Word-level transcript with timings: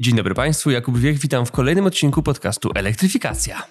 Dzień 0.00 0.16
dobry 0.16 0.34
Państwu, 0.34 0.70
Jakub 0.70 0.98
Wiech, 0.98 1.18
witam 1.18 1.46
w 1.46 1.50
kolejnym 1.50 1.86
odcinku 1.86 2.22
podcastu 2.22 2.70
Elektryfikacja. 2.74 3.62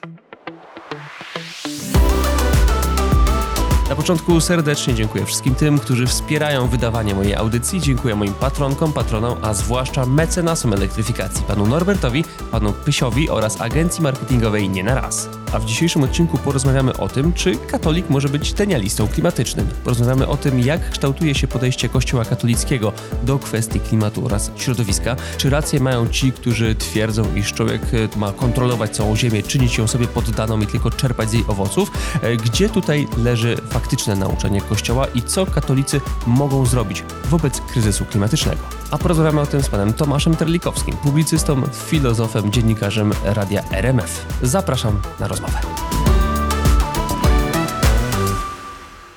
Na 3.89 3.95
początku 3.95 4.41
serdecznie 4.41 4.93
dziękuję 4.93 5.25
wszystkim 5.25 5.55
tym, 5.55 5.79
którzy 5.79 6.07
wspierają 6.07 6.67
wydawanie 6.67 7.15
mojej 7.15 7.35
audycji. 7.35 7.81
Dziękuję 7.81 8.15
moim 8.15 8.33
patronkom, 8.33 8.93
patronom, 8.93 9.37
a 9.41 9.53
zwłaszcza 9.53 10.05
mecenasom 10.05 10.73
elektryfikacji, 10.73 11.45
panu 11.45 11.67
Norbertowi, 11.67 12.23
panu 12.51 12.73
Pysiowi 12.73 13.29
oraz 13.29 13.61
agencji 13.61 14.03
marketingowej 14.03 14.69
Nie 14.69 14.83
na 14.83 14.95
raz. 14.95 15.29
A 15.51 15.59
w 15.59 15.65
dzisiejszym 15.65 16.03
odcinku 16.03 16.37
porozmawiamy 16.37 16.97
o 16.97 17.09
tym, 17.09 17.33
czy 17.33 17.55
katolik 17.55 18.09
może 18.09 18.29
być 18.29 18.53
tenialistą 18.53 19.07
klimatycznym. 19.07 19.67
Porozmawiamy 19.83 20.27
o 20.27 20.37
tym, 20.37 20.59
jak 20.59 20.89
kształtuje 20.89 21.35
się 21.35 21.47
podejście 21.47 21.89
Kościoła 21.89 22.25
katolickiego 22.25 22.93
do 23.23 23.39
kwestii 23.39 23.79
klimatu 23.79 24.25
oraz 24.25 24.51
środowiska. 24.57 25.15
Czy 25.37 25.49
rację 25.49 25.79
mają 25.79 26.07
ci, 26.07 26.31
którzy 26.31 26.75
twierdzą, 26.75 27.35
iż 27.35 27.53
człowiek 27.53 27.81
e, 27.93 28.19
ma 28.19 28.31
kontrolować 28.31 28.95
całą 28.95 29.15
Ziemię, 29.15 29.43
czynić 29.43 29.77
ją 29.77 29.87
sobie 29.87 30.07
poddaną 30.07 30.61
i 30.61 30.67
tylko 30.67 30.91
czerpać 30.91 31.29
z 31.29 31.33
jej 31.33 31.43
owoców? 31.47 31.91
E, 32.21 32.37
gdzie 32.37 32.69
tutaj 32.69 33.07
leży 33.17 33.57
faktyczne 33.79 34.15
nauczanie 34.15 34.61
Kościoła 34.61 35.07
i 35.07 35.21
co 35.21 35.45
katolicy 35.45 36.01
mogą 36.27 36.65
zrobić 36.65 37.03
wobec 37.25 37.61
kryzysu 37.61 38.05
klimatycznego? 38.05 38.61
A 38.91 38.97
porozmawiamy 38.97 39.41
o 39.41 39.45
tym 39.45 39.63
z 39.63 39.69
panem 39.69 39.93
Tomaszem 39.93 40.35
Terlikowskim, 40.35 40.97
publicystą, 40.97 41.61
filozofem, 41.87 42.51
dziennikarzem 42.51 43.13
radia 43.23 43.63
RMF. 43.71 44.25
Zapraszam 44.41 45.01
na 45.19 45.27
rozmowę. 45.27 45.59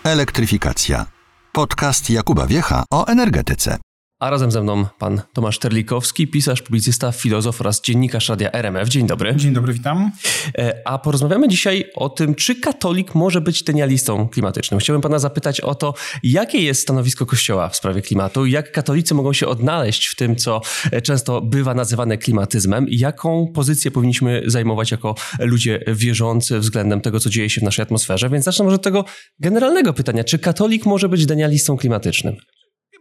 Elektryfikacja. 0.04 1.06
Podcast 1.52 2.10
Jakuba 2.10 2.46
Wiecha 2.46 2.84
o 2.92 3.06
energetyce. 3.06 3.78
A 4.20 4.30
razem 4.30 4.50
ze 4.50 4.62
mną 4.62 4.86
pan 4.98 5.20
Tomasz 5.32 5.58
Terlikowski, 5.58 6.28
pisarz, 6.28 6.62
publicysta, 6.62 7.12
filozof 7.12 7.60
oraz 7.60 7.82
dziennikarz 7.82 8.28
radia 8.28 8.52
RMF. 8.52 8.88
Dzień 8.88 9.06
dobry. 9.06 9.36
Dzień 9.36 9.52
dobry, 9.52 9.72
witam. 9.72 10.12
E, 10.58 10.82
a 10.84 10.98
porozmawiamy 10.98 11.48
dzisiaj 11.48 11.84
o 11.94 12.08
tym, 12.08 12.34
czy 12.34 12.54
katolik 12.54 13.14
może 13.14 13.40
być 13.40 13.64
tenialistą 13.64 14.28
klimatycznym. 14.28 14.80
Chciałbym 14.80 15.02
pana 15.02 15.18
zapytać 15.18 15.60
o 15.60 15.74
to, 15.74 15.94
jakie 16.22 16.58
jest 16.58 16.82
stanowisko 16.82 17.26
Kościoła 17.26 17.68
w 17.68 17.76
sprawie 17.76 18.02
klimatu, 18.02 18.46
jak 18.46 18.72
katolicy 18.72 19.14
mogą 19.14 19.32
się 19.32 19.46
odnaleźć 19.46 20.06
w 20.06 20.16
tym, 20.16 20.36
co 20.36 20.60
e, 20.92 21.02
często 21.02 21.40
bywa 21.40 21.74
nazywane 21.74 22.18
klimatyzmem 22.18 22.88
i 22.88 22.98
jaką 22.98 23.46
pozycję 23.54 23.90
powinniśmy 23.90 24.42
zajmować 24.46 24.90
jako 24.90 25.14
ludzie 25.38 25.84
wierzący 25.86 26.58
względem 26.58 27.00
tego, 27.00 27.20
co 27.20 27.30
dzieje 27.30 27.50
się 27.50 27.60
w 27.60 27.64
naszej 27.64 27.82
atmosferze. 27.82 28.30
Więc 28.30 28.44
zacznę 28.44 28.64
może 28.64 28.76
od 28.76 28.82
tego 28.82 29.04
generalnego 29.38 29.92
pytania, 29.92 30.24
czy 30.24 30.38
katolik 30.38 30.86
może 30.86 31.08
być 31.08 31.26
tenialistą 31.26 31.76
klimatycznym? 31.76 32.36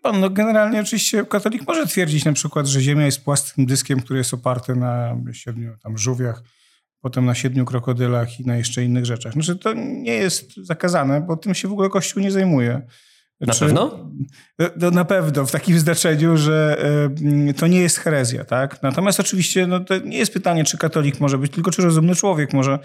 Pan, 0.02 0.20
no 0.20 0.30
generalnie 0.30 0.82
oczywiście 0.82 1.26
katolik 1.26 1.68
może 1.68 1.88
twierdzić 1.88 2.26
na 2.26 2.34
przykład, 2.34 2.68
że 2.68 2.82
Ziemia 2.82 3.06
jest 3.06 3.24
płaskim 3.24 3.66
dyskiem, 3.66 4.00
który 4.00 4.20
jest 4.20 4.34
oparty 4.34 4.76
na 4.76 5.16
siedmiu 5.34 5.78
tam 5.84 5.98
żółwiach, 5.98 6.44
potem 7.02 7.26
na 7.26 7.36
siedmiu 7.36 7.66
krokodylach 7.66 8.40
i 8.40 8.46
na 8.46 8.58
jeszcze 8.58 8.84
innych 8.84 9.06
rzeczach. 9.06 9.34
Znaczy 9.34 9.56
to 9.56 9.74
nie 9.74 10.14
jest 10.14 10.56
zakazane, 10.58 11.22
bo 11.22 11.38
tym 11.38 11.54
się 11.54 11.68
w 11.68 11.72
ogóle 11.72 11.90
Kościół 11.90 12.24
nie 12.24 12.32
zajmuje. 12.32 12.82
Na 13.42 13.54
Czy, 13.54 13.60
pewno? 13.60 14.12
No, 14.78 14.92
na 14.92 15.06
pewno, 15.06 15.46
w 15.46 15.52
takim 15.52 15.80
znaczeniu, 15.80 16.38
że 16.38 16.86
y, 17.50 17.54
to 17.54 17.68
nie 17.68 17.82
jest 17.82 17.98
herezja, 17.98 18.46
tak? 18.46 18.84
Natomiast 18.84 19.20
oczywiście 19.20 19.68
no, 19.68 19.80
to 19.80 19.98
nie 19.98 20.18
jest 20.18 20.34
pytanie, 20.34 20.64
czy 20.64 20.78
katolik 20.78 21.20
może 21.20 21.38
być, 21.38 21.52
tylko 21.52 21.72
czy 21.72 21.82
rozumny 21.82 22.16
człowiek 22.16 22.54
może 22.54 22.80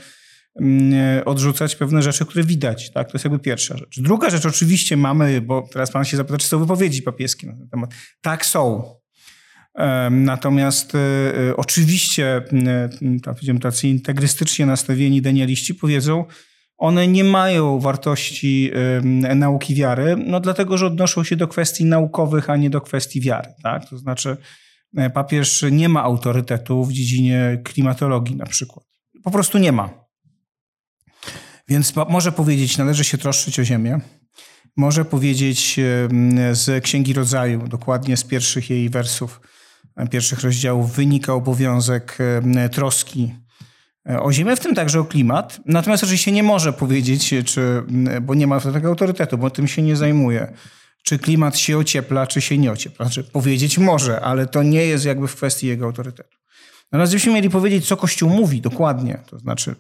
odrzucać 1.25 1.77
pewne 1.77 2.03
rzeczy, 2.03 2.27
które 2.27 2.45
widać. 2.45 2.93
Tak? 2.93 3.07
To 3.07 3.15
jest 3.15 3.25
jakby 3.25 3.39
pierwsza 3.39 3.77
rzecz. 3.77 4.01
Druga 4.01 4.31
rzecz 4.31 4.47
oczywiście 4.47 4.97
mamy, 4.97 5.41
bo 5.41 5.69
teraz 5.73 5.91
pan 5.91 6.05
się 6.05 6.17
zapyta, 6.17 6.39
czy 6.39 6.47
są 6.47 6.59
wypowiedzi 6.59 7.03
papieskie 7.03 7.47
na 7.47 7.53
ten 7.53 7.69
temat. 7.69 7.91
Tak 8.21 8.47
są. 8.47 8.95
Natomiast 10.11 10.95
e, 10.95 10.99
e, 11.49 11.57
oczywiście 11.57 12.43
tak, 13.23 13.37
tacy 13.61 13.89
integrystycznie 13.89 14.67
nastawieni 14.67 15.23
denialiści 15.23 15.75
powiedzą, 15.75 16.25
one 16.77 17.09
nie 17.09 17.25
mają 17.25 17.81
wartości 17.81 18.71
nauki 19.35 19.75
wiary, 19.75 20.17
no 20.27 20.41
dlatego, 20.41 20.79
że 20.79 20.87
odnoszą 20.87 21.25
się 21.25 21.37
do 21.37 21.49
kwestii 21.49 21.85
naukowych, 21.85 22.51
a 22.51 22.57
nie 22.57 22.71
do 22.71 22.81
kwestii 22.81 23.21
wiary. 23.21 23.49
Tak? 23.63 23.89
To 23.91 23.99
znaczy 23.99 24.37
e, 24.97 25.11
papież 25.11 25.65
nie 25.71 25.89
ma 25.89 26.03
autorytetu 26.03 26.85
w 26.85 26.93
dziedzinie 26.93 27.61
klimatologii 27.65 28.37
na 28.37 28.47
przykład. 28.47 28.87
Po 29.25 29.31
prostu 29.31 29.59
nie 29.59 29.73
ma. 29.73 30.04
Więc 31.69 31.93
może 31.97 32.33
powiedzieć, 32.33 32.79
należy 32.79 33.05
się 33.05 33.19
troszczyć 33.19 33.61
o 33.61 33.65
ziemię. 33.65 34.01
Może 34.77 35.05
powiedzieć 35.05 35.81
z 36.53 36.85
Księgi 36.85 37.13
Rodzaju, 37.13 37.69
dokładnie 37.69 38.17
z 38.17 38.25
pierwszych 38.25 38.71
jej 38.71 38.91
wersów, 38.91 39.41
pierwszych 40.11 40.41
rozdziałów, 40.41 40.93
wynika 40.93 41.35
obowiązek 41.35 42.19
troski 42.73 43.35
e, 44.11 44.21
o 44.21 44.33
Ziemię, 44.33 44.57
w 44.57 44.61
tym 44.61 44.75
także 44.75 45.01
o 45.01 45.05
klimat. 45.05 45.61
Natomiast 45.67 46.03
oczywiście 46.03 46.33
nie 46.33 46.43
może 46.43 46.73
powiedzieć, 46.73 47.35
czy, 47.45 47.83
bo 48.23 48.35
nie 48.35 48.47
ma 48.47 48.61
tego 48.61 48.89
autorytetu, 48.89 49.39
bo 49.39 49.51
tym 49.51 49.69
się 49.69 49.83
nie 49.83 49.97
zajmuje, 49.97 50.53
czy 51.03 51.19
klimat 51.19 51.59
się 51.59 51.79
ociepla, 51.79 52.27
czy 52.27 52.41
się 52.41 52.59
nie 52.59 52.73
ociepla. 52.73 53.07
Znaczy 53.07 53.25
powiedzieć 53.25 53.79
może, 53.79 54.21
ale 54.21 54.47
to 54.47 54.63
nie 54.63 54.87
jest 54.87 55.05
jakby 55.05 55.29
w 55.29 55.37
kwestii 55.37 55.67
jego 55.67 55.87
autorytetu. 55.87 56.39
Natomiast 56.93 57.13
gdybyśmy 57.13 57.33
mieli 57.33 57.51
powiedzieć, 57.51 57.87
co 57.87 57.97
Kościół 57.97 58.31
mówi 58.31 58.61
dokładnie, 58.61 59.19
to 59.31 59.39
znaczy 59.39 59.75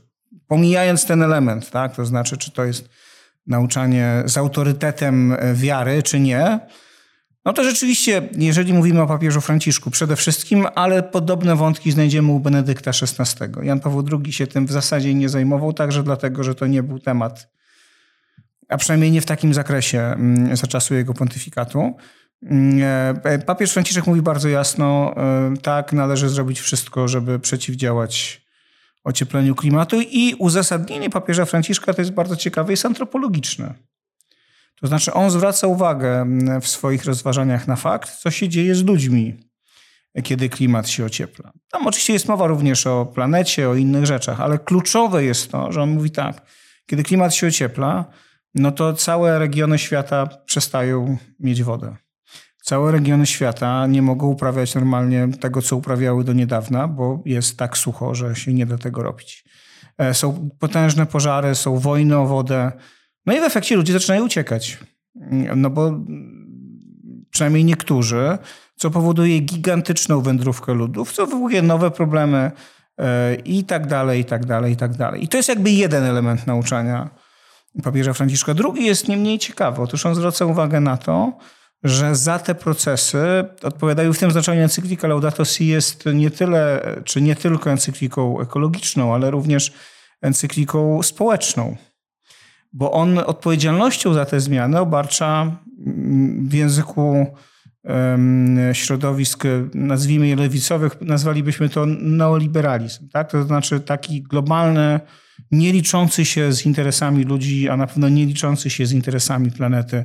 pomijając 0.46 1.06
ten 1.06 1.22
element, 1.22 1.70
tak, 1.70 1.96
to 1.96 2.04
znaczy, 2.04 2.36
czy 2.36 2.50
to 2.50 2.64
jest 2.64 2.88
nauczanie 3.46 4.22
z 4.26 4.36
autorytetem 4.36 5.36
wiary, 5.54 6.02
czy 6.02 6.20
nie, 6.20 6.60
no 7.44 7.52
to 7.52 7.64
rzeczywiście, 7.64 8.28
jeżeli 8.38 8.72
mówimy 8.72 9.02
o 9.02 9.06
papieżu 9.06 9.40
Franciszku 9.40 9.90
przede 9.90 10.16
wszystkim, 10.16 10.66
ale 10.74 11.02
podobne 11.02 11.56
wątki 11.56 11.92
znajdziemy 11.92 12.32
u 12.32 12.40
Benedykta 12.40 12.90
XVI. 12.90 13.44
Jan 13.62 13.80
Paweł 13.80 14.04
II 14.12 14.32
się 14.32 14.46
tym 14.46 14.66
w 14.66 14.72
zasadzie 14.72 15.14
nie 15.14 15.28
zajmował, 15.28 15.72
także 15.72 16.02
dlatego, 16.02 16.44
że 16.44 16.54
to 16.54 16.66
nie 16.66 16.82
był 16.82 16.98
temat, 16.98 17.48
a 18.68 18.76
przynajmniej 18.76 19.10
nie 19.10 19.20
w 19.20 19.26
takim 19.26 19.54
zakresie 19.54 20.00
mm, 20.00 20.56
za 20.56 20.66
czasu 20.66 20.94
jego 20.94 21.14
pontyfikatu. 21.14 21.94
Mm, 22.42 23.18
e, 23.24 23.38
papież 23.38 23.72
Franciszek 23.72 24.06
mówi 24.06 24.22
bardzo 24.22 24.48
jasno, 24.48 25.14
e, 25.16 25.54
tak, 25.62 25.92
należy 25.92 26.28
zrobić 26.28 26.60
wszystko, 26.60 27.08
żeby 27.08 27.38
przeciwdziałać 27.38 28.43
ociepleniu 29.04 29.54
klimatu 29.54 30.00
i 30.00 30.34
uzasadnienie 30.38 31.10
papieża 31.10 31.44
Franciszka 31.44 31.94
to 31.94 32.02
jest 32.02 32.12
bardzo 32.12 32.36
ciekawe, 32.36 32.72
jest 32.72 32.86
antropologiczne. 32.86 33.74
To 34.80 34.86
znaczy 34.86 35.12
on 35.12 35.30
zwraca 35.30 35.66
uwagę 35.66 36.20
mm, 36.20 36.60
w 36.60 36.68
swoich 36.68 37.04
rozważaniach 37.04 37.68
na 37.68 37.76
fakt, 37.76 38.10
co 38.10 38.30
się 38.30 38.48
dzieje 38.48 38.74
z 38.74 38.84
ludźmi, 38.84 39.34
kiedy 40.22 40.48
klimat 40.48 40.88
się 40.88 41.04
ociepla. 41.04 41.52
Tam 41.70 41.86
oczywiście 41.86 42.12
jest 42.12 42.28
mowa 42.28 42.46
również 42.46 42.86
o 42.86 43.06
planecie, 43.06 43.68
o 43.68 43.74
innych 43.74 44.06
rzeczach, 44.06 44.40
ale 44.40 44.58
kluczowe 44.58 45.24
jest 45.24 45.50
to, 45.50 45.72
że 45.72 45.82
on 45.82 45.90
mówi 45.90 46.10
tak, 46.10 46.42
kiedy 46.86 47.02
klimat 47.02 47.34
się 47.34 47.46
ociepla, 47.46 48.04
no 48.54 48.72
to 48.72 48.92
całe 48.92 49.38
regiony 49.38 49.78
świata 49.78 50.26
przestają 50.26 51.18
mieć 51.40 51.62
wodę. 51.62 51.96
Całe 52.64 52.92
regiony 52.92 53.26
świata 53.26 53.86
nie 53.86 54.02
mogą 54.02 54.26
uprawiać 54.26 54.74
normalnie 54.74 55.28
tego, 55.40 55.62
co 55.62 55.76
uprawiały 55.76 56.24
do 56.24 56.32
niedawna, 56.32 56.88
bo 56.88 57.22
jest 57.24 57.58
tak 57.58 57.78
sucho, 57.78 58.14
że 58.14 58.36
się 58.36 58.54
nie 58.54 58.66
da 58.66 58.78
tego 58.78 59.02
robić. 59.02 59.44
E, 59.98 60.14
są 60.14 60.50
potężne 60.58 61.06
pożary, 61.06 61.54
są 61.54 61.78
wojny 61.78 62.18
o 62.18 62.26
wodę. 62.26 62.72
No 63.26 63.34
i 63.34 63.40
w 63.40 63.42
efekcie 63.42 63.76
ludzie 63.76 63.92
zaczynają 63.92 64.24
uciekać. 64.24 64.78
No 65.56 65.70
bo 65.70 66.00
przynajmniej 67.30 67.64
niektórzy, 67.64 68.38
co 68.76 68.90
powoduje 68.90 69.40
gigantyczną 69.40 70.20
wędrówkę 70.20 70.74
ludów, 70.74 71.12
co 71.12 71.26
wywołuje 71.26 71.62
nowe 71.62 71.90
problemy 71.90 72.50
e, 72.98 73.34
i 73.34 73.64
tak 73.64 73.86
dalej, 73.86 74.20
i 74.20 74.24
tak 74.24 74.46
dalej, 74.46 74.72
i 74.72 74.76
tak 74.76 74.96
dalej. 74.96 75.24
I 75.24 75.28
to 75.28 75.36
jest 75.36 75.48
jakby 75.48 75.70
jeden 75.70 76.04
element 76.04 76.46
nauczania 76.46 77.10
papieża 77.82 78.12
Franciszka. 78.12 78.54
Drugi 78.54 78.84
jest 78.84 79.08
nie 79.08 79.16
mniej 79.16 79.38
ciekawy. 79.38 79.82
Otóż 79.82 80.06
on 80.06 80.14
zwraca 80.14 80.44
uwagę 80.44 80.80
na 80.80 80.96
to, 80.96 81.38
że 81.84 82.14
za 82.14 82.38
te 82.38 82.54
procesy 82.54 83.44
odpowiadają 83.62 84.12
w 84.12 84.18
tym 84.18 84.30
znaczeniu 84.30 84.62
encyklika 84.62 85.08
Laudato 85.08 85.44
Si 85.44 85.66
jest 85.66 86.04
nie 86.14 86.30
tyle, 86.30 86.82
czy 87.04 87.20
nie 87.20 87.36
tylko 87.36 87.70
encykliką 87.70 88.40
ekologiczną, 88.40 89.14
ale 89.14 89.30
również 89.30 89.72
encykliką 90.22 91.02
społeczną. 91.02 91.76
Bo 92.72 92.92
on 92.92 93.18
odpowiedzialnością 93.18 94.14
za 94.14 94.24
te 94.24 94.40
zmiany 94.40 94.80
obarcza 94.80 95.56
w 96.38 96.52
języku 96.52 97.26
środowisk, 98.72 99.44
nazwijmy 99.74 100.28
je 100.28 100.36
lewicowych, 100.36 101.00
nazwalibyśmy 101.00 101.68
to 101.68 101.86
neoliberalizm. 101.86 103.08
Tak? 103.08 103.30
To 103.30 103.42
znaczy 103.42 103.80
taki 103.80 104.22
globalny, 104.22 105.00
nie 105.50 105.72
liczący 105.72 106.24
się 106.24 106.52
z 106.52 106.66
interesami 106.66 107.24
ludzi, 107.24 107.68
a 107.68 107.76
na 107.76 107.86
pewno 107.86 108.08
nie 108.08 108.26
liczący 108.26 108.70
się 108.70 108.86
z 108.86 108.92
interesami 108.92 109.50
planety 109.50 110.04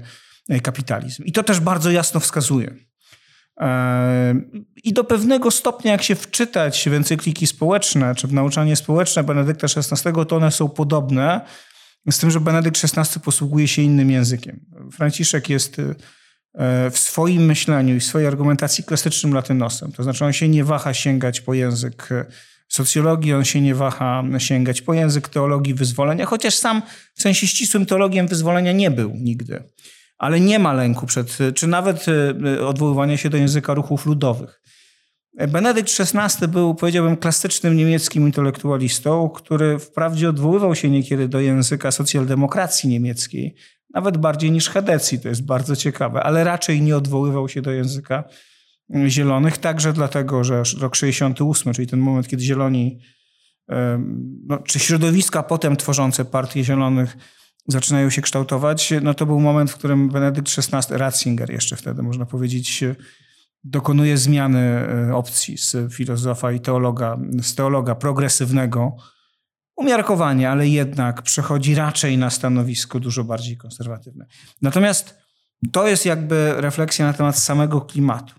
kapitalizm. 0.63 1.23
I 1.23 1.31
to 1.31 1.43
też 1.43 1.59
bardzo 1.59 1.91
jasno 1.91 2.19
wskazuje. 2.19 2.75
E, 3.59 4.35
I 4.83 4.93
do 4.93 5.03
pewnego 5.03 5.51
stopnia, 5.51 5.91
jak 5.91 6.03
się 6.03 6.15
wczytać 6.15 6.89
w 6.89 6.93
encykliki 6.93 7.47
społeczne, 7.47 8.15
czy 8.15 8.27
w 8.27 8.33
nauczanie 8.33 8.75
społeczne 8.75 9.23
Benedykta 9.23 9.67
XVI, 9.77 10.25
to 10.27 10.35
one 10.35 10.51
są 10.51 10.69
podobne, 10.69 11.41
z 12.11 12.17
tym, 12.17 12.31
że 12.31 12.39
Benedykt 12.39 12.81
XVI 12.83 13.19
posługuje 13.19 13.67
się 13.67 13.81
innym 13.81 14.11
językiem. 14.11 14.65
Franciszek 14.91 15.49
jest 15.49 15.77
w 16.91 16.97
swoim 16.97 17.45
myśleniu 17.45 17.95
i 17.95 18.01
swojej 18.01 18.27
argumentacji 18.27 18.83
klasycznym 18.83 19.33
latynosem. 19.33 19.91
To 19.91 20.03
znaczy 20.03 20.25
on 20.25 20.33
się 20.33 20.47
nie 20.47 20.63
waha 20.63 20.93
sięgać 20.93 21.41
po 21.41 21.53
język 21.53 22.09
socjologii, 22.67 23.33
on 23.33 23.45
się 23.45 23.61
nie 23.61 23.75
waha 23.75 24.23
sięgać 24.37 24.81
po 24.81 24.93
język 24.93 25.29
teologii 25.29 25.73
wyzwolenia, 25.73 26.25
chociaż 26.25 26.55
sam 26.55 26.81
w 27.15 27.21
sensie 27.21 27.47
ścisłym 27.47 27.85
teologiem 27.85 28.27
wyzwolenia 28.27 28.71
nie 28.71 28.91
był 28.91 29.11
nigdy. 29.15 29.63
Ale 30.19 30.39
nie 30.39 30.59
ma 30.59 30.73
lęku 30.73 31.05
przed, 31.05 31.37
czy 31.55 31.67
nawet 31.67 32.05
odwoływania 32.65 33.17
się 33.17 33.29
do 33.29 33.37
języka 33.37 33.73
ruchów 33.73 34.05
ludowych. 34.05 34.61
Benedykt 35.47 35.89
XVI 35.99 36.47
był, 36.47 36.75
powiedziałbym, 36.75 37.17
klasycznym 37.17 37.77
niemieckim 37.77 38.23
intelektualistą, 38.23 39.29
który 39.29 39.79
wprawdzie 39.79 40.29
odwoływał 40.29 40.75
się 40.75 40.89
niekiedy 40.89 41.27
do 41.27 41.39
języka 41.39 41.91
socjaldemokracji 41.91 42.89
niemieckiej, 42.89 43.55
nawet 43.93 44.17
bardziej 44.17 44.51
niż 44.51 44.69
Hedecji, 44.69 45.19
to 45.19 45.29
jest 45.29 45.45
bardzo 45.45 45.75
ciekawe, 45.75 46.23
ale 46.23 46.43
raczej 46.43 46.81
nie 46.81 46.97
odwoływał 46.97 47.49
się 47.49 47.61
do 47.61 47.71
języka 47.71 48.23
Zielonych, 49.07 49.57
także 49.57 49.93
dlatego, 49.93 50.43
że 50.43 50.63
rok 50.79 50.95
68, 50.95 51.73
czyli 51.73 51.87
ten 51.87 51.99
moment, 51.99 52.27
kiedy 52.27 52.43
Zieloni, 52.43 52.99
no, 54.47 54.57
czy 54.57 54.79
środowiska 54.79 55.43
potem 55.43 55.75
tworzące 55.75 56.25
Partię 56.25 56.63
Zielonych 56.63 57.17
zaczynają 57.71 58.09
się 58.09 58.21
kształtować, 58.21 58.93
no 59.01 59.13
to 59.13 59.25
był 59.25 59.39
moment, 59.39 59.71
w 59.71 59.75
którym 59.75 60.09
Benedykt 60.09 60.51
XVI, 60.57 60.97
Ratzinger 60.97 61.51
jeszcze 61.51 61.75
wtedy, 61.75 62.03
można 62.03 62.25
powiedzieć, 62.25 62.83
dokonuje 63.63 64.17
zmiany 64.17 64.59
e, 64.59 65.15
opcji 65.15 65.57
z 65.57 65.93
filozofa 65.93 66.51
i 66.51 66.59
teologa, 66.59 67.17
z 67.41 67.55
teologa 67.55 67.95
progresywnego, 67.95 68.95
umiarkowanie, 69.75 70.49
ale 70.49 70.67
jednak 70.67 71.21
przechodzi 71.21 71.75
raczej 71.75 72.17
na 72.17 72.29
stanowisko 72.29 72.99
dużo 72.99 73.23
bardziej 73.23 73.57
konserwatywne. 73.57 74.25
Natomiast 74.61 75.17
to 75.71 75.87
jest 75.87 76.05
jakby 76.05 76.53
refleksja 76.57 77.05
na 77.05 77.13
temat 77.13 77.37
samego 77.37 77.81
klimatu. 77.81 78.33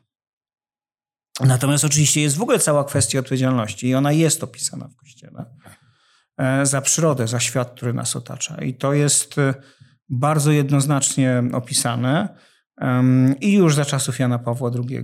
Natomiast 1.40 1.84
oczywiście 1.84 2.20
jest 2.20 2.36
w 2.36 2.42
ogóle 2.42 2.58
cała 2.58 2.84
kwestia 2.84 3.18
odpowiedzialności 3.18 3.88
i 3.88 3.94
ona 3.94 4.12
jest 4.12 4.44
opisana 4.44 4.88
w 4.88 4.96
Kościele 4.96 5.44
za 6.62 6.80
przyrodę, 6.80 7.28
za 7.28 7.40
świat, 7.40 7.70
który 7.70 7.92
nas 7.92 8.16
otacza. 8.16 8.56
I 8.56 8.74
to 8.74 8.92
jest 8.92 9.38
e, 9.38 9.54
bardzo 10.08 10.50
jednoznacznie 10.50 11.42
opisane. 11.52 12.28
I 13.40 13.52
już 13.52 13.74
za 13.74 13.84
czasów 13.84 14.18
Jana 14.18 14.38
Pawła 14.38 14.70
II, 14.88 15.02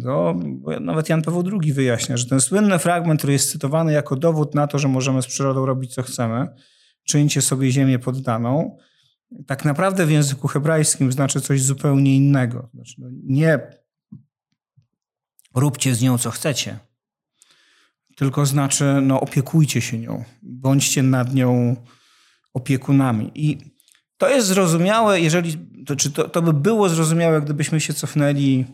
nawet 0.81 1.09
Jan 1.09 1.23
Paweł 1.23 1.45
II 1.63 1.73
wyjaśnia, 1.73 2.17
że 2.17 2.27
ten 2.27 2.41
słynny 2.41 2.79
fragment, 2.79 3.21
który 3.21 3.33
jest 3.33 3.53
cytowany 3.53 3.93
jako 3.93 4.17
dowód 4.17 4.55
na 4.55 4.67
to, 4.67 4.79
że 4.79 4.89
możemy 4.89 5.23
z 5.23 5.27
przyrodą 5.27 5.67
robić 5.67 5.95
co 5.95 6.03
chcemy, 6.03 6.49
czyńcie 7.05 7.43
sobie 7.43 7.71
ziemię 7.71 7.99
poddaną, 7.99 8.77
tak 9.47 9.65
naprawdę 9.65 10.07
w 10.07 10.11
języku 10.11 10.49
hebrajskim 10.49 11.13
znaczy 11.13 11.41
coś 11.41 11.63
zupełnie 11.63 12.17
innego. 12.17 12.69
Znaczy, 12.75 12.95
no 12.99 13.09
nie 13.25 13.61
róbcie 15.55 15.95
z 15.95 16.03
nią 16.03 16.19
co 16.19 16.31
chcecie, 16.31 16.79
tylko 18.17 18.47
znaczy 18.47 18.85
no, 19.03 19.21
opiekujcie 19.21 19.81
się 19.81 19.99
nią, 19.99 20.25
bądźcie 20.43 21.03
nad 21.03 21.35
nią 21.35 21.77
opiekunami. 22.55 23.31
I 23.35 23.59
to 24.19 24.29
jest 24.29 24.47
zrozumiałe, 24.47 25.21
jeżeli, 25.21 25.59
to, 25.87 25.97
czy 25.97 26.11
to, 26.11 26.29
to 26.29 26.43
by 26.43 26.53
było 26.53 26.89
zrozumiałe, 26.89 27.43
gdybyśmy 27.43 27.81
się 27.81 27.95
cofnęli 27.95 28.65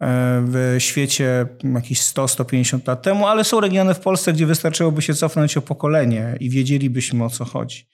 e, 0.00 0.42
w 0.46 0.76
świecie 0.78 1.46
jakieś 1.74 2.00
100-150 2.00 2.88
lat 2.88 3.02
temu, 3.02 3.26
ale 3.26 3.44
są 3.44 3.60
regiony 3.60 3.94
w 3.94 4.00
Polsce, 4.00 4.32
gdzie 4.32 4.46
wystarczyłoby 4.46 5.02
się 5.02 5.14
cofnąć 5.14 5.56
o 5.56 5.62
pokolenie 5.62 6.36
i 6.40 6.50
wiedzielibyśmy 6.50 7.24
o 7.24 7.30
co 7.30 7.44
chodzi. 7.44 7.86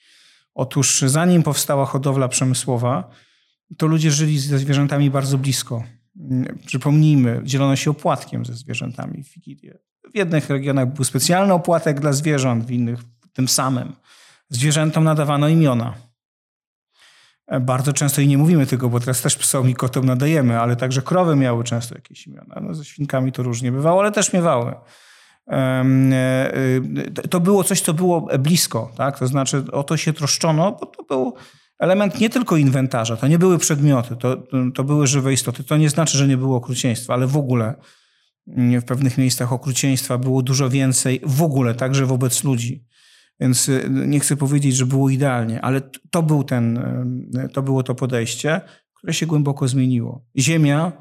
Otóż 0.54 1.00
zanim 1.06 1.42
powstała 1.42 1.86
hodowla 1.86 2.28
przemysłowa, 2.28 3.10
to 3.78 3.86
ludzie 3.86 4.10
żyli 4.10 4.38
ze 4.38 4.58
zwierzętami 4.58 5.10
bardzo 5.10 5.38
blisko. 5.38 5.84
Przypomnijmy, 6.66 7.40
dzielono 7.44 7.76
się 7.76 7.90
opłatkiem 7.90 8.44
ze 8.44 8.54
zwierzętami 8.54 9.22
w 9.22 9.34
Wigilię. 9.34 9.78
W 10.12 10.16
jednych 10.16 10.50
regionach 10.50 10.92
był 10.94 11.04
specjalny 11.04 11.52
opłatek 11.52 12.00
dla 12.00 12.12
zwierząt, 12.12 12.64
w 12.64 12.70
innych 12.70 13.00
tym 13.32 13.48
samym. 13.48 13.92
Zwierzętom 14.48 15.04
nadawano 15.04 15.48
imiona. 15.48 15.94
E, 17.46 17.60
bardzo 17.60 17.92
często 17.92 18.20
i 18.20 18.28
nie 18.28 18.38
mówimy 18.38 18.66
tego, 18.66 18.88
bo 18.88 19.00
teraz 19.00 19.22
też 19.22 19.36
psom 19.36 19.70
i 19.70 19.74
kotom 19.74 20.06
nadajemy, 20.06 20.60
ale 20.60 20.76
także 20.76 21.02
krowy 21.02 21.36
miały 21.36 21.64
często 21.64 21.94
jakieś 21.94 22.26
imiona. 22.26 22.60
No, 22.60 22.74
ze 22.74 22.84
świnkami 22.84 23.32
to 23.32 23.42
różnie 23.42 23.72
bywało, 23.72 24.00
ale 24.00 24.12
też 24.12 24.32
miewały. 24.32 24.74
E, 25.48 25.54
e, 25.54 27.28
to 27.30 27.40
było 27.40 27.64
coś, 27.64 27.80
co 27.80 27.94
było 27.94 28.20
blisko, 28.38 28.92
tak? 28.96 29.18
to 29.18 29.26
znaczy 29.26 29.64
o 29.72 29.82
to 29.82 29.96
się 29.96 30.12
troszczono, 30.12 30.72
bo 30.72 30.86
to 30.86 31.02
był 31.02 31.34
element 31.78 32.20
nie 32.20 32.30
tylko 32.30 32.56
inwentarza, 32.56 33.16
to 33.16 33.28
nie 33.28 33.38
były 33.38 33.58
przedmioty, 33.58 34.16
to, 34.16 34.36
to 34.74 34.84
były 34.84 35.06
żywe 35.06 35.32
istoty. 35.32 35.64
To 35.64 35.76
nie 35.76 35.90
znaczy, 35.90 36.18
że 36.18 36.28
nie 36.28 36.36
było 36.36 36.56
okrucieństwa, 36.56 37.14
ale 37.14 37.26
w 37.26 37.36
ogóle 37.36 37.74
w 38.46 38.84
pewnych 38.84 39.18
miejscach 39.18 39.52
okrucieństwa 39.52 40.18
było 40.18 40.42
dużo 40.42 40.70
więcej, 40.70 41.20
w 41.24 41.42
ogóle 41.42 41.74
także 41.74 42.06
wobec 42.06 42.44
ludzi. 42.44 42.84
Więc 43.40 43.68
y, 43.68 43.88
nie 43.90 44.20
chcę 44.20 44.36
powiedzieć, 44.36 44.76
że 44.76 44.86
było 44.86 45.10
idealnie, 45.10 45.60
ale 45.60 45.80
to, 46.10 46.22
był 46.22 46.44
ten, 46.44 46.80
to 47.52 47.62
było 47.62 47.82
to 47.82 47.94
podejście, 47.94 48.60
które 48.94 49.14
się 49.14 49.26
głęboko 49.26 49.68
zmieniło. 49.68 50.24
Ziemia 50.38 50.92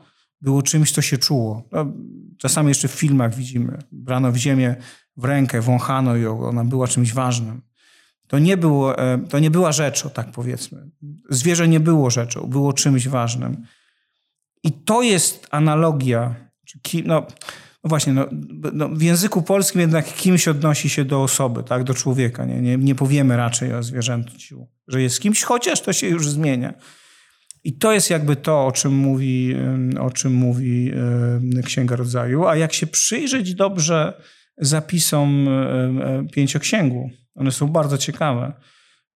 było 0.41 0.61
czymś, 0.61 0.91
co 0.91 1.01
się 1.01 1.17
czuło. 1.17 1.63
No, 1.71 1.93
czasami 2.37 2.67
jeszcze 2.67 2.87
w 2.87 2.91
filmach 2.91 3.35
widzimy. 3.35 3.77
Brano 3.91 4.31
w 4.31 4.37
ziemię 4.37 4.75
w 5.17 5.25
rękę, 5.25 5.61
wąchano 5.61 6.15
ją, 6.15 6.43
ona 6.43 6.65
była 6.65 6.87
czymś 6.87 7.13
ważnym. 7.13 7.61
To 8.27 8.39
nie, 8.39 8.57
było, 8.57 8.97
e, 8.97 9.17
to 9.29 9.39
nie 9.39 9.51
była 9.51 9.71
rzeczą, 9.71 10.09
tak 10.09 10.31
powiedzmy. 10.31 10.89
Zwierzę 11.29 11.67
nie 11.67 11.79
było 11.79 12.09
rzeczą, 12.09 12.41
było 12.41 12.73
czymś 12.73 13.07
ważnym. 13.07 13.65
I 14.63 14.71
to 14.71 15.01
jest 15.01 15.47
analogia, 15.51 16.35
no, 17.05 17.27
no 17.83 17.87
właśnie, 17.87 18.13
no, 18.13 18.25
no, 18.73 18.89
w 18.89 19.01
języku 19.01 19.41
polskim 19.41 19.81
jednak 19.81 20.13
kimś 20.13 20.47
odnosi 20.47 20.89
się 20.89 21.05
do 21.05 21.23
osoby, 21.23 21.63
tak, 21.63 21.83
do 21.83 21.93
człowieka. 21.93 22.45
Nie, 22.45 22.61
nie, 22.61 22.77
nie 22.77 22.95
powiemy 22.95 23.37
raczej 23.37 23.73
o 23.73 23.83
zwierzęciu, 23.83 24.67
że 24.87 25.01
jest 25.01 25.19
kimś, 25.19 25.43
chociaż 25.43 25.81
to 25.81 25.93
się 25.93 26.07
już 26.07 26.29
zmienia. 26.29 26.73
I 27.63 27.77
to 27.77 27.91
jest 27.91 28.09
jakby 28.09 28.35
to, 28.35 28.65
o 28.65 28.71
czym 28.71 28.95
mówi, 28.95 29.55
o 29.99 30.11
czym 30.11 30.33
mówi 30.33 30.91
Księga 31.65 31.95
Rodzaju. 31.95 32.47
A 32.47 32.55
jak 32.55 32.73
się 32.73 32.87
przyjrzeć 32.87 33.55
dobrze 33.55 34.21
zapisom 34.57 35.47
pięcioksięgu, 36.31 37.09
one 37.35 37.51
są 37.51 37.67
bardzo 37.67 37.97
ciekawe. 37.97 38.53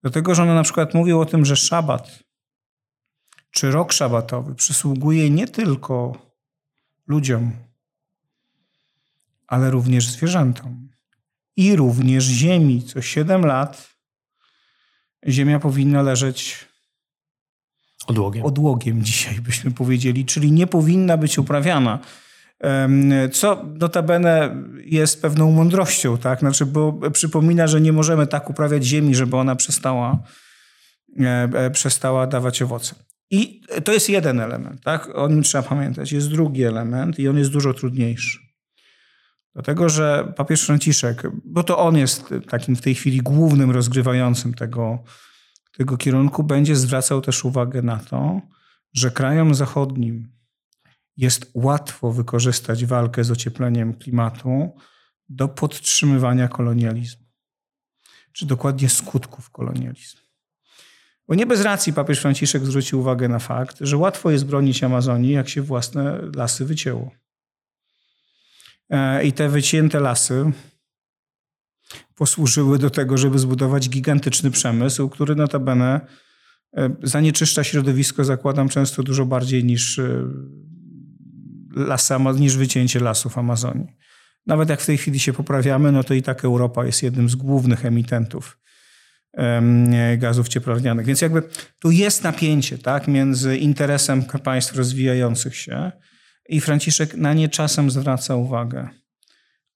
Dlatego, 0.01 0.36
że 0.36 0.44
one 0.44 0.56
na 0.56 0.63
przykład 0.63 0.94
mówią 0.94 1.19
o 1.19 1.25
tym, 1.25 1.45
że 1.45 1.56
szabat 1.56 2.25
czy 3.51 3.71
rok 3.71 3.94
szabatowy 3.94 4.56
przysługuje 4.56 5.30
nie 5.30 5.48
tylko 5.48 6.18
ludziom, 7.07 7.52
ale 9.48 9.72
również 9.72 10.10
zwierzętom 10.10 10.89
i 11.56 11.75
również 11.75 12.24
ziemi. 12.24 12.84
Co 12.84 13.01
7 13.01 13.46
lat 13.46 13.96
ziemia 15.27 15.60
powinna 15.60 16.01
leżeć 16.01 16.65
odłogiem. 18.08 18.46
odłogiem 18.46 19.03
dzisiaj 19.03 19.41
byśmy 19.41 19.72
powiedzieli, 19.72 20.25
czyli 20.25 20.51
nie 20.51 20.68
powinna 20.68 21.18
być 21.18 21.38
uprawiana. 21.38 22.00
Co 23.32 23.63
notabene 23.79 24.56
jest 24.86 25.22
pewną 25.22 25.51
mądrością, 25.51 26.18
tak? 26.18 26.39
Znaczy, 26.39 26.65
bo 26.65 27.00
przypomina, 27.12 27.68
że 27.68 27.82
nie 27.82 27.94
możemy 27.94 28.27
tak 28.27 28.50
uprawiać 28.50 28.84
ziemi, 28.84 29.15
żeby 29.15 29.38
ona 29.38 29.56
przestała, 29.56 30.24
e, 31.20 31.50
e, 31.53 31.72
przestała 31.72 32.27
dawać 32.27 32.62
owoce. 32.62 32.96
I 33.32 33.62
to 33.84 33.94
jest 33.94 34.10
jeden 34.10 34.39
element, 34.39 34.84
tak? 34.84 35.10
O 35.15 35.27
nim 35.27 35.44
trzeba 35.44 35.63
pamiętać. 35.63 36.12
Jest 36.12 36.29
drugi 36.29 36.63
element 36.63 37.20
i 37.20 37.27
on 37.27 37.38
jest 37.38 37.51
dużo 37.51 37.74
trudniejszy. 37.74 38.39
Dlatego, 39.53 39.89
że 39.89 40.34
papież 40.36 40.65
Franciszek, 40.65 41.27
bo 41.46 41.63
to 41.63 41.77
on 41.77 41.98
jest 41.98 42.34
takim 42.50 42.75
w 42.75 42.82
tej 42.82 42.96
chwili 42.96 43.17
głównym 43.17 43.72
rozgrywającym 43.72 44.53
tego, 44.53 45.03
tego 45.77 45.98
kierunku, 45.98 46.44
będzie 46.44 46.75
zwracał 46.75 47.22
też 47.22 47.46
uwagę 47.46 47.82
na 47.82 47.98
to, 47.98 48.41
że 48.94 49.12
krajom 49.12 49.55
zachodnim 49.55 50.36
jest 51.17 51.51
łatwo 51.53 52.12
wykorzystać 52.12 52.86
walkę 52.86 53.24
z 53.24 53.32
ociepleniem 53.32 53.94
klimatu 53.94 54.75
do 55.29 55.48
podtrzymywania 55.48 56.48
kolonializmu, 56.48 57.25
czy 58.34 58.46
dokładnie 58.46 58.89
skutków 58.89 59.50
kolonializmu. 59.50 60.25
Bo 61.27 61.36
nie 61.36 61.46
bez 61.46 61.62
racji 61.62 61.94
papież 61.94 62.20
Franciszek 62.20 62.65
zwrócił 62.65 63.00
uwagę 63.00 63.27
na 63.27 63.39
fakt, 63.39 63.77
że 63.82 63.98
łatwo 63.98 64.32
jest 64.32 64.46
bronić 64.46 64.84
Amazonii, 64.84 65.32
jak 65.32 65.50
się 65.50 65.62
własne 65.62 66.22
lasy 66.36 66.65
wycięło. 66.65 67.12
E, 68.89 69.25
I 69.25 69.34
te 69.34 69.50
wycięte 69.50 70.00
lasy 70.00 70.51
posłużyły 72.15 72.79
do 72.79 72.89
tego, 72.89 73.17
żeby 73.17 73.39
zbudować 73.39 73.89
gigantyczny 73.89 74.51
przemysł, 74.51 75.10
który 75.10 75.36
notabene 75.36 76.01
e, 76.77 76.96
zanieczyszcza 77.03 77.63
środowisko, 77.63 78.24
zakładam, 78.24 78.70
często 78.70 79.03
dużo 79.03 79.25
bardziej 79.25 79.63
niż, 79.63 80.00
e, 80.00 80.24
lasy, 81.75 82.13
niż 82.36 82.58
wycięcie 82.58 83.00
lasów 83.00 83.38
Amazonii. 83.38 83.88
Nawet 84.48 84.70
jak 84.70 84.82
w 84.82 84.86
tej 84.86 84.98
chwili 84.98 85.20
się 85.20 85.34
poprawiamy, 85.34 85.91
no 85.91 86.03
to 86.03 86.13
i 86.13 86.22
tak 86.22 86.46
Europa 86.46 86.86
jest 86.86 87.03
jednym 87.03 87.29
z 87.29 87.36
głównych 87.36 87.86
emitentów 87.86 88.64
gazów 90.18 90.48
cieplarnianych. 90.48 91.06
Więc 91.06 91.22
jakby 91.22 91.44
tu 91.80 91.92
jest 91.92 92.24
napięcie 92.24 92.77
tak, 92.77 93.08
między 93.08 93.58
interesem 93.58 94.24
państw 94.24 94.75
rozwijających 94.75 95.56
się 95.56 95.92
i 96.50 96.62
Franciszek 96.62 97.15
na 97.15 97.34
nie 97.34 97.50
czasem 97.50 97.92
zwraca 97.92 98.36
uwagę, 98.36 98.89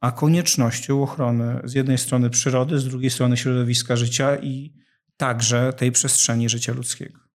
a 0.01 0.11
koniecznością 0.11 1.03
ochrony 1.03 1.61
z 1.63 1.73
jednej 1.73 1.97
strony 1.97 2.29
przyrody, 2.29 2.79
z 2.79 2.85
drugiej 2.85 3.09
strony 3.09 3.37
środowiska 3.37 3.95
życia 3.95 4.35
i 4.35 4.73
także 5.17 5.73
tej 5.73 5.91
przestrzeni 5.91 6.49
życia 6.49 6.73
ludzkiego. 6.73 7.28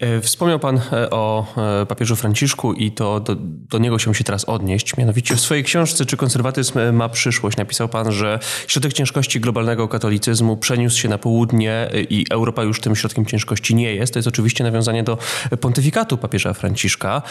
E, 0.00 0.20
wspomniał 0.20 0.58
Pan 0.58 0.80
e, 0.92 1.10
o 1.10 1.46
e, 1.82 1.86
papieżu 1.86 2.16
Franciszku 2.16 2.72
i 2.72 2.90
to 2.90 3.20
do, 3.20 3.36
do, 3.40 3.78
niego 3.78 3.98
się 3.98 4.10
musi 4.10 4.24
teraz 4.24 4.44
odnieść. 4.44 4.96
Mianowicie 4.96 5.36
w 5.36 5.40
swojej 5.40 5.64
książce 5.64 6.06
Czy 6.06 6.16
konserwatyzm 6.16 6.92
ma 6.92 7.08
przyszłość 7.08 7.56
napisał 7.56 7.88
Pan, 7.88 8.12
że 8.12 8.38
środek 8.66 8.92
ciężkości 8.92 9.40
globalnego 9.40 9.88
katolicyzmu 9.88 10.56
przeniósł 10.56 10.98
się 10.98 11.08
na 11.08 11.18
południe 11.18 11.90
i 12.10 12.24
Europa 12.30 12.62
już 12.62 12.80
tym 12.80 12.96
środkiem 12.96 13.26
ciężkości 13.26 13.74
nie 13.74 13.94
jest. 13.94 14.12
To 14.12 14.18
jest 14.18 14.28
oczywiście 14.28 14.64
nawiązanie 14.64 15.02
do 15.02 15.18
pontyfikatu 15.60 16.18
papieża 16.18 16.52
Franciszka 16.52 17.22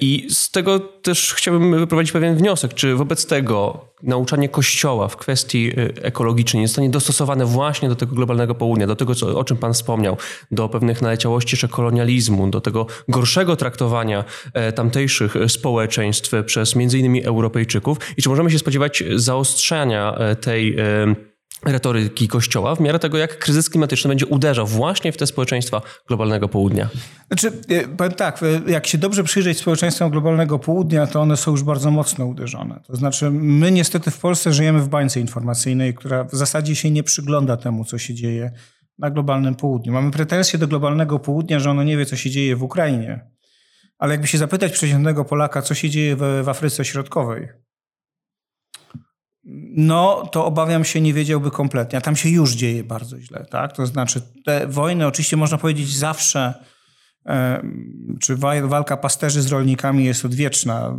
i 0.00 0.26
z 0.30 0.50
tego 0.50 0.78
też 0.78 1.34
chciałbym 1.34 1.78
wyprowadzić 1.78 2.12
pewien 2.12 2.36
wniosek. 2.36 2.74
Czy 2.74 2.94
wobec 2.94 3.26
tego 3.26 3.84
nauczanie 4.02 4.48
Kościoła 4.48 5.08
w 5.08 5.16
kwestii 5.16 5.72
ekologicznej 6.02 6.60
nie 6.60 6.68
zostanie 6.68 6.90
dostosowane 6.90 7.46
właśnie 7.46 7.88
do 7.88 7.96
tego 7.96 8.14
globalnego 8.14 8.54
południa, 8.54 8.86
do 8.86 8.96
tego, 8.96 9.14
co, 9.14 9.38
o 9.38 9.44
czym 9.44 9.56
Pan 9.56 9.72
wspomniał, 9.72 10.16
do 10.50 10.68
pewnych 10.68 11.02
naleciałości 11.02 11.56
czy 11.56 11.68
kolonializmu, 11.70 12.50
do 12.50 12.60
tego 12.60 12.86
gorszego 13.08 13.56
traktowania 13.56 14.24
e, 14.54 14.72
tamtejszych 14.72 15.34
społeczeństw 15.48 16.32
przez 16.46 16.76
innymi 16.76 17.24
Europejczyków 17.24 17.98
i 18.16 18.22
czy 18.22 18.28
możemy 18.28 18.50
się 18.50 18.58
spodziewać 18.58 19.04
zaostrzania 19.16 20.14
e, 20.14 20.36
tej 20.36 20.78
e, 20.78 21.14
retoryki 21.64 22.28
Kościoła 22.28 22.74
w 22.74 22.80
miarę 22.80 22.98
tego, 22.98 23.18
jak 23.18 23.38
kryzys 23.38 23.70
klimatyczny 23.70 24.08
będzie 24.08 24.26
uderzał 24.26 24.66
właśnie 24.66 25.12
w 25.12 25.16
te 25.16 25.26
społeczeństwa 25.26 25.82
globalnego 26.08 26.48
południa? 26.48 26.88
Znaczy, 27.26 27.52
powiem 27.96 28.12
tak, 28.12 28.40
jak 28.66 28.86
się 28.86 28.98
dobrze 28.98 29.24
przyjrzeć 29.24 29.58
społeczeństwom 29.58 30.10
globalnego 30.10 30.58
południa, 30.58 31.06
to 31.06 31.20
one 31.20 31.36
są 31.36 31.50
już 31.50 31.62
bardzo 31.62 31.90
mocno 31.90 32.26
uderzone. 32.26 32.80
To 32.86 32.96
znaczy, 32.96 33.30
my 33.30 33.70
niestety 33.70 34.10
w 34.10 34.18
Polsce 34.18 34.52
żyjemy 34.52 34.80
w 34.80 34.88
bańce 34.88 35.20
informacyjnej, 35.20 35.94
która 35.94 36.24
w 36.24 36.34
zasadzie 36.34 36.76
się 36.76 36.90
nie 36.90 37.02
przygląda 37.02 37.56
temu, 37.56 37.84
co 37.84 37.98
się 37.98 38.14
dzieje 38.14 38.50
na 39.00 39.10
globalnym 39.10 39.54
południu. 39.54 39.92
Mamy 39.92 40.10
pretensje 40.10 40.58
do 40.58 40.68
globalnego 40.68 41.18
południa, 41.18 41.60
że 41.60 41.70
ono 41.70 41.82
nie 41.82 41.96
wie, 41.96 42.06
co 42.06 42.16
się 42.16 42.30
dzieje 42.30 42.56
w 42.56 42.62
Ukrainie. 42.62 43.30
Ale 43.98 44.14
jakby 44.14 44.26
się 44.26 44.38
zapytać 44.38 44.72
przeciętnego 44.72 45.24
Polaka, 45.24 45.62
co 45.62 45.74
się 45.74 45.90
dzieje 45.90 46.16
w, 46.16 46.42
w 46.44 46.48
Afryce 46.48 46.84
Środkowej, 46.84 47.48
no 49.76 50.26
to 50.32 50.46
obawiam 50.46 50.84
się, 50.84 51.00
nie 51.00 51.14
wiedziałby 51.14 51.50
kompletnie. 51.50 51.98
A 51.98 52.00
tam 52.00 52.16
się 52.16 52.28
już 52.28 52.52
dzieje 52.52 52.84
bardzo 52.84 53.20
źle. 53.20 53.46
Tak? 53.50 53.72
To 53.72 53.86
znaczy, 53.86 54.22
te 54.44 54.66
wojny, 54.66 55.06
oczywiście 55.06 55.36
można 55.36 55.58
powiedzieć 55.58 55.96
zawsze, 55.96 56.54
czy 58.20 58.36
walka 58.62 58.96
pasterzy 58.96 59.42
z 59.42 59.52
rolnikami 59.52 60.04
jest 60.04 60.24
odwieczna. 60.24 60.98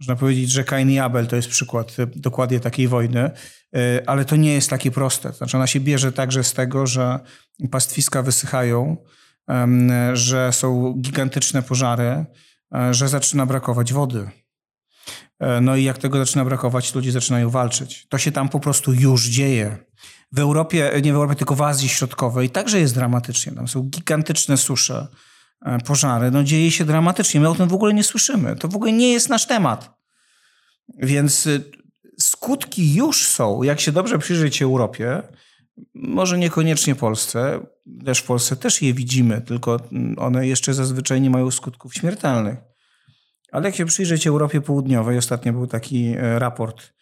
Można 0.00 0.16
powiedzieć, 0.16 0.50
że 0.50 0.64
Kain 0.64 0.90
i 0.90 0.98
Abel 0.98 1.26
to 1.26 1.36
jest 1.36 1.48
przykład 1.48 1.96
e, 1.98 2.06
dokładnie 2.06 2.60
takiej 2.60 2.88
wojny, 2.88 3.20
e, 3.20 3.30
ale 4.06 4.24
to 4.24 4.36
nie 4.36 4.54
jest 4.54 4.70
takie 4.70 4.90
proste. 4.90 5.32
Znaczy 5.32 5.56
ona 5.56 5.66
się 5.66 5.80
bierze 5.80 6.12
także 6.12 6.44
z 6.44 6.52
tego, 6.52 6.86
że 6.86 7.20
pastwiska 7.70 8.22
wysychają, 8.22 8.96
że 10.12 10.52
są 10.52 10.94
gigantyczne 11.00 11.62
pożary, 11.62 12.24
e, 12.74 12.94
że 12.94 13.08
zaczyna 13.08 13.46
brakować 13.46 13.92
wody. 13.92 14.30
No 15.62 15.76
i 15.76 15.84
jak 15.84 15.98
tego 15.98 16.18
zaczyna 16.18 16.44
brakować, 16.44 16.94
ludzie 16.94 17.12
zaczynają 17.12 17.50
walczyć. 17.50 18.06
To 18.08 18.18
się 18.18 18.32
tam 18.32 18.48
po 18.48 18.60
prostu 18.60 18.92
już 18.92 19.26
dzieje. 19.26 19.76
W 20.32 20.38
Europie, 20.38 20.90
nie 21.02 21.12
w 21.12 21.16
Europie, 21.16 21.36
tylko 21.36 21.54
w 21.54 21.62
Azji 21.62 21.88
Środkowej 21.88 22.50
także 22.50 22.80
jest 22.80 22.94
dramatycznie. 22.94 23.52
Tam 23.52 23.68
są 23.68 23.82
gigantyczne 23.82 24.56
susze 24.56 25.08
pożary, 25.86 26.30
no 26.30 26.44
dzieje 26.44 26.70
się 26.70 26.84
dramatycznie. 26.84 27.40
My 27.40 27.48
o 27.48 27.54
tym 27.54 27.68
w 27.68 27.74
ogóle 27.74 27.94
nie 27.94 28.04
słyszymy. 28.04 28.56
To 28.56 28.68
w 28.68 28.76
ogóle 28.76 28.92
nie 28.92 29.12
jest 29.12 29.28
nasz 29.28 29.46
temat. 29.46 29.94
Więc 30.98 31.46
y, 31.46 31.70
skutki 32.18 32.94
już 32.94 33.26
są, 33.26 33.62
jak 33.62 33.80
się 33.80 33.92
dobrze 33.92 34.18
przyjrzeć 34.18 34.62
Europie, 34.62 35.22
może 35.94 36.38
niekoniecznie 36.38 36.94
Polsce, 36.94 37.60
też 38.04 38.18
w 38.18 38.24
Polsce 38.24 38.56
też 38.56 38.82
je 38.82 38.94
widzimy, 38.94 39.40
tylko 39.40 39.80
mm, 39.92 40.18
one 40.18 40.46
jeszcze 40.46 40.74
zazwyczaj 40.74 41.20
nie 41.20 41.30
mają 41.30 41.50
skutków 41.50 41.94
śmiertelnych. 41.94 42.58
Ale 43.52 43.64
jak 43.64 43.76
się 43.76 43.86
przyjrzeć 43.86 44.26
Europie 44.26 44.60
Południowej, 44.60 45.18
ostatnio 45.18 45.52
był 45.52 45.66
taki 45.66 46.06
e, 46.06 46.38
raport 46.38 46.94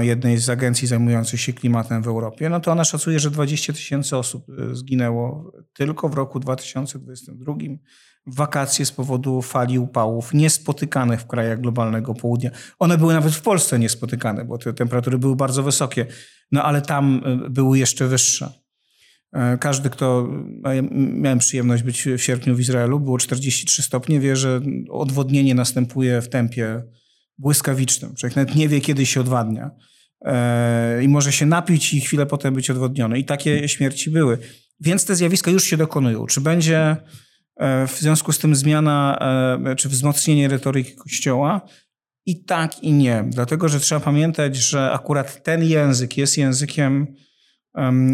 jednej 0.00 0.38
z 0.38 0.48
agencji 0.48 0.88
zajmujących 0.88 1.40
się 1.40 1.52
klimatem 1.52 2.02
w 2.02 2.06
Europie, 2.06 2.48
no 2.48 2.60
to 2.60 2.72
ona 2.72 2.84
szacuje, 2.84 3.18
że 3.18 3.30
20 3.30 3.72
tysięcy 3.72 4.16
osób 4.16 4.46
e, 4.50 4.74
zginęło 4.74 5.52
tylko 5.72 6.08
w 6.08 6.14
roku 6.14 6.40
2022 6.40 7.54
w 8.26 8.34
wakacje 8.34 8.86
z 8.86 8.92
powodu 8.92 9.42
fali 9.42 9.78
upałów 9.78 10.34
niespotykanych 10.34 11.20
w 11.20 11.26
krajach 11.26 11.60
globalnego 11.60 12.14
południa. 12.14 12.50
One 12.78 12.98
były 12.98 13.14
nawet 13.14 13.34
w 13.34 13.42
Polsce 13.42 13.78
niespotykane, 13.78 14.44
bo 14.44 14.58
te 14.58 14.74
temperatury 14.74 15.18
były 15.18 15.36
bardzo 15.36 15.62
wysokie, 15.62 16.06
no 16.52 16.62
ale 16.62 16.82
tam 16.82 17.22
e, 17.24 17.50
były 17.50 17.78
jeszcze 17.78 18.06
wyższe. 18.06 18.52
E, 19.32 19.58
każdy, 19.58 19.90
kto. 19.90 20.28
Miałem 20.92 21.38
przyjemność 21.38 21.82
być 21.82 22.02
w 22.04 22.18
sierpniu 22.18 22.54
w 22.54 22.60
Izraelu, 22.60 23.00
było 23.00 23.18
43 23.18 23.82
stopnie, 23.82 24.20
wie, 24.20 24.36
że 24.36 24.60
odwodnienie 24.90 25.54
następuje 25.54 26.22
w 26.22 26.28
tempie 26.28 26.82
błyskawicznym. 27.38 28.14
Człowiek 28.14 28.36
nawet 28.36 28.54
nie 28.54 28.68
wie, 28.68 28.80
kiedy 28.80 29.06
się 29.06 29.20
odwadnia. 29.20 29.70
E, 30.24 31.02
I 31.02 31.08
może 31.08 31.32
się 31.32 31.46
napić 31.46 31.94
i 31.94 32.00
chwilę 32.00 32.26
potem 32.26 32.54
być 32.54 32.70
odwodniony. 32.70 33.18
I 33.18 33.24
takie 33.24 33.68
śmierci 33.68 34.10
były. 34.10 34.38
Więc 34.80 35.04
te 35.04 35.16
zjawiska 35.16 35.50
już 35.50 35.64
się 35.64 35.76
dokonują. 35.76 36.26
Czy 36.26 36.40
będzie 36.40 36.96
e, 37.56 37.86
w 37.86 37.98
związku 37.98 38.32
z 38.32 38.38
tym 38.38 38.54
zmiana, 38.54 39.18
e, 39.66 39.76
czy 39.76 39.88
wzmocnienie 39.88 40.48
retoryki 40.48 40.96
Kościoła? 40.96 41.60
I 42.26 42.44
tak, 42.44 42.82
i 42.82 42.92
nie. 42.92 43.24
Dlatego, 43.28 43.68
że 43.68 43.80
trzeba 43.80 44.00
pamiętać, 44.00 44.56
że 44.56 44.90
akurat 44.90 45.42
ten 45.42 45.64
język 45.64 46.16
jest 46.16 46.38
językiem, 46.38 47.06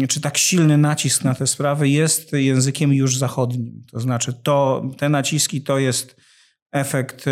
czy 0.09 0.21
tak 0.21 0.37
silny 0.37 0.77
nacisk 0.77 1.23
na 1.23 1.35
te 1.35 1.47
sprawy 1.47 1.89
jest 1.89 2.33
językiem 2.33 2.93
już 2.93 3.17
zachodnim. 3.17 3.83
To 3.91 3.99
znaczy, 3.99 4.33
to, 4.43 4.83
te 4.97 5.09
naciski 5.09 5.61
to 5.61 5.79
jest 5.79 6.15
efekt 6.71 7.25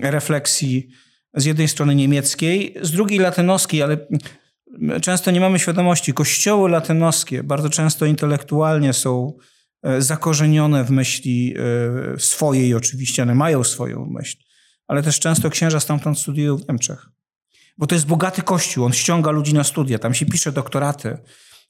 refleksji 0.00 0.88
z 1.38 1.44
jednej 1.44 1.68
strony 1.68 1.94
niemieckiej, 1.94 2.74
z 2.82 2.90
drugiej 2.90 3.18
latynoskiej, 3.18 3.82
ale 3.82 3.98
często 5.02 5.30
nie 5.30 5.40
mamy 5.40 5.58
świadomości. 5.58 6.12
Kościoły 6.14 6.70
latynoskie 6.70 7.42
bardzo 7.42 7.70
często 7.70 8.06
intelektualnie 8.06 8.92
są 8.92 9.38
e, 9.82 10.02
zakorzenione 10.02 10.84
w 10.84 10.90
myśli 10.90 11.54
e, 11.56 12.20
swojej 12.20 12.74
oczywiście, 12.74 13.22
one 13.22 13.34
mają 13.34 13.64
swoją 13.64 14.06
myśl, 14.06 14.36
ale 14.86 15.02
też 15.02 15.20
często 15.20 15.50
księża 15.50 15.80
stamtąd 15.80 16.18
studiują 16.18 16.56
w 16.56 16.68
Niemczech. 16.68 17.06
Bo 17.78 17.86
to 17.86 17.94
jest 17.94 18.06
bogaty 18.06 18.42
kościół, 18.42 18.84
on 18.84 18.92
ściąga 18.92 19.30
ludzi 19.30 19.54
na 19.54 19.64
studia, 19.64 19.98
tam 19.98 20.14
się 20.14 20.26
pisze 20.26 20.52
doktoraty. 20.52 21.18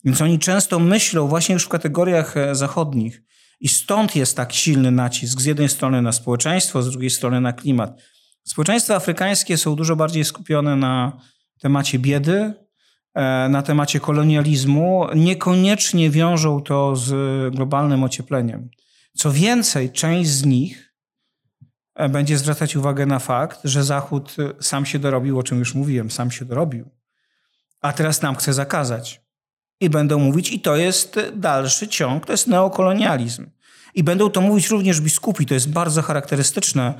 Więc 0.04 0.20
oni 0.20 0.38
często 0.38 0.78
myślą 0.78 1.28
właśnie 1.28 1.52
już 1.52 1.64
w 1.64 1.68
kategoriach 1.68 2.36
e, 2.36 2.54
zachodnich. 2.54 3.22
I 3.60 3.68
stąd 3.68 4.16
jest 4.16 4.36
tak 4.36 4.52
silny 4.52 4.90
nacisk 4.90 5.40
z 5.40 5.44
jednej 5.44 5.68
strony 5.68 6.02
na 6.02 6.12
społeczeństwo, 6.12 6.82
z 6.82 6.90
drugiej 6.90 7.10
strony 7.10 7.40
na 7.40 7.52
klimat. 7.52 8.00
Społeczeństwa 8.48 8.96
afrykańskie 8.96 9.56
są 9.56 9.76
dużo 9.76 9.96
bardziej 9.96 10.24
skupione 10.24 10.76
na 10.76 11.20
temacie 11.60 11.98
biedy, 11.98 12.54
e, 13.14 13.48
na 13.48 13.62
temacie 13.62 14.00
kolonializmu, 14.00 15.06
niekoniecznie 15.14 16.10
wiążą 16.10 16.62
to 16.62 16.96
z 16.96 17.10
globalnym 17.54 18.04
ociepleniem. 18.04 18.70
Co 19.16 19.32
więcej, 19.32 19.92
część 19.92 20.30
z 20.30 20.44
nich 20.44 20.94
e, 21.94 22.08
będzie 22.08 22.38
zwracać 22.38 22.76
uwagę 22.76 23.06
na 23.06 23.18
fakt, 23.18 23.60
że 23.64 23.84
Zachód 23.84 24.36
sam 24.60 24.86
się 24.86 24.98
dorobił, 24.98 25.38
o 25.38 25.42
czym 25.42 25.58
już 25.58 25.74
mówiłem, 25.74 26.10
sam 26.10 26.30
się 26.30 26.44
dorobił, 26.44 26.90
a 27.80 27.92
teraz 27.92 28.22
nam 28.22 28.36
chce 28.36 28.52
zakazać. 28.52 29.20
I 29.80 29.90
będą 29.90 30.18
mówić, 30.18 30.50
i 30.52 30.60
to 30.60 30.76
jest 30.76 31.20
dalszy 31.36 31.88
ciąg, 31.88 32.26
to 32.26 32.32
jest 32.32 32.46
neokolonializm. 32.46 33.50
I 33.94 34.04
będą 34.04 34.30
to 34.30 34.40
mówić 34.40 34.68
również 34.68 35.00
biskupi, 35.00 35.46
to 35.46 35.54
jest 35.54 35.70
bardzo 35.70 36.02
charakterystyczne 36.02 36.94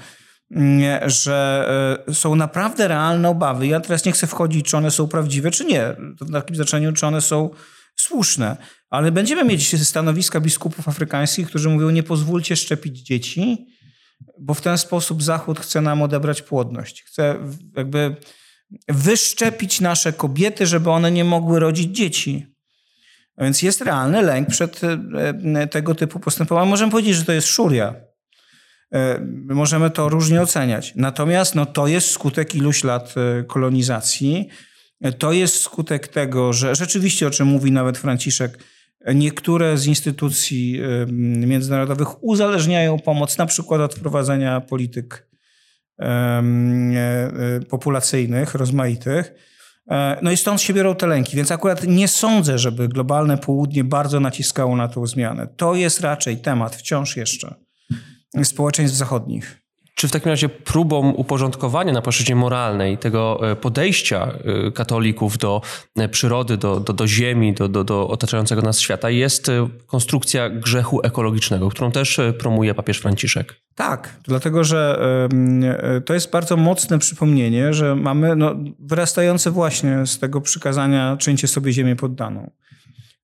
że 1.06 1.68
e, 2.08 2.14
są 2.14 2.34
naprawdę 2.34 2.88
realne 2.88 3.28
obawy. 3.28 3.66
Ja 3.66 3.80
teraz 3.80 4.04
nie 4.04 4.12
chcę 4.12 4.26
wchodzić, 4.26 4.66
czy 4.66 4.76
one 4.76 4.90
są 4.90 5.08
prawdziwe, 5.08 5.50
czy 5.50 5.64
nie. 5.64 5.96
W 6.20 6.32
takim 6.32 6.56
znaczeniu, 6.56 6.92
czy 6.92 7.06
one 7.06 7.20
są 7.20 7.50
słuszne. 7.96 8.56
Ale 8.90 9.12
będziemy 9.12 9.44
mieć 9.44 9.88
stanowiska 9.88 10.40
biskupów 10.40 10.88
afrykańskich, 10.88 11.48
którzy 11.48 11.68
mówią, 11.68 11.90
nie 11.90 12.02
pozwólcie 12.02 12.56
szczepić 12.56 13.00
dzieci, 13.00 13.66
bo 14.40 14.54
w 14.54 14.60
ten 14.60 14.78
sposób 14.78 15.22
Zachód 15.22 15.60
chce 15.60 15.80
nam 15.80 16.02
odebrać 16.02 16.42
płodność. 16.42 17.02
Chce 17.02 17.36
jakby 17.76 18.16
wyszczepić 18.88 19.80
nasze 19.80 20.12
kobiety, 20.12 20.66
żeby 20.66 20.90
one 20.90 21.10
nie 21.10 21.24
mogły 21.24 21.60
rodzić 21.60 21.96
dzieci. 21.96 22.46
A 23.36 23.44
więc 23.44 23.62
jest 23.62 23.80
realny 23.80 24.22
lęk 24.22 24.48
przed 24.48 24.80
e, 25.54 25.66
tego 25.66 25.94
typu 25.94 26.20
postępowaniem. 26.20 26.68
Możemy 26.68 26.92
powiedzieć, 26.92 27.16
że 27.16 27.24
to 27.24 27.32
jest 27.32 27.48
szuria 27.48 28.07
możemy 29.44 29.90
to 29.90 30.08
różnie 30.08 30.42
oceniać. 30.42 30.92
Natomiast 30.96 31.54
no, 31.54 31.66
to 31.66 31.86
jest 31.86 32.10
skutek 32.10 32.54
iluś 32.54 32.84
lat 32.84 33.14
e, 33.16 33.44
kolonizacji. 33.44 34.48
E, 35.00 35.12
to 35.12 35.32
jest 35.32 35.60
skutek 35.60 36.08
tego, 36.08 36.52
że 36.52 36.74
rzeczywiście, 36.74 37.26
o 37.26 37.30
czym 37.30 37.48
mówi 37.48 37.72
nawet 37.72 37.98
Franciszek, 37.98 38.58
Niektóre 39.14 39.76
z 39.76 39.86
instytucji 39.86 40.80
międzynarodowych 41.36 42.24
uzależniają 42.24 42.98
pomoc 42.98 43.38
na 43.38 43.46
przykład 43.46 43.80
od 43.80 43.94
wprowadzenia 43.94 44.60
polityk 44.60 45.28
populacyjnych, 47.68 48.54
rozmaitych. 48.54 49.34
No 50.22 50.30
i 50.30 50.36
stąd 50.36 50.60
się 50.60 50.74
biorą 50.74 50.94
te 50.94 51.06
lęki, 51.06 51.36
więc 51.36 51.52
akurat 51.52 51.86
nie 51.86 52.08
sądzę, 52.08 52.58
żeby 52.58 52.88
globalne 52.88 53.38
południe 53.38 53.84
bardzo 53.84 54.20
naciskało 54.20 54.76
na 54.76 54.88
tą 54.88 55.06
zmianę. 55.06 55.46
To 55.56 55.74
jest 55.74 56.00
raczej 56.00 56.36
temat 56.36 56.76
wciąż 56.76 57.16
jeszcze 57.16 57.67
społeczeństw 58.44 58.96
zachodnich. 58.96 59.60
Czy 59.98 60.08
w 60.08 60.10
takim 60.10 60.28
razie 60.28 60.48
próbą 60.48 61.10
uporządkowania 61.10 61.92
na 61.92 62.02
płaszczyźnie 62.02 62.36
moralnej 62.36 62.98
tego 62.98 63.50
e, 63.50 63.56
podejścia 63.56 64.32
e, 64.66 64.72
katolików 64.72 65.38
do 65.38 65.62
e, 65.96 66.08
przyrody, 66.08 66.56
do, 66.56 66.80
do, 66.80 66.92
do 66.92 67.06
ziemi, 67.06 67.54
do, 67.54 67.68
do, 67.68 67.84
do 67.84 68.08
otaczającego 68.08 68.62
nas 68.62 68.80
świata 68.80 69.10
jest 69.10 69.50
konstrukcja 69.86 70.50
grzechu 70.50 71.00
ekologicznego, 71.04 71.68
którą 71.68 71.92
też 71.92 72.20
promuje 72.38 72.74
papież 72.74 72.98
Franciszek? 72.98 73.54
Tak, 73.74 74.16
dlatego 74.22 74.64
że 74.64 74.98
to 76.04 76.14
jest 76.14 76.30
bardzo 76.30 76.56
mocne 76.56 76.98
przypomnienie, 76.98 77.72
że 77.72 77.96
mamy 77.96 78.36
no, 78.36 78.54
wyrastające 78.78 79.50
właśnie 79.50 80.06
z 80.06 80.18
tego 80.18 80.40
przykazania 80.40 81.16
czyńcie 81.16 81.48
sobie 81.48 81.72
ziemię 81.72 81.96
poddaną, 81.96 82.50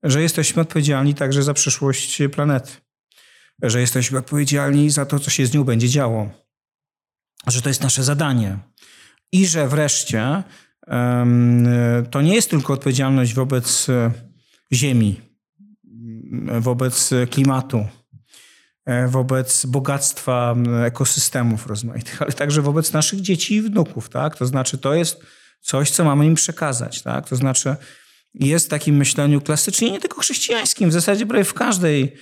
że 0.02 0.23
jesteśmy 0.23 0.62
odpowiedzialni 0.62 1.14
także 1.14 1.42
za 1.42 1.54
przyszłość 1.54 2.23
planety, 2.32 2.70
że 3.71 3.80
jesteśmy 3.80 4.18
odpowiedzialni 4.18 4.90
za 4.90 5.06
to, 5.06 5.18
co 5.18 5.30
się 5.30 5.47
z 5.47 5.54
nią 5.54 5.64
będzie 5.64 5.88
działo 5.88 6.44
że 7.47 7.62
to 7.62 7.68
jest 7.68 7.83
nasze 7.83 8.04
zadanie. 8.04 8.59
I 9.33 9.47
że 9.47 9.68
wreszcie 9.68 10.42
to 12.11 12.23
nie 12.23 12.35
jest 12.35 12.50
tylko 12.50 12.73
odpowiedzialność 12.73 13.35
wobec 13.35 13.88
e, 13.88 14.11
Ziemi, 14.73 15.21
wobec 16.61 17.11
klimatu, 17.30 17.87
e, 18.85 19.09
wobec 19.09 19.66
bogactwa 19.66 20.56
ekosystemów 20.85 21.66
rozmaitych, 21.66 22.23
ale 22.23 22.33
także 22.33 22.62
wobec 22.62 22.92
naszych 22.92 23.21
dzieci 23.21 23.54
i 23.54 23.62
wnuków. 23.62 24.09
Tak? 24.09 24.37
To 24.37 24.47
znaczy, 24.47 24.78
to 24.78 24.94
jest 24.94 25.21
coś, 25.61 25.90
co 25.90 26.04
mamy 26.04 26.26
im 26.26 26.35
przekazać. 26.35 27.02
Tak? 27.02 27.28
To 27.28 27.37
znaczy, 27.37 27.76
jest 28.35 28.66
w 28.66 28.68
takim 28.68 28.97
myśleniu 28.97 29.40
klasycznie, 29.40 29.90
nie 29.90 30.00
tylko 30.00 30.21
chrześcijańskim, 30.21 30.90
w 30.90 30.92
zasadzie 30.92 31.26
prawie 31.26 31.44
w 31.44 31.54
każdej 31.54 32.16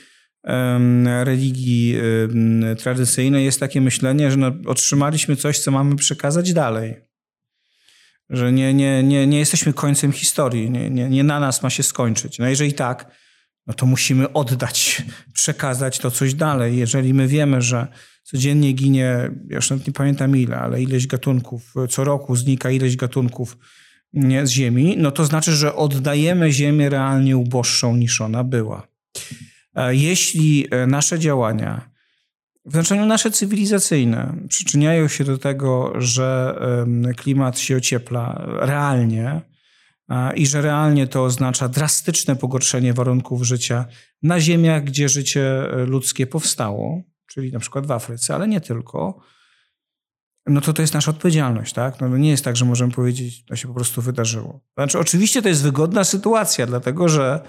religii 1.24 1.96
tradycyjnej 2.78 3.44
jest 3.44 3.60
takie 3.60 3.80
myślenie, 3.80 4.30
że 4.30 4.36
no, 4.36 4.52
otrzymaliśmy 4.66 5.36
coś, 5.36 5.58
co 5.58 5.70
mamy 5.70 5.96
przekazać 5.96 6.52
dalej. 6.52 6.96
Że 8.30 8.52
nie, 8.52 8.74
nie, 8.74 9.02
nie, 9.02 9.26
nie 9.26 9.38
jesteśmy 9.38 9.72
końcem 9.72 10.12
historii, 10.12 10.70
nie, 10.70 10.90
nie, 10.90 11.08
nie 11.08 11.24
na 11.24 11.40
nas 11.40 11.62
ma 11.62 11.70
się 11.70 11.82
skończyć. 11.82 12.38
No 12.38 12.48
jeżeli 12.48 12.72
tak, 12.72 13.16
no 13.66 13.74
to 13.74 13.86
musimy 13.86 14.32
oddać, 14.32 15.02
przekazać 15.34 15.98
to 15.98 16.10
coś 16.10 16.34
dalej. 16.34 16.76
Jeżeli 16.76 17.14
my 17.14 17.28
wiemy, 17.28 17.62
że 17.62 17.86
codziennie 18.22 18.72
ginie, 18.72 19.30
ja 19.48 19.56
już 19.56 19.70
nie 19.70 19.92
pamiętam 19.94 20.36
ile, 20.36 20.58
ale 20.58 20.82
ileś 20.82 21.06
gatunków, 21.06 21.74
co 21.90 22.04
roku 22.04 22.36
znika 22.36 22.70
ileś 22.70 22.96
gatunków 22.96 23.58
z 24.44 24.50
Ziemi, 24.50 24.94
no 24.98 25.10
to 25.10 25.24
znaczy, 25.24 25.52
że 25.52 25.74
oddajemy 25.74 26.52
Ziemię 26.52 26.88
realnie 26.88 27.36
uboższą 27.36 27.96
niż 27.96 28.20
ona 28.20 28.44
była. 28.44 28.88
E, 29.74 29.94
jeśli 29.94 30.66
e, 30.70 30.86
nasze 30.86 31.18
działania, 31.18 31.90
w 32.64 32.72
znaczeniu 32.72 33.06
nasze 33.06 33.30
cywilizacyjne, 33.30 34.34
przyczyniają 34.48 35.08
się 35.08 35.24
do 35.24 35.38
tego, 35.38 35.92
że 36.00 36.56
klimat 37.16 37.58
się 37.58 37.76
ociepla 37.76 38.44
realnie 38.46 39.40
e, 40.08 40.36
i 40.36 40.46
że 40.46 40.62
realnie 40.62 41.06
to 41.06 41.24
oznacza 41.24 41.68
drastyczne 41.68 42.36
pogorszenie 42.36 42.94
warunków 42.94 43.42
życia 43.42 43.84
na 44.22 44.40
ziemiach, 44.40 44.84
gdzie 44.84 45.08
życie 45.08 45.68
ludzkie 45.86 46.26
powstało, 46.26 47.02
czyli 47.26 47.52
na 47.52 47.58
przykład 47.58 47.86
w 47.86 47.90
Afryce, 47.90 48.34
ale 48.34 48.48
nie 48.48 48.60
tylko, 48.60 49.20
no 50.46 50.60
to 50.60 50.72
to 50.72 50.82
jest 50.82 50.94
nasza 50.94 51.10
odpowiedzialność, 51.10 51.72
tak? 51.72 52.00
No 52.00 52.18
nie 52.18 52.30
jest 52.30 52.44
tak, 52.44 52.56
że 52.56 52.64
możemy 52.64 52.92
powiedzieć, 52.92 53.44
to 53.44 53.56
się 53.56 53.68
po 53.68 53.74
prostu 53.74 54.02
wydarzyło. 54.02 54.60
Znaczy, 54.74 54.98
oczywiście 54.98 55.42
to 55.42 55.48
jest 55.48 55.62
wygodna 55.62 56.04
sytuacja, 56.04 56.66
dlatego 56.66 57.08
że 57.08 57.40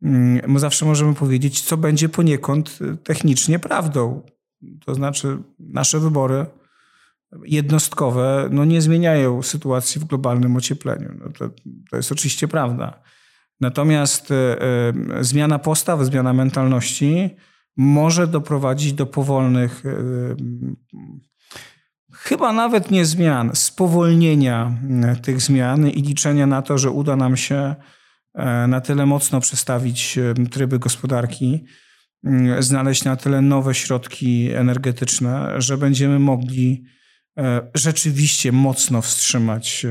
my 0.00 0.42
mm, 0.44 0.58
zawsze 0.58 0.86
możemy 0.86 1.14
powiedzieć, 1.14 1.60
co 1.60 1.76
będzie 1.76 2.08
poniekąd 2.08 2.78
y, 2.80 2.96
technicznie 2.96 3.58
prawdą. 3.58 4.22
To 4.84 4.94
znaczy, 4.94 5.38
nasze 5.58 6.00
wybory 6.00 6.46
jednostkowe 7.44 8.48
no, 8.50 8.64
nie 8.64 8.82
zmieniają 8.82 9.42
sytuacji 9.42 10.00
w 10.00 10.04
globalnym 10.04 10.56
ociepleniu. 10.56 11.14
No, 11.18 11.32
to, 11.38 11.50
to 11.90 11.96
jest 11.96 12.12
oczywiście 12.12 12.48
prawda. 12.48 13.02
Natomiast 13.60 14.30
y, 14.30 14.34
y, 15.20 15.24
zmiana 15.24 15.58
postaw, 15.58 16.04
zmiana 16.04 16.32
mentalności 16.32 17.30
może 17.76 18.26
doprowadzić 18.26 18.92
do 18.92 19.06
powolnych, 19.06 19.86
y, 19.86 20.36
chyba 22.12 22.52
nawet 22.52 22.90
nie 22.90 23.04
zmian, 23.04 23.50
spowolnienia 23.54 24.72
y, 25.18 25.20
tych 25.20 25.40
zmian 25.40 25.88
i 25.88 26.02
liczenia 26.02 26.46
na 26.46 26.62
to, 26.62 26.78
że 26.78 26.90
uda 26.90 27.16
nam 27.16 27.36
się 27.36 27.74
na 28.68 28.80
tyle 28.80 29.06
mocno 29.06 29.40
przestawić 29.40 30.18
e, 30.18 30.34
tryby 30.50 30.78
gospodarki, 30.78 31.64
mm, 32.24 32.62
znaleźć 32.62 33.04
na 33.04 33.16
tyle 33.16 33.40
nowe 33.40 33.74
środki 33.74 34.50
energetyczne, 34.52 35.60
że 35.60 35.78
będziemy 35.78 36.18
mogli 36.18 36.84
e, 37.38 37.70
rzeczywiście 37.74 38.52
mocno 38.52 39.02
wstrzymać 39.02 39.86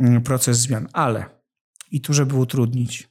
mm, 0.00 0.22
proces 0.22 0.58
zmian. 0.58 0.88
Ale, 0.92 1.24
i 1.90 2.00
tu 2.00 2.14
żeby 2.14 2.36
utrudnić, 2.36 3.08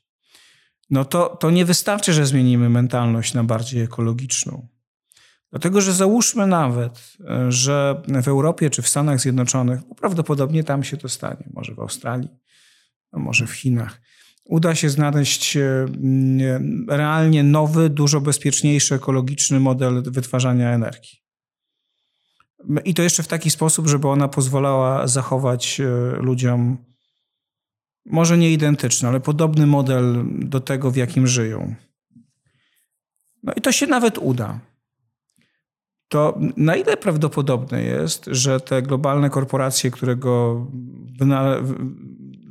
no 0.89 1.05
to, 1.05 1.37
to 1.39 1.51
nie 1.51 1.65
wystarczy, 1.65 2.13
że 2.13 2.25
zmienimy 2.25 2.69
mentalność 2.69 3.33
na 3.33 3.43
bardziej 3.43 3.81
ekologiczną. 3.81 4.67
Dlatego, 5.51 5.81
że 5.81 5.93
załóżmy 5.93 6.47
nawet, 6.47 7.17
że 7.49 8.01
w 8.23 8.27
Europie 8.27 8.69
czy 8.69 8.81
w 8.81 8.87
Stanach 8.87 9.19
Zjednoczonych, 9.19 9.79
prawdopodobnie 9.97 10.63
tam 10.63 10.83
się 10.83 10.97
to 10.97 11.09
stanie, 11.09 11.49
może 11.53 11.75
w 11.75 11.79
Australii, 11.79 12.29
może 13.13 13.47
w 13.47 13.51
Chinach, 13.51 14.01
uda 14.49 14.75
się 14.75 14.89
znaleźć 14.89 15.57
e, 15.57 15.87
realnie 16.87 17.43
nowy, 17.43 17.89
dużo 17.89 18.21
bezpieczniejszy, 18.21 18.95
ekologiczny 18.95 19.59
model 19.59 20.03
wytwarzania 20.03 20.71
energii. 20.71 21.19
I 22.85 22.93
to 22.93 23.03
jeszcze 23.03 23.23
w 23.23 23.27
taki 23.27 23.49
sposób, 23.49 23.87
żeby 23.87 24.07
ona 24.07 24.27
pozwalała 24.27 25.07
zachować 25.07 25.79
e, 25.79 25.85
ludziom 26.21 26.77
może 28.05 28.37
nie 28.37 28.51
identyczny, 28.51 29.07
ale 29.07 29.19
podobny 29.19 29.67
model 29.67 30.25
do 30.39 30.59
tego, 30.59 30.91
w 30.91 30.95
jakim 30.95 31.27
żyją. 31.27 31.75
No 33.43 33.53
i 33.55 33.61
to 33.61 33.71
się 33.71 33.87
nawet 33.87 34.17
uda. 34.17 34.59
To 36.07 36.39
na 36.57 36.75
ile 36.75 36.97
prawdopodobne 36.97 37.83
jest, 37.83 38.25
że 38.31 38.59
te 38.59 38.81
globalne 38.81 39.29
korporacje, 39.29 39.91
które 39.91 40.15
go 40.15 40.67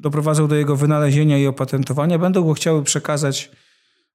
doprowadzą 0.00 0.48
do 0.48 0.54
jego 0.54 0.76
wynalezienia 0.76 1.38
i 1.38 1.46
opatentowania, 1.46 2.18
będą 2.18 2.44
go 2.44 2.54
chciały 2.54 2.84
przekazać 2.84 3.50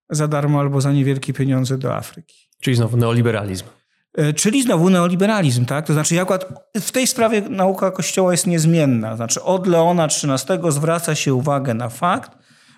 za 0.10 0.28
darmo 0.28 0.60
albo 0.60 0.82
za 0.82 0.92
niewielkie 0.92 1.34
pieniądze 1.34 1.78
do 1.78 1.96
Afryki. 1.96 2.36
Czyli 2.62 2.76
znowu 2.76 2.98
neoliberalizm. 2.98 3.66
E, 4.14 4.34
czyli 4.34 4.64
znowu 4.64 4.90
neoliberalizm, 4.90 5.66
tak? 5.66 5.88
To 5.88 5.94
znaczy, 5.94 6.22
akurat 6.22 6.46
w 6.76 6.92
tej 6.92 7.08
sprawie 7.08 7.42
nauka 7.42 7.92
Kościoła 7.92 8.32
jest 8.32 8.48
niezmienna. 8.48 9.16
Znaczy, 9.16 9.44
od 9.44 9.68
Leona 9.68 10.06
XIII 10.06 10.72
zwraca 10.72 11.16
się 11.16 11.34
uwagę 11.34 11.74
na 11.74 11.90
fakt, 11.90 12.32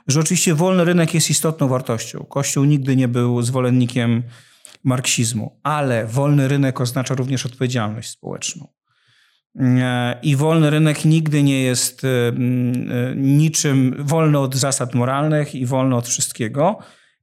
że 0.07 0.19
oczywiście 0.19 0.53
wolny 0.53 0.85
rynek 0.85 1.13
jest 1.13 1.29
istotną 1.29 1.67
wartością. 1.67 2.25
Kościół 2.29 2.65
nigdy 2.65 2.95
nie 2.95 3.07
był 3.07 3.41
zwolennikiem 3.41 4.23
marksizmu, 4.83 5.59
ale 5.63 6.05
wolny 6.05 6.47
rynek 6.47 6.81
oznacza 6.81 7.15
również 7.15 7.45
odpowiedzialność 7.45 8.09
społeczną. 8.09 8.67
I 10.21 10.35
wolny 10.35 10.69
rynek 10.69 11.05
nigdy 11.05 11.43
nie 11.43 11.63
jest 11.63 12.03
y, 12.03 12.07
y, 12.07 12.33
niczym 13.15 13.95
wolny 13.99 14.39
od 14.39 14.55
zasad 14.55 14.95
moralnych 14.95 15.55
i 15.55 15.65
wolny 15.65 15.95
od 15.95 16.07
wszystkiego. 16.07 16.77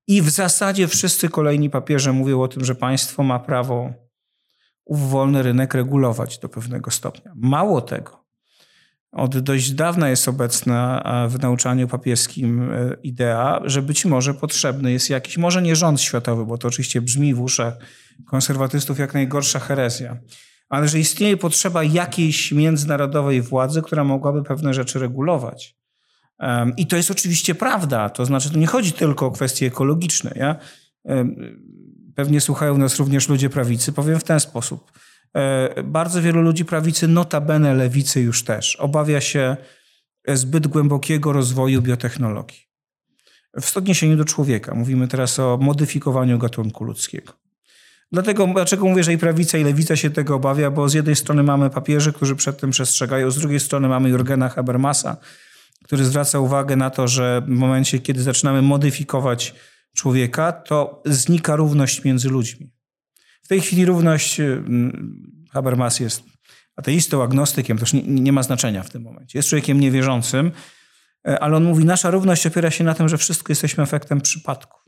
I 0.07 0.23
w 0.23 0.31
zasadzie 0.31 0.89
wszyscy 0.89 1.29
kolejni 1.29 1.71
papieże 1.71 2.13
mówią 2.13 2.43
o 2.43 2.49
tym, 2.49 2.65
że 2.65 2.75
państwo 2.75 3.23
ma 3.23 3.39
prawo 3.39 3.93
ów 4.85 5.11
wolny 5.11 5.43
rynek 5.43 5.75
regulować 5.75 6.39
do 6.39 6.49
pewnego 6.49 6.91
stopnia. 6.91 7.33
Mało 7.37 7.81
tego. 7.81 8.25
Od 9.13 9.39
dość 9.39 9.71
dawna 9.71 10.09
jest 10.09 10.29
obecna 10.29 11.03
w 11.29 11.39
nauczaniu 11.39 11.89
papieskim 11.89 12.73
y, 12.73 12.97
idea, 13.03 13.61
że 13.65 13.83
być 13.83 14.05
może 14.05 14.35
potrzebny 14.35 14.93
jest 14.93 15.11
jakiś, 15.11 15.39
może 15.39 15.63
nie 15.63 15.77
rząd 15.77 16.01
światowy, 16.01 16.47
bo 16.47 16.59
to 16.59 16.69
oczywiście 16.69 17.01
brzmi 17.01 17.35
w 17.35 17.41
uszach 17.41 17.75
konserwatystów 18.27 18.99
jak 18.99 19.15
najgorsza 19.15 19.59
herezja, 19.59 20.17
ale 20.73 20.89
że 20.89 20.99
istnieje 20.99 21.37
potrzeba 21.37 21.85
jakiejś 21.85 22.53
międzynarodowej 22.53 23.43
władzy, 23.43 23.83
która 23.83 24.05
mogłaby 24.05 24.43
pewne 24.43 24.75
rzeczy 24.75 24.99
regulować. 24.99 25.77
I 26.77 26.87
to 26.87 26.97
jest 26.97 27.11
oczywiście 27.11 27.55
prawda, 27.55 28.11
to 28.11 28.27
znaczy 28.27 28.51
to 28.51 28.59
nie 28.59 28.67
chodzi 28.67 28.93
tylko 28.93 29.27
o 29.27 29.31
kwestie 29.31 29.67
ekologiczne. 29.67 30.33
Ja, 30.37 30.57
pewnie 32.15 32.41
słuchają 32.41 32.79
nas 32.79 32.99
również 32.99 33.29
ludzie 33.29 33.51
prawicy, 33.51 33.93
powiem 33.93 34.21
w 34.21 34.25
ten 34.25 34.41
sposób. 34.41 34.93
E, 35.35 35.83
bardzo 35.83 36.23
wielu 36.23 36.43
ludzi 36.43 36.65
prawicy, 36.65 37.09
notabene 37.09 37.75
lewicy 37.75 38.21
już 38.21 38.45
też, 38.45 38.77
obawia 38.77 39.21
się 39.21 39.57
zbyt 40.29 40.67
głębokiego 40.67 41.33
rozwoju 41.33 41.83
biotechnologii. 41.83 42.59
w 43.61 43.77
odniesieniu 43.77 44.17
do 44.17 44.25
człowieka. 44.25 44.75
Mówimy 44.75 45.09
teraz 45.09 45.39
o 45.39 45.59
modyfikowaniu 45.61 46.39
gatunku 46.39 46.85
ludzkiego. 46.85 47.42
Dlatego, 48.13 48.47
dlaczego 48.47 48.87
mówię, 48.87 49.05
że 49.05 49.13
i 49.13 49.19
prawica, 49.19 49.59
i 49.59 49.65
lewica 49.65 49.97
się 49.97 50.11
tego 50.11 50.35
obawia, 50.35 50.71
bo 50.71 50.89
z 50.89 50.95
jednej 50.95 51.17
strony 51.17 51.43
mamy 51.43 51.71
papieży, 51.71 52.13
którzy 52.13 52.37
przed 52.37 52.61
tym 52.61 52.71
przestrzegają, 52.71 53.31
z 53.31 53.39
drugiej 53.39 53.61
strony 53.61 53.89
mamy 53.89 54.09
Jurgena 54.09 54.49
Habermasa, 54.49 55.17
który 55.85 56.05
zwraca 56.05 56.39
uwagę 56.39 56.77
na 56.77 56.91
to, 56.91 57.09
że 57.09 57.43
w 57.47 57.49
momencie, 57.49 57.99
kiedy 57.99 58.23
zaczynamy 58.23 58.63
modyfikować 58.63 59.55
człowieka, 59.97 60.53
to 60.53 61.03
znika 61.05 61.57
równość 61.57 62.05
między 62.05 62.29
ludźmi. 62.29 62.71
W 63.43 63.49
tej 63.49 63.61
chwili 63.61 63.85
równość, 63.85 64.41
y, 64.41 64.63
Habermas 65.53 66.01
jest 66.01 66.23
ateistą, 66.77 67.23
agnostykiem, 67.23 67.79
to 67.79 67.83
już 67.83 67.93
nie, 67.93 68.03
nie 68.03 68.33
ma 68.33 68.43
znaczenia 68.43 68.83
w 68.83 68.91
tym 68.91 69.03
momencie. 69.03 69.39
Jest 69.39 69.49
człowiekiem 69.49 69.81
niewierzącym, 69.81 70.53
e, 71.29 71.41
ale 71.41 71.57
on 71.57 71.65
mówi, 71.65 71.85
nasza 71.85 72.11
równość 72.11 72.47
opiera 72.47 72.71
się 72.71 72.85
na 72.85 72.95
tym, 72.95 73.09
że 73.09 73.19
wszystko 73.19 73.53
jesteśmy 73.53 73.85
efektem 73.85 74.21
przypadku. 74.21 74.82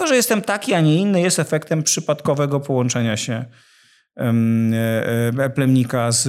To, 0.00 0.06
że 0.06 0.16
jestem 0.16 0.42
taki, 0.42 0.74
a 0.74 0.80
nie 0.80 0.96
inny, 0.96 1.20
jest 1.20 1.38
efektem 1.38 1.82
przypadkowego 1.82 2.60
połączenia 2.60 3.16
się 3.16 3.44
e, 4.16 4.32
e, 5.38 5.50
plemnika 5.50 6.12
z, 6.12 6.22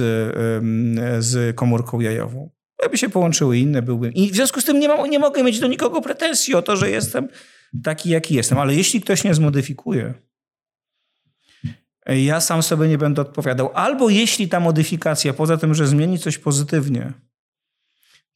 z 1.24 1.56
komórką 1.56 2.00
jajową. 2.00 2.50
Jakby 2.82 2.98
się 2.98 3.08
połączyły 3.08 3.58
inne, 3.58 3.82
byłbym. 3.82 4.12
I 4.12 4.30
w 4.30 4.34
związku 4.34 4.60
z 4.60 4.64
tym 4.64 4.80
nie, 4.80 4.88
ma, 4.88 5.06
nie 5.06 5.18
mogę 5.18 5.42
mieć 5.42 5.60
do 5.60 5.66
nikogo 5.66 6.00
pretensji 6.00 6.54
o 6.54 6.62
to, 6.62 6.76
że 6.76 6.90
jestem 6.90 7.28
taki, 7.82 8.10
jaki 8.10 8.34
jestem. 8.34 8.58
Ale 8.58 8.74
jeśli 8.74 9.00
ktoś 9.00 9.24
nie 9.24 9.34
zmodyfikuje, 9.34 10.14
ja 12.06 12.40
sam 12.40 12.62
sobie 12.62 12.88
nie 12.88 12.98
będę 12.98 13.22
odpowiadał. 13.22 13.70
Albo 13.74 14.08
jeśli 14.08 14.48
ta 14.48 14.60
modyfikacja, 14.60 15.32
poza 15.32 15.56
tym, 15.56 15.74
że 15.74 15.86
zmieni 15.86 16.18
coś 16.18 16.38
pozytywnie, 16.38 17.12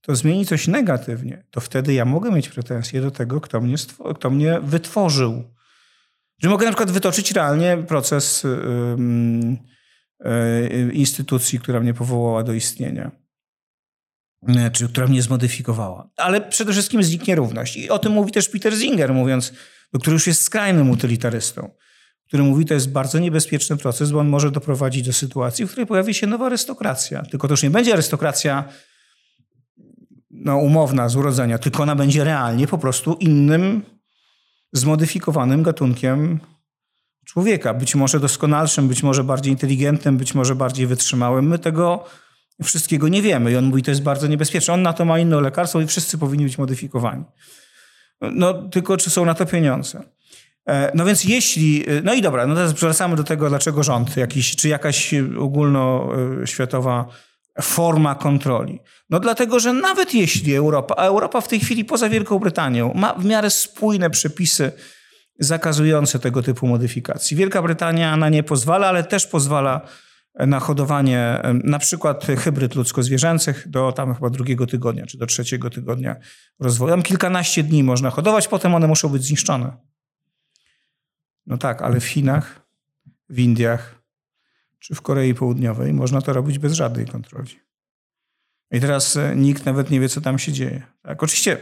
to 0.07 0.17
zmieni 0.17 0.47
coś 0.47 0.69
negatywnie, 0.69 1.45
to 1.51 1.61
wtedy 1.61 1.95
ja 1.95 2.05
mogę 2.05 2.31
mieć 2.31 2.49
pretensje 2.49 3.01
do 3.01 3.11
tego, 3.11 3.41
kto 3.41 3.61
mnie, 3.61 3.77
kto 4.15 4.31
mnie 4.31 4.61
wytworzył. 4.63 5.45
Że 6.39 6.49
mogę 6.49 6.67
na 6.67 6.73
przykład 6.73 6.91
wytoczyć 6.91 7.33
realnie 7.33 7.77
proces 7.89 8.45
yy, 8.45 9.57
yy, 10.25 10.93
instytucji, 10.93 11.59
która 11.61 11.81
mnie 11.81 11.95
powołała 11.95 12.43
do 12.43 12.53
istnienia. 12.53 13.11
Yy, 14.49 14.71
czy 14.71 14.89
która 14.89 15.07
mnie 15.07 15.23
zmodyfikowała. 15.23 16.11
Ale 16.17 16.41
przede 16.41 16.73
wszystkim 16.73 17.03
zniknie 17.03 17.35
równość. 17.35 17.77
I 17.77 17.91
o 17.91 17.99
tym 17.99 18.13
mówi 18.13 18.33
też 18.33 18.49
Peter 18.49 18.77
Singer, 18.77 19.15
mówiąc, 19.15 19.53
który 20.01 20.15
już 20.15 20.27
jest 20.27 20.43
skrajnym 20.43 20.91
utylitarystą 20.91 21.71
który 22.29 22.43
mówi, 22.43 22.65
to 22.65 22.75
jest 22.75 22.91
bardzo 22.91 23.19
niebezpieczny 23.19 23.77
proces, 23.77 24.11
bo 24.11 24.19
on 24.19 24.29
może 24.29 24.51
doprowadzić 24.51 25.07
do 25.07 25.13
sytuacji, 25.13 25.67
w 25.67 25.69
której 25.69 25.87
pojawi 25.87 26.15
się 26.15 26.27
nowa 26.27 26.47
arystokracja. 26.47 27.23
Tylko 27.23 27.49
to 27.49 27.53
już 27.53 27.63
nie 27.63 27.71
będzie 27.71 27.93
arystokracja 27.93 28.69
no, 30.45 30.57
umowna 30.57 31.09
z 31.09 31.17
urodzenia, 31.17 31.59
tylko 31.59 31.83
ona 31.83 31.97
będzie 31.97 32.25
realnie 32.25 32.67
po 32.67 32.79
prostu 32.79 33.15
innym, 33.21 33.83
zmodyfikowanym 34.73 35.63
gatunkiem 35.63 36.41
człowieka. 37.25 37.75
Być 37.75 37.95
może 37.95 38.21
doskonalszym, 38.21 38.89
być 38.89 39.03
może 39.03 39.25
bardziej 39.25 39.53
inteligentnym, 39.53 40.17
być 40.17 40.35
może 40.35 40.55
bardziej 40.55 40.87
wytrzymałym. 40.87 41.49
My 41.49 41.59
tego 41.59 42.05
wszystkiego 42.63 43.09
nie 43.09 43.23
wiemy. 43.23 43.53
I 43.53 43.57
on 43.57 43.65
mówi, 43.65 43.83
to 43.83 43.91
jest 43.91 44.03
bardzo 44.03 44.27
niebezpieczne. 44.27 44.75
On 44.75 44.83
na 44.83 44.93
to 44.93 45.05
ma 45.05 45.19
inne 45.19 45.41
lekarstwo 45.41 45.81
i 45.81 45.87
wszyscy 45.87 46.19
powinni 46.19 46.45
być 46.45 46.59
modyfikowani. 46.59 47.25
No 48.21 48.55
tylko 48.55 48.97
czy 48.97 49.11
są 49.11 49.25
na 49.25 49.35
to 49.35 49.47
pieniądze? 49.47 50.03
E, 50.69 50.91
no 50.95 51.05
więc 51.05 51.25
jeśli, 51.25 51.85
e, 51.91 52.03
no 52.03 52.15
i 52.15 52.23
dobra, 52.23 52.47
no 52.47 52.55
teraz 52.55 52.73
wracamy 52.73 53.17
do 53.17 53.25
tego, 53.25 53.49
dlaczego 53.49 53.83
rząd, 53.83 54.17
jakiś, 54.17 54.57
czy 54.57 54.69
jakaś 54.69 55.15
ogólnoświatowa 55.39 57.07
forma 57.63 58.15
kontroli. 58.15 58.81
No 59.11 59.21
dlatego, 59.21 59.61
że 59.61 59.73
nawet 59.73 60.15
jeśli 60.15 60.55
Europa, 60.55 60.95
a 60.99 61.05
Europa 61.05 61.41
w 61.41 61.49
tej 61.49 61.61
chwili 61.61 61.85
poza 61.85 62.09
Wielką 62.09 62.39
Brytanią 62.39 62.93
ma 62.95 63.15
w 63.15 63.25
miarę 63.25 63.51
spójne 63.51 64.11
przepisy 64.11 64.73
zakazujące 65.39 66.19
tego 66.19 66.43
typu 66.43 66.67
modyfikacji. 66.67 67.37
Wielka 67.37 67.63
Brytania 67.63 68.17
na 68.17 68.29
nie 68.29 68.43
pozwala, 68.43 68.87
ale 68.87 69.05
też 69.05 69.27
pozwala 69.27 69.81
na 70.35 70.61
hodowanie 70.61 71.43
na 71.65 71.79
przykład 71.79 72.27
hybryd 72.39 72.75
ludzko-zwierzęcych 72.75 73.69
do 73.69 73.93
tam 73.93 74.15
chyba 74.15 74.31
drugiego 74.31 74.67
tygodnia, 74.67 75.07
czy 75.07 75.19
do 75.19 75.27
trzeciego 75.27 75.71
tygodnia 75.71 76.17
rozwoju. 76.61 76.91
Tam 76.91 77.03
kilkanaście 77.03 77.63
dni 77.63 77.85
można 77.85 78.11
hodować, 78.11 78.49
potem 78.49 78.75
one 78.75 78.87
muszą 78.87 79.09
być 79.09 79.25
zniszczone. 79.25 79.77
No 81.47 81.59
tak, 81.59 81.83
ale 81.83 82.01
w 82.01 82.05
Chinach, 82.05 82.67
w 83.29 83.39
Indiach 83.39 84.03
czy 84.87 84.95
w 84.95 85.03
Korei 85.03 85.35
Południowej 85.35 85.93
można 85.93 86.23
to 86.23 86.33
robić 86.33 86.59
bez 86.59 86.73
żadnej 86.73 87.07
kontroli. 87.07 87.61
I 88.71 88.81
teraz 88.81 89.17
e, 89.17 89.37
nikt 89.37 89.67
nawet 89.67 89.91
nie 89.91 90.01
wie, 90.01 90.09
co 90.09 90.21
tam 90.21 90.39
się 90.39 90.53
dzieje. 90.53 90.83
Tak, 91.03 91.23
oczywiście 91.23 91.59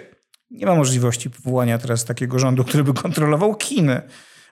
nie 0.50 0.66
ma 0.66 0.74
możliwości 0.74 1.30
powołania 1.30 1.78
teraz 1.78 2.04
takiego 2.04 2.38
rządu, 2.38 2.64
który 2.64 2.84
by 2.84 2.94
kontrolował 2.94 3.56
Chiny. 3.62 4.02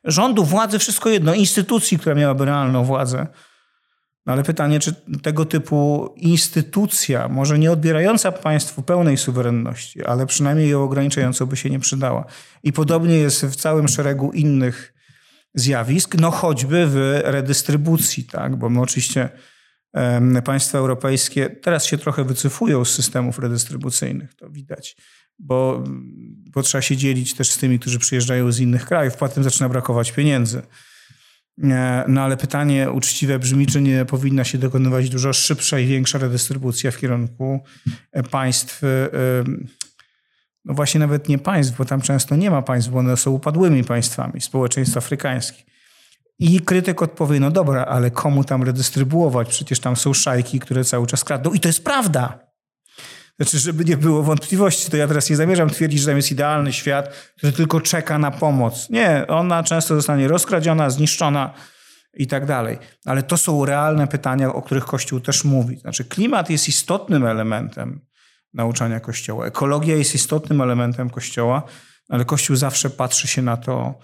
Rządu, 0.04 0.44
władzy, 0.44 0.78
wszystko 0.78 1.08
jedno, 1.08 1.34
instytucji, 1.34 1.98
która 1.98 2.14
miałaby 2.14 2.44
realną 2.44 2.84
władzę. 2.84 3.26
No 4.26 4.32
ale 4.32 4.42
pytanie, 4.42 4.80
czy 4.80 4.94
tego 5.22 5.44
typu 5.44 6.12
instytucja, 6.16 7.28
może 7.28 7.58
nie 7.58 7.72
odbierająca 7.72 8.32
państwu 8.32 8.82
pełnej 8.82 9.16
suwerenności, 9.16 10.04
ale 10.04 10.26
przynajmniej 10.26 10.70
ją 10.70 10.82
ograniczającą 10.82 11.46
by 11.46 11.56
się 11.56 11.70
nie 11.70 11.80
przydała. 11.80 12.24
I 12.62 12.72
podobnie 12.72 13.16
jest 13.16 13.44
w 13.46 13.56
całym 13.56 13.88
szeregu 13.88 14.32
innych 14.32 14.91
zjawisk, 15.54 16.14
no 16.14 16.30
choćby 16.30 16.86
w 16.86 17.20
redystrybucji, 17.24 18.24
tak? 18.24 18.56
bo 18.56 18.68
my 18.70 18.80
oczywiście 18.80 19.28
państwa 20.44 20.78
europejskie 20.78 21.50
teraz 21.50 21.84
się 21.84 21.98
trochę 21.98 22.24
wycofują 22.24 22.84
z 22.84 22.94
systemów 22.94 23.38
redystrybucyjnych, 23.38 24.34
to 24.34 24.50
widać, 24.50 24.96
bo, 25.38 25.84
bo 26.50 26.62
trzeba 26.62 26.82
się 26.82 26.96
dzielić 26.96 27.34
też 27.34 27.50
z 27.50 27.58
tymi, 27.58 27.78
którzy 27.78 27.98
przyjeżdżają 27.98 28.52
z 28.52 28.60
innych 28.60 28.84
krajów, 28.86 29.16
potem 29.16 29.44
zaczyna 29.44 29.68
brakować 29.68 30.12
pieniędzy. 30.12 30.62
E, 31.62 32.04
no 32.08 32.22
ale 32.22 32.36
pytanie 32.36 32.90
uczciwe 32.90 33.38
brzmi, 33.38 33.66
czy 33.66 33.80
nie 33.80 34.04
powinna 34.04 34.44
się 34.44 34.58
dokonywać 34.58 35.10
dużo 35.10 35.32
szybsza 35.32 35.78
i 35.78 35.86
większa 35.86 36.18
redystrybucja 36.18 36.90
w 36.90 36.98
kierunku 36.98 37.60
państw 38.30 38.82
no 40.64 40.74
właśnie 40.74 41.00
nawet 41.00 41.28
nie 41.28 41.38
państw, 41.38 41.76
bo 41.76 41.84
tam 41.84 42.00
często 42.00 42.36
nie 42.36 42.50
ma 42.50 42.62
państw, 42.62 42.90
bo 42.90 42.98
one 42.98 43.16
są 43.16 43.30
upadłymi 43.30 43.84
państwami, 43.84 44.40
społeczeństw 44.40 44.96
afrykańskich. 44.96 45.66
I 46.38 46.60
krytyk 46.60 47.02
odpowie, 47.02 47.40
no 47.40 47.50
dobra, 47.50 47.84
ale 47.84 48.10
komu 48.10 48.44
tam 48.44 48.62
redystrybuować? 48.62 49.48
Przecież 49.48 49.80
tam 49.80 49.96
są 49.96 50.14
szajki, 50.14 50.60
które 50.60 50.84
cały 50.84 51.06
czas 51.06 51.24
kradną. 51.24 51.52
I 51.52 51.60
to 51.60 51.68
jest 51.68 51.84
prawda. 51.84 52.38
Znaczy, 53.36 53.58
żeby 53.58 53.84
nie 53.84 53.96
było 53.96 54.22
wątpliwości, 54.22 54.90
to 54.90 54.96
ja 54.96 55.08
teraz 55.08 55.30
nie 55.30 55.36
zamierzam 55.36 55.70
twierdzić, 55.70 56.00
że 56.00 56.06
tam 56.06 56.16
jest 56.16 56.32
idealny 56.32 56.72
świat, 56.72 57.08
który 57.36 57.52
tylko 57.52 57.80
czeka 57.80 58.18
na 58.18 58.30
pomoc. 58.30 58.90
Nie, 58.90 59.24
ona 59.28 59.62
często 59.62 59.94
zostanie 59.94 60.28
rozkradziona, 60.28 60.90
zniszczona 60.90 61.54
i 62.14 62.26
tak 62.26 62.46
dalej. 62.46 62.78
Ale 63.04 63.22
to 63.22 63.36
są 63.36 63.64
realne 63.64 64.06
pytania, 64.06 64.52
o 64.52 64.62
których 64.62 64.84
Kościół 64.84 65.20
też 65.20 65.44
mówi. 65.44 65.78
Znaczy, 65.78 66.04
klimat 66.04 66.50
jest 66.50 66.68
istotnym 66.68 67.26
elementem 67.26 68.00
nauczania 68.54 69.00
Kościoła. 69.00 69.46
Ekologia 69.46 69.96
jest 69.96 70.14
istotnym 70.14 70.60
elementem 70.60 71.10
Kościoła, 71.10 71.62
ale 72.08 72.24
Kościół 72.24 72.56
zawsze 72.56 72.90
patrzy 72.90 73.28
się 73.28 73.42
na 73.42 73.56
to 73.56 73.94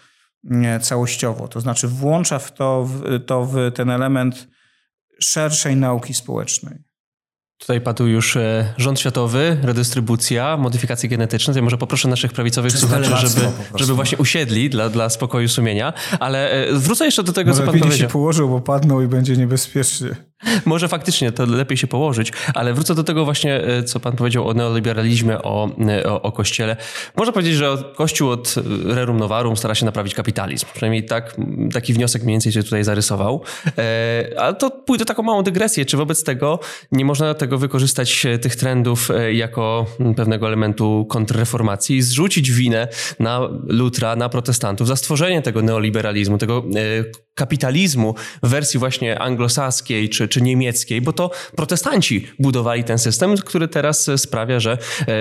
całościowo. 0.81 1.49
To 1.49 1.61
znaczy 1.61 1.89
włącza 1.89 2.39
w 2.39 2.55
to, 2.55 2.85
w, 2.85 3.25
to 3.27 3.45
w 3.45 3.73
ten 3.75 3.91
element 3.91 4.49
szerszej 5.21 5.77
nauki 5.77 6.15
społecznej. 6.15 6.89
Tutaj 7.59 7.81
padł 7.81 8.07
już 8.07 8.37
e, 8.37 8.75
rząd 8.77 9.01
światowy, 9.01 9.59
redystrybucja, 9.63 10.57
modyfikacje 10.57 11.09
genetyczne. 11.09 11.53
Tutaj 11.53 11.63
może 11.63 11.79
poproszę 11.79 12.09
naszych 12.09 12.33
prawicowych 12.33 12.73
słuchaczy, 12.73 13.17
żeby, 13.17 13.41
żeby 13.75 13.95
właśnie 13.95 14.19
usiedli 14.19 14.71
dla, 14.71 14.89
dla 14.89 15.11
spokoju 15.11 15.49
sumienia. 15.49 15.93
Ale 16.21 16.51
e, 16.51 16.73
wrócę 16.73 17.05
jeszcze 17.05 17.23
do 17.23 17.33
tego, 17.33 17.51
może 17.51 17.61
co 17.61 17.67
pan 17.67 17.81
powiedział. 17.81 17.99
się 17.99 18.13
położył, 18.13 18.49
bo 18.49 18.61
padną 18.61 19.01
i 19.01 19.07
będzie 19.07 19.37
niebezpiecznie. 19.37 20.17
Może 20.67 20.89
faktycznie 20.89 21.33
to 21.33 21.47
lepiej 21.47 21.79
się 21.79 21.87
położyć, 21.87 22.33
ale 22.55 22.75
wrócę 22.75 22.95
do 22.95 23.05
tego 23.05 23.25
właśnie, 23.25 23.65
e, 23.65 23.83
co 23.83 24.01
pan 24.01 24.17
powiedział 24.17 24.49
o 24.49 24.55
neoliberalizmie, 24.55 25.43
o, 25.43 25.71
o, 26.05 26.23
o 26.23 26.33
Kościele. 26.33 26.77
Można 27.17 27.33
powiedzieć, 27.33 27.55
że 27.55 27.77
Kościół 27.97 28.31
od 28.31 28.55
rerum 28.85 29.17
novarum 29.17 29.57
stara 29.57 29.75
się 29.75 29.85
naprawić 29.85 30.15
kapitalizm. 30.15 30.67
Przynajmniej 30.73 31.05
tak, 31.05 31.37
taki 31.73 31.93
wniosek 31.93 32.23
mniej 32.23 32.35
więcej 32.35 32.53
się 32.53 32.63
tutaj 32.63 32.85
zarysował. 32.85 33.43
Ale 34.37 34.55
to 34.55 34.71
pójdę 34.71 35.05
taką 35.05 35.23
małą 35.23 35.43
dygresję. 35.43 35.87
Czy 35.87 35.97
wobec 35.97 36.25
tego 36.25 36.61
nie 36.93 37.05
można 37.05 37.35
tego 37.35 37.59
wykorzystać 37.59 38.27
e, 38.27 38.39
tych 38.39 38.57
trendów 38.57 39.11
e, 39.11 39.33
jako 39.35 39.87
pewnego 40.17 40.47
elementu 40.47 41.07
kontrreformacji 41.09 41.97
i 41.97 42.03
zrzucić 42.03 42.51
winę 42.51 42.89
na 43.19 43.41
Lutra, 43.67 44.17
na 44.17 44.29
protestantów 44.29 44.87
za 44.87 44.97
stworzenie 44.97 45.43
tego 45.43 45.63
neoliberalizmu, 45.63 46.39
tego 46.39 46.59
e, 46.59 47.28
kapitalizmu 47.39 48.15
w 48.43 48.49
wersji 48.49 48.81
właśnie 48.81 49.19
anglosaskiej 49.19 50.09
czy, 50.09 50.29
czy 50.29 50.41
niemieckiej, 50.43 51.01
bo 51.01 51.13
to 51.13 51.31
protestanci 51.57 52.27
budowali 52.39 52.85
ten 52.85 52.99
system, 52.99 53.37
który 53.37 53.69
teraz 53.69 54.11
sprawia, 54.17 54.61
że 54.61 54.79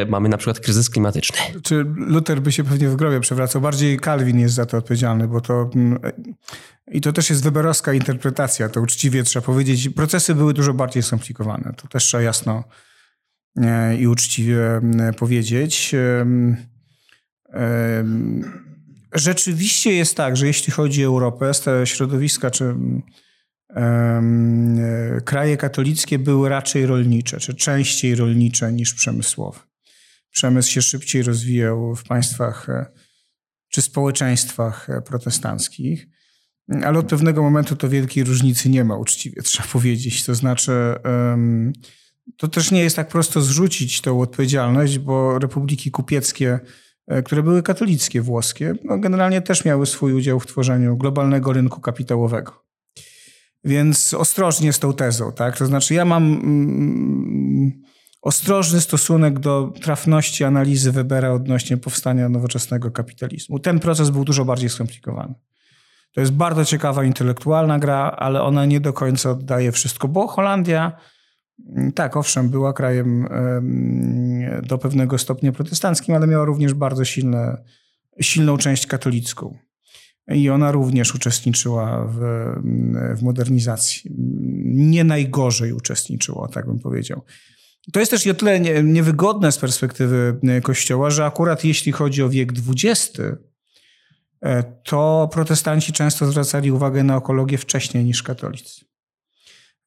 mamy 0.08 0.30
na 0.30 0.38
przykład 0.38 0.60
kryzys 0.60 0.90
klimatyczny. 0.90 1.38
Czy 1.64 1.86
Luther 1.96 2.42
by 2.42 2.52
się 2.52 2.64
pewnie 2.64 2.90
w 2.90 2.96
grobie 2.96 3.20
przewracał? 3.20 3.62
Bardziej 3.62 4.00
Calvin 4.00 4.40
jest 4.40 4.56
za 4.56 4.66
to 4.66 4.78
odpowiedzialny, 4.78 5.28
bo 5.28 5.42
to 5.42 5.70
mm, 5.76 6.00
i 6.92 7.02
to 7.02 7.14
też 7.14 7.30
jest 7.30 7.44
weberowska 7.44 7.94
interpretacja, 7.94 8.70
to 8.70 8.82
uczciwie 8.82 9.24
trzeba 9.24 9.46
powiedzieć. 9.46 9.90
Procesy 9.90 10.36
były 10.36 10.54
dużo 10.54 10.74
bardziej 10.74 11.04
skomplikowane. 11.04 11.74
To 11.78 11.88
też 11.88 12.04
trzeba 12.04 12.24
jasno 12.24 12.64
e, 13.58 13.98
i 13.98 14.08
uczciwie 14.08 14.82
powiedzieć. 15.18 15.96
Rzeczywiście 19.18 19.94
jest 19.94 20.16
tak, 20.16 20.38
że 20.38 20.48
jeśli 20.48 20.74
chodzi 20.74 21.06
o 21.06 21.08
Europę, 21.08 21.52
te 21.64 21.88
środowiska 21.88 22.52
czy 22.52 22.76
kraje 25.26 25.58
katolickie 25.58 26.20
były 26.20 26.50
raczej 26.50 26.86
rolnicze, 26.86 27.40
czy 27.40 27.54
częściej 27.54 28.16
rolnicze 28.16 28.74
niż 28.74 28.94
przemysłowe. 28.94 29.60
Przemysł 30.32 30.72
się 30.72 30.82
szybciej 30.82 31.24
rozwijał 31.24 31.96
w 31.96 32.04
państwach 32.04 32.70
e, 32.70 32.86
czy 33.70 33.82
społeczeństwach 33.82 34.90
e, 34.90 35.02
protestanckich, 35.02 36.08
ale 36.84 37.00
od 37.00 37.10
pewnego 37.10 37.44
momentu 37.44 37.76
to 37.76 37.90
wielkiej 37.90 38.24
różnicy 38.24 38.70
nie 38.70 38.84
ma, 38.84 38.98
uczciwie 38.98 39.42
trzeba 39.44 39.70
powiedzieć. 39.70 40.24
To 40.24 40.36
znaczy, 40.36 40.72
to 42.38 42.48
też 42.48 42.72
nie 42.72 42.82
jest 42.82 42.96
tak 42.96 43.08
prosto 43.08 43.42
zrzucić 43.42 44.02
tą 44.02 44.22
odpowiedzialność, 44.22 45.00
bo 45.00 45.40
republiki 45.40 45.92
kupieckie, 45.92 46.60
które 47.26 47.44
były 47.44 47.64
katolickie 47.64 48.22
włoskie, 48.22 48.74
no 48.84 48.98
generalnie 48.98 49.42
też 49.42 49.66
miały 49.66 49.86
swój 49.86 50.14
udział 50.14 50.40
w 50.40 50.48
tworzeniu 50.48 50.98
globalnego 50.98 51.54
rynku 51.54 51.82
kapitałowego. 51.82 52.68
Więc 53.64 54.14
ostrożnie 54.14 54.74
z 54.74 54.80
tą 54.80 54.94
tezą, 54.94 55.32
tak? 55.32 55.58
To 55.58 55.66
znaczy, 55.66 55.94
ja 55.94 56.06
mam 56.06 56.24
mm, 56.24 57.82
ostrożny 58.22 58.82
stosunek 58.82 59.40
do 59.40 59.74
trafności 59.82 60.44
analizy 60.44 60.92
Webera 60.92 61.32
odnośnie 61.32 61.78
powstania 61.78 62.30
nowoczesnego 62.30 62.92
kapitalizmu. 62.92 63.60
Ten 63.60 63.80
proces 63.80 64.10
był 64.10 64.26
dużo 64.26 64.46
bardziej 64.46 64.70
skomplikowany. 64.70 65.34
To 66.14 66.22
jest 66.22 66.34
bardzo 66.34 66.66
ciekawa 66.66 67.04
intelektualna 67.04 67.80
gra, 67.80 68.16
ale 68.18 68.42
ona 68.42 68.66
nie 68.66 68.80
do 68.80 68.94
końca 68.94 69.32
oddaje 69.32 69.72
wszystko, 69.72 70.08
bo 70.08 70.28
Holandia, 70.28 70.98
tak, 71.96 72.18
owszem, 72.18 72.50
była 72.50 72.74
krajem 72.74 73.28
do 74.64 74.78
pewnego 74.78 75.18
stopnia 75.18 75.52
protestanckim, 75.52 76.16
ale 76.16 76.28
miała 76.28 76.46
również 76.46 76.74
bardzo 76.74 77.06
silne, 77.06 77.64
silną 78.22 78.58
część 78.58 78.88
katolicką 78.88 79.58
i 80.36 80.50
ona 80.50 80.72
również 80.72 81.16
uczestniczyła 81.16 82.08
w, 82.08 82.20
w 83.18 83.24
modernizacji. 83.24 84.12
Nie 84.66 85.04
najgorzej 85.04 85.74
uczestniczyła, 85.74 86.48
tak 86.48 86.66
bym 86.66 86.80
powiedział. 86.80 87.22
To 87.94 88.00
jest 88.00 88.12
też 88.12 88.28
o 88.28 88.34
tyle 88.34 88.60
niewygodne 88.84 89.52
z 89.52 89.58
perspektywy 89.58 90.40
Kościoła, 90.64 91.10
że 91.10 91.26
akurat 91.26 91.64
jeśli 91.64 91.92
chodzi 91.92 92.24
o 92.24 92.30
wiek 92.30 92.54
XX, 92.68 93.20
e, 94.42 94.64
to 94.84 95.30
protestanci 95.34 95.94
często 95.94 96.26
zwracali 96.26 96.72
uwagę 96.72 97.04
na 97.04 97.18
ekologię 97.18 97.58
wcześniej 97.58 98.06
niż 98.06 98.24
katolicy. 98.24 98.86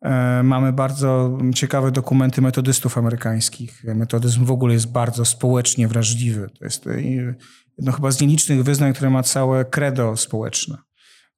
E, 0.03 0.43
mamy 0.43 0.73
bardzo 0.73 1.39
ciekawe 1.55 1.91
dokumenty 1.91 2.43
metodystów 2.43 2.99
amerykańskich. 2.99 3.85
Metodyzm 3.85 4.45
w 4.45 4.51
ogóle 4.51 4.75
jest 4.75 4.93
bardzo 4.93 5.25
społecznie 5.25 5.89
wrażliwy. 5.89 6.51
To 6.59 6.65
jest 6.65 6.85
jedno 7.79 7.93
chyba 7.93 8.11
z 8.11 8.21
nielicznych 8.21 8.65
wyznań, 8.65 8.93
które 8.93 9.11
ma 9.11 9.23
całe 9.23 9.65
credo 9.65 10.17
społeczne. 10.17 10.79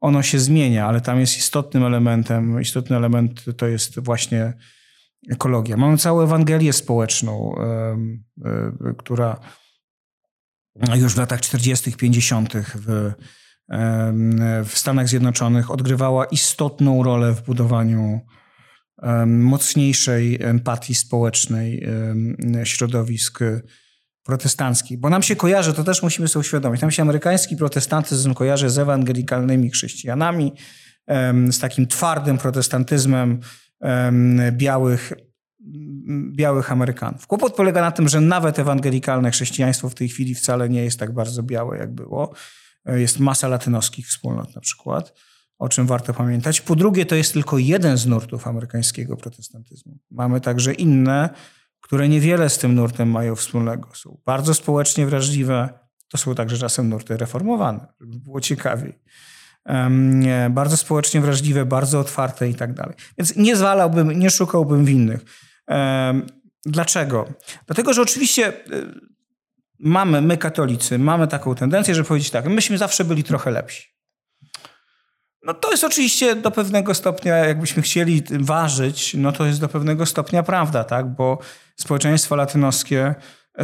Ono 0.01 0.23
się 0.23 0.39
zmienia, 0.39 0.87
ale 0.87 1.01
tam 1.01 1.21
jest 1.21 1.39
istotnym 1.39 1.85
elementem, 1.85 2.61
istotny 2.61 2.97
element 2.97 3.45
to 3.57 3.67
jest 3.67 4.01
właśnie 4.01 4.53
ekologia. 5.31 5.77
Mamy 5.77 5.99
całą 5.99 6.21
Ewangelię 6.21 6.73
społeczną, 6.73 7.55
która 8.99 9.41
już 10.95 11.15
w 11.15 11.19
latach 11.19 11.41
40., 11.41 11.93
50. 11.93 12.53
W, 12.75 13.13
w 14.65 14.79
Stanach 14.79 15.09
Zjednoczonych 15.09 15.71
odgrywała 15.71 16.25
istotną 16.25 17.03
rolę 17.03 17.35
w 17.35 17.43
budowaniu 17.43 18.21
mocniejszej 19.27 20.43
empatii 20.43 20.95
społecznej 20.95 21.89
środowisk 22.65 23.39
protestanckich, 24.23 24.99
bo 24.99 25.11
nam 25.11 25.23
się 25.23 25.37
kojarzy, 25.37 25.73
to 25.73 25.85
też 25.85 26.03
musimy 26.03 26.29
sobie 26.29 26.41
uświadomić, 26.41 26.81
nam 26.81 26.91
się 26.91 27.03
amerykański 27.03 27.57
protestantyzm 27.57 28.35
kojarzy 28.35 28.71
z 28.71 28.79
ewangelikalnymi 28.79 29.71
chrześcijanami, 29.71 30.53
z 31.51 31.59
takim 31.59 31.87
twardym 31.87 32.39
protestantyzmem 32.39 33.41
białych, 34.53 35.13
białych 36.33 36.73
Amerykanów. 36.73 37.27
Kłopot 37.27 37.55
polega 37.55 37.81
na 37.81 37.91
tym, 37.91 38.09
że 38.09 38.21
nawet 38.21 38.59
ewangelikalne 38.59 39.31
chrześcijaństwo 39.31 39.89
w 39.89 39.95
tej 39.95 40.09
chwili 40.09 40.35
wcale 40.35 40.69
nie 40.69 40.85
jest 40.85 40.99
tak 40.99 41.15
bardzo 41.15 41.43
białe, 41.43 41.79
jak 41.79 41.95
było. 41.95 42.35
E, 42.87 43.01
jest 43.01 43.19
masa 43.19 43.49
latynoskich 43.49 44.07
wspólnot 44.07 44.55
na 44.55 44.61
przykład, 44.61 45.15
o 45.63 45.69
czym 45.69 45.87
warto 45.87 46.15
pamiętać. 46.15 46.61
Po 46.61 46.77
drugie, 46.77 47.07
to 47.07 47.15
jest 47.15 47.33
tylko 47.33 47.59
jeden 47.59 47.97
z 47.97 48.07
nurtów 48.07 48.47
amerykańskiego 48.47 49.17
protestantyzmu. 49.17 49.99
Mamy 50.11 50.41
także 50.41 50.73
inne, 50.73 51.31
które 51.81 52.09
niewiele 52.09 52.51
z 52.51 52.59
tym 52.59 52.75
nurtem 52.75 53.11
mają 53.11 53.37
wspólnego. 53.37 53.89
Są 53.95 54.19
bardzo 54.27 54.55
społecznie 54.55 55.07
wrażliwe, 55.07 55.69
to 56.09 56.19
są 56.19 56.35
także 56.35 56.59
czasem 56.59 56.89
nurty 56.89 57.17
reformowane, 57.17 57.87
żeby 58.01 58.19
było 58.19 58.41
ciekawiej. 58.41 58.99
Bardzo 60.51 60.77
społecznie 60.77 61.21
wrażliwe, 61.21 61.65
bardzo 61.65 62.01
otwarte 62.01 62.49
i 62.49 62.55
tak 62.55 62.75
dalej. 62.75 62.95
Więc 63.19 63.37
nie 63.37 63.57
zwalałbym, 63.57 64.19
nie 64.19 64.31
szukałbym 64.31 64.85
winnych. 64.85 65.25
Dlaczego? 66.65 67.29
Dlatego, 67.67 67.93
że 67.93 68.03
oczywiście 68.03 68.53
y, 68.53 68.55
mamy, 69.79 70.23
my 70.23 70.37
katolicy, 70.37 70.99
mamy 70.99 71.29
taką 71.29 71.55
tendencję, 71.55 71.95
żeby 71.95 72.09
powiedzieć 72.09 72.31
tak, 72.31 72.47
myśmy 72.47 72.79
zawsze 72.79 73.05
byli 73.05 73.25
trochę 73.25 73.51
lepsi. 73.51 73.92
No 75.45 75.55
to 75.55 75.71
jest 75.71 75.85
oczywiście 75.85 76.37
do 76.37 76.51
pewnego 76.51 76.95
stopnia, 76.95 77.37
jakbyśmy 77.37 77.83
chcieli 77.83 78.23
ważyć, 78.31 79.15
no 79.15 79.33
to 79.33 79.47
jest 79.47 79.61
do 79.61 79.69
pewnego 79.69 80.07
stopnia 80.07 80.43
prawda, 80.43 80.85
tak? 80.85 81.15
Bo 81.15 81.39
społeczeństwa 81.77 82.37
latynoskie 82.37 83.15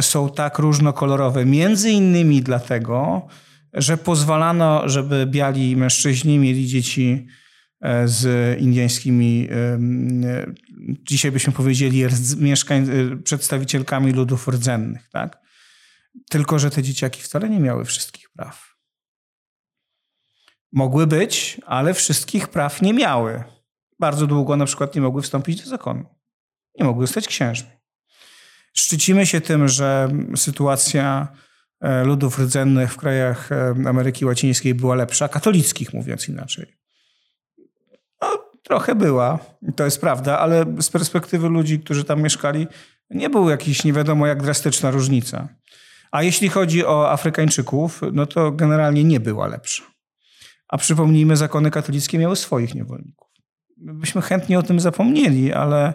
są 0.01 0.29
tak 0.29 0.59
różnokolorowe, 0.59 1.45
między 1.45 1.89
innymi 1.89 2.41
dlatego, 2.41 3.27
że 3.73 3.97
pozwalano, 3.97 4.89
żeby 4.89 5.25
biali 5.25 5.77
mężczyźni 5.77 6.39
mieli 6.39 6.67
dzieci 6.67 7.27
e, 7.81 8.07
z 8.07 8.59
indyjskimi, 8.59 9.47
dzisiaj 11.03 11.31
byśmy 11.31 11.53
powiedzieli, 11.53 12.05
mieszkań, 12.37 12.89
e, 12.89 13.17
przedstawicielkami 13.17 14.11
ludów 14.11 14.47
rdzennych, 14.47 15.09
tak? 15.09 15.39
Tylko, 16.29 16.59
że 16.59 16.69
te 16.69 16.83
dzieciaki 16.83 17.21
wcale 17.21 17.49
nie 17.49 17.59
miały 17.59 17.85
wszystkich 17.85 18.29
praw. 18.29 18.68
Mogły 20.71 21.07
być, 21.07 21.61
ale 21.65 21.93
wszystkich 21.93 22.47
praw 22.47 22.81
nie 22.81 22.93
miały. 22.93 23.43
Bardzo 23.99 24.27
długo 24.27 24.55
na 24.55 24.65
przykład 24.65 24.95
nie 24.95 25.01
mogły 25.01 25.21
wstąpić 25.21 25.63
do 25.63 25.69
zakonu. 25.69 26.05
Nie 26.79 26.85
mogły 26.85 27.07
zostać 27.07 27.27
księżmi. 27.27 27.69
Szczycimy 28.73 29.25
się 29.25 29.41
tym, 29.41 29.67
że 29.67 30.09
sytuacja 30.35 31.27
e, 31.81 32.03
ludów 32.03 32.39
rdzennych 32.39 32.93
w 32.93 32.97
krajach 32.97 33.51
e, 33.51 33.75
Ameryki 33.87 34.25
Łacińskiej 34.25 34.75
była 34.75 34.95
lepsza, 34.95 35.27
katolickich 35.27 35.93
mówiąc 35.93 36.29
inaczej. 36.29 36.77
No, 38.21 38.27
trochę 38.63 38.95
była, 38.95 39.39
to 39.75 39.85
jest 39.85 40.01
prawda, 40.01 40.39
ale 40.39 40.65
z 40.79 40.89
perspektywy 40.89 41.49
ludzi, 41.49 41.79
którzy 41.79 42.03
tam 42.03 42.21
mieszkali, 42.21 42.67
nie 43.09 43.29
był 43.29 43.49
jakiś 43.49 43.83
nie 43.83 43.93
wiadomo 43.93 44.27
jak 44.27 44.43
drastyczna 44.43 44.91
różnica. 44.91 45.47
A 46.11 46.23
jeśli 46.23 46.49
chodzi 46.49 46.85
o 46.85 47.11
Afrykańczyków, 47.11 48.01
no 48.11 48.25
to 48.25 48.51
generalnie 48.51 49.03
nie 49.03 49.19
była 49.19 49.47
lepsza. 49.47 49.83
A 50.69 50.77
przypomnijmy, 50.77 51.37
zakony 51.37 51.71
katolickie 51.71 52.17
miały 52.17 52.35
swoich 52.35 52.75
niewolników. 52.75 53.27
Byśmy 53.77 54.21
chętnie 54.21 54.59
o 54.59 54.63
tym 54.63 54.79
zapomnieli, 54.79 55.53
ale 55.53 55.93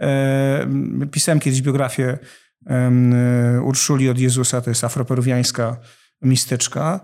e, 0.00 0.66
pisałem 1.10 1.40
kiedyś 1.40 1.62
biografię 1.62 2.18
e, 2.66 3.60
Urszuli 3.64 4.08
od 4.08 4.18
Jezusa, 4.18 4.60
to 4.60 4.70
jest 4.70 4.84
afroperuwiańska 4.84 5.76
mistyczka, 6.22 7.00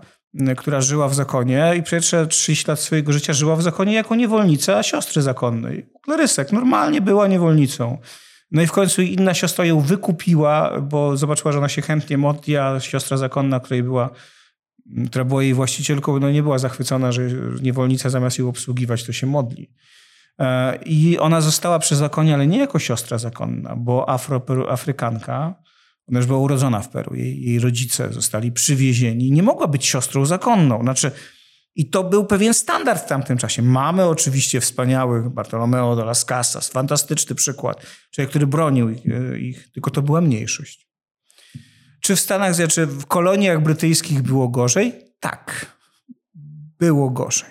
która 0.57 0.81
żyła 0.81 1.07
w 1.07 1.15
zakonie 1.15 1.73
i 1.77 1.83
pierwsze 1.83 2.27
30 2.27 2.67
lat 2.67 2.79
swojego 2.79 3.13
życia 3.13 3.33
żyła 3.33 3.55
w 3.55 3.61
zakonie 3.61 3.93
jako 3.93 4.15
niewolnica 4.15 4.83
siostry 4.83 5.21
zakonnej. 5.21 5.89
Klarysek 6.01 6.51
normalnie 6.51 7.01
była 7.01 7.27
niewolnicą. 7.27 7.97
No 8.51 8.61
i 8.61 8.67
w 8.67 8.71
końcu 8.71 9.01
inna 9.01 9.33
siostra 9.33 9.65
ją 9.65 9.79
wykupiła, 9.79 10.81
bo 10.81 11.17
zobaczyła, 11.17 11.51
że 11.51 11.57
ona 11.57 11.69
się 11.69 11.81
chętnie 11.81 12.17
modli, 12.17 12.57
a 12.57 12.79
siostra 12.79 13.17
zakonna, 13.17 13.59
której 13.59 13.83
była 13.83 14.09
która 15.07 15.25
była 15.25 15.43
jej 15.43 15.53
właścicielką, 15.53 16.19
no 16.19 16.31
nie 16.31 16.43
była 16.43 16.57
zachwycona, 16.57 17.11
że 17.11 17.21
niewolnica 17.61 18.09
zamiast 18.09 18.39
ją 18.39 18.49
obsługiwać, 18.49 19.03
to 19.03 19.13
się 19.13 19.27
modli. 19.27 19.71
E, 20.39 20.75
I 20.85 21.19
ona 21.19 21.41
została 21.41 21.79
przy 21.79 21.95
zakonie, 21.95 22.33
ale 22.33 22.47
nie 22.47 22.57
jako 22.57 22.79
siostra 22.79 23.17
zakonna, 23.17 23.75
bo 23.75 24.09
Afro, 24.09 24.41
Afrykanka, 24.69 25.55
ona 26.09 26.19
już 26.19 26.27
była 26.27 26.39
urodzona 26.39 26.81
w 26.81 26.89
Peru, 26.89 27.15
jej, 27.15 27.41
jej 27.41 27.59
rodzice 27.59 28.13
zostali 28.13 28.51
przywiezieni, 28.51 29.31
nie 29.31 29.43
mogła 29.43 29.67
być 29.67 29.85
siostrą 29.85 30.25
zakonną. 30.25 30.81
Znaczy, 30.81 31.11
i 31.75 31.89
to 31.89 32.03
był 32.03 32.25
pewien 32.25 32.53
standard 32.53 33.03
w 33.03 33.07
tamtym 33.07 33.37
czasie. 33.37 33.61
Mamy 33.61 34.05
oczywiście 34.05 34.61
wspaniałych 34.61 35.29
Bartolomeo 35.29 35.95
de 35.95 36.05
las 36.05 36.25
Casas, 36.25 36.69
fantastyczny 36.69 37.35
przykład, 37.35 37.85
człowiek, 38.11 38.29
który 38.29 38.47
bronił 38.47 38.89
ich, 38.89 39.01
ich 39.39 39.71
tylko 39.71 39.91
to 39.91 40.01
była 40.01 40.21
mniejszość. 40.21 40.90
Czy 42.11 42.15
w 42.15 42.19
Stanach, 42.19 42.55
czy 42.69 42.85
w 42.85 43.05
koloniach 43.05 43.63
brytyjskich 43.63 44.21
było 44.21 44.47
gorzej? 44.47 44.93
Tak, 45.19 45.65
było 46.79 47.09
gorzej. 47.09 47.49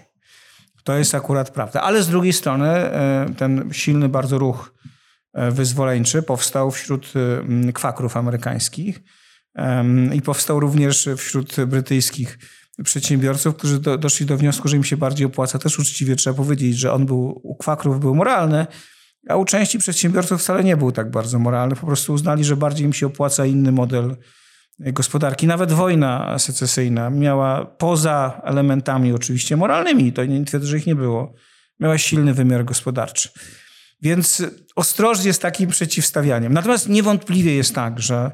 To 0.85 0.96
jest 0.96 1.14
akurat 1.14 1.51
prawda. 1.51 1.81
Ale 1.81 2.03
z 2.03 2.09
drugiej 2.09 2.33
strony 2.33 2.68
e, 2.68 3.27
ten 3.37 3.68
silny 3.73 4.09
bardzo 4.09 4.38
ruch 4.38 4.75
e, 5.33 5.51
wyzwoleńczy 5.51 6.23
powstał 6.23 6.70
wśród 6.70 7.12
kwakrów 7.75 8.16
amerykańskich, 8.16 9.01
I 10.14 10.23
powstał 10.23 10.61
również 10.61 11.09
wśród 11.16 11.57
brytyjskich 11.66 12.38
przedsiębiorców, 12.85 13.57
którzy 13.57 13.79
do, 13.79 13.99
doszli 13.99 14.27
do 14.27 14.37
wniosku, 14.37 14.68
że 14.68 14.77
im 14.77 14.85
się 14.85 14.96
bardziej 14.96 15.27
opłaca. 15.27 15.59
Też 15.59 15.79
uczciwie 15.79 16.16
trzeba 16.16 16.37
powiedzieć, 16.37 16.79
że 16.79 16.92
on 16.92 17.07
był 17.07 17.40
u 17.42 17.57
kwakrów 17.57 18.01
był 18.01 18.14
moralny, 18.14 18.66
a 19.29 19.37
u 19.37 19.44
części 19.44 19.79
przedsiębiorców 19.79 20.40
wcale 20.40 20.64
nie 20.64 20.77
był 20.77 20.92
tak 20.92 21.11
bardzo 21.11 21.38
moralny. 21.38 21.77
Po 21.77 21.87
prostu 21.87 22.12
uznali, 22.12 22.44
że 22.44 22.57
bardziej 22.57 22.87
im 22.87 22.92
się 22.92 23.07
opłaca 23.07 23.46
inny 23.46 23.73
model 23.73 24.16
gospodarki. 24.80 25.46
Nawet 25.46 25.72
wojna 25.72 26.38
secesyjna 26.38 27.10
miała 27.10 27.64
poza 27.64 28.40
elementami 28.44 29.12
oczywiście 29.12 29.56
moralnymi, 29.56 30.12
to 30.12 30.24
nie 30.24 30.44
twierdzę, 30.44 30.66
że 30.66 30.76
ich 30.76 30.86
nie 30.86 30.94
było, 30.94 31.34
miała 31.80 31.98
silny 31.98 32.34
wymiar 32.34 32.64
gospodarczy. 32.64 33.28
Więc 34.02 34.42
ostrożnie 34.76 35.32
z 35.32 35.38
takim 35.38 35.70
przeciwstawianiem. 35.70 36.52
Natomiast 36.52 36.88
niewątpliwie 36.88 37.54
jest 37.54 37.74
tak, 37.74 38.00
że 38.00 38.30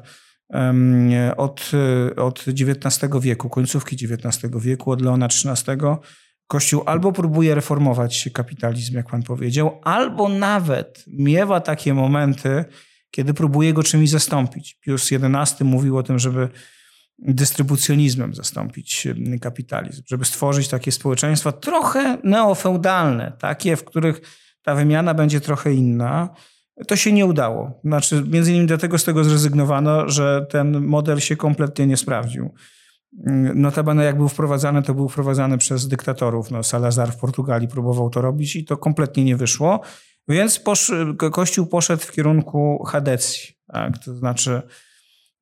od, 1.37 1.71
od 2.17 2.45
XIX 2.47 3.11
wieku, 3.21 3.49
końcówki 3.49 3.95
XIX 3.95 4.53
wieku, 4.55 4.91
od 4.91 5.01
Leona 5.01 5.25
XIII, 5.25 5.77
Kościół 6.47 6.83
albo 6.85 7.11
próbuje 7.11 7.55
reformować 7.55 8.29
kapitalizm, 8.33 8.95
jak 8.95 9.09
pan 9.09 9.23
powiedział, 9.23 9.79
albo 9.83 10.29
nawet 10.29 11.03
miewa 11.07 11.61
takie 11.61 11.93
momenty, 11.93 12.65
kiedy 13.17 13.33
próbuje 13.33 13.73
go 13.73 13.83
czymś 13.83 14.09
zastąpić. 14.09 14.77
Pius 14.81 15.09
XI 15.11 15.63
mówił 15.63 15.97
o 15.97 16.03
tym, 16.03 16.19
żeby 16.19 16.49
dystrybucjonizmem 17.19 18.35
zastąpić 18.35 19.07
kapitalizm, 19.41 20.03
żeby 20.07 20.25
stworzyć 20.25 20.67
takie 20.67 20.91
społeczeństwa 20.91 21.51
trochę 21.51 22.17
neofeudalne, 22.23 23.31
takie, 23.39 23.75
w 23.75 23.83
których 23.83 24.21
ta 24.61 24.75
wymiana 24.75 25.13
będzie 25.13 25.41
trochę 25.41 25.73
inna. 25.73 26.29
To 26.87 26.95
się 26.95 27.11
nie 27.11 27.25
udało. 27.25 27.79
Znaczy, 27.83 28.23
między 28.27 28.51
innymi 28.51 28.67
dlatego 28.67 28.97
z 28.97 29.03
tego 29.03 29.23
zrezygnowano, 29.23 30.09
że 30.09 30.45
ten 30.49 30.85
model 30.85 31.19
się 31.19 31.35
kompletnie 31.35 31.87
nie 31.87 31.97
sprawdził. 31.97 32.53
Notabene 33.55 34.03
jak 34.03 34.17
był 34.17 34.29
wprowadzany, 34.29 34.83
to 34.83 34.93
był 34.93 35.09
wprowadzany 35.09 35.57
przez 35.57 35.87
dyktatorów. 35.87 36.51
No, 36.51 36.63
Salazar 36.63 37.11
w 37.11 37.17
Portugalii 37.17 37.67
próbował 37.67 38.09
to 38.09 38.21
robić 38.21 38.55
i 38.55 38.65
to 38.65 38.77
kompletnie 38.77 39.23
nie 39.23 39.35
wyszło. 39.35 39.81
Więc 40.27 40.59
posz, 40.59 40.91
Kościół 41.31 41.65
poszedł 41.65 42.03
w 42.03 42.11
kierunku 42.11 42.83
chadecji, 42.83 43.49
tak? 43.73 43.97
to 43.97 44.15
znaczy 44.15 44.61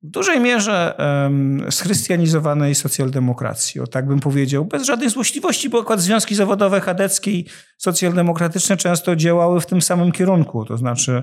w 0.02 0.10
dużej 0.10 0.40
mierze 0.40 0.96
um, 0.98 1.66
schrystianizowanej 1.72 2.74
socjaldemokracji, 2.74 3.80
o 3.80 3.86
tak 3.86 4.06
bym 4.06 4.20
powiedział, 4.20 4.64
bez 4.64 4.86
żadnej 4.86 5.10
złośliwości, 5.10 5.70
bo 5.70 5.80
akurat 5.80 6.00
związki 6.00 6.34
zawodowe 6.34 6.80
chadeckie 6.80 7.30
i 7.30 7.46
socjaldemokratyczne 7.78 8.76
często 8.76 9.16
działały 9.16 9.60
w 9.60 9.66
tym 9.66 9.82
samym 9.82 10.12
kierunku, 10.12 10.64
to 10.64 10.76
znaczy 10.76 11.22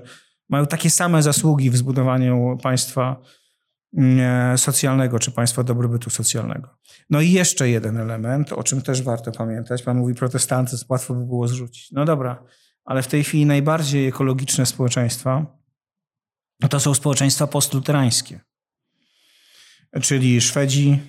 mają 0.50 0.66
takie 0.66 0.90
same 0.90 1.24
zasługi 1.24 1.70
w 1.70 1.78
zbudowaniu 1.78 2.58
państwa 2.64 3.22
mm, 3.98 4.58
socjalnego 4.58 5.20
czy 5.20 5.32
państwa 5.32 5.64
dobrobytu 5.64 6.10
socjalnego. 6.10 6.70
No 7.10 7.22
i 7.22 7.32
jeszcze 7.32 7.70
jeden 7.70 7.98
element, 7.98 8.54
o 8.54 8.64
czym 8.64 8.82
też 8.82 9.02
warto 9.02 9.32
pamiętać. 9.32 9.84
Pan 9.84 9.98
mówi 9.98 10.16
protestantyzm, 10.16 10.86
łatwo 10.90 11.14
by 11.14 11.26
było 11.26 11.48
zrzucić. 11.48 11.92
No 11.92 12.06
dobra, 12.06 12.44
ale 12.86 13.04
w 13.04 13.08
tej 13.08 13.24
chwili 13.24 13.46
najbardziej 13.46 14.08
ekologiczne 14.08 14.66
społeczeństwa 14.66 15.46
to 16.70 16.80
są 16.80 16.94
społeczeństwa 16.94 17.48
postluterańskie. 17.48 18.40
Czyli 20.02 20.42
Szwedzi, 20.42 21.00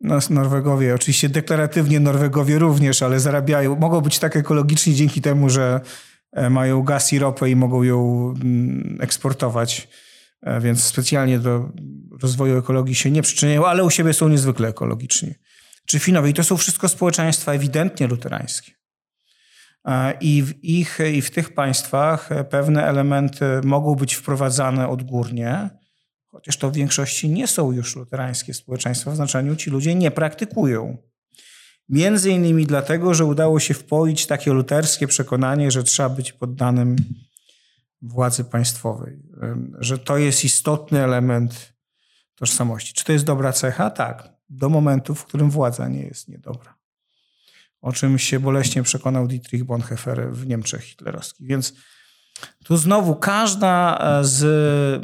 no, 0.00 0.18
Norwegowie, 0.30 0.94
oczywiście 0.94 1.28
deklaratywnie 1.28 2.00
Norwegowie 2.00 2.58
również, 2.58 3.02
ale 3.02 3.20
zarabiają, 3.20 3.76
mogą 3.76 4.00
być 4.00 4.18
tak 4.18 4.36
ekologiczni 4.36 4.94
dzięki 4.94 5.20
temu, 5.20 5.50
że 5.50 5.80
e, 6.32 6.50
mają 6.50 6.82
gaz 6.82 7.12
i 7.12 7.18
ropę 7.18 7.50
i 7.50 7.56
mogą 7.56 7.82
ją 7.82 8.30
mm, 8.42 8.98
eksportować, 9.00 9.88
e, 10.42 10.60
więc 10.60 10.84
specjalnie 10.84 11.38
do 11.38 11.68
rozwoju 12.22 12.58
ekologii 12.58 12.94
się 12.94 13.10
nie 13.10 13.22
przyczyniają, 13.22 13.66
ale 13.66 13.84
u 13.84 13.90
siebie 13.90 14.12
są 14.12 14.28
niezwykle 14.28 14.68
ekologiczni. 14.68 15.34
Czy 15.86 15.98
Finowie. 15.98 16.30
I 16.30 16.34
to 16.34 16.44
są 16.44 16.56
wszystko 16.56 16.88
społeczeństwa 16.88 17.52
ewidentnie 17.52 18.06
luterańskie. 18.06 18.79
I 20.20 20.42
w 20.42 20.64
ich 20.64 20.98
i 21.14 21.22
w 21.22 21.30
tych 21.30 21.54
państwach 21.54 22.30
pewne 22.50 22.86
elementy 22.86 23.44
mogą 23.64 23.94
być 23.94 24.14
wprowadzane 24.14 24.88
odgórnie, 24.88 25.70
chociaż 26.26 26.56
to 26.56 26.70
w 26.70 26.74
większości 26.74 27.28
nie 27.28 27.46
są 27.46 27.72
już 27.72 27.96
luterańskie 27.96 28.54
społeczeństwa 28.54 29.10
w 29.10 29.16
znaczeniu 29.16 29.56
ci 29.56 29.70
ludzie 29.70 29.94
nie 29.94 30.10
praktykują. 30.10 30.96
Między 31.88 32.30
innymi 32.30 32.66
dlatego, 32.66 33.14
że 33.14 33.24
udało 33.24 33.60
się 33.60 33.74
wpoić 33.74 34.26
takie 34.26 34.52
luterskie 34.52 35.06
przekonanie, 35.06 35.70
że 35.70 35.82
trzeba 35.82 36.08
być 36.08 36.32
poddanym 36.32 36.96
władzy 38.02 38.44
państwowej, 38.44 39.22
że 39.78 39.98
to 39.98 40.18
jest 40.18 40.44
istotny 40.44 41.04
element 41.04 41.74
tożsamości. 42.34 42.94
Czy 42.94 43.04
to 43.04 43.12
jest 43.12 43.24
dobra 43.24 43.52
cecha? 43.52 43.90
Tak, 43.90 44.32
do 44.48 44.68
momentu, 44.68 45.14
w 45.14 45.24
którym 45.24 45.50
władza 45.50 45.88
nie 45.88 46.02
jest 46.02 46.28
niedobra 46.28 46.79
o 47.80 47.92
czym 47.92 48.18
się 48.18 48.40
boleśnie 48.40 48.82
przekonał 48.82 49.26
Dietrich 49.26 49.64
Bonhoeffer 49.64 50.32
w 50.32 50.46
Niemczech 50.46 50.82
hitlerowskich. 50.82 51.46
Więc 51.46 51.74
tu 52.64 52.76
znowu 52.76 53.14
każda 53.14 53.98
z, 54.22 54.44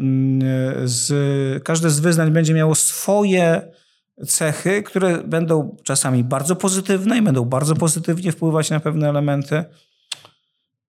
mm, 0.01 0.89
z, 0.89 1.65
każde 1.65 1.91
z 1.91 2.01
wyznań 2.01 2.31
będzie 2.31 2.55
miało 2.55 2.75
swoje 2.75 3.73
cechy, 4.27 4.83
które 4.83 5.19
będą 5.19 5.77
czasami 5.85 6.25
bardzo 6.25 6.57
pozytywne 6.57 7.19
i 7.19 7.23
będą 7.23 7.45
bardzo 7.45 7.75
pozytywnie 7.75 8.33
wpływać 8.33 8.71
na 8.71 8.81
pewne 8.81 9.09
elementy, 9.09 9.65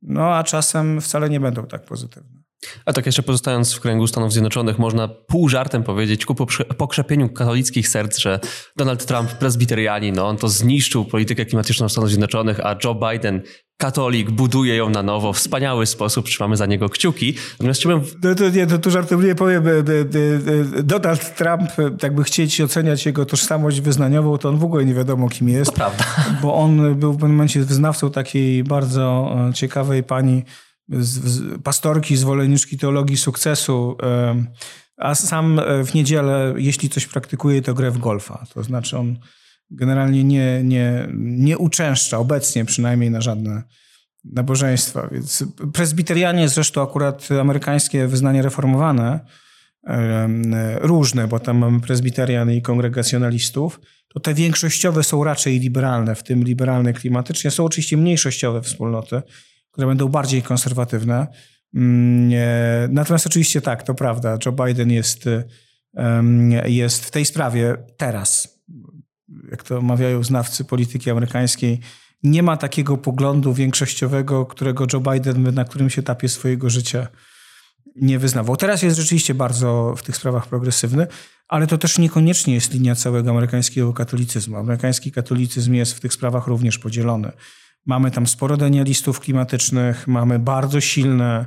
no 0.01 0.35
a 0.35 0.43
czasem 0.43 1.01
wcale 1.01 1.29
nie 1.29 1.39
będą 1.39 1.65
tak 1.65 1.85
pozytywne. 1.85 2.46
A 2.85 2.93
tak 2.93 3.05
jeszcze 3.05 3.23
pozostając 3.23 3.73
w 3.73 3.79
kręgu 3.79 4.07
Stanów 4.07 4.31
Zjednoczonych, 4.31 4.79
można 4.79 5.07
pół 5.07 5.49
żartem 5.49 5.83
powiedzieć 5.83 6.25
ku 6.25 6.35
pokrzepieniu 6.77 7.29
katolickich 7.29 7.87
serc, 7.87 8.17
że 8.17 8.39
Donald 8.75 9.05
Trump, 9.05 9.31
presbiterianin, 9.31 10.15
no 10.15 10.27
on 10.27 10.37
to 10.37 10.49
zniszczył 10.49 11.05
politykę 11.05 11.45
klimatyczną 11.45 11.89
Stanów 11.89 12.09
Zjednoczonych, 12.09 12.59
a 12.59 12.75
Joe 12.83 12.95
Biden, 12.95 13.41
katolik, 13.77 14.31
buduje 14.31 14.75
ją 14.75 14.89
na 14.89 15.03
nowo. 15.03 15.33
Wspaniały 15.33 15.85
sposób, 15.85 16.25
trzymamy 16.25 16.57
za 16.57 16.65
niego 16.65 16.89
kciuki. 16.89 17.35
Natomiast 17.51 17.79
chciałbym... 17.79 18.01
No 18.23 18.35
to 18.35 18.49
nie, 18.49 18.67
to 18.67 18.77
tu 18.77 18.91
żartobliwie 18.91 19.35
powiem, 19.35 19.67
e, 19.67 19.71
e, 19.71 19.73
e, 20.79 20.83
Donald 20.83 21.35
Trump, 21.35 21.71
jakby 22.03 22.23
chcieć 22.23 22.61
oceniać 22.61 23.05
jego 23.05 23.25
tożsamość 23.25 23.81
wyznaniową, 23.81 24.37
to 24.37 24.49
on 24.49 24.57
w 24.57 24.63
ogóle 24.63 24.85
nie 24.85 24.93
wiadomo 24.93 25.29
kim 25.29 25.49
jest. 25.49 25.71
To 25.71 25.77
prawda. 25.77 26.05
Bo 26.41 26.55
on 26.55 26.95
był 26.95 27.13
w 27.13 27.15
pewnym 27.15 27.31
momencie 27.31 27.59
wyznawcą 27.59 28.11
takiej 28.11 28.63
bardzo 28.63 29.35
ciekawej 29.53 30.03
pani 30.03 30.43
pastorki, 31.63 32.17
zwolenniczki 32.17 32.77
teologii 32.77 33.17
sukcesu, 33.17 33.97
a 34.97 35.15
sam 35.15 35.59
e, 35.59 35.83
w 35.83 35.93
niedzielę, 35.93 36.53
jeśli 36.57 36.89
coś 36.89 37.07
praktykuje, 37.07 37.61
to 37.61 37.73
grę 37.73 37.91
w 37.91 37.97
golfa. 37.97 38.45
To 38.53 38.63
znaczy 38.63 38.97
on 38.97 39.17
generalnie 39.71 40.23
nie, 40.23 40.61
nie, 40.63 41.07
nie 41.13 41.57
uczęszcza 41.57 42.17
obecnie 42.17 42.65
przynajmniej 42.65 43.11
na 43.11 43.21
żadne 43.21 43.63
nabożeństwa. 44.33 45.09
Więc 45.11 45.43
prezbiterianie, 45.73 46.49
zresztą 46.49 46.83
akurat 46.83 47.29
amerykańskie 47.41 48.07
wyznanie 48.07 48.41
reformowane, 48.41 49.19
różne, 50.81 51.27
bo 51.27 51.39
tam 51.39 51.57
mamy 51.57 51.79
prezbiterian 51.79 52.51
i 52.51 52.61
kongregacjonalistów, 52.61 53.79
to 54.13 54.19
te 54.19 54.33
większościowe 54.33 55.03
są 55.03 55.23
raczej 55.23 55.59
liberalne, 55.59 56.15
w 56.15 56.23
tym 56.23 56.43
liberalne 56.43 56.93
klimatycznie. 56.93 57.51
Są 57.51 57.65
oczywiście 57.65 57.97
mniejszościowe 57.97 58.61
wspólnoty, 58.61 59.21
które 59.77 59.87
będą 59.87 60.07
bardziej 60.07 60.43
konserwatywne. 60.43 61.27
Mm, 61.75 62.93
natomiast 62.93 63.27
oczywiście 63.27 63.61
tak, 63.61 63.83
to 63.83 63.93
prawda, 63.93 64.37
Joe 64.45 64.51
Biden 64.51 64.91
jest, 64.91 65.29
jest 66.65 67.05
w 67.05 67.11
tej 67.11 67.25
sprawie 67.25 67.77
teraz, 67.97 68.59
jak 69.51 69.63
to 69.63 69.81
mawiają 69.81 70.23
znawcy 70.23 70.65
polityki 70.65 71.11
amerykańskiej, 71.11 71.79
nie 72.23 72.43
ma 72.43 72.57
takiego 72.57 72.97
poglądu 72.97 73.53
większościowego, 73.53 74.45
którego 74.45 74.85
Joe 74.93 74.99
Biden 74.99 75.53
na 75.53 75.65
którymś 75.65 75.99
etapie 75.99 76.29
swojego 76.29 76.69
życia 76.69 77.07
nie 77.95 78.19
wyznawał. 78.19 78.57
Teraz 78.57 78.81
jest 78.81 78.97
rzeczywiście 78.97 79.33
bardzo 79.33 79.95
w 79.97 80.03
tych 80.03 80.15
sprawach 80.15 80.47
progresywny, 80.47 81.07
ale 81.47 81.67
to 81.67 81.77
też 81.77 81.97
niekoniecznie 81.97 82.53
jest 82.53 82.73
linia 82.73 82.95
całego 82.95 83.31
amerykańskiego 83.31 83.93
katolicyzmu. 83.93 84.57
Amerykański 84.57 85.11
katolicyzm 85.11 85.73
jest 85.73 85.93
w 85.93 85.99
tych 85.99 86.13
sprawach 86.13 86.47
również 86.47 86.77
podzielony. 86.77 87.31
Mamy 87.87 88.11
tam 88.11 88.27
sporo 88.27 88.57
denialistów 88.57 89.19
klimatycznych, 89.19 90.07
mamy 90.07 90.39
bardzo 90.39 90.81
silne. 90.81 91.45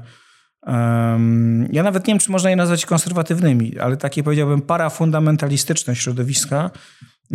Um, 0.62 1.68
ja 1.72 1.82
nawet 1.82 2.06
nie 2.06 2.14
wiem, 2.14 2.18
czy 2.18 2.30
można 2.30 2.50
je 2.50 2.56
nazwać 2.56 2.86
konserwatywnymi, 2.86 3.78
ale 3.78 3.96
takie 3.96 4.22
powiedziałbym 4.22 4.62
parafundamentalistyczne 4.62 5.96
środowiska, 5.96 6.70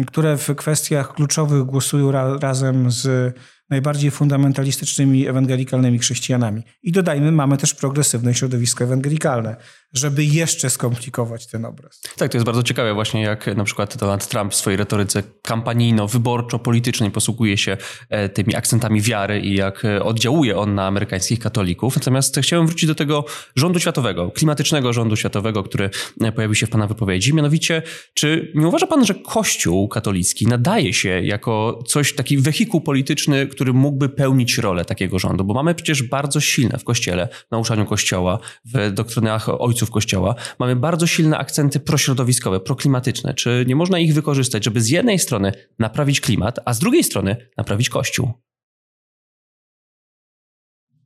które 0.08 0.38
w 0.38 0.56
kwestiach 0.56 1.14
kluczowych 1.14 1.64
głosują 1.64 2.12
ra, 2.12 2.38
razem 2.38 2.92
z 2.92 3.36
najbardziej 3.70 4.12
fundamentalistycznymi 4.12 5.28
ewangelikalnymi 5.28 6.00
chrześcijanami. 6.00 6.62
I 6.84 6.92
dodajmy, 6.92 7.32
mamy 7.32 7.58
też 7.58 7.74
progresywne 7.74 8.34
środowisko 8.34 8.84
ewangelikalne, 8.84 9.56
żeby 9.94 10.26
jeszcze 10.26 10.70
skomplikować 10.70 11.48
ten 11.48 11.66
obraz. 11.66 12.02
Tak, 12.18 12.32
to 12.32 12.38
jest 12.38 12.46
bardzo 12.46 12.64
ciekawe 12.64 12.94
właśnie, 12.94 13.22
jak 13.22 13.58
na 13.58 13.64
przykład 13.64 13.98
Donald 13.98 14.28
Trump 14.28 14.54
w 14.54 14.56
swojej 14.56 14.78
retoryce 14.78 15.24
kampanijno-wyborczo-politycznej 15.42 17.12
posługuje 17.12 17.58
się 17.58 17.78
e, 18.10 18.30
tymi 18.30 18.56
akcentami 18.56 19.02
wiary 19.02 19.40
i 19.40 19.56
jak 19.56 19.86
e, 19.86 20.04
oddziałuje 20.04 20.58
on 20.58 20.76
na 20.76 20.88
amerykańskich 20.88 21.40
katolików. 21.40 21.96
Natomiast 21.96 22.40
chciałem 22.42 22.68
wrócić 22.68 22.88
do 22.88 22.96
tego 22.96 23.26
rządu 23.56 23.80
światowego, 23.80 24.32
klimatycznego 24.32 24.94
rządu 24.94 25.16
światowego, 25.16 25.64
który 25.64 25.90
e, 26.22 26.32
pojawił 26.32 26.56
się 26.56 26.66
w 26.66 26.70
Pana 26.70 26.88
wypowiedzi. 26.88 27.34
Mianowicie, 27.34 27.82
czy 28.14 28.52
nie 28.56 28.68
uważa 28.68 28.88
Pan, 28.88 29.06
że 29.06 29.14
Kościół 29.14 29.88
katolicki 29.88 30.48
nadaje 30.48 30.94
się 30.94 31.22
jako 31.22 31.84
coś, 31.88 32.16
taki 32.16 32.38
wehikuł 32.38 32.82
polityczny, 32.82 33.48
który 33.56 33.74
mógłby 33.74 34.10
pełnić 34.10 34.58
rolę 34.58 34.86
takiego 34.86 35.20
rządu? 35.20 35.44
Bo 35.44 35.54
mamy 35.54 35.76
przecież 35.76 36.04
bardzo 36.04 36.40
silne 36.40 36.80
w 36.80 36.84
Kościele, 36.84 37.28
w 37.48 37.52
nauczaniu 37.52 37.86
Kościoła, 37.86 38.40
w 38.66 38.92
doktrynach 38.92 39.50
ojców 39.50 39.92
Kościoła, 39.92 40.36
mamy 40.60 40.76
bardzo 40.76 41.08
silne 41.08 41.38
akcenty 41.38 41.80
prośrodowiskowe, 41.80 42.60
proklimatyczne. 42.60 43.34
Czy 43.34 43.66
nie 43.68 43.76
można 43.76 44.00
ich 44.00 44.14
wykorzystać, 44.14 44.64
żeby 44.64 44.82
z 44.82 44.90
jednej 44.90 45.20
strony 45.20 45.52
naprawić 45.80 46.22
klimat, 46.22 46.60
a 46.66 46.74
z 46.74 46.80
drugiej 46.80 47.04
strony 47.04 47.38
naprawić 47.58 47.90
Kościół? 47.90 48.34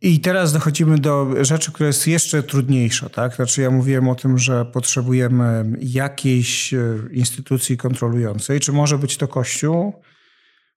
I 0.01 0.19
teraz 0.19 0.53
dochodzimy 0.53 0.97
do 0.97 1.45
rzeczy, 1.45 1.71
która 1.71 1.87
jest 1.87 2.07
jeszcze 2.07 2.43
trudniejsza. 2.43 3.09
Tak? 3.09 3.35
Znaczy 3.35 3.61
ja 3.61 3.71
mówiłem 3.71 4.09
o 4.09 4.15
tym, 4.15 4.37
że 4.37 4.65
potrzebujemy 4.65 5.65
jakiejś 5.79 6.73
e, 6.73 6.97
instytucji 7.11 7.77
kontrolującej. 7.77 8.59
Czy 8.59 8.71
może 8.71 8.97
być 8.97 9.17
to 9.17 9.27
Kościół? 9.27 9.93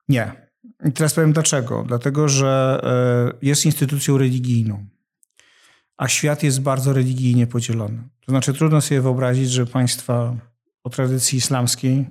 Nie. 0.09 0.42
I 0.85 0.93
teraz 0.93 1.15
powiem 1.15 1.33
dlaczego. 1.33 1.85
Dlatego, 1.89 2.29
że 2.29 2.81
e, 3.33 3.47
jest 3.47 3.67
instytucją 3.67 4.19
religijną, 4.19 4.87
a 5.97 6.09
świat 6.09 6.43
jest 6.43 6.61
bardzo 6.61 6.93
religijnie 6.93 7.47
podzielony. 7.47 8.09
To 8.27 8.33
znaczy 8.33 8.55
trudno 8.55 8.81
sobie 8.81 9.01
wyobrazić, 9.01 9.51
że 9.51 9.67
państwa 9.67 10.37
o 10.85 10.91
tradycji 10.91 11.39
islamskiej 11.39 12.07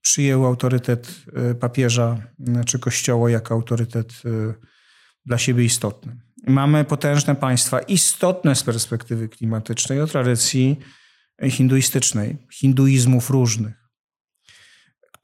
przyjęły 0.00 0.46
autorytet 0.46 1.24
e, 1.34 1.54
papieża 1.54 2.22
czy 2.66 2.78
kościoła 2.78 3.30
jako 3.30 3.54
autorytet 3.54 4.22
dla 5.26 5.38
siebie 5.38 5.64
istotny. 5.64 6.16
Mamy 6.46 6.84
potężne 6.84 7.34
państwa, 7.34 7.80
istotne 7.80 8.54
z 8.54 8.62
perspektywy 8.62 9.28
klimatycznej, 9.28 10.00
o 10.00 10.06
tradycji 10.06 10.78
hinduistycznej, 11.50 12.36
hinduizmów 12.52 13.30
różnych. 13.30 13.79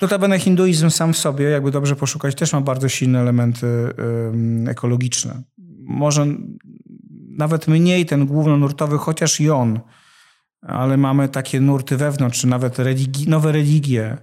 Notabene 0.00 0.38
hinduizm 0.38 0.90
sam 0.90 1.12
w 1.12 1.18
sobie, 1.18 1.44
jakby 1.44 1.70
dobrze 1.70 1.96
poszukać, 1.96 2.34
też 2.34 2.52
ma 2.52 2.60
bardzo 2.60 2.88
silne 2.88 3.20
elementy 3.20 3.66
ekologiczne. 4.68 5.42
Może 5.78 6.26
nawet 7.30 7.68
mniej 7.68 8.06
ten 8.06 8.26
głównonurtowy, 8.26 8.98
chociaż 8.98 9.40
i 9.40 9.50
on, 9.50 9.80
ale 10.62 10.96
mamy 10.96 11.28
takie 11.28 11.60
nurty 11.60 11.96
wewnątrz, 11.96 12.40
czy 12.40 12.46
nawet 12.46 12.78
religi 12.78 13.28
nowe 13.28 13.52
religie, 13.52 14.16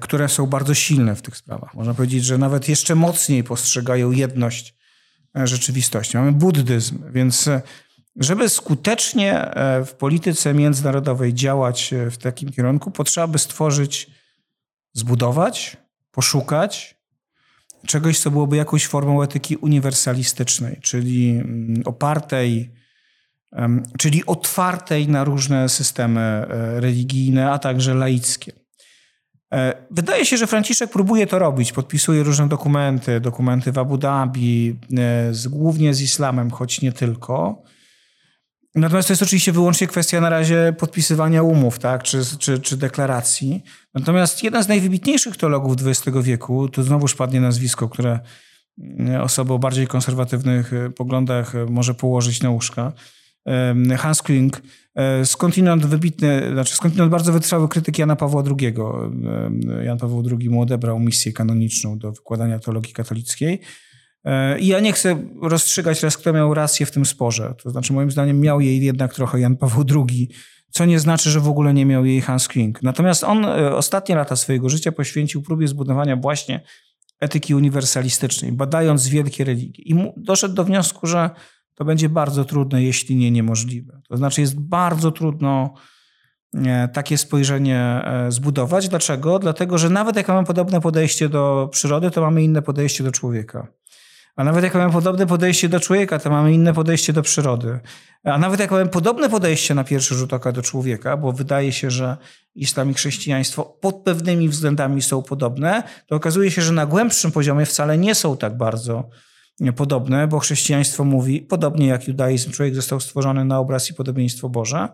które 0.00 0.28
są 0.28 0.46
bardzo 0.46 0.74
silne 0.74 1.16
w 1.16 1.22
tych 1.22 1.36
sprawach. 1.36 1.74
Można 1.74 1.94
powiedzieć, 1.94 2.24
że 2.24 2.38
nawet 2.38 2.68
jeszcze 2.68 2.94
mocniej 2.94 3.44
postrzegają 3.44 4.10
jedność 4.10 4.74
e, 5.36 5.46
rzeczywistości. 5.46 6.16
Mamy 6.16 6.32
buddyzm, 6.32 7.12
więc 7.12 7.48
e, 7.48 7.62
żeby 8.18 8.48
skutecznie 8.48 9.34
e, 9.34 9.84
w 9.84 9.94
polityce 9.94 10.54
międzynarodowej 10.54 11.34
działać 11.34 11.94
w 12.10 12.16
takim 12.16 12.48
kierunku, 12.48 12.90
potrzeba 12.90 13.26
by 13.26 13.38
stworzyć, 13.38 14.10
zbudować, 14.92 15.76
poszukać 16.10 16.98
czegoś, 17.86 18.20
co 18.20 18.30
byłoby 18.30 18.56
jakąś 18.56 18.86
formą 18.86 19.22
etyki 19.22 19.56
uniwersalistycznej, 19.56 20.80
czyli 20.82 21.30
mm, 21.30 21.82
opartej 21.84 22.78
czyli 23.98 24.26
otwartej 24.26 25.08
na 25.08 25.24
różne 25.24 25.68
systemy 25.68 26.46
religijne, 26.80 27.50
a 27.50 27.58
także 27.58 27.94
laickie. 27.94 28.52
E, 29.52 29.86
wydaje 29.90 30.26
się, 30.26 30.36
że 30.36 30.46
Franciszek 30.46 30.90
próbuje 30.90 31.26
to 31.26 31.38
robić. 31.38 31.72
Podpisuje 31.72 32.22
różne 32.22 32.48
dokumenty, 32.48 33.20
dokumenty 33.20 33.72
w 33.72 33.78
Abu 33.78 33.98
Dhabi, 33.98 34.76
e, 34.98 35.34
z, 35.34 35.48
głównie 35.48 35.94
z 35.94 36.00
islamem, 36.00 36.50
choć 36.50 36.80
nie 36.80 36.92
tylko. 36.92 37.62
Natomiast 38.74 39.08
to 39.08 39.12
jest 39.12 39.22
oczywiście 39.22 39.52
wyłącznie 39.52 39.86
kwestia 39.86 40.20
na 40.20 40.30
razie 40.30 40.74
podpisywania 40.78 41.42
umów, 41.42 41.78
tak, 41.78 42.02
czy, 42.02 42.22
czy, 42.38 42.58
czy 42.58 42.76
deklaracji. 42.76 43.62
Natomiast 43.94 44.42
jeden 44.42 44.62
z 44.62 44.68
najwybitniejszych 44.68 45.36
teologów 45.36 45.76
XX 45.86 46.16
wieku, 46.22 46.68
tu 46.68 46.82
znowuż 46.82 47.14
padnie 47.14 47.40
nazwisko, 47.40 47.88
które 47.88 48.20
e, 49.08 49.22
osoby 49.22 49.52
o 49.52 49.58
bardziej 49.58 49.86
konserwatywnych 49.86 50.72
poglądach 50.96 51.52
może 51.68 51.94
położyć 51.94 52.42
na 52.42 52.50
łóżka, 52.50 52.92
Hans 53.98 54.22
Kling, 54.22 54.62
e, 54.94 55.24
skądinąd 55.24 55.86
wybitny, 55.86 56.52
znaczy 56.52 56.74
skądinąd 56.74 57.10
bardzo 57.10 57.32
wytrwały 57.32 57.68
krytyk 57.68 57.98
Jana 57.98 58.16
Pawła 58.16 58.42
II. 58.60 58.74
Jan 59.84 59.98
Paweł 59.98 60.24
II 60.40 60.50
mu 60.50 60.60
odebrał 60.60 60.98
misję 60.98 61.32
kanoniczną 61.32 61.98
do 61.98 62.12
wykładania 62.12 62.58
teologii 62.58 62.92
katolickiej. 62.92 63.60
E, 64.24 64.58
I 64.58 64.66
ja 64.66 64.80
nie 64.80 64.92
chcę 64.92 65.22
rozstrzygać 65.42 66.02
raz, 66.02 66.16
kto 66.16 66.32
miał 66.32 66.54
rację 66.54 66.86
w 66.86 66.90
tym 66.90 67.06
sporze. 67.06 67.54
To 67.62 67.70
znaczy, 67.70 67.92
moim 67.92 68.10
zdaniem, 68.10 68.40
miał 68.40 68.60
jej 68.60 68.84
jednak 68.84 69.14
trochę 69.14 69.40
Jan 69.40 69.56
Paweł 69.56 69.84
II, 70.10 70.28
co 70.70 70.84
nie 70.84 71.00
znaczy, 71.00 71.30
że 71.30 71.40
w 71.40 71.48
ogóle 71.48 71.74
nie 71.74 71.86
miał 71.86 72.04
jej 72.04 72.20
Hans 72.20 72.48
Kling. 72.48 72.82
Natomiast 72.82 73.24
on 73.24 73.44
e, 73.44 73.76
ostatnie 73.76 74.16
lata 74.16 74.36
swojego 74.36 74.68
życia 74.68 74.92
poświęcił 74.92 75.42
próbie 75.42 75.68
zbudowania 75.68 76.16
właśnie 76.16 76.60
etyki 77.20 77.54
uniwersalistycznej, 77.54 78.52
badając 78.52 79.08
wielkie 79.08 79.44
religie. 79.44 79.82
I 79.82 80.12
doszedł 80.16 80.54
do 80.54 80.64
wniosku, 80.64 81.06
że 81.06 81.30
to 81.74 81.84
będzie 81.84 82.08
bardzo 82.08 82.44
trudne, 82.44 82.82
jeśli 82.82 83.16
nie 83.16 83.30
niemożliwe. 83.30 84.00
To 84.08 84.16
znaczy 84.16 84.40
jest 84.40 84.60
bardzo 84.60 85.10
trudno 85.10 85.74
e, 86.54 86.88
takie 86.88 87.18
spojrzenie 87.18 88.02
zbudować. 88.28 88.88
Dlaczego? 88.88 89.38
Dlatego, 89.38 89.78
że 89.78 89.90
nawet 89.90 90.16
jak 90.16 90.28
mamy 90.28 90.46
podobne 90.46 90.80
podejście 90.80 91.28
do 91.28 91.68
przyrody, 91.72 92.10
to 92.10 92.20
mamy 92.20 92.42
inne 92.42 92.62
podejście 92.62 93.04
do 93.04 93.12
człowieka. 93.12 93.77
A 94.38 94.44
nawet 94.44 94.64
jak 94.64 94.74
mamy 94.74 94.92
podobne 94.92 95.26
podejście 95.26 95.68
do 95.68 95.80
człowieka, 95.80 96.18
to 96.18 96.30
mamy 96.30 96.52
inne 96.52 96.74
podejście 96.74 97.12
do 97.12 97.22
przyrody. 97.22 97.80
A 98.24 98.38
nawet 98.38 98.60
jak 98.60 98.70
mamy 98.70 98.86
podobne 98.86 99.28
podejście 99.28 99.74
na 99.74 99.84
pierwszy 99.84 100.14
rzut 100.14 100.32
oka 100.32 100.52
do 100.52 100.62
człowieka, 100.62 101.16
bo 101.16 101.32
wydaje 101.32 101.72
się, 101.72 101.90
że 101.90 102.16
islam 102.54 102.90
i 102.90 102.94
chrześcijaństwo 102.94 103.64
pod 103.64 103.96
pewnymi 103.96 104.48
względami 104.48 105.02
są 105.02 105.22
podobne, 105.22 105.82
to 106.06 106.16
okazuje 106.16 106.50
się, 106.50 106.62
że 106.62 106.72
na 106.72 106.86
głębszym 106.86 107.32
poziomie 107.32 107.66
wcale 107.66 107.98
nie 107.98 108.14
są 108.14 108.36
tak 108.36 108.56
bardzo 108.56 109.08
podobne, 109.76 110.28
bo 110.28 110.38
chrześcijaństwo 110.38 111.04
mówi, 111.04 111.40
podobnie 111.40 111.86
jak 111.86 112.08
judaizm, 112.08 112.50
człowiek 112.50 112.74
został 112.74 113.00
stworzony 113.00 113.44
na 113.44 113.58
obraz 113.58 113.90
i 113.90 113.94
podobieństwo 113.94 114.48
Boże, 114.48 114.88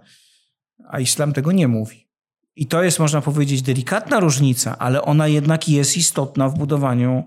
a 0.89 1.01
islam 1.01 1.33
tego 1.33 1.53
nie 1.53 1.69
mówi. 1.69 2.09
I 2.57 2.67
to 2.67 2.83
jest, 2.83 2.99
można 2.99 3.21
powiedzieć, 3.21 3.63
delikatna 3.63 4.21
różnica, 4.21 4.79
ale 4.79 5.03
ona 5.03 5.29
jednak 5.29 5.69
jest 5.69 5.97
istotna 5.97 6.49
w 6.49 6.59
budowaniu 6.59 7.25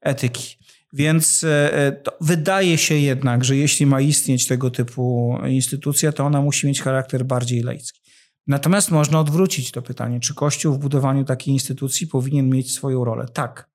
etyki. 0.00 0.59
Więc 0.92 1.44
e, 1.44 1.74
e, 1.74 2.02
wydaje 2.20 2.78
się 2.78 2.94
jednak, 2.94 3.44
że 3.44 3.56
jeśli 3.56 3.86
ma 3.86 4.00
istnieć 4.00 4.46
tego 4.46 4.70
typu 4.70 5.34
instytucja, 5.48 6.12
to 6.12 6.24
ona 6.24 6.40
musi 6.40 6.66
mieć 6.66 6.82
charakter 6.82 7.24
bardziej 7.24 7.62
laicki. 7.62 8.00
Natomiast 8.46 8.90
można 8.90 9.20
odwrócić 9.20 9.70
to 9.70 9.82
pytanie, 9.82 10.20
czy 10.20 10.34
Kościół 10.34 10.74
w 10.74 10.78
budowaniu 10.78 11.24
takiej 11.24 11.54
instytucji 11.54 12.06
powinien 12.06 12.48
mieć 12.48 12.72
swoją 12.74 13.04
rolę? 13.04 13.26
Tak 13.34 13.70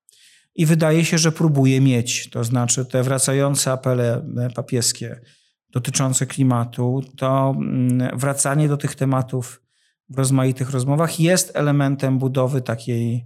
i 0.56 0.66
wydaje 0.66 1.06
się, 1.06 1.18
że 1.18 1.32
próbuje 1.32 1.82
mieć. 1.82 2.30
To 2.30 2.44
znaczy 2.44 2.86
te 2.86 3.04
wracające 3.04 3.72
apele 3.72 4.26
e, 4.38 4.50
papieskie 4.50 5.22
dotyczące 5.70 6.26
klimatu, 6.26 7.02
to 7.18 7.56
mm, 7.58 8.20
wracanie 8.20 8.68
do 8.68 8.78
tych 8.78 8.96
tematów 8.96 9.62
w 10.10 10.18
rozmaitych 10.18 10.70
rozmowach 10.70 11.20
jest 11.20 11.52
elementem 11.56 12.20
budowy 12.20 12.62
takiej, 12.62 13.26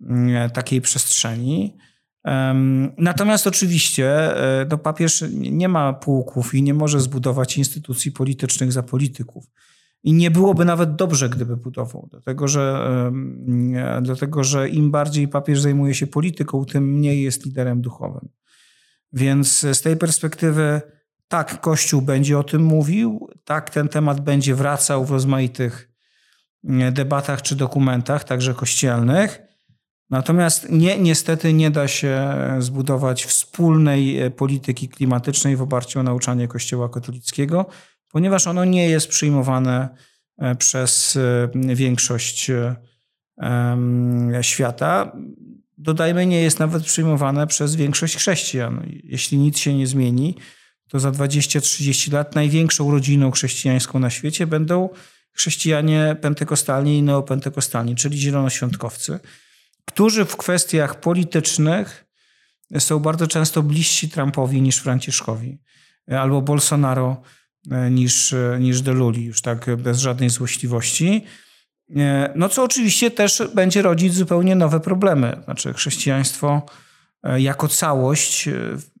mm, 0.00 0.50
takiej 0.50 0.80
przestrzeni. 0.80 1.76
Natomiast 2.98 3.46
oczywiście 3.46 4.36
e, 4.60 4.66
no, 4.70 4.78
papież 4.78 5.24
nie 5.30 5.68
ma 5.68 5.92
pułków 5.92 6.54
i 6.54 6.62
nie 6.62 6.74
może 6.74 7.00
zbudować 7.00 7.58
instytucji 7.58 8.12
politycznych 8.12 8.72
za 8.72 8.82
polityków. 8.82 9.44
I 10.04 10.12
nie 10.12 10.30
byłoby 10.30 10.64
nawet 10.64 10.94
dobrze, 10.94 11.28
gdyby 11.28 11.56
budował, 11.56 12.08
dlatego 12.10 12.48
że, 12.48 12.90
dlatego 14.02 14.44
że 14.44 14.68
im 14.68 14.90
bardziej 14.90 15.28
papież 15.28 15.60
zajmuje 15.60 15.94
się 15.94 16.06
polityką, 16.06 16.64
tym 16.64 16.92
mniej 16.92 17.22
jest 17.22 17.46
liderem 17.46 17.80
duchowym. 17.80 18.28
Więc 19.12 19.66
z 19.72 19.82
tej 19.82 19.96
perspektywy 19.96 20.80
tak, 21.28 21.60
Kościół 21.60 22.02
będzie 22.02 22.38
o 22.38 22.44
tym 22.44 22.62
mówił, 22.62 23.28
tak, 23.44 23.70
ten 23.70 23.88
temat 23.88 24.20
będzie 24.20 24.54
wracał 24.54 25.04
w 25.04 25.10
rozmaitych 25.10 25.90
debatach 26.92 27.42
czy 27.42 27.56
dokumentach, 27.56 28.24
także 28.24 28.54
kościelnych. 28.54 29.51
Natomiast 30.12 30.70
nie, 30.70 30.98
niestety 30.98 31.52
nie 31.52 31.70
da 31.70 31.88
się 31.88 32.34
zbudować 32.58 33.24
wspólnej 33.24 34.20
e, 34.20 34.30
polityki 34.30 34.88
klimatycznej 34.88 35.56
w 35.56 35.62
oparciu 35.62 36.00
o 36.00 36.02
nauczanie 36.02 36.48
Kościoła 36.48 36.88
katolickiego, 36.88 37.66
ponieważ 38.08 38.46
ono 38.46 38.64
nie 38.64 38.88
jest 38.88 39.08
przyjmowane 39.08 39.88
e, 40.38 40.54
przez 40.54 41.16
e, 41.16 41.48
większość 41.74 42.50
świata. 44.42 45.12
dodajmy, 45.78 46.26
nie 46.26 46.42
jest 46.42 46.58
nawet 46.58 46.82
przyjmowane 46.82 47.46
przez 47.46 47.76
większość 47.76 48.16
chrześcijan. 48.16 48.82
Jeśli 49.04 49.38
nic 49.38 49.58
się 49.58 49.74
nie 49.74 49.86
zmieni, 49.86 50.36
to 50.88 51.00
za 51.00 51.10
20-30 51.10 52.12
lat 52.12 52.34
największą 52.34 52.90
rodziną 52.90 53.30
chrześcijańską 53.30 53.98
na 53.98 54.10
świecie 54.10 54.46
będą 54.46 54.88
chrześcijanie 55.32 56.16
pentekostalni 56.20 56.98
i 56.98 57.02
neopentekostalni, 57.02 57.96
czyli 57.96 58.18
zielonoświątkowcy, 58.18 59.20
którzy 59.84 60.24
w 60.24 60.36
kwestiach 60.36 61.00
politycznych 61.00 62.04
są 62.78 62.98
bardzo 62.98 63.26
często 63.26 63.62
bliżsi 63.62 64.08
Trumpowi 64.08 64.62
niż 64.62 64.76
Franciszkowi, 64.76 65.58
albo 66.10 66.42
Bolsonaro 66.42 67.22
niż, 67.90 68.34
niż 68.60 68.80
Deluli, 68.80 69.24
już 69.24 69.42
tak 69.42 69.76
bez 69.76 69.98
żadnej 69.98 70.30
złośliwości. 70.30 71.24
No 72.34 72.48
co 72.48 72.64
oczywiście 72.64 73.10
też 73.10 73.42
będzie 73.54 73.82
rodzić 73.82 74.14
zupełnie 74.14 74.54
nowe 74.54 74.80
problemy. 74.80 75.40
Znaczy 75.44 75.72
chrześcijaństwo 75.72 76.66
e, 77.22 77.40
jako 77.40 77.68
całość 77.68 78.48
e, 78.48 78.52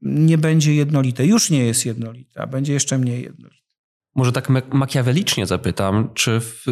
nie 0.02 0.38
będzie 0.38 0.74
jednolite. 0.74 1.26
Już 1.26 1.50
nie 1.50 1.64
jest 1.64 1.86
jednolite, 1.86 2.40
a 2.40 2.46
będzie 2.46 2.72
jeszcze 2.72 2.98
mniej 2.98 3.22
jednolite. 3.22 3.61
Może 4.14 4.32
tak 4.32 4.48
makiawelicznie 4.72 5.46
zapytam, 5.46 6.10
czy 6.14 6.40
w, 6.40 6.64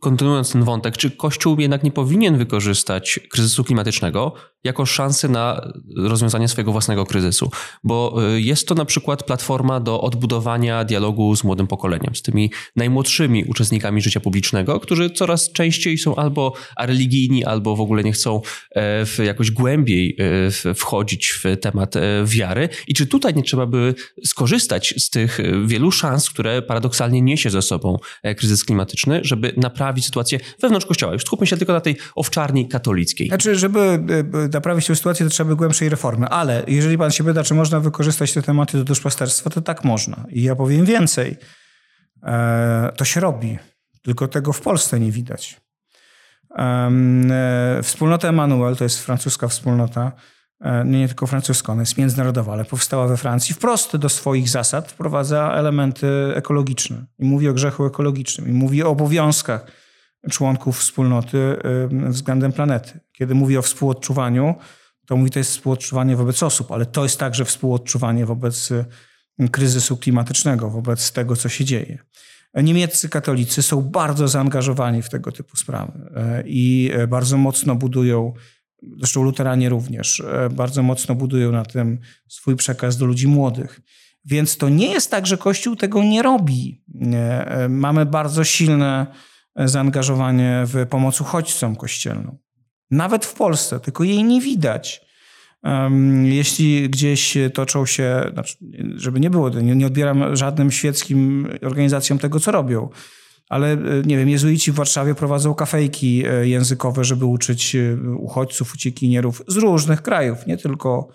kontynuując 0.00 0.52
ten 0.52 0.64
wątek, 0.64 0.96
czy 0.96 1.10
Kościół 1.10 1.60
jednak 1.60 1.82
nie 1.82 1.90
powinien 1.90 2.38
wykorzystać 2.38 3.20
kryzysu 3.30 3.64
klimatycznego 3.64 4.34
jako 4.64 4.86
szansę 4.86 5.28
na 5.28 5.72
rozwiązanie 5.96 6.48
swojego 6.48 6.72
własnego 6.72 7.06
kryzysu? 7.06 7.50
Bo 7.84 8.16
y, 8.34 8.40
jest 8.40 8.68
to 8.68 8.74
na 8.74 8.84
przykład 8.84 9.22
platforma 9.22 9.80
do 9.80 10.00
odbudowania 10.00 10.84
dialogu 10.84 11.36
z 11.36 11.44
młodym 11.44 11.66
pokoleniem, 11.66 12.14
z 12.14 12.22
tymi 12.22 12.50
najmłodszymi 12.76 13.44
uczestnikami 13.44 14.02
życia 14.02 14.20
publicznego, 14.20 14.80
którzy 14.80 15.10
coraz 15.10 15.52
częściej 15.52 15.98
są 15.98 16.16
albo 16.16 16.52
religijni, 16.78 17.44
albo 17.44 17.76
w 17.76 17.80
ogóle 17.80 18.04
nie 18.04 18.12
chcą 18.12 18.40
e, 18.70 19.06
w 19.06 19.18
jakoś 19.18 19.50
głębiej 19.50 20.16
e, 20.66 20.74
wchodzić 20.74 21.28
w 21.28 21.56
temat 21.60 21.96
e, 21.96 22.00
wiary. 22.24 22.68
I 22.86 22.94
czy 22.94 23.06
tutaj 23.06 23.34
nie 23.34 23.42
trzeba 23.42 23.66
by 23.66 23.94
skorzystać 24.24 24.94
z 24.98 25.10
tych 25.10 25.38
wielu 25.66 25.90
szans, 25.90 26.30
które 26.30 26.62
paradoksalnie 26.78 27.22
niesie 27.22 27.50
ze 27.50 27.62
sobą 27.62 27.98
e, 28.22 28.34
kryzys 28.34 28.64
klimatyczny, 28.64 29.20
żeby 29.22 29.52
naprawić 29.56 30.04
sytuację 30.04 30.38
wewnątrz 30.60 30.86
Kościoła. 30.86 31.12
Już 31.12 31.22
skupmy 31.22 31.46
się 31.46 31.56
tylko 31.56 31.72
na 31.72 31.80
tej 31.80 31.96
owczarni 32.14 32.68
katolickiej. 32.68 33.28
Znaczy, 33.28 33.56
żeby 33.56 33.80
e, 33.80 34.44
e, 34.44 34.48
naprawić 34.52 34.86
tę 34.86 34.96
sytuację, 34.96 35.26
to 35.26 35.30
trzeba 35.30 35.48
by 35.48 35.56
głębszej 35.56 35.88
reformy. 35.88 36.28
Ale 36.28 36.62
jeżeli 36.66 36.98
pan 36.98 37.10
się 37.10 37.24
pyta, 37.24 37.42
czy 37.42 37.54
można 37.54 37.80
wykorzystać 37.80 38.32
te 38.32 38.42
tematy 38.42 38.78
do 38.78 38.84
duszpasterstwa, 38.84 39.50
to 39.50 39.60
tak 39.60 39.84
można. 39.84 40.26
I 40.30 40.42
ja 40.42 40.56
powiem 40.56 40.84
więcej. 40.84 41.36
To 42.96 43.04
się 43.04 43.20
robi. 43.20 43.58
Tylko 44.02 44.28
tego 44.28 44.52
w 44.52 44.60
Polsce 44.60 45.00
nie 45.00 45.12
widać. 45.12 45.60
Wspólnota 47.82 48.28
Emanuel, 48.28 48.76
to 48.76 48.84
jest 48.84 48.98
francuska 48.98 49.48
wspólnota, 49.48 50.12
E, 50.12 50.37
nie, 50.60 50.98
nie 50.98 51.08
tylko 51.08 51.26
francuska, 51.26 51.72
ona 51.72 51.82
jest 51.82 51.98
międzynarodowa, 51.98 52.52
ale 52.52 52.64
powstała 52.64 53.08
we 53.08 53.16
Francji, 53.16 53.54
wprost 53.54 53.96
do 53.96 54.08
swoich 54.08 54.48
zasad 54.48 54.92
wprowadza 54.92 55.52
elementy 55.54 56.08
ekologiczne 56.34 57.06
i 57.18 57.24
mówi 57.24 57.48
o 57.48 57.54
grzechu 57.54 57.86
ekologicznym 57.86 58.48
i 58.48 58.52
mówi 58.52 58.82
o 58.82 58.88
obowiązkach 58.88 59.66
członków 60.30 60.78
wspólnoty 60.78 61.38
e, 61.38 62.08
względem 62.10 62.52
planety. 62.52 63.00
Kiedy 63.12 63.34
mówi 63.34 63.58
o 63.58 63.62
współodczuwaniu, 63.62 64.54
to 65.06 65.16
mówi, 65.16 65.30
to 65.30 65.38
jest 65.38 65.50
współodczuwanie 65.50 66.16
wobec 66.16 66.42
osób, 66.42 66.72
ale 66.72 66.86
to 66.86 67.02
jest 67.02 67.18
także 67.18 67.44
współodczuwanie 67.44 68.26
wobec 68.26 68.72
e, 68.72 69.48
kryzysu 69.48 69.96
klimatycznego, 69.96 70.70
wobec 70.70 71.12
tego, 71.12 71.36
co 71.36 71.48
się 71.48 71.64
dzieje. 71.64 71.98
Niemieccy 72.54 73.08
katolicy 73.08 73.62
są 73.62 73.82
bardzo 73.82 74.28
zaangażowani 74.28 75.02
w 75.02 75.08
tego 75.08 75.32
typu 75.32 75.56
sprawy 75.56 76.08
i 76.46 76.90
bardzo 77.08 77.36
mocno 77.36 77.74
budują 77.74 78.32
Zresztą 78.98 79.22
luteranie 79.22 79.68
również 79.68 80.20
e, 80.20 80.48
bardzo 80.50 80.82
mocno 80.82 81.14
budują 81.14 81.52
na 81.52 81.64
tym 81.64 81.98
swój 82.28 82.56
przekaz 82.56 82.96
do 82.96 83.06
ludzi 83.06 83.28
młodych. 83.28 83.80
Więc 84.24 84.56
to 84.56 84.68
nie 84.68 84.86
jest 84.86 85.10
tak, 85.10 85.26
że 85.26 85.38
Kościół 85.38 85.76
tego 85.76 86.02
nie 86.02 86.22
robi. 86.22 86.82
E, 87.12 87.66
mamy 87.68 88.06
bardzo 88.06 88.44
silne 88.44 89.06
zaangażowanie 89.56 90.62
w 90.66 90.86
pomoc 90.86 91.20
uchodźcom 91.20 91.76
kościelną. 91.76 92.38
Nawet 92.90 93.26
w 93.26 93.34
Polsce, 93.34 93.80
tylko 93.80 94.04
jej 94.04 94.24
nie 94.24 94.40
widać. 94.40 95.08
Jeśli 96.24 96.90
gdzieś 96.90 97.38
toczą 97.54 97.86
się, 97.86 98.30
znaczy, 98.32 98.56
żeby 98.94 99.20
nie 99.20 99.30
było, 99.30 99.48
nie 99.48 99.86
odbieram 99.86 100.36
żadnym 100.36 100.70
świeckim 100.70 101.48
organizacjom 101.62 102.18
tego, 102.18 102.40
co 102.40 102.52
robią, 102.52 102.88
ale 103.48 103.72
e, 103.72 103.78
nie 104.06 104.16
wiem, 104.16 104.28
jezuici 104.28 104.72
w 104.72 104.74
Warszawie 104.74 105.14
prowadzą 105.14 105.54
kafejki 105.54 106.26
e, 106.26 106.48
językowe, 106.48 107.04
żeby 107.04 107.24
uczyć 107.24 107.74
e, 107.74 107.96
uchodźców, 108.18 108.74
uciekinierów 108.74 109.42
z 109.48 109.56
różnych 109.56 110.02
krajów, 110.02 110.46
nie 110.46 110.56
tylko 110.56 111.08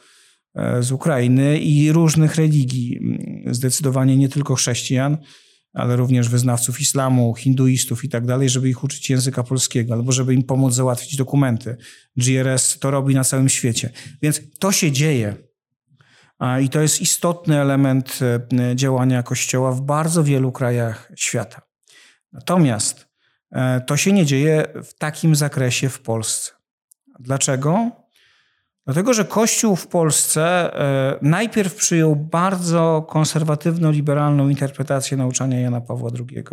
z 0.79 0.91
Ukrainy 0.91 1.59
i 1.59 1.91
różnych 1.91 2.35
religii. 2.35 2.97
Mm, 2.97 3.53
zdecydowanie 3.53 4.17
nie 4.17 4.29
tylko 4.29 4.55
chrześcijan, 4.55 5.17
ale 5.73 5.95
również 5.95 6.29
wyznawców 6.29 6.81
islamu, 6.81 7.35
hinduistów 7.35 8.03
i 8.03 8.09
tak 8.09 8.25
dalej, 8.25 8.49
żeby 8.49 8.69
ich 8.69 8.83
uczyć 8.83 9.09
języka 9.09 9.43
polskiego 9.43 9.93
albo 9.93 10.11
żeby 10.11 10.33
im 10.33 10.43
pomóc 10.43 10.73
załatwić 10.73 11.15
dokumenty. 11.15 11.77
GRS 12.17 12.79
to 12.79 12.91
robi 12.91 13.15
na 13.15 13.23
całym 13.23 13.49
świecie. 13.49 13.89
Więc 14.21 14.41
to 14.59 14.71
się 14.71 14.91
dzieje. 14.91 15.35
I 16.61 16.69
to 16.69 16.81
jest 16.81 17.01
istotny 17.01 17.61
element 17.61 18.19
działania 18.75 19.23
Kościoła 19.23 19.71
w 19.71 19.81
bardzo 19.81 20.23
wielu 20.23 20.51
krajach 20.51 21.11
świata. 21.15 21.72
Natomiast 22.33 23.07
e, 23.51 23.81
to 23.81 23.97
się 23.97 24.11
nie 24.11 24.25
dzieje 24.25 24.67
w 24.83 24.93
takim 24.93 25.35
zakresie 25.35 25.89
w 25.89 26.01
Polsce. 26.01 26.51
Dlaczego? 27.19 27.91
Dlatego, 28.85 29.13
że 29.13 29.25
Kościół 29.25 29.75
w 29.75 29.87
Polsce 29.87 30.73
e, 30.73 31.19
najpierw 31.21 31.75
przyjął 31.75 32.15
bardzo 32.15 33.05
konserwatywno-liberalną 33.09 34.49
interpretację 34.49 35.17
nauczania 35.17 35.59
Jana 35.59 35.81
Pawła 35.81 36.09
II. 36.19 36.43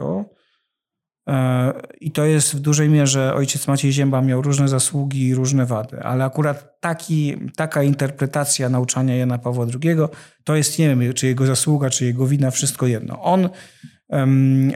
E, 1.29 1.73
I 2.01 2.11
to 2.13 2.25
jest 2.25 2.55
w 2.55 2.61
dużej 2.61 2.89
mierze 2.89 3.35
ojciec 3.35 3.69
Maciej 3.69 3.93
Zięba 3.93 4.23
miał 4.23 4.43
różne 4.43 4.69
zasługi 4.69 5.29
i 5.29 5.35
różne 5.35 5.67
wady, 5.67 6.03
ale 6.03 6.25
akurat 6.25 6.81
taki, 6.81 7.37
taka 7.57 7.83
interpretacja 7.83 8.69
nauczania 8.69 9.17
Jana 9.17 9.39
Pawła 9.39 9.67
II 9.85 9.97
to 10.45 10.57
jest, 10.57 10.79
nie 10.79 10.97
wiem, 10.97 11.15
czy 11.15 11.27
jego 11.27 11.47
zasługa, 11.47 11.91
czy 11.91 12.05
jego 12.05 12.27
wina, 12.27 12.51
wszystko 12.51 12.87
jedno. 12.87 13.23
On 13.23 13.49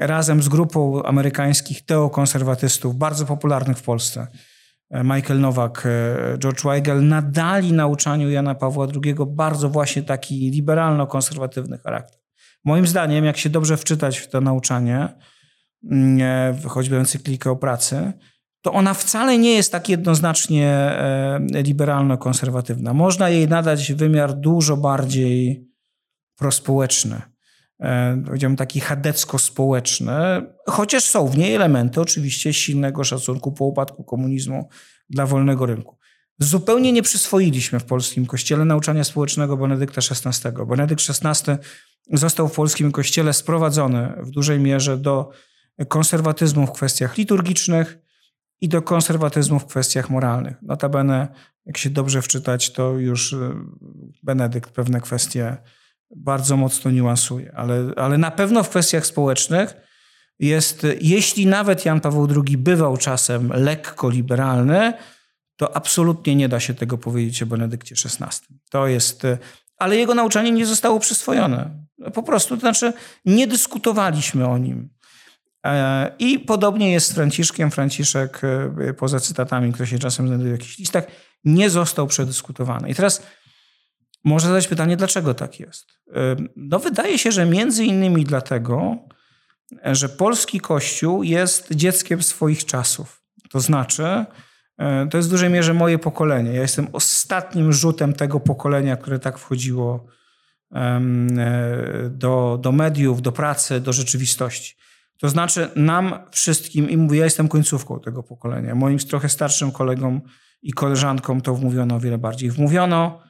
razem 0.01 0.43
z 0.43 0.49
grupą 0.49 1.03
amerykańskich 1.03 1.85
teokonserwatystów, 1.85 2.97
bardzo 2.97 3.27
popularnych 3.27 3.79
w 3.79 3.83
Polsce, 3.83 4.27
e, 4.91 5.05
Michael 5.05 5.41
Nowak, 5.41 5.87
e, 5.87 6.39
George 6.39 6.65
Weigel, 6.65 7.09
nadali 7.09 7.73
nauczaniu 7.73 8.31
Jana 8.31 8.55
Pawła 8.55 8.87
II 9.05 9.15
bardzo 9.27 9.69
właśnie 9.69 10.03
taki 10.03 10.51
liberalno-konserwatywny 10.51 11.79
charakter. 11.79 12.19
Moim 12.65 12.87
zdaniem, 12.87 13.25
jak 13.25 13.37
się 13.37 13.51
dobrze 13.51 13.77
wczytać 13.77 14.19
w 14.19 14.29
to 14.29 14.41
nauczanie, 14.41 15.09
mm, 15.91 16.19
e, 16.23 16.69
choćby 16.69 16.97
encyklikę 16.97 17.51
o 17.51 17.57
pracy, 17.57 18.13
to 18.63 18.73
ona 18.73 18.95
wcale 18.95 19.39
nie 19.39 19.55
jest 19.55 19.73
tak 19.73 19.89
jednoznacznie 19.89 20.97
liberalno-konserwatywna. 21.65 22.95
Można 22.95 23.29
jej 23.29 23.49
nadać 23.49 23.93
wymiar 23.93 24.35
dużo 24.35 24.77
bardziej 24.77 25.69
prospołeczny 26.39 27.34
powiedziałbym 28.27 28.57
taki 28.57 28.81
chadecko-społeczny, 28.81 30.47
chociaż 30.67 31.05
są 31.05 31.29
w 31.29 31.39
niej 31.39 31.55
elementy 31.55 32.01
oczywiście 32.01 32.53
silnego 32.53 33.05
szacunku 33.05 33.53
po 33.53 33.65
upadku 33.65 34.05
komunizmu 34.05 34.69
dla 35.11 35.27
wolnego 35.27 35.67
rynku. 35.67 35.99
Zupełnie 36.39 36.93
nie 36.93 37.03
przyswoiliśmy 37.03 37.81
w 37.81 37.85
polskim 37.85 38.27
kościele 38.27 38.65
nauczania 38.65 39.05
społecznego 39.05 39.57
Benedykta 39.57 40.01
XVI. 40.11 40.67
Benedykt 40.67 41.03
XVI 41.25 41.53
został 42.13 42.49
w 42.49 42.55
polskim 42.55 42.93
kościele 42.93 43.33
sprowadzony 43.33 44.13
w 44.23 44.31
dużej 44.31 44.61
mierze 44.61 44.99
do 44.99 45.31
konserwatyzmu 45.89 46.67
w 46.67 46.73
kwestiach 46.73 47.17
liturgicznych 47.17 47.99
i 48.61 48.69
do 48.69 48.83
konserwatyzmu 48.83 49.59
w 49.59 49.67
kwestiach 49.67 50.11
moralnych. 50.11 50.63
Notabene, 50.63 51.29
jak 51.67 51.79
się 51.79 51.91
dobrze 51.91 52.23
wczytać, 52.23 52.73
to 52.73 52.93
już 52.93 53.33
e, 53.33 53.55
Benedykt 54.23 54.71
pewne 54.71 55.01
kwestie 55.01 55.57
bardzo 56.17 56.57
mocno 56.57 56.91
niuansuje, 56.91 57.53
ale, 57.57 57.93
ale 57.97 58.19
na 58.19 58.31
pewno 58.31 58.63
w 58.63 58.69
kwestiach 58.69 59.07
społecznych 59.07 59.75
jest, 60.39 60.87
jeśli 61.01 61.47
nawet 61.47 61.85
Jan 61.85 62.01
Paweł 62.01 62.29
II 62.47 62.59
bywał 62.59 62.97
czasem 62.97 63.53
lekko 63.55 64.11
liberalny, 64.11 64.93
to 65.57 65.77
absolutnie 65.77 66.37
nie 66.37 66.49
da 66.49 66.61
się 66.61 66.75
tego 66.75 66.99
powiedzieć 66.99 67.43
o 67.43 67.47
Benedykcie 67.47 67.95
XVI. 67.95 68.57
To 68.71 68.87
jest, 68.87 69.23
ale 69.77 69.97
jego 69.97 70.15
nauczanie 70.15 70.51
nie 70.51 70.67
zostało 70.67 71.01
przyswojone. 71.01 71.85
Po 72.15 72.23
prostu, 72.23 72.55
to 72.55 72.61
znaczy 72.61 72.93
nie 73.25 73.47
dyskutowaliśmy 73.47 74.47
o 74.47 74.59
nim. 74.59 74.89
E, 75.67 76.13
I 76.19 76.39
podobnie 76.39 76.93
jest 76.93 77.07
z 77.07 77.13
Franciszkiem. 77.13 77.71
Franciszek, 77.71 78.41
e, 78.89 78.95
poza 78.95 79.21
cytatami, 79.21 79.73
które 79.73 79.87
się 79.87 79.99
czasem 79.99 80.27
znajdują 80.27 80.51
w 80.51 80.59
jakichś 80.59 80.79
listach, 80.79 81.05
nie 81.45 81.71
został 81.71 82.07
przedyskutowany. 82.07 82.91
I 82.91 82.95
teraz 82.95 83.23
można 84.25 84.49
zadać 84.49 84.69
pytanie, 84.69 84.97
dlaczego 84.97 85.35
tak 85.35 85.61
jest? 85.61 85.87
No, 86.57 86.79
wydaje 86.79 87.19
się, 87.19 87.33
że 87.33 87.47
między 87.47 87.85
innymi 87.85 88.25
dlatego, 88.25 88.97
że 89.85 90.09
polski 90.09 90.61
kościół 90.61 91.23
jest 91.23 91.73
dzieckiem 91.75 92.23
swoich 92.23 92.65
czasów. 92.65 93.23
To 93.51 93.61
znaczy, 93.61 94.25
e, 94.79 95.07
to 95.11 95.17
jest 95.17 95.29
w 95.29 95.31
dużej 95.31 95.51
mierze 95.51 95.75
moje 95.75 95.99
pokolenie. 95.99 96.53
Ja 96.53 96.63
jestem 96.63 96.87
ostatnim 96.93 97.73
rzutem 97.73 98.13
tego 98.13 98.41
pokolenia, 98.41 98.97
które 98.97 99.19
tak 99.19 99.39
wchodziło 99.39 100.07
e, 100.75 101.01
do, 102.11 102.59
do 102.63 102.73
mediów, 102.73 103.23
do 103.23 103.33
pracy, 103.33 103.81
do 103.81 103.93
rzeczywistości. 103.93 104.75
To 105.19 105.29
znaczy 105.29 105.71
nam 105.77 106.15
wszystkim, 106.31 106.91
i 106.91 106.97
mówię, 106.97 107.19
ja 107.19 107.25
jestem 107.25 107.49
końcówką 107.49 108.01
tego 108.01 108.23
pokolenia, 108.23 108.75
moim 108.75 108.99
trochę 108.99 109.29
starszym 109.29 109.73
kolegom 109.73 110.21
i 110.63 110.73
koleżankom 110.73 111.41
to 111.41 111.55
wmówiono 111.55 111.95
o 111.95 112.01
wiele 112.01 112.19
bardziej. 112.19 112.51
Wmówiono, 112.51 113.23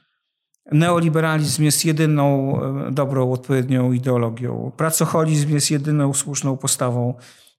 neoliberalizm 0.71 1.63
jest 1.63 1.85
jedyną 1.85 2.59
e, 2.87 2.91
dobrą, 2.91 3.31
odpowiednią 3.31 3.91
ideologią. 3.91 4.71
Pracoholizm 4.77 5.49
jest 5.49 5.71
jedyną 5.71 6.13
słuszną 6.13 6.57
postawą 6.57 7.13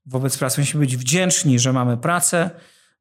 wobec 0.06 0.38
pracy. 0.38 0.60
Musimy 0.60 0.80
być 0.80 0.96
wdzięczni, 0.96 1.58
że 1.58 1.72
mamy 1.72 1.96
pracę, 1.96 2.50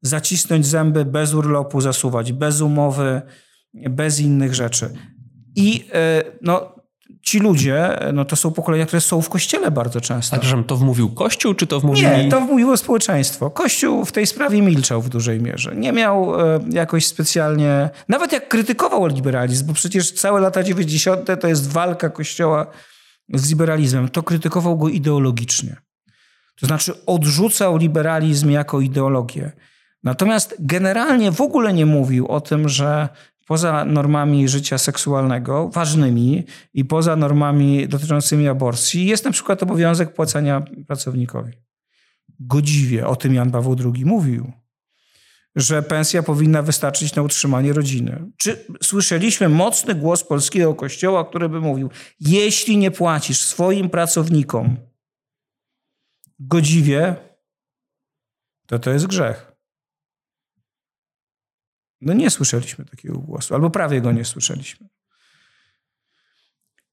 zacisnąć 0.02 0.66
zęby 0.66 1.04
bez 1.04 1.34
urlopu, 1.34 1.80
zasuwać 1.80 2.32
bez 2.32 2.60
umowy, 2.60 3.22
bez 3.74 4.20
innych 4.20 4.54
rzeczy. 4.54 4.90
I 5.56 5.88
e, 5.92 6.22
no, 6.42 6.75
ci 7.22 7.38
ludzie, 7.38 7.98
no 8.12 8.24
to 8.24 8.36
są 8.36 8.52
pokolenia, 8.52 8.86
które 8.86 9.00
są 9.00 9.22
w 9.22 9.28
kościele 9.28 9.70
bardzo 9.70 10.00
często. 10.00 10.36
A 10.36 10.38
przepraszam, 10.38 10.64
to 10.64 10.76
wmówił 10.76 11.08
Kościół, 11.10 11.54
czy 11.54 11.66
to 11.66 11.80
wmówili... 11.80 12.06
Nie, 12.06 12.28
to 12.28 12.40
wmówiło 12.40 12.76
społeczeństwo. 12.76 13.50
Kościół 13.50 14.04
w 14.04 14.12
tej 14.12 14.26
sprawie 14.26 14.62
milczał 14.62 15.02
w 15.02 15.08
dużej 15.08 15.40
mierze. 15.40 15.76
Nie 15.76 15.92
miał 15.92 16.40
e, 16.40 16.60
jakoś 16.70 17.06
specjalnie... 17.06 17.90
Nawet 18.08 18.32
jak 18.32 18.48
krytykował 18.48 19.06
liberalizm, 19.06 19.66
bo 19.66 19.72
przecież 19.72 20.12
całe 20.12 20.40
lata 20.40 20.62
90. 20.62 21.28
to 21.40 21.48
jest 21.48 21.72
walka 21.72 22.10
Kościoła 22.10 22.66
z 23.34 23.48
liberalizmem, 23.48 24.08
to 24.08 24.22
krytykował 24.22 24.78
go 24.78 24.88
ideologicznie. 24.88 25.76
To 26.60 26.66
znaczy 26.66 26.92
odrzucał 27.06 27.76
liberalizm 27.76 28.50
jako 28.50 28.80
ideologię. 28.80 29.52
Natomiast 30.04 30.56
generalnie 30.58 31.32
w 31.32 31.40
ogóle 31.40 31.72
nie 31.72 31.86
mówił 31.86 32.26
o 32.26 32.40
tym, 32.40 32.68
że 32.68 33.08
poza 33.46 33.84
normami 33.84 34.48
życia 34.48 34.78
seksualnego, 34.78 35.68
ważnymi 35.68 36.44
i 36.74 36.84
poza 36.84 37.16
normami 37.16 37.88
dotyczącymi 37.88 38.48
aborcji, 38.48 39.06
jest 39.06 39.24
na 39.24 39.30
przykład 39.30 39.62
obowiązek 39.62 40.14
płacenia 40.14 40.62
pracownikowi. 40.86 41.52
Godziwie 42.40 43.06
o 43.06 43.16
tym 43.16 43.34
Jan 43.34 43.50
Paweł 43.50 43.76
II 43.94 44.04
mówił, 44.04 44.52
że 45.56 45.82
pensja 45.82 46.22
powinna 46.22 46.62
wystarczyć 46.62 47.14
na 47.14 47.22
utrzymanie 47.22 47.72
rodziny. 47.72 48.30
Czy 48.36 48.64
słyszeliśmy 48.82 49.48
mocny 49.48 49.94
głos 49.94 50.24
polskiego 50.24 50.74
kościoła, 50.74 51.24
który 51.24 51.48
by 51.48 51.60
mówił: 51.60 51.90
Jeśli 52.20 52.76
nie 52.78 52.90
płacisz 52.90 53.40
swoim 53.40 53.90
pracownikom 53.90 54.76
godziwie, 56.38 57.16
to 58.66 58.78
to 58.78 58.90
jest 58.90 59.06
grzech. 59.06 59.55
No 62.00 62.12
nie 62.12 62.30
słyszeliśmy 62.30 62.84
takiego 62.84 63.18
głosu, 63.18 63.54
albo 63.54 63.70
prawie 63.70 64.00
go 64.00 64.12
nie 64.12 64.24
słyszeliśmy. 64.24 64.88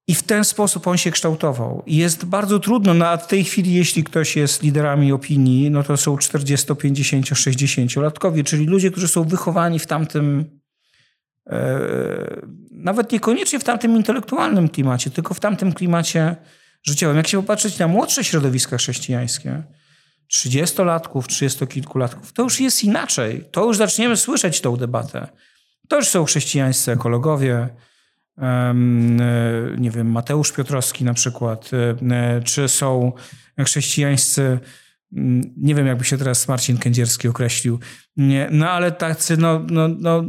I 0.07 0.15
w 0.15 0.23
ten 0.23 0.43
sposób 0.43 0.87
on 0.87 0.97
się 0.97 1.11
kształtował. 1.11 1.83
I 1.85 1.97
jest 1.97 2.25
bardzo 2.25 2.59
trudno, 2.59 2.93
no 2.93 3.17
tej 3.17 3.43
chwili, 3.43 3.73
jeśli 3.73 4.03
ktoś 4.03 4.35
jest 4.35 4.63
liderami 4.63 5.11
opinii, 5.11 5.71
no 5.71 5.83
to 5.83 5.97
są 5.97 6.17
40, 6.17 6.75
50, 6.75 7.25
60-latkowie, 7.25 8.43
czyli 8.43 8.65
ludzie, 8.65 8.91
którzy 8.91 9.07
są 9.07 9.23
wychowani 9.23 9.79
w 9.79 9.87
tamtym, 9.87 10.59
e, 11.49 11.79
nawet 12.71 13.11
niekoniecznie 13.11 13.59
w 13.59 13.63
tamtym 13.63 13.95
intelektualnym 13.95 14.69
klimacie, 14.69 15.11
tylko 15.11 15.33
w 15.33 15.39
tamtym 15.39 15.73
klimacie 15.73 16.35
życiowym. 16.83 17.17
Jak 17.17 17.27
się 17.27 17.41
popatrzeć 17.41 17.79
na 17.79 17.87
młodsze 17.87 18.23
środowiska 18.23 18.77
chrześcijańskie, 18.77 19.63
30-latków, 20.33 21.27
30-kilkulatków, 21.27 22.33
to 22.33 22.43
już 22.43 22.59
jest 22.59 22.83
inaczej. 22.83 23.45
To 23.51 23.65
już 23.65 23.77
zaczniemy 23.77 24.17
słyszeć 24.17 24.61
tą 24.61 24.77
debatę. 24.77 25.27
To 25.87 25.95
już 25.95 26.07
są 26.07 26.25
chrześcijańscy 26.25 26.91
ekologowie, 26.91 27.69
e, 28.37 28.73
nie 29.77 29.91
wiem, 29.91 30.11
Mateusz 30.11 30.51
Piotrowski 30.51 31.03
na 31.03 31.13
przykład, 31.13 31.71
e, 32.11 32.41
czy 32.41 32.67
są 32.67 33.11
chrześcijańscy, 33.65 34.59
mm, 35.13 35.53
nie 35.57 35.75
wiem 35.75 35.87
jakby 35.87 36.05
się 36.05 36.17
teraz 36.17 36.47
Marcin 36.47 36.77
Kędzierski 36.77 37.27
określił, 37.27 37.79
no 38.51 38.69
ale 38.69 38.91
tacy 38.91 39.37
no, 39.37 39.61
no, 39.69 39.87
no, 39.87 40.23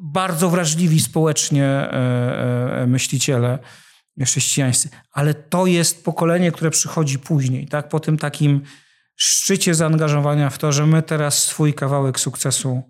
bardzo 0.00 0.50
wrażliwi 0.50 1.00
społecznie 1.00 1.66
e, 1.66 2.84
myśliciele 2.86 3.58
chrześcijańscy. 4.24 4.88
Ale 5.12 5.34
to 5.34 5.66
jest 5.66 6.04
pokolenie, 6.04 6.52
które 6.52 6.70
przychodzi 6.70 7.18
później, 7.18 7.66
tak? 7.68 7.88
po 7.88 8.00
tym 8.00 8.18
takim 8.18 8.60
szczycie 9.22 9.74
zaangażowania 9.74 10.50
w 10.50 10.58
to, 10.58 10.72
że 10.72 10.86
my 10.86 11.02
teraz 11.02 11.44
swój 11.44 11.74
kawałek 11.74 12.20
sukcesu 12.20 12.82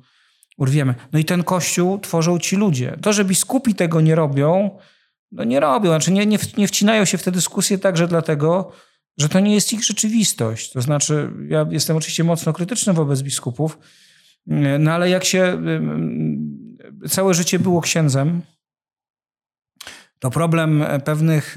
urwiemy. 0.59 0.95
No 1.13 1.19
i 1.19 1.25
ten 1.25 1.45
kościół 1.45 1.99
tworzą 1.99 2.39
ci 2.39 2.57
ludzie. 2.57 2.99
To, 3.03 3.13
że 3.13 3.25
biskupi 3.25 3.75
tego 3.75 4.01
nie 4.01 4.15
robią, 4.15 4.79
no 5.33 5.45
nie 5.45 5.61
robią. 5.61 5.91
Znaczy 5.91 6.13
nie, 6.13 6.27
nie, 6.27 6.39
nie 6.57 6.69
wcinają 6.69 7.05
się 7.05 7.19
w 7.19 7.23
te 7.23 7.33
dyskusje 7.33 7.79
także 7.79 8.09
dlatego, 8.09 8.73
że 9.19 9.29
to 9.29 9.41
nie 9.41 9.55
jest 9.55 9.73
ich 9.73 9.85
rzeczywistość. 9.85 10.73
To 10.73 10.83
znaczy, 10.83 11.31
ja 11.49 11.67
jestem 11.71 11.97
oczywiście 11.97 12.25
mocno 12.25 12.53
krytyczny 12.53 12.93
wobec 12.93 13.23
biskupów, 13.23 13.79
no 14.79 14.93
ale 14.93 15.11
jak 15.11 15.25
się 15.25 15.63
całe 17.09 17.35
życie 17.35 17.59
było 17.59 17.81
księdzem, 17.81 18.43
to 20.19 20.31
problem 20.31 20.85
pewnych 21.05 21.57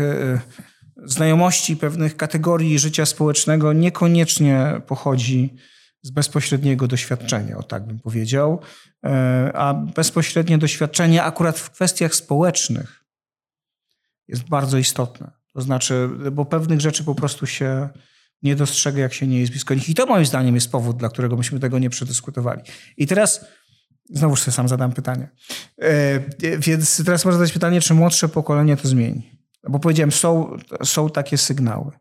znajomości 0.98 1.78
pewnych 1.78 2.18
kategorii 2.18 2.80
życia 2.80 3.06
społecznego 3.06 3.74
niekoniecznie 3.74 4.82
pochodzi 4.88 5.56
z 6.02 6.12
bezpośredniego 6.12 6.88
doświadczenia, 6.88 7.58
o 7.58 7.64
tak 7.64 7.88
bym 7.88 8.00
powiedział, 8.00 8.62
e, 9.06 9.52
a 9.56 9.74
bezpośrednie 9.74 10.58
doświadczenie 10.58 11.24
akurat 11.24 11.60
w 11.60 11.70
kwestiach 11.70 12.16
społecznych 12.16 13.06
jest 14.28 14.44
bardzo 14.44 14.78
istotne. 14.78 15.32
To 15.54 15.62
znaczy, 15.62 16.10
bo 16.32 16.46
pewnych 16.46 16.82
rzeczy 16.82 17.04
po 17.04 17.16
prostu 17.16 17.46
się 17.46 17.90
nie 18.42 18.56
dostrzega, 18.56 19.00
jak 19.00 19.14
się 19.14 19.28
nie 19.28 19.40
jest 19.40 19.52
blisko 19.52 19.74
nich. 19.74 19.90
I 19.90 19.96
to 19.96 20.06
moim 20.06 20.26
zdaniem 20.26 20.56
jest 20.56 20.72
powód, 20.72 20.98
dla 20.98 21.10
którego 21.10 21.38
myśmy 21.38 21.60
tego 21.60 21.80
nie 21.80 21.90
przedyskutowali. 21.90 22.62
I 22.98 23.08
teraz 23.08 23.46
znowu 24.10 24.36
sobie 24.36 24.56
sam 24.56 24.68
zadam 24.68 24.92
pytanie. 24.92 25.30
E, 25.82 26.20
więc 26.60 27.06
teraz 27.06 27.26
można 27.26 27.40
zadać 27.40 27.54
pytanie, 27.54 27.82
czy 27.82 27.94
młodsze 27.94 28.30
pokolenie 28.30 28.78
to 28.78 28.88
zmieni. 28.88 29.43
Bo 29.70 29.80
powiedziałem, 29.80 30.12
są, 30.12 30.58
są 30.84 31.10
takie 31.10 31.38
sygnały. 31.38 31.92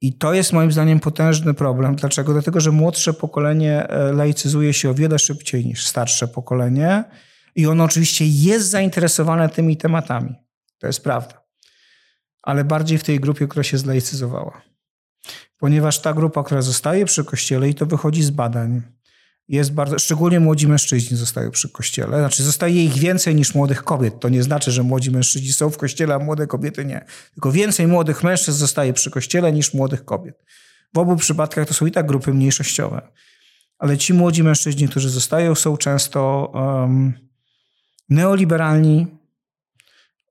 I 0.00 0.18
to 0.18 0.34
jest 0.34 0.52
moim 0.52 0.72
zdaniem 0.72 1.00
potężny 1.00 1.54
problem. 1.54 1.96
Dlaczego? 1.96 2.32
Dlatego, 2.32 2.60
że 2.60 2.70
młodsze 2.70 3.12
pokolenie 3.12 3.88
e, 3.88 4.12
laicyzuje 4.12 4.74
się 4.74 4.90
o 4.90 4.94
wiele 4.94 5.18
szybciej 5.18 5.66
niż 5.66 5.86
starsze 5.86 6.28
pokolenie 6.28 7.04
i 7.54 7.66
ono 7.66 7.84
oczywiście 7.84 8.26
jest 8.26 8.68
zainteresowane 8.68 9.48
tymi 9.48 9.76
tematami. 9.76 10.34
To 10.78 10.86
jest 10.86 11.04
prawda. 11.04 11.42
Ale 12.42 12.64
bardziej 12.64 12.98
w 12.98 13.04
tej 13.04 13.20
grupie, 13.20 13.48
która 13.48 13.62
się 13.62 13.78
zlaicyzowała. 13.78 14.62
Ponieważ 15.58 15.98
ta 15.98 16.12
grupa, 16.12 16.42
która 16.42 16.62
zostaje 16.62 17.04
przy 17.04 17.24
kościele 17.24 17.68
i 17.68 17.74
to 17.74 17.86
wychodzi 17.86 18.22
z 18.22 18.30
badań, 18.30 18.82
jest 19.50 19.72
bardzo, 19.72 19.98
szczególnie 19.98 20.40
młodzi 20.40 20.68
mężczyźni 20.68 21.16
zostają 21.16 21.50
przy 21.50 21.68
kościele. 21.68 22.18
Znaczy 22.18 22.42
zostaje 22.42 22.84
ich 22.84 22.92
więcej 22.92 23.34
niż 23.34 23.54
młodych 23.54 23.84
kobiet. 23.84 24.20
To 24.20 24.28
nie 24.28 24.42
znaczy, 24.42 24.72
że 24.72 24.82
młodzi 24.82 25.10
mężczyźni 25.10 25.52
są 25.52 25.70
w 25.70 25.76
kościele, 25.76 26.14
a 26.14 26.18
młode 26.18 26.46
kobiety 26.46 26.84
nie. 26.84 27.04
Tylko 27.34 27.52
więcej 27.52 27.86
młodych 27.86 28.22
mężczyzn 28.22 28.58
zostaje 28.58 28.92
przy 28.92 29.10
kościele 29.10 29.52
niż 29.52 29.74
młodych 29.74 30.04
kobiet. 30.04 30.44
W 30.94 30.98
obu 30.98 31.16
przypadkach 31.16 31.68
to 31.68 31.74
są 31.74 31.86
i 31.86 31.90
tak 31.90 32.06
grupy 32.06 32.34
mniejszościowe. 32.34 33.02
Ale 33.78 33.98
ci 33.98 34.14
młodzi 34.14 34.42
mężczyźni, 34.42 34.88
którzy 34.88 35.10
zostają, 35.10 35.54
są 35.54 35.76
często 35.76 36.52
um, 36.54 37.12
neoliberalni 38.08 39.06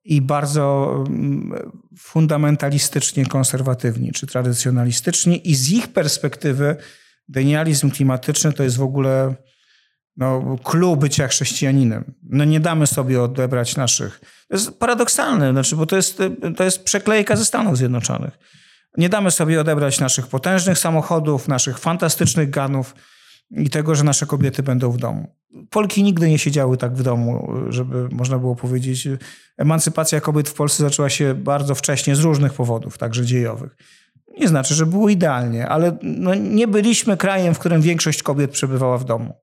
i 0.03 0.22
bardzo 0.22 0.95
um, 0.97 1.53
fundamentalistycznie 1.97 3.26
konserwatywni 3.26 4.11
czy 4.11 4.28
tradycjonalistyczni 4.28 5.49
i 5.49 5.55
z 5.55 5.70
ich 5.72 5.88
perspektywy 5.88 6.76
Denializm 7.30 7.91
klimatyczny 7.91 8.53
to 8.53 8.63
jest 8.63 8.77
w 8.77 8.82
ogóle 8.82 9.36
no, 10.17 10.57
clue 10.63 10.97
bycia 10.97 11.27
chrześcijaninem. 11.27 12.13
No 12.23 12.45
nie 12.45 12.59
damy 12.59 12.88
sobie 12.88 13.21
odebrać 13.21 13.75
naszych... 13.75 14.19
To 14.47 14.55
jest 14.55 14.80
paradoksalne, 14.80 15.51
znaczy, 15.51 15.75
bo 15.75 15.86
to 15.86 15.95
jest, 15.95 16.21
to 16.57 16.63
jest 16.63 16.84
przeklejka 16.84 17.36
ze 17.36 17.45
Stanów 17.45 17.77
Zjednoczonych. 17.77 18.39
Nie 18.97 19.09
damy 19.09 19.32
sobie 19.32 19.61
odebrać 19.61 19.99
naszych 19.99 20.27
potężnych 20.27 20.80
samochodów, 20.80 21.47
naszych 21.47 21.80
fantastycznych 21.80 22.49
ganów 22.49 22.95
i 23.51 23.69
tego, 23.69 23.95
że 23.95 24.03
nasze 24.03 24.25
kobiety 24.25 24.63
będą 24.63 24.91
w 24.91 24.97
domu. 24.97 25.36
Polki 25.69 26.03
nigdy 26.03 26.30
nie 26.30 26.39
siedziały 26.39 26.77
tak 26.77 26.95
w 26.95 27.03
domu, 27.03 27.53
żeby 27.69 28.09
można 28.11 28.39
było 28.39 28.55
powiedzieć. 28.55 29.07
Emancypacja 29.57 30.21
kobiet 30.21 30.49
w 30.49 30.53
Polsce 30.53 30.84
zaczęła 30.84 31.09
się 31.09 31.36
bardzo 31.36 31.75
wcześnie 31.75 32.15
z 32.15 32.19
różnych 32.19 32.53
powodów, 32.53 32.97
także 32.97 33.25
dziejowych. 33.25 33.75
Nie 34.38 34.47
znaczy, 34.47 34.73
że 34.75 34.86
było 34.86 35.09
idealnie, 35.09 35.67
ale 35.67 35.97
no 36.01 36.36
nie 36.36 36.67
byliśmy 36.67 37.17
krajem, 37.17 37.53
w 37.53 37.59
którym 37.59 37.82
większość 37.82 38.23
kobiet 38.23 38.51
przebywała 38.51 38.97
w 38.97 39.05
domu. 39.05 39.34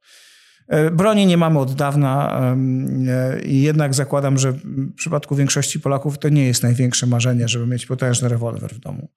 E, 0.69 0.91
broni 0.91 1.27
nie 1.27 1.37
mamy 1.37 1.59
od 1.59 1.75
dawna 1.75 2.41
e, 3.09 3.41
i 3.41 3.63
jednak 3.63 3.95
zakładam, 3.95 4.39
że 4.39 4.53
w 4.53 4.95
przypadku 4.95 5.37
większości 5.37 5.81
Polaków 5.81 6.19
to 6.19 6.29
nie 6.29 6.47
jest 6.47 6.63
największe 6.63 7.07
marzenie, 7.07 7.49
żeby 7.49 7.67
mieć 7.67 7.87
potężny 7.87 8.29
rewolwer 8.29 8.75
w 8.75 8.79
domu. 8.79 9.09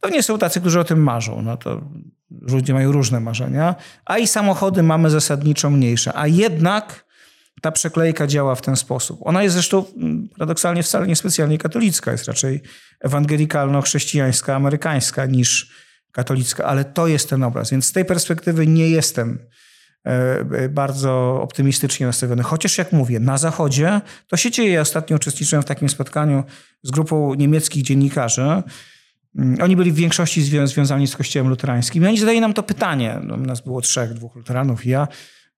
Pewnie 0.00 0.22
są 0.22 0.38
tacy, 0.38 0.60
którzy 0.60 0.80
o 0.80 0.84
tym 0.84 1.02
marzą. 1.02 1.42
No 1.42 1.56
to 1.56 1.80
ludzie 2.30 2.74
mają 2.74 2.92
różne 2.92 3.20
marzenia. 3.20 3.74
A 4.04 4.18
i 4.18 4.26
samochody 4.26 4.82
mamy 4.82 5.10
zasadniczo 5.10 5.70
mniejsze. 5.70 6.12
A 6.14 6.26
jednak 6.26 7.04
ta 7.62 7.72
przeklejka 7.72 8.26
działa 8.26 8.54
w 8.54 8.62
ten 8.62 8.76
sposób. 8.76 9.20
Ona 9.24 9.42
jest 9.42 9.54
zresztą 9.54 9.84
mm, 9.96 10.28
paradoksalnie 10.28 10.82
wcale 10.82 11.06
niespecjalnie 11.06 11.58
katolicka. 11.58 12.12
Jest 12.12 12.24
raczej 12.24 12.62
ewangelikalno-chrześcijańska, 13.04 14.54
amerykańska 14.54 15.26
niż 15.26 15.72
katolicka. 16.12 16.64
Ale 16.64 16.84
to 16.84 17.06
jest 17.06 17.30
ten 17.30 17.42
obraz. 17.42 17.70
Więc 17.70 17.86
z 17.86 17.92
tej 17.92 18.04
perspektywy 18.04 18.66
nie 18.66 18.88
jestem 18.88 19.38
e, 20.04 20.68
bardzo 20.68 21.40
optymistycznie 21.42 22.06
nastawiony. 22.06 22.42
Chociaż 22.42 22.78
jak 22.78 22.92
mówię, 22.92 23.20
na 23.20 23.38
Zachodzie 23.38 24.00
to 24.28 24.36
się 24.36 24.50
dzieje. 24.50 24.72
Ja 24.72 24.80
ostatnio 24.80 25.16
uczestniczyłem 25.16 25.62
w 25.62 25.66
takim 25.66 25.88
spotkaniu 25.88 26.44
z 26.82 26.90
grupą 26.90 27.34
niemieckich 27.34 27.82
dziennikarzy, 27.82 28.62
Mm, 29.38 29.62
oni 29.62 29.76
byli 29.76 29.92
w 29.92 29.94
większości 29.94 30.42
zwią 30.42 30.66
związani 30.66 31.06
z 31.06 31.16
Kościołem 31.16 31.48
luterańskim. 31.48 32.02
I 32.02 32.06
oni 32.06 32.18
zadali 32.18 32.40
nam 32.40 32.54
to 32.54 32.62
pytanie. 32.62 33.20
No, 33.22 33.36
nas 33.36 33.60
było 33.60 33.80
trzech, 33.80 34.14
dwóch 34.14 34.36
luteranów 34.36 34.86
i 34.86 34.88
ja. 34.88 35.08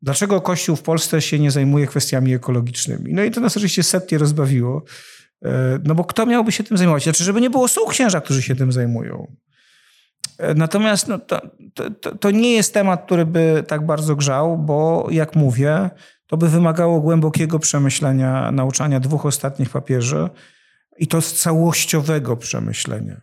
Dlaczego 0.04 0.40
Kościół 0.40 0.76
w 0.76 0.82
Polsce 0.82 1.22
się 1.22 1.38
nie 1.38 1.50
zajmuje 1.50 1.86
kwestiami 1.86 2.34
ekologicznymi? 2.34 3.14
No 3.14 3.24
i 3.24 3.30
to 3.30 3.40
nas 3.40 3.56
oczywiście 3.56 3.82
setnie 3.82 4.18
rozbawiło. 4.18 4.84
E, 5.44 5.78
no 5.84 5.94
bo 5.94 6.04
kto 6.04 6.26
miałby 6.26 6.52
się 6.52 6.64
tym 6.64 6.76
zajmować? 6.76 7.02
Znaczy, 7.02 7.24
żeby 7.24 7.40
nie 7.40 7.50
było, 7.50 7.68
są 7.68 7.86
księża, 7.86 8.20
którzy 8.20 8.42
się 8.42 8.56
tym 8.56 8.72
zajmują. 8.72 9.36
E, 10.38 10.54
natomiast 10.54 11.08
no, 11.08 11.18
to, 11.18 11.40
to, 12.00 12.16
to 12.18 12.30
nie 12.30 12.52
jest 12.52 12.74
temat, 12.74 13.06
który 13.06 13.26
by 13.26 13.64
tak 13.66 13.86
bardzo 13.86 14.16
grzał, 14.16 14.58
bo 14.58 15.08
jak 15.10 15.36
mówię, 15.36 15.90
to 16.26 16.36
by 16.36 16.48
wymagało 16.48 17.00
głębokiego 17.00 17.58
przemyślenia 17.58 18.52
nauczania 18.52 19.00
dwóch 19.00 19.26
ostatnich 19.26 19.70
papieży 19.70 20.28
i 20.98 21.06
to 21.06 21.20
z 21.20 21.32
całościowego 21.32 22.36
przemyślenia. 22.36 23.20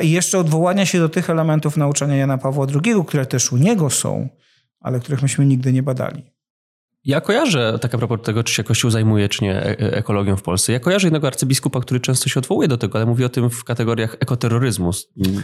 I 0.00 0.10
jeszcze 0.10 0.38
odwołania 0.38 0.86
się 0.86 0.98
do 0.98 1.08
tych 1.08 1.30
elementów 1.30 1.76
nauczania 1.76 2.16
Jana 2.16 2.38
Pawła 2.38 2.66
II, 2.84 2.94
które 3.06 3.26
też 3.26 3.52
u 3.52 3.56
niego 3.56 3.90
są, 3.90 4.28
ale 4.82 5.00
których 5.00 5.22
myśmy 5.22 5.46
nigdy 5.46 5.72
nie 5.72 5.82
badali. 5.82 6.32
Ja 7.04 7.20
kojarzę, 7.20 7.78
tak 7.80 7.94
a 7.94 7.98
propos 7.98 8.18
tego, 8.22 8.44
czy 8.44 8.54
się 8.54 8.64
Kościół 8.64 8.90
zajmuje, 8.90 9.28
czy 9.28 9.44
nie 9.44 9.54
e, 9.54 9.80
e, 9.80 9.96
ekologią 9.96 10.36
w 10.36 10.42
Polsce. 10.42 10.72
Ja 10.72 10.80
kojarzę 10.80 11.06
jednego 11.06 11.26
arcybiskupa, 11.26 11.80
który 11.80 12.00
często 12.00 12.28
się 12.28 12.40
odwołuje 12.40 12.68
do 12.68 12.78
tego, 12.78 12.98
ale 12.98 13.06
mówi 13.06 13.24
o 13.24 13.28
tym 13.28 13.50
w 13.50 13.64
kategoriach 13.64 14.16
ekoterroryzmu. 14.20 14.90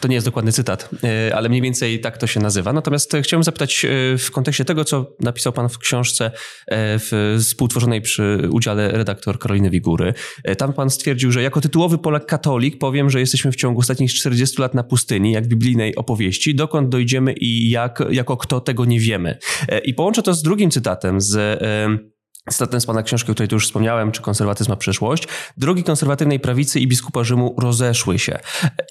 To 0.01 0.09
nie 0.09 0.15
jest 0.15 0.27
dokładny 0.27 0.53
cytat, 0.53 0.91
e, 1.05 1.37
ale 1.37 1.49
mniej 1.49 1.63
więcej 1.63 2.01
tak 2.01 2.19
to 2.19 2.27
się 2.27 2.41
nazywa. 2.41 2.73
Natomiast 2.73 3.13
chciałem 3.23 3.45
zapytać 3.45 3.87
w 4.19 4.31
kontekście 4.31 4.65
tego, 4.65 4.85
co 4.85 5.07
napisał 5.21 5.53
pan 5.53 5.69
w 5.69 5.79
książce 5.79 6.31
w, 6.71 7.37
współtworzonej 7.41 8.01
przy 8.03 8.49
udziale 8.51 8.89
redaktor 8.93 9.39
Karoliny 9.39 9.71
Wigury. 9.71 10.15
Tam 10.59 10.73
pan 10.73 10.91
stwierdził, 10.91 11.33
że 11.33 11.43
jako 11.43 11.61
tytułowy 11.61 11.99
Polak 11.99 12.27
katolik 12.27 12.79
powiem, 12.79 13.11
że 13.11 13.21
jesteśmy 13.21 13.53
w 13.53 13.57
ciągu 13.57 13.81
ostatnich 13.81 14.13
40 14.15 14.63
lat 14.63 14.75
na 14.75 14.83
pustyni, 14.83 15.33
jak 15.33 15.45
w 15.45 15.49
biblijnej 15.49 15.97
opowieści. 15.97 16.55
Dokąd 16.55 16.89
dojdziemy 16.89 17.33
i 17.33 17.71
jak, 17.71 18.03
jako 18.11 18.37
kto 18.37 18.61
tego 18.61 18.85
nie 18.85 19.01
wiemy. 19.01 19.39
I 19.85 19.95
połączę 19.95 20.23
to 20.23 20.35
z 20.35 20.43
drugim 20.43 20.71
cytatem 20.71 21.21
z 21.21 21.48
Cytatem 22.51 22.81
z 22.81 22.87
pana 22.87 23.03
książki, 23.03 23.31
o 23.31 23.35
której 23.35 23.49
tu 23.49 23.57
już 23.57 23.67
wspomniałem, 23.67 24.13
czy 24.13 24.23
konserwatyzm 24.23 24.71
ma 24.71 24.77
przyszłość, 24.77 25.29
drogi 25.57 25.85
konserwatywnej 25.85 26.41
prawicy 26.41 26.81
i 26.81 26.89
biskupa 26.89 27.25
Rzymu 27.25 27.55
rozeszły 27.59 28.19
się. 28.19 28.39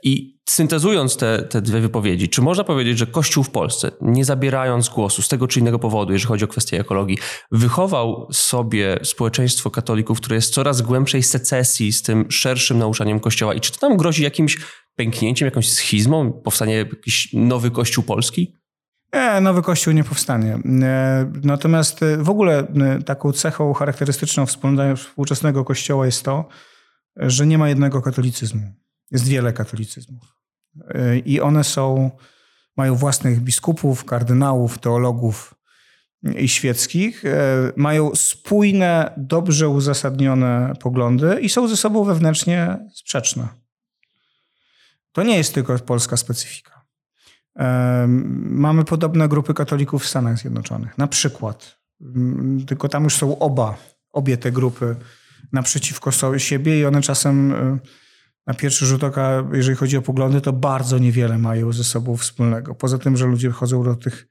I 0.04 0.40
syntezując 0.50 1.18
te, 1.18 1.44
te 1.44 1.62
dwie 1.62 1.80
wypowiedzi, 1.80 2.30
czy 2.30 2.42
można 2.42 2.64
powiedzieć, 2.64 2.98
że 2.98 3.08
Kościół 3.08 3.44
w 3.44 3.50
Polsce, 3.50 3.92
nie 4.02 4.26
zabierając 4.26 4.90
głosu 4.90 5.22
z 5.22 5.28
tego 5.28 5.48
czy 5.48 5.60
innego 5.60 5.80
powodu, 5.80 6.14
jeżeli 6.14 6.28
chodzi 6.28 6.46
o 6.46 6.48
kwestię 6.48 6.80
ekologii, 6.80 7.18
wychował 7.52 8.28
sobie 8.32 9.00
społeczeństwo 9.04 9.72
katolików, 9.72 10.22
które 10.22 10.36
jest 10.36 10.54
coraz 10.54 10.82
głębszej 10.82 11.24
secesji 11.24 11.94
z 11.94 12.02
tym 12.02 12.32
szerszym 12.32 12.78
nauczaniem 12.78 13.20
Kościoła? 13.20 13.54
I 13.54 13.60
czy 13.60 13.72
to 13.72 13.90
nam 13.90 13.98
grozi 13.98 14.24
jakimś 14.24 14.58
pęknięciem, 14.96 15.46
jakąś 15.46 15.72
schizmą, 15.72 16.34
powstanie 16.34 16.74
jakiś 16.74 17.30
nowy 17.34 17.72
Kościół 17.72 18.04
polski? 18.04 18.54
Nie, 19.14 19.42
nowy 19.42 19.62
kościół 19.62 19.94
nie 19.94 20.04
powstanie. 20.04 20.60
E, 20.84 21.32
natomiast 21.44 22.04
e, 22.04 22.18
w 22.18 22.30
ogóle 22.30 22.60
e, 22.60 23.02
taką 23.04 23.32
cechą 23.32 23.74
charakterystyczną 23.74 24.46
współczesnego 24.46 25.66
kościoła 25.66 26.06
jest 26.06 26.24
to, 26.24 26.48
że 27.16 27.48
nie 27.48 27.58
ma 27.58 27.70
jednego 27.70 28.02
katolicyzmu. 28.02 28.74
Jest 29.12 29.28
wiele 29.28 29.54
katolicyzmów. 29.54 30.38
I 31.26 31.42
one 31.42 31.64
są, 31.64 32.12
mają 32.78 32.96
własnych 32.96 33.40
biskupów, 33.40 34.06
kardynałów, 34.06 34.80
teologów 34.80 35.56
i 36.38 36.48
świeckich. 36.48 37.24
Mają 37.76 38.16
spójne, 38.16 39.14
dobrze 39.18 39.70
uzasadnione 39.70 40.74
poglądy 40.82 41.40
i 41.42 41.50
są 41.50 41.68
ze 41.68 41.78
sobą 41.78 42.04
wewnętrznie 42.04 42.78
sprzeczne. 42.94 43.48
To 45.12 45.24
nie 45.24 45.38
jest 45.38 45.54
tylko 45.54 45.80
polska 45.80 46.18
specyfika. 46.18 46.77
Mamy 48.50 48.86
podobne 48.86 49.28
grupy 49.28 49.54
katolików 49.54 50.04
w 50.04 50.08
Stanach 50.08 50.38
Zjednoczonych. 50.38 50.98
Na 50.98 51.08
przykład, 51.08 51.78
tylko 52.68 52.90
tam 52.90 53.04
już 53.04 53.16
są 53.16 53.40
oba, 53.40 53.78
obie 54.12 54.38
te 54.38 54.52
grupy 54.52 54.96
naprzeciwko 55.52 56.12
siebie 56.38 56.80
i 56.80 56.86
one 56.86 57.02
czasem 57.02 57.54
e, 57.54 57.78
na 58.48 58.54
pierwszy 58.54 58.86
rzut 58.86 59.04
oka, 59.04 59.44
jeżeli 59.54 59.78
chodzi 59.78 59.98
o 59.98 60.02
poglądy, 60.02 60.42
to 60.42 60.54
bardzo 60.54 60.98
niewiele 60.98 61.38
mają 61.38 61.74
ze 61.74 61.84
sobą 61.84 62.18
wspólnego. 62.18 62.76
Poza 62.76 62.98
tym, 62.98 63.18
że 63.18 63.26
ludzie 63.26 63.52
chodzą 63.52 63.84
do 63.84 63.96
tych, 63.96 64.28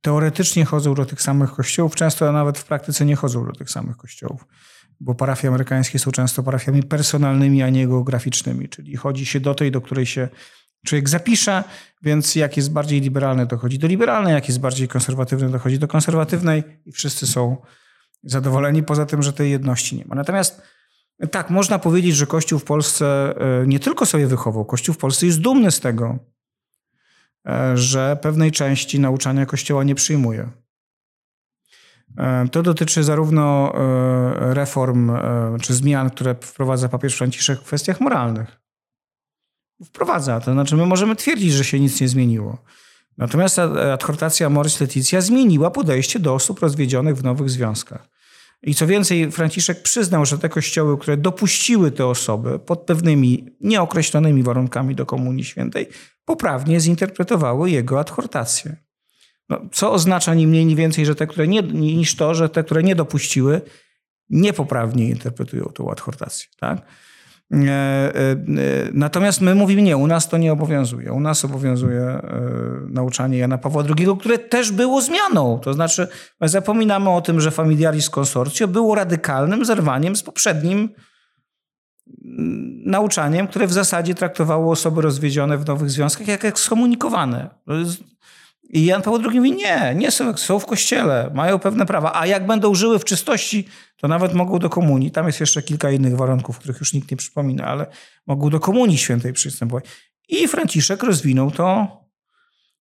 teoretycznie 0.00 0.64
chodzą 0.64 0.94
do 0.94 1.06
tych 1.06 1.22
samych 1.22 1.52
kościołów, 1.52 1.94
często 1.94 2.32
nawet 2.32 2.58
w 2.58 2.64
praktyce 2.64 3.04
nie 3.04 3.16
chodzą 3.16 3.46
do 3.46 3.52
tych 3.52 3.70
samych 3.70 3.96
kościołów, 3.96 4.46
bo 5.00 5.14
parafie 5.14 5.48
amerykańskie 5.48 5.98
są 5.98 6.10
często 6.10 6.42
parafiami 6.42 6.82
personalnymi, 6.82 7.62
a 7.62 7.70
nie 7.70 7.88
geograficznymi, 7.88 8.68
czyli 8.68 8.96
chodzi 8.96 9.26
się 9.26 9.40
do 9.40 9.54
tej, 9.54 9.70
do 9.70 9.80
której 9.80 10.06
się 10.06 10.28
człowiek 10.86 11.08
zapisze, 11.08 11.64
więc 12.02 12.34
jak 12.34 12.56
jest 12.56 12.72
bardziej 12.72 13.00
liberalny, 13.00 13.46
dochodzi 13.46 13.78
do 13.78 13.86
liberalnej, 13.86 14.34
jak 14.34 14.48
jest 14.48 14.60
bardziej 14.60 14.88
konserwatywny, 14.88 15.50
dochodzi 15.50 15.78
do 15.78 15.88
konserwatywnej 15.88 16.62
i 16.86 16.92
wszyscy 16.92 17.26
są 17.26 17.56
zadowoleni, 18.22 18.82
poza 18.82 19.06
tym, 19.06 19.22
że 19.22 19.32
tej 19.32 19.50
jedności 19.50 19.96
nie 19.96 20.04
ma. 20.04 20.14
Natomiast 20.14 20.62
tak, 21.30 21.50
można 21.50 21.78
powiedzieć, 21.78 22.16
że 22.16 22.26
Kościół 22.26 22.58
w 22.58 22.64
Polsce 22.64 23.34
e, 23.62 23.66
nie 23.66 23.80
tylko 23.80 24.06
sobie 24.06 24.26
wychował, 24.26 24.64
Kościół 24.64 24.94
w 24.94 24.98
Polsce 24.98 25.26
jest 25.26 25.40
dumny 25.40 25.70
z 25.70 25.80
tego, 25.80 26.18
e, 27.48 27.76
że 27.76 28.18
pewnej 28.22 28.52
części 28.52 29.00
nauczania 29.00 29.46
Kościoła 29.46 29.84
nie 29.84 29.94
przyjmuje. 29.94 30.48
E, 32.18 32.48
to 32.48 32.62
dotyczy 32.62 33.04
zarówno 33.04 33.72
reform 34.38 35.12
czy 35.60 35.74
zmian, 35.74 36.10
które 36.10 36.34
wprowadza 36.34 36.88
papież 36.88 37.16
Franciszek 37.16 37.60
w 37.60 37.64
kwestiach 37.64 38.00
moralnych 38.00 38.57
wprowadza. 39.84 40.40
To 40.40 40.52
znaczy, 40.52 40.76
my 40.76 40.86
możemy 40.86 41.16
twierdzić, 41.16 41.52
że 41.52 41.64
się 41.64 41.80
nic 41.80 42.00
nie 42.00 42.08
zmieniło. 42.08 42.58
Natomiast 43.18 43.58
adhortacja 43.58 44.50
Moris 44.50 44.80
Leticia 44.80 45.20
zmieniła 45.20 45.70
podejście 45.70 46.18
do 46.18 46.34
osób 46.34 46.60
rozwiedzionych 46.60 47.16
w 47.16 47.24
nowych 47.24 47.50
związkach. 47.50 48.08
I 48.62 48.74
co 48.74 48.86
więcej, 48.86 49.32
Franciszek 49.32 49.82
przyznał, 49.82 50.26
że 50.26 50.38
te 50.38 50.48
kościoły, 50.48 50.98
które 50.98 51.16
dopuściły 51.16 51.90
te 51.90 52.06
osoby 52.06 52.58
pod 52.58 52.80
pewnymi 52.80 53.46
nieokreślonymi 53.60 54.42
warunkami 54.42 54.94
do 54.94 55.06
Komunii 55.06 55.44
Świętej, 55.44 55.88
poprawnie 56.24 56.80
zinterpretowały 56.80 57.70
jego 57.70 58.00
adhortację. 58.00 58.76
No, 59.48 59.60
co 59.72 59.92
oznacza 59.92 60.34
ni 60.34 60.46
mniej, 60.46 60.66
ni 60.66 60.76
więcej, 60.76 61.06
że 61.06 61.14
te, 61.14 61.26
które 61.26 61.48
nie, 61.48 61.62
niż 61.62 62.16
to, 62.16 62.34
że 62.34 62.48
te, 62.48 62.64
które 62.64 62.82
nie 62.82 62.94
dopuściły, 62.94 63.60
niepoprawnie 64.30 65.08
interpretują 65.08 65.64
tą 65.64 65.90
adhortację. 65.90 66.46
Tak? 66.60 66.82
E, 67.52 67.56
e, 67.56 68.36
natomiast 68.92 69.40
my 69.40 69.54
mówimy 69.54 69.82
nie, 69.82 69.96
u 69.96 70.06
nas 70.06 70.28
to 70.28 70.38
nie 70.38 70.52
obowiązuje. 70.52 71.12
U 71.12 71.20
nas 71.20 71.44
obowiązuje 71.44 72.00
e, 72.00 72.20
nauczanie 72.90 73.38
Jana 73.38 73.58
Pawła 73.58 73.84
II, 73.98 74.06
które 74.20 74.38
też 74.38 74.72
było 74.72 75.02
zmianą. 75.02 75.60
To 75.62 75.74
znaczy, 75.74 76.08
my 76.40 76.48
zapominamy 76.48 77.10
o 77.10 77.20
tym, 77.20 77.40
że 77.40 77.50
Familiaris 77.50 78.10
Consortio 78.10 78.68
było 78.68 78.94
radykalnym 78.94 79.64
zerwaniem 79.64 80.16
z 80.16 80.22
poprzednim 80.22 80.78
mm, 80.78 80.92
nauczaniem, 82.86 83.48
które 83.48 83.66
w 83.66 83.72
zasadzie 83.72 84.14
traktowało 84.14 84.72
osoby 84.72 85.02
rozwiedzione 85.02 85.58
w 85.58 85.66
nowych 85.66 85.90
związkach 85.90 86.28
jak 86.28 86.44
ekskomunikowane. 86.44 87.50
I 88.68 88.84
Jan 88.84 89.02
Paweł 89.02 89.20
II 89.30 89.38
mówi, 89.38 89.52
nie, 89.52 89.94
nie 89.96 90.10
są, 90.10 90.36
są 90.36 90.58
w 90.58 90.66
kościele, 90.66 91.30
mają 91.34 91.58
pewne 91.58 91.86
prawa, 91.86 92.12
a 92.14 92.26
jak 92.26 92.46
będą 92.46 92.74
żyły 92.74 92.98
w 92.98 93.04
czystości, 93.04 93.68
to 93.96 94.08
nawet 94.08 94.34
mogą 94.34 94.58
do 94.58 94.70
komunii. 94.70 95.10
Tam 95.10 95.26
jest 95.26 95.40
jeszcze 95.40 95.62
kilka 95.62 95.90
innych 95.90 96.16
warunków, 96.16 96.58
których 96.58 96.80
już 96.80 96.92
nikt 96.92 97.10
nie 97.10 97.16
przypomina, 97.16 97.64
ale 97.64 97.86
mogą 98.26 98.50
do 98.50 98.60
komunii 98.60 98.98
świętej 98.98 99.32
przystępować. 99.32 99.84
I 100.28 100.48
Franciszek 100.48 101.02
rozwinął 101.02 101.50
to 101.50 101.86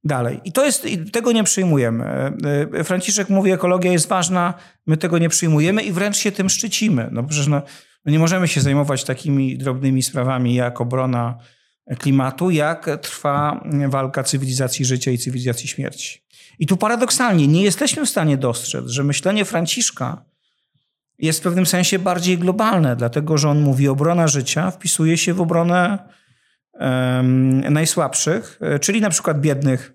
dalej. 0.04 0.40
I 0.44 0.52
to 0.52 0.66
jest, 0.66 0.88
tego 1.12 1.32
nie 1.32 1.44
przyjmujemy. 1.44 2.06
E, 2.74 2.84
Franciszek 2.84 3.30
mówi, 3.30 3.52
ekologia 3.52 3.92
jest 3.92 4.08
ważna, 4.08 4.54
my 4.88 4.98
tego 4.98 5.18
nie 5.18 5.30
przyjmujemy 5.30 5.84
i 5.84 5.92
wręcz 5.92 6.18
się 6.18 6.32
tym 6.32 6.50
szczycimy. 6.50 7.10
No 7.12 7.24
przecież 7.24 7.48
no 7.48 7.62
nie 8.06 8.20
możemy 8.20 8.48
się 8.48 8.62
zajmować 8.62 9.04
takimi 9.04 9.58
drobnymi 9.58 10.04
sprawami 10.04 10.56
jak 10.56 10.82
obrona 10.82 11.38
klimatu, 12.00 12.50
jak 12.50 12.90
trwa 13.02 13.64
walka 13.88 14.24
cywilizacji 14.24 14.86
życia 14.86 15.12
i 15.12 15.18
cywilizacji 15.18 15.68
śmierci. 15.68 16.26
I 16.60 16.68
tu 16.68 16.78
paradoksalnie 16.78 17.48
nie 17.48 17.64
jesteśmy 17.64 18.06
w 18.06 18.10
stanie 18.10 18.38
dostrzec, 18.38 18.88
że 18.88 19.04
myślenie 19.04 19.46
Franciszka 19.46 20.26
jest 21.20 21.40
w 21.40 21.44
pewnym 21.44 21.66
sensie 21.66 22.00
bardziej 22.00 22.38
globalne, 22.38 22.96
dlatego 22.96 23.38
że 23.38 23.50
on 23.50 23.62
mówi, 23.62 23.88
obrona 23.88 24.28
życia 24.28 24.72
wpisuje 24.72 25.18
się 25.18 25.34
w 25.34 25.42
obronę 25.42 26.00
najsłabszych, 27.70 28.60
e, 28.62 28.80
czyli 28.80 29.02
na 29.02 29.10
przykład 29.10 29.42
biednych. 29.42 29.94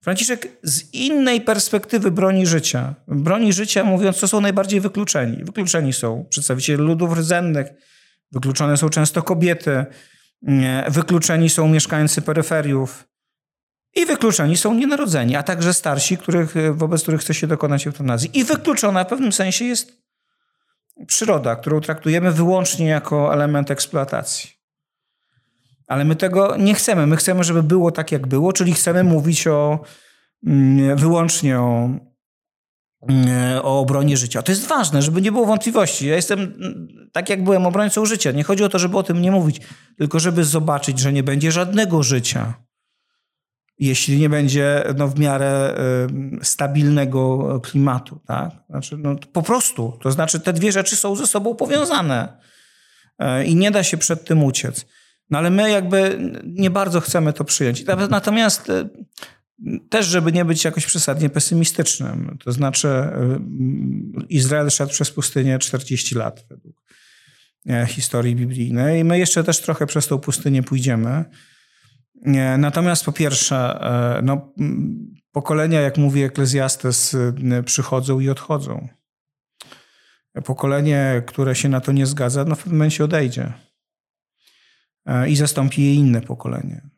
Franciszek 0.00 0.48
z 0.62 0.94
innej 0.94 1.40
perspektywy 1.40 2.10
broni 2.10 2.46
życia. 2.46 2.94
Broni 3.08 3.52
życia, 3.52 3.84
mówiąc, 3.84 4.16
co 4.16 4.28
są 4.28 4.40
najbardziej 4.40 4.80
wykluczeni. 4.80 5.44
Wykluczeni 5.44 5.92
są 5.92 6.26
przedstawiciele 6.30 6.82
ludów 6.82 7.18
rdzennych, 7.18 7.66
wykluczone 8.32 8.76
są 8.76 8.88
często 8.88 9.22
kobiety, 9.22 9.86
wykluczeni 10.88 11.50
są 11.50 11.68
mieszkańcy 11.68 12.22
peryferiów 12.22 13.08
i 13.94 14.06
wykluczeni 14.06 14.56
są 14.56 14.74
nienarodzeni, 14.74 15.36
a 15.36 15.42
także 15.42 15.74
starsi, 15.74 16.18
których, 16.18 16.54
wobec 16.72 17.02
których 17.02 17.20
chce 17.20 17.34
się 17.34 17.46
dokonać 17.46 17.86
eutanazji. 17.86 18.30
I 18.38 18.44
wykluczona 18.44 19.04
w 19.04 19.08
pewnym 19.08 19.32
sensie 19.32 19.64
jest 19.64 20.04
przyroda, 21.06 21.56
którą 21.56 21.80
traktujemy 21.80 22.32
wyłącznie 22.32 22.86
jako 22.86 23.34
element 23.34 23.70
eksploatacji. 23.70 24.50
Ale 25.86 26.04
my 26.04 26.16
tego 26.16 26.56
nie 26.56 26.74
chcemy. 26.74 27.06
My 27.06 27.16
chcemy, 27.16 27.44
żeby 27.44 27.62
było 27.62 27.92
tak, 27.92 28.12
jak 28.12 28.26
było, 28.26 28.52
czyli 28.52 28.72
chcemy 28.72 29.04
mówić 29.04 29.46
o, 29.46 29.80
mm, 30.46 30.96
wyłącznie 30.96 31.60
o, 31.60 31.90
o 33.62 33.80
obronie 33.80 34.16
życia. 34.16 34.42
To 34.42 34.52
jest 34.52 34.66
ważne, 34.66 35.02
żeby 35.02 35.22
nie 35.22 35.32
było 35.32 35.46
wątpliwości. 35.46 36.06
Ja 36.06 36.16
jestem 36.16 36.54
tak, 37.12 37.28
jak 37.28 37.44
byłem 37.44 37.66
obrońcą 37.66 38.06
życia. 38.06 38.30
Nie 38.30 38.44
chodzi 38.44 38.64
o 38.64 38.68
to, 38.68 38.78
żeby 38.78 38.98
o 38.98 39.02
tym 39.02 39.22
nie 39.22 39.30
mówić, 39.30 39.60
tylko 39.98 40.20
żeby 40.20 40.44
zobaczyć, 40.44 40.98
że 40.98 41.12
nie 41.12 41.22
będzie 41.22 41.52
żadnego 41.52 42.02
życia, 42.02 42.54
jeśli 43.78 44.18
nie 44.18 44.28
będzie 44.28 44.84
no, 44.96 45.08
w 45.08 45.18
miarę 45.18 45.74
y, 46.42 46.44
stabilnego 46.44 47.60
klimatu. 47.60 48.20
Tak? 48.26 48.50
Znaczy, 48.70 48.96
no, 48.98 49.16
po 49.32 49.42
prostu. 49.42 49.98
To 50.02 50.10
znaczy, 50.10 50.40
te 50.40 50.52
dwie 50.52 50.72
rzeczy 50.72 50.96
są 50.96 51.16
ze 51.16 51.26
sobą 51.26 51.54
powiązane 51.54 52.40
y, 53.22 53.44
i 53.44 53.56
nie 53.56 53.70
da 53.70 53.82
się 53.82 53.96
przed 53.96 54.24
tym 54.24 54.44
uciec. 54.44 54.86
No 55.30 55.38
ale 55.38 55.50
my 55.50 55.70
jakby 55.70 56.18
nie 56.44 56.70
bardzo 56.70 57.00
chcemy 57.00 57.32
to 57.32 57.44
przyjąć. 57.44 57.84
Natomiast 58.10 58.70
y, 58.70 58.88
też, 59.90 60.06
żeby 60.06 60.32
nie 60.32 60.44
być 60.44 60.64
jakoś 60.64 60.86
przesadnie 60.86 61.30
pesymistycznym, 61.30 62.38
to 62.44 62.52
znaczy 62.52 62.88
Izrael 64.28 64.70
szedł 64.70 64.92
przez 64.92 65.10
pustynię 65.10 65.58
40 65.58 66.14
lat 66.14 66.44
według 66.50 66.82
e, 67.68 67.86
historii 67.86 68.36
biblijnej 68.36 69.00
i 69.00 69.04
my 69.04 69.18
jeszcze 69.18 69.44
też 69.44 69.60
trochę 69.60 69.86
przez 69.86 70.06
tą 70.06 70.18
pustynię 70.18 70.62
pójdziemy. 70.62 71.24
Natomiast 72.58 73.04
po 73.04 73.12
pierwsze, 73.12 73.56
e, 73.56 74.22
no, 74.22 74.54
pokolenia, 75.32 75.80
jak 75.80 75.98
mówi 75.98 76.22
Eklezjastes, 76.22 77.16
przychodzą 77.64 78.20
i 78.20 78.28
odchodzą. 78.28 78.88
Pokolenie, 80.44 81.22
które 81.26 81.54
się 81.54 81.68
na 81.68 81.80
to 81.80 81.92
nie 81.92 82.06
zgadza, 82.06 82.44
no 82.44 82.54
w 82.54 82.58
pewnym 82.58 82.76
momencie 82.78 83.04
odejdzie. 83.04 83.52
E, 85.06 85.28
I 85.28 85.36
zastąpi 85.36 85.84
je 85.84 85.94
inne 85.94 86.20
pokolenie, 86.20 86.90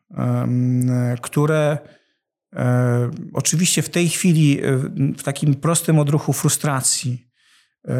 które 1.21 1.77
e, 1.83 1.96
oczywiście 3.33 3.81
w 3.81 3.89
tej 3.89 4.09
chwili 4.09 4.61
w 5.17 5.23
takim 5.23 5.55
prostym 5.55 5.99
odruchu 5.99 6.33
frustracji, 6.33 7.27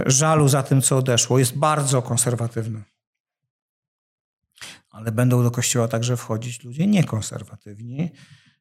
żalu 0.05 0.47
za 0.47 0.63
tym, 0.63 0.81
co 0.81 0.97
odeszło, 0.97 1.39
jest 1.39 1.57
bardzo 1.57 2.01
konserwatywne 2.01 2.83
ale 4.97 5.11
będą 5.11 5.43
do 5.43 5.51
kościoła 5.51 5.87
także 5.87 6.17
wchodzić 6.17 6.63
ludzie 6.63 6.87
niekonserwatywni 6.87 8.11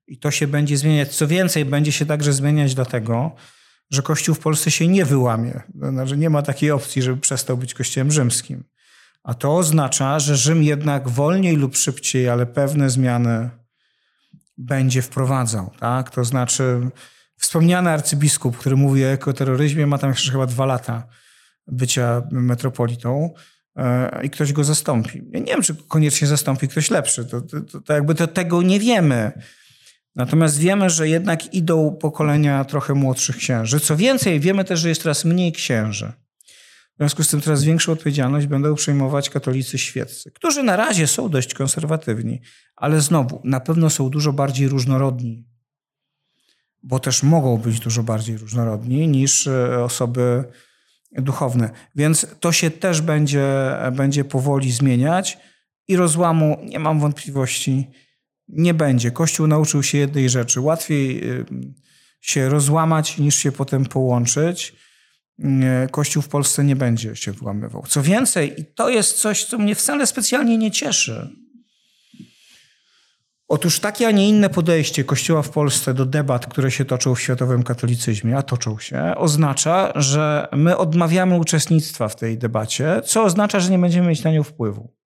i 0.06 0.18
to 0.18 0.30
się 0.30 0.46
będzie 0.46 0.76
zmieniać. 0.76 1.16
Co 1.16 1.26
więcej, 1.26 1.64
będzie 1.64 1.92
się 1.92 2.06
także 2.06 2.32
zmieniać 2.32 2.74
dlatego, 2.74 3.34
że 3.90 4.02
Kościół 4.02 4.34
w 4.34 4.38
Polsce 4.38 4.70
się 4.70 4.88
nie 4.88 5.04
wyłamie. 5.04 5.60
Znaczy 5.74 6.16
nie 6.16 6.30
ma 6.30 6.42
takiej 6.42 6.70
opcji, 6.70 7.02
żeby 7.02 7.20
przestał 7.20 7.56
być 7.56 7.74
Kościołem 7.74 8.12
rzymskim. 8.12 8.64
A 9.22 9.34
to 9.34 9.56
oznacza, 9.56 10.18
że 10.18 10.36
Rzym 10.36 10.62
jednak 10.62 11.08
wolniej 11.08 11.56
lub 11.56 11.76
szybciej, 11.76 12.28
ale 12.28 12.46
pewne 12.46 12.90
zmiany 12.90 13.50
będzie 14.58 15.02
wprowadzał. 15.02 15.70
Tak? 15.80 16.10
To 16.10 16.24
znaczy 16.24 16.90
wspomniany 17.36 17.90
arcybiskup, 17.90 18.56
który 18.56 18.76
mówi 18.76 19.04
o 19.04 19.08
ekoterroryzmie, 19.08 19.86
ma 19.86 19.98
tam 19.98 20.10
jeszcze 20.10 20.32
chyba 20.32 20.46
dwa 20.46 20.66
lata 20.66 21.06
bycia 21.66 22.22
metropolitą. 22.30 23.34
E, 23.76 24.20
i 24.24 24.30
ktoś 24.30 24.52
go 24.52 24.64
zastąpi. 24.64 25.22
Ja 25.30 25.40
nie 25.40 25.46
wiem, 25.46 25.62
czy 25.62 25.74
koniecznie 25.88 26.28
zastąpi 26.28 26.68
ktoś 26.68 26.90
lepszy. 26.90 27.24
To, 27.24 27.40
to, 27.40 27.60
to, 27.60 27.80
to 27.80 27.92
jakby 27.92 28.14
to, 28.14 28.26
tego 28.26 28.62
nie 28.62 28.80
wiemy. 28.80 29.32
Natomiast 30.16 30.58
wiemy, 30.58 30.90
że 30.90 31.08
jednak 31.08 31.54
idą 31.54 31.96
pokolenia 32.00 32.64
trochę 32.64 32.94
młodszych 32.94 33.36
księży. 33.36 33.80
Co 33.80 33.96
więcej, 33.96 34.40
wiemy 34.40 34.64
też, 34.64 34.80
że 34.80 34.88
jest 34.88 35.02
coraz 35.02 35.24
mniej 35.24 35.52
księży. 35.52 36.12
W 36.96 36.98
związku 36.98 37.22
z 37.22 37.28
tym 37.28 37.40
coraz 37.40 37.64
większą 37.64 37.92
odpowiedzialność 37.92 38.46
będą 38.46 38.74
przejmować 38.74 39.30
katolicy 39.30 39.78
świeccy, 39.78 40.30
którzy 40.30 40.62
na 40.62 40.76
razie 40.76 41.06
są 41.06 41.28
dość 41.28 41.54
konserwatywni, 41.54 42.40
ale 42.76 43.00
znowu 43.00 43.40
na 43.44 43.60
pewno 43.60 43.90
są 43.90 44.10
dużo 44.10 44.32
bardziej 44.32 44.68
różnorodni, 44.68 45.44
bo 46.82 46.98
też 46.98 47.22
mogą 47.22 47.58
być 47.58 47.80
dużo 47.80 48.02
bardziej 48.02 48.38
różnorodni 48.38 49.08
niż 49.08 49.46
e, 49.46 49.84
osoby 49.84 50.44
duchowne. 51.12 51.70
Więc 51.94 52.26
to 52.40 52.52
się 52.52 52.70
też 52.70 53.00
będzie, 53.00 53.46
będzie 53.92 54.24
powoli 54.24 54.72
zmieniać 54.72 55.38
i 55.88 55.96
rozłamu, 55.96 56.58
nie 56.64 56.78
mam 56.78 57.00
wątpliwości, 57.00 57.90
nie 58.48 58.74
będzie. 58.74 59.10
Kościół 59.10 59.46
nauczył 59.46 59.82
się 59.82 59.98
jednej 59.98 60.28
rzeczy. 60.28 60.60
Łatwiej 60.60 61.30
y, 61.30 61.44
się 62.20 62.48
rozłamać 62.48 63.18
niż 63.18 63.34
się 63.34 63.52
potem 63.52 63.84
połączyć. 63.84 64.76
Kościół 65.90 66.22
w 66.22 66.28
Polsce 66.28 66.64
nie 66.64 66.76
będzie 66.76 67.16
się 67.16 67.32
włamywał. 67.32 67.84
Co 67.88 68.02
więcej, 68.02 68.60
i 68.60 68.64
to 68.64 68.88
jest 68.88 69.20
coś, 69.20 69.44
co 69.44 69.58
mnie 69.58 69.74
wcale 69.74 70.06
specjalnie 70.06 70.58
nie 70.58 70.70
cieszy, 70.70 71.30
Otóż 73.48 73.80
takie, 73.80 74.08
a 74.08 74.10
nie 74.10 74.28
inne 74.28 74.50
podejście 74.50 75.04
Kościoła 75.04 75.42
w 75.42 75.50
Polsce 75.50 75.94
do 75.94 76.06
debat, 76.06 76.46
które 76.46 76.70
się 76.70 76.84
toczą 76.84 77.14
w 77.14 77.20
światowym 77.20 77.62
katolicyzmie, 77.62 78.36
a 78.36 78.42
toczą 78.42 78.78
się, 78.78 79.14
oznacza, 79.16 79.92
że 79.94 80.48
my 80.52 80.76
odmawiamy 80.76 81.38
uczestnictwa 81.38 82.08
w 82.08 82.16
tej 82.16 82.38
debacie, 82.38 83.02
co 83.04 83.24
oznacza, 83.24 83.60
że 83.60 83.70
nie 83.70 83.78
będziemy 83.78 84.08
mieć 84.08 84.24
na 84.24 84.32
nią 84.32 84.42
wpływu. 84.42 84.96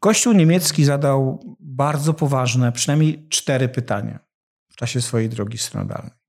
Kościół 0.00 0.32
niemiecki 0.32 0.84
zadał 0.84 1.44
bardzo 1.60 2.14
poważne, 2.14 2.72
przynajmniej 2.72 3.28
cztery 3.28 3.68
pytania 3.68 4.18
w 4.68 4.76
czasie 4.76 5.00
swojej 5.00 5.28
drogi 5.28 5.58
synodalnej. 5.58 6.19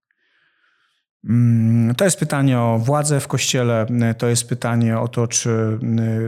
Mm, 1.30 1.96
to 1.96 2.06
jest 2.06 2.18
pytanie 2.18 2.60
o 2.60 2.80
władzę 2.80 3.20
w 3.20 3.28
kościele, 3.28 3.86
to 4.18 4.28
jest 4.28 4.50
pytanie 4.50 5.00
o 5.00 5.08
to, 5.08 5.28
czy 5.28 5.50
y, 5.50 5.80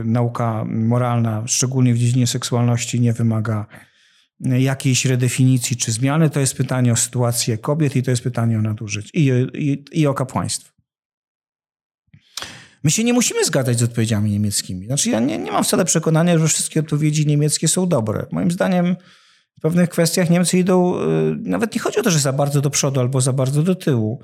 nauka 0.04 0.64
moralna, 0.64 1.42
szczególnie 1.46 1.94
w 1.94 1.98
dziedzinie 1.98 2.26
seksualności, 2.26 3.00
nie 3.00 3.12
wymaga 3.12 3.66
jakiejś 4.40 5.04
redefinicji 5.04 5.76
czy 5.76 5.92
zmiany, 5.92 6.30
to 6.30 6.40
jest 6.40 6.56
pytanie 6.56 6.92
o 6.92 6.96
sytuację 6.96 7.58
kobiet 7.58 7.96
i 7.96 8.02
to 8.02 8.10
jest 8.10 8.22
pytanie 8.22 8.58
o 8.58 8.62
nadużyć 8.62 9.10
i, 9.14 9.30
i, 9.54 9.84
i 10.00 10.06
o 10.06 10.14
kapłaństwo. 10.14 10.74
My 12.84 12.90
się 12.90 13.04
nie 13.04 13.12
musimy 13.12 13.44
zgadzać 13.44 13.78
z 13.78 13.82
odpowiedziami 13.82 14.30
niemieckimi. 14.30 14.86
Znaczy 14.86 15.10
ja 15.10 15.20
nie, 15.20 15.38
nie 15.38 15.52
mam 15.52 15.64
wcale 15.64 15.84
przekonania, 15.84 16.38
że 16.38 16.48
wszystkie 16.48 16.80
odpowiedzi 16.80 17.26
niemieckie 17.26 17.68
są 17.68 17.88
dobre. 17.88 18.26
Moim 18.30 18.50
zdaniem 18.50 18.96
w 19.58 19.60
pewnych 19.60 19.88
kwestiach 19.88 20.30
Niemcy 20.30 20.58
idą, 20.58 20.96
y, 20.96 21.00
nawet 21.42 21.74
nie 21.74 21.80
chodzi 21.80 22.00
o 22.00 22.02
to, 22.02 22.10
że 22.10 22.18
za 22.18 22.32
bardzo 22.32 22.60
do 22.60 22.70
przodu 22.70 23.00
albo 23.00 23.20
za 23.20 23.32
bardzo 23.32 23.62
do 23.62 23.74
tyłu, 23.74 24.22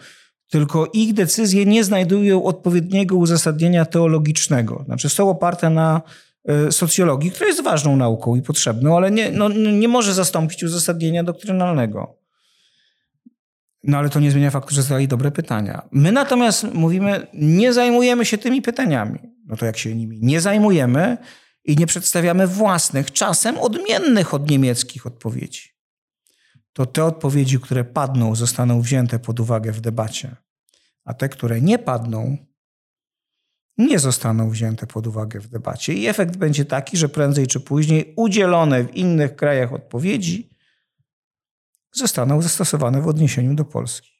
tylko 0.50 0.90
ich 0.92 1.14
decyzje 1.14 1.66
nie 1.66 1.84
znajdują 1.84 2.44
odpowiedniego 2.44 3.16
uzasadnienia 3.16 3.84
teologicznego. 3.84 4.82
Znaczy 4.86 5.08
są 5.08 5.30
oparte 5.30 5.70
na 5.70 6.02
E, 6.44 6.72
socjologii, 6.72 7.30
która 7.30 7.46
jest 7.46 7.62
ważną 7.62 7.96
nauką 7.96 8.36
i 8.36 8.42
potrzebną, 8.42 8.96
ale 8.96 9.10
nie, 9.10 9.30
no, 9.30 9.48
nie 9.48 9.88
może 9.88 10.14
zastąpić 10.14 10.64
uzasadnienia 10.64 11.24
doktrynalnego. 11.24 12.16
No 13.84 13.98
ale 13.98 14.10
to 14.10 14.20
nie 14.20 14.30
zmienia 14.30 14.50
faktu, 14.50 14.74
że 14.74 14.82
zadali 14.82 15.08
dobre 15.08 15.30
pytania. 15.30 15.88
My 15.92 16.12
natomiast 16.12 16.74
mówimy, 16.74 17.26
nie 17.34 17.72
zajmujemy 17.72 18.24
się 18.24 18.38
tymi 18.38 18.62
pytaniami. 18.62 19.18
No 19.46 19.56
to 19.56 19.66
jak 19.66 19.78
się 19.78 19.94
nimi 19.94 20.18
nie 20.22 20.40
zajmujemy 20.40 21.16
i 21.64 21.76
nie 21.76 21.86
przedstawiamy 21.86 22.46
własnych, 22.46 23.12
czasem 23.12 23.58
odmiennych 23.58 24.34
od 24.34 24.50
niemieckich 24.50 25.06
odpowiedzi, 25.06 25.62
to 26.72 26.86
te 26.86 27.04
odpowiedzi, 27.04 27.60
które 27.60 27.84
padną, 27.84 28.34
zostaną 28.34 28.80
wzięte 28.80 29.18
pod 29.18 29.40
uwagę 29.40 29.72
w 29.72 29.80
debacie, 29.80 30.36
a 31.04 31.14
te, 31.14 31.28
które 31.28 31.60
nie 31.60 31.78
padną, 31.78 32.36
nie 33.78 33.98
zostaną 33.98 34.50
wzięte 34.50 34.86
pod 34.86 35.06
uwagę 35.06 35.40
w 35.40 35.48
debacie. 35.48 35.92
I 35.92 36.06
efekt 36.06 36.36
będzie 36.36 36.64
taki, 36.64 36.96
że 36.96 37.08
prędzej 37.08 37.46
czy 37.46 37.60
później 37.60 38.14
udzielone 38.16 38.84
w 38.84 38.96
innych 38.96 39.36
krajach 39.36 39.72
odpowiedzi 39.72 40.50
zostaną 41.92 42.42
zastosowane 42.42 43.02
w 43.02 43.08
odniesieniu 43.08 43.54
do 43.54 43.64
Polski. 43.64 44.10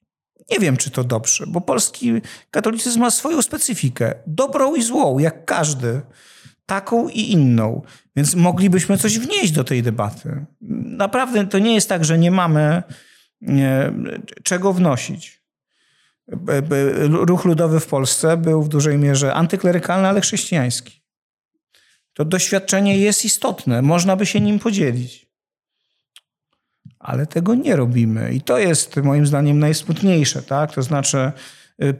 Nie 0.51 0.59
wiem, 0.59 0.77
czy 0.77 0.91
to 0.91 1.05
dobrze, 1.05 1.45
bo 1.47 1.61
polski 1.61 2.13
katolicyzm 2.51 3.01
ma 3.01 3.11
swoją 3.11 3.43
specyfikę, 3.43 4.15
dobrą 4.27 4.75
i 4.75 4.83
złą, 4.83 5.19
jak 5.19 5.45
każdy, 5.45 6.03
taką 6.71 7.09
i 7.09 7.21
inną. 7.21 7.83
Więc 8.17 8.35
moglibyśmy 8.35 8.99
coś 8.99 9.19
wnieść 9.19 9.53
do 9.53 9.65
tej 9.65 9.83
debaty. 9.83 10.47
Naprawdę 11.05 11.47
to 11.47 11.59
nie 11.59 11.75
jest 11.75 11.89
tak, 11.89 12.05
że 12.05 12.19
nie 12.19 12.31
mamy 12.31 12.83
czego 14.43 14.73
wnosić 14.73 15.41
ruch 17.11 17.45
ludowy 17.45 17.81
w 17.81 17.87
Polsce 17.87 18.37
był 18.37 18.63
w 18.63 18.69
dużej 18.69 18.99
mierze 18.99 19.35
antyklerykalny, 19.35 20.09
ale 20.09 20.21
chrześcijański. 20.21 21.03
To 22.15 22.25
doświadczenie 22.25 22.99
jest 22.99 23.25
istotne, 23.25 23.83
można 23.83 24.17
by 24.17 24.27
się 24.27 24.41
nim 24.41 24.59
podzielić. 24.59 25.31
Ale 26.99 27.27
tego 27.27 27.55
nie 27.55 27.77
robimy 27.77 28.33
i 28.33 28.41
to 28.41 28.59
jest 28.59 28.97
moim 28.97 29.27
zdaniem 29.27 29.59
najsmutniejsze. 29.59 30.43
Tak? 30.43 30.75
To 30.75 30.83
znaczy, 30.83 31.33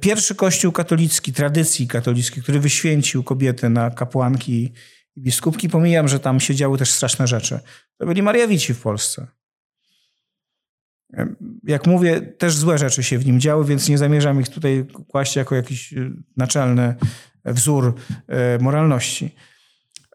pierwszy 0.01 0.35
kościół 0.35 0.73
katolicki, 0.73 1.33
tradycji 1.33 1.87
katolickiej, 1.87 2.43
który 2.43 2.61
wyświęcił 2.61 3.23
kobiety 3.23 3.69
na 3.69 3.91
kapłanki 3.91 4.73
i 5.17 5.21
biskupki, 5.21 5.69
pomijam, 5.69 6.09
że 6.09 6.21
tam 6.21 6.41
się 6.41 6.55
działy 6.55 6.79
też 6.79 6.91
straszne 6.91 7.27
rzeczy. 7.27 7.61
To 7.99 8.07
byli 8.07 8.23
Mariawici 8.23 8.75
w 8.75 8.81
Polsce. 8.81 9.27
Jak 11.65 11.87
mówię, 11.87 12.21
też 12.21 12.57
złe 12.57 12.79
rzeczy 12.79 13.03
się 13.03 13.19
w 13.19 13.27
nim 13.27 13.41
działy, 13.41 13.65
więc 13.65 13.89
nie 13.89 13.99
zamierzam 13.99 14.41
ich 14.41 14.49
tutaj 14.49 14.87
kłaść 15.09 15.37
jako 15.37 15.55
jakiś 15.55 15.93
y, 15.93 16.13
naczelny 16.37 16.95
wzór 17.45 17.95
y, 18.57 18.63
moralności. 18.63 19.35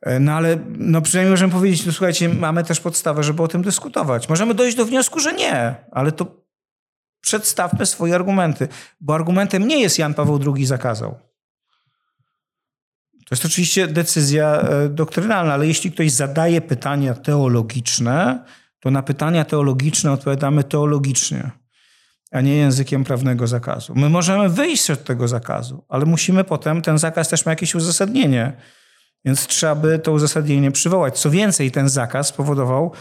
E, 0.01 0.19
no 0.19 0.31
ale 0.31 0.57
no 0.77 1.01
przynajmniej 1.01 1.31
możemy 1.31 1.53
powiedzieć, 1.53 1.85
no 1.85 1.91
słuchajcie, 1.91 2.29
mamy 2.29 2.63
też 2.63 2.79
podstawę, 2.79 3.23
żeby 3.23 3.43
o 3.43 3.47
tym 3.47 3.61
dyskutować. 3.61 4.29
Możemy 4.29 4.53
dojść 4.53 4.77
do 4.77 4.85
wniosku, 4.85 5.19
że 5.19 5.33
nie, 5.33 5.75
ale 5.91 6.11
to 6.11 6.44
przedstawmy 7.25 7.85
swoje 7.85 8.15
argumenty, 8.15 8.67
bo 9.01 9.15
argumentem 9.15 9.67
nie 9.67 9.81
jest 9.81 9.99
Jan 9.99 10.13
Paweł 10.13 10.39
II 10.55 10.65
zakazał. 10.65 11.11
To 13.11 13.35
jest 13.35 13.45
oczywiście 13.45 13.87
decyzja 13.87 14.61
e, 14.61 14.89
doktrynalna, 14.89 15.53
ale 15.53 15.67
jeśli 15.67 15.91
ktoś 15.91 16.11
zadaje 16.11 16.61
pytania 16.61 17.13
teologiczne, 17.13 18.45
to 18.79 18.91
na 18.91 19.03
pytania 19.03 19.45
teologiczne 19.45 20.11
odpowiadamy 20.11 20.63
teologicznie, 20.63 21.51
a 22.31 22.41
nie 22.41 22.55
językiem 22.55 23.03
prawnego 23.03 23.47
zakazu. 23.47 23.93
My 23.95 24.09
możemy 24.09 24.49
wyjść 24.49 24.91
od 24.91 25.03
tego 25.03 25.27
zakazu, 25.27 25.85
ale 25.89 26.05
musimy 26.05 26.43
potem, 26.43 26.81
ten 26.81 26.97
zakaz 26.97 27.29
też 27.29 27.45
ma 27.45 27.51
jakieś 27.51 27.75
uzasadnienie. 27.75 28.53
Więc 29.25 29.47
trzeba 29.47 29.75
by 29.75 29.99
to 29.99 30.11
uzasadnienie 30.11 30.71
przywołać. 30.71 31.19
Co 31.19 31.29
więcej, 31.29 31.71
ten 31.71 31.89
zakaz 31.89 32.27
spowodował, 32.27 32.91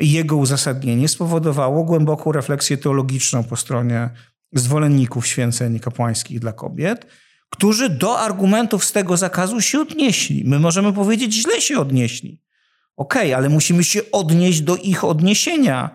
jego 0.00 0.36
uzasadnienie 0.36 1.08
spowodowało 1.08 1.84
głęboką 1.84 2.32
refleksję 2.32 2.76
teologiczną 2.76 3.44
po 3.44 3.56
stronie 3.56 4.10
zwolenników 4.52 5.26
święceń 5.26 5.80
kapłańskich 5.80 6.38
dla 6.40 6.52
kobiet, 6.52 7.06
którzy 7.50 7.88
do 7.88 8.20
argumentów 8.20 8.84
z 8.84 8.92
tego 8.92 9.16
zakazu 9.16 9.60
się 9.60 9.80
odnieśli. 9.80 10.44
My 10.46 10.58
możemy 10.58 10.92
powiedzieć, 10.92 11.34
źle 11.34 11.60
się 11.60 11.78
odnieśli. 11.78 12.42
Okej, 12.96 13.22
okay, 13.22 13.36
ale 13.36 13.48
musimy 13.48 13.84
się 13.84 14.00
odnieść 14.12 14.60
do 14.60 14.76
ich 14.76 15.04
odniesienia, 15.04 15.90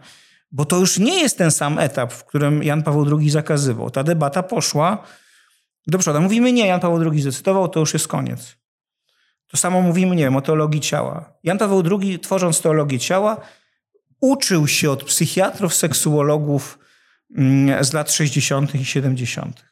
bo 0.51 0.65
to 0.65 0.77
już 0.77 0.99
nie 0.99 1.21
jest 1.21 1.37
ten 1.37 1.51
sam 1.51 1.79
etap, 1.79 2.13
w 2.13 2.25
którym 2.25 2.63
Jan 2.63 2.83
Paweł 2.83 3.19
II 3.19 3.29
zakazywał. 3.29 3.89
Ta 3.89 4.03
debata 4.03 4.43
poszła 4.43 5.03
do 5.87 5.97
przodu. 5.97 6.21
Mówimy, 6.21 6.53
nie, 6.53 6.67
Jan 6.67 6.79
Paweł 6.79 7.11
II 7.11 7.21
zdecydował, 7.21 7.67
to 7.67 7.79
już 7.79 7.93
jest 7.93 8.07
koniec. 8.07 8.55
To 9.47 9.57
samo 9.57 9.81
mówimy, 9.81 10.15
nie 10.15 10.37
o 10.37 10.41
teologii 10.41 10.81
ciała. 10.81 11.33
Jan 11.43 11.57
Paweł 11.57 11.83
II, 11.91 12.19
tworząc 12.19 12.61
teologię 12.61 12.99
ciała, 12.99 13.37
uczył 14.21 14.67
się 14.67 14.91
od 14.91 15.03
psychiatrów, 15.03 15.75
seksuologów 15.75 16.79
mm, 17.37 17.83
z 17.83 17.93
lat 17.93 18.11
60. 18.11 18.75
i 18.75 18.85
70. 18.85 19.69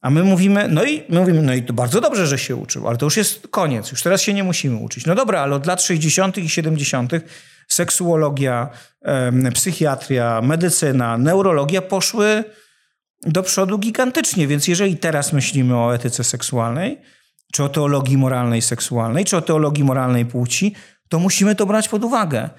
A 0.00 0.10
my 0.10 0.24
mówimy, 0.24 0.68
no 0.68 0.84
i 0.84 1.02
my 1.08 1.20
mówimy, 1.20 1.42
no 1.42 1.54
i 1.54 1.62
to 1.62 1.72
bardzo 1.72 2.00
dobrze, 2.00 2.26
że 2.26 2.38
się 2.38 2.56
uczył, 2.56 2.88
ale 2.88 2.96
to 2.96 3.06
już 3.06 3.16
jest 3.16 3.48
koniec, 3.48 3.90
już 3.90 4.02
teraz 4.02 4.22
się 4.22 4.34
nie 4.34 4.44
musimy 4.44 4.76
uczyć. 4.76 5.06
No 5.06 5.14
dobra, 5.14 5.40
ale 5.40 5.56
od 5.56 5.66
lat 5.66 5.82
60. 5.82 6.38
i 6.38 6.48
70. 6.48 7.12
seksuologia, 7.68 8.68
psychiatria, 9.54 10.40
medycyna, 10.42 11.18
neurologia 11.18 11.82
poszły 11.82 12.44
do 13.22 13.42
przodu 13.42 13.78
gigantycznie, 13.78 14.46
więc 14.46 14.68
jeżeli 14.68 14.96
teraz 14.96 15.32
myślimy 15.32 15.76
o 15.76 15.94
etyce 15.94 16.24
seksualnej, 16.24 17.00
czy 17.52 17.64
o 17.64 17.68
teologii 17.68 18.16
moralnej 18.16 18.62
seksualnej, 18.62 19.24
czy 19.24 19.36
o 19.36 19.42
teologii 19.42 19.84
moralnej 19.84 20.26
płci, 20.26 20.74
to 21.08 21.18
musimy 21.18 21.54
to 21.54 21.66
brać 21.66 21.88
pod 21.88 22.04
uwagę. 22.04 22.50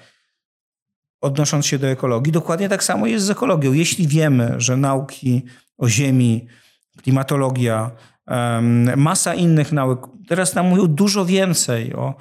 Odnosząc 1.24 1.66
się 1.66 1.78
do 1.78 1.86
ekologii, 1.86 2.32
dokładnie 2.32 2.68
tak 2.68 2.84
samo 2.84 3.06
jest 3.06 3.24
z 3.24 3.30
ekologią. 3.30 3.72
Jeśli 3.72 4.08
wiemy, 4.08 4.54
że 4.58 4.76
nauki 4.76 5.42
o 5.78 5.88
Ziemi, 5.88 6.46
klimatologia, 7.02 7.90
masa 8.96 9.34
innych 9.34 9.72
nauk, 9.72 10.08
teraz 10.28 10.54
nam 10.54 10.66
mówią 10.66 10.86
dużo 10.86 11.24
więcej 11.24 11.94
o, 11.94 12.14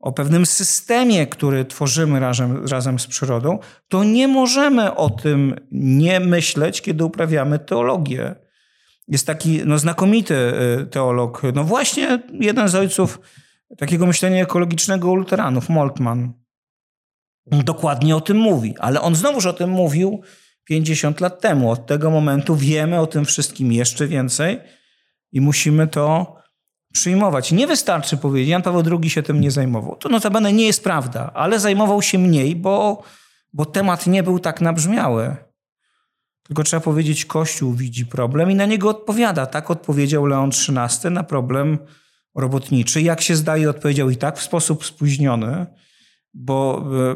o 0.00 0.12
pewnym 0.12 0.46
systemie, 0.46 1.26
który 1.26 1.64
tworzymy 1.64 2.20
razem, 2.20 2.66
razem 2.66 2.98
z 2.98 3.06
przyrodą, 3.06 3.58
to 3.88 4.04
nie 4.04 4.28
możemy 4.28 4.94
o 4.94 5.10
tym 5.10 5.54
nie 5.70 6.20
myśleć, 6.20 6.82
kiedy 6.82 7.04
uprawiamy 7.04 7.58
teologię. 7.58 8.34
Jest 9.08 9.26
taki 9.26 9.60
no, 9.64 9.78
znakomity 9.78 10.34
y, 10.80 10.86
teolog, 10.86 11.42
no 11.54 11.64
właśnie 11.64 12.22
jeden 12.32 12.68
z 12.68 12.74
ojców 12.74 13.20
takiego 13.78 14.06
myślenia 14.06 14.42
ekologicznego 14.42 15.10
u 15.10 15.16
luteranów, 15.16 15.68
Moltmann. 15.68 16.41
Dokładnie 17.46 18.16
o 18.16 18.20
tym 18.20 18.36
mówi, 18.36 18.74
ale 18.78 19.00
on 19.00 19.14
znowuż 19.14 19.46
o 19.46 19.52
tym 19.52 19.70
mówił 19.70 20.22
50 20.64 21.20
lat 21.20 21.40
temu. 21.40 21.70
Od 21.70 21.86
tego 21.86 22.10
momentu 22.10 22.56
wiemy 22.56 23.00
o 23.00 23.06
tym 23.06 23.24
wszystkim 23.24 23.72
jeszcze 23.72 24.06
więcej 24.06 24.60
i 25.32 25.40
musimy 25.40 25.86
to 25.86 26.36
przyjmować. 26.92 27.52
Nie 27.52 27.66
wystarczy 27.66 28.16
powiedzieć, 28.16 28.48
Jan 28.48 28.62
Paweł 28.62 28.98
II 29.00 29.10
się 29.10 29.22
tym 29.22 29.40
nie 29.40 29.50
zajmował. 29.50 29.96
To 29.96 30.08
notabene 30.08 30.52
nie 30.52 30.66
jest 30.66 30.84
prawda, 30.84 31.30
ale 31.34 31.60
zajmował 31.60 32.02
się 32.02 32.18
mniej, 32.18 32.56
bo, 32.56 33.02
bo 33.52 33.64
temat 33.64 34.06
nie 34.06 34.22
był 34.22 34.38
tak 34.38 34.60
nabrzmiały. 34.60 35.36
Tylko 36.42 36.62
trzeba 36.62 36.80
powiedzieć, 36.80 37.24
Kościół 37.24 37.72
widzi 37.72 38.06
problem 38.06 38.50
i 38.50 38.54
na 38.54 38.66
niego 38.66 38.88
odpowiada. 38.88 39.46
Tak 39.46 39.70
odpowiedział 39.70 40.26
Leon 40.26 40.50
XIII 40.68 41.12
na 41.12 41.22
problem 41.22 41.78
robotniczy. 42.34 43.02
Jak 43.02 43.20
się 43.20 43.36
zdaje, 43.36 43.70
odpowiedział 43.70 44.10
i 44.10 44.16
tak 44.16 44.38
w 44.38 44.42
sposób 44.42 44.84
spóźniony, 44.84 45.66
bo 46.34 46.84
e, 46.84 47.10
e, 47.10 47.14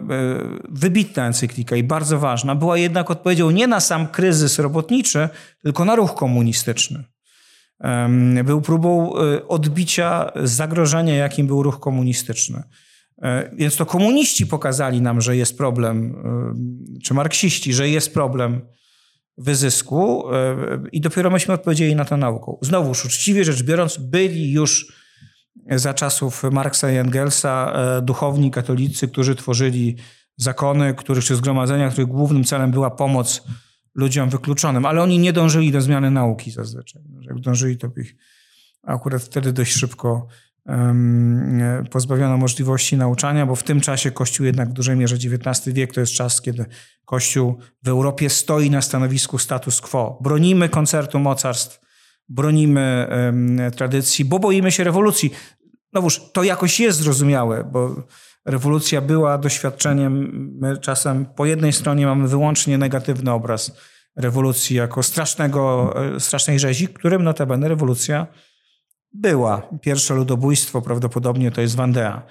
wybitna 0.68 1.26
encyklika 1.26 1.76
i 1.76 1.82
bardzo 1.82 2.18
ważna, 2.18 2.54
była 2.54 2.78
jednak 2.78 3.10
odpowiedzią 3.10 3.50
nie 3.50 3.66
na 3.66 3.80
sam 3.80 4.08
kryzys 4.08 4.58
robotniczy, 4.58 5.28
tylko 5.62 5.84
na 5.84 5.96
ruch 5.96 6.14
komunistyczny. 6.14 7.04
Był 8.44 8.60
próbą 8.60 9.16
e, 9.16 9.48
odbicia 9.48 10.32
zagrożenia, 10.44 11.14
jakim 11.14 11.46
był 11.46 11.62
ruch 11.62 11.80
komunistyczny. 11.80 12.62
Więc 13.52 13.76
to 13.76 13.86
komuniści 13.86 14.46
pokazali 14.46 15.00
nam, 15.00 15.20
że 15.20 15.36
jest 15.36 15.58
problem, 15.58 16.14
czy 17.04 17.14
marksiści, 17.14 17.72
że 17.72 17.88
jest 17.88 18.14
problem 18.14 18.60
wyzysku 19.38 20.24
i 20.92 21.00
dopiero 21.00 21.30
myśmy 21.30 21.54
odpowiedzieli 21.54 21.96
na 21.96 22.04
to 22.04 22.16
nauką. 22.16 22.58
Znowuż, 22.62 23.04
uczciwie 23.04 23.44
rzecz 23.44 23.62
biorąc, 23.62 23.96
byli 23.98 24.52
już 24.52 24.92
za 25.70 25.94
czasów 25.94 26.42
Marksa 26.52 26.90
i 26.90 26.96
Engelsa 26.96 27.72
e, 27.72 28.02
duchowni 28.02 28.50
katolicy, 28.50 29.08
którzy 29.08 29.34
tworzyli 29.34 29.96
zakony, 30.36 30.94
których 30.94 31.24
czy 31.24 31.36
zgromadzenia, 31.36 31.90
których 31.90 32.08
głównym 32.08 32.44
celem 32.44 32.70
była 32.70 32.90
pomoc 32.90 33.42
ludziom 33.94 34.30
wykluczonym, 34.30 34.86
ale 34.86 35.02
oni 35.02 35.18
nie 35.18 35.32
dążyli 35.32 35.72
do 35.72 35.80
zmiany 35.80 36.10
nauki 36.10 36.50
zazwyczaj. 36.50 37.02
Jak 37.20 37.40
dążyli, 37.40 37.78
to 37.78 37.88
ich 38.00 38.16
akurat 38.82 39.22
wtedy 39.22 39.52
dość 39.52 39.72
szybko 39.72 40.26
pozbawiono 41.90 42.36
możliwości 42.36 42.96
nauczania, 42.96 43.46
bo 43.46 43.56
w 43.56 43.62
tym 43.62 43.80
czasie 43.80 44.10
Kościół 44.10 44.46
jednak 44.46 44.70
w 44.70 44.72
dużej 44.72 44.96
mierze 44.96 45.16
XIX 45.16 45.74
wiek 45.74 45.92
to 45.92 46.00
jest 46.00 46.12
czas, 46.12 46.40
kiedy 46.40 46.64
Kościół 47.04 47.58
w 47.82 47.88
Europie 47.88 48.30
stoi 48.30 48.70
na 48.70 48.82
stanowisku 48.82 49.38
status 49.38 49.80
quo. 49.80 50.18
Bronimy 50.20 50.68
koncertu 50.68 51.18
mocarstw, 51.18 51.85
bronimy 52.28 53.08
tradycji, 53.76 54.24
bo 54.24 54.38
boimy 54.38 54.72
się 54.72 54.84
rewolucji. 54.84 55.30
Znowuż, 55.92 56.20
to 56.32 56.42
jakoś 56.42 56.80
jest 56.80 56.98
zrozumiałe, 56.98 57.64
bo 57.64 57.96
rewolucja 58.44 59.00
była 59.00 59.38
doświadczeniem, 59.38 60.30
my 60.60 60.78
czasem 60.78 61.26
po 61.26 61.46
jednej 61.46 61.72
stronie 61.72 62.06
mamy 62.06 62.28
wyłącznie 62.28 62.78
negatywny 62.78 63.32
obraz 63.32 63.72
rewolucji 64.16 64.76
jako 64.76 65.02
strasznego, 65.02 65.94
e, 66.16 66.20
strasznej 66.20 66.58
rzezi, 66.58 66.88
którym 66.88 67.24
notabene 67.24 67.68
rewolucja 67.68 68.26
była. 69.12 69.62
Pierwsze 69.82 70.14
ludobójstwo 70.14 70.82
prawdopodobnie 70.82 71.50
to 71.50 71.60
jest 71.60 71.76
Wandea. 71.76 72.22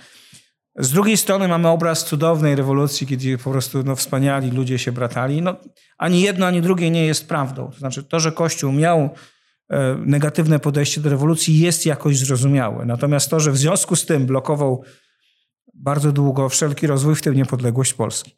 Z 0.80 0.92
drugiej 0.92 1.18
strony 1.18 1.48
mamy 1.48 1.68
obraz 1.68 2.06
cudownej 2.06 2.56
rewolucji, 2.56 3.08
kiedy 3.08 3.38
po 3.38 3.52
prostu 3.52 3.84
no, 3.84 3.96
wspaniali 3.96 4.52
ludzie 4.52 4.80
się 4.80 4.92
bratali. 4.92 5.42
No, 5.42 5.56
ani 5.98 6.22
jedno, 6.22 6.46
ani 6.46 6.62
drugie 6.62 6.92
nie 6.92 7.06
jest 7.06 7.28
prawdą. 7.28 7.72
To 7.72 7.80
znaczy 7.80 8.04
to, 8.04 8.20
że 8.20 8.32
Kościół 8.32 8.72
miał 8.72 9.10
negatywne 10.06 10.60
podejście 10.60 11.02
do 11.02 11.10
rewolucji 11.10 11.60
jest 11.60 11.86
jakoś 11.86 12.18
zrozumiałe. 12.18 12.86
Natomiast 12.86 13.30
to, 13.30 13.40
że 13.40 13.52
w 13.52 13.58
związku 13.58 13.96
z 13.96 14.06
tym 14.06 14.26
blokował 14.26 14.84
bardzo 15.74 16.12
długo 16.12 16.50
wszelki 16.50 16.88
rozwój, 16.88 17.16
w 17.16 17.22
tym 17.22 17.36
niepodległość 17.36 17.94
Polski. 17.94 18.36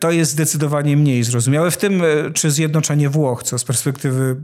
To 0.00 0.10
jest 0.10 0.30
zdecydowanie 0.30 0.96
mniej 0.96 1.24
zrozumiałe, 1.24 1.70
w 1.70 1.76
tym 1.76 2.02
e, 2.02 2.30
czy 2.30 2.50
zjednoczenie 2.50 3.08
Włoch, 3.08 3.42
co 3.42 3.58
z 3.58 3.64
perspektywy 3.64 4.40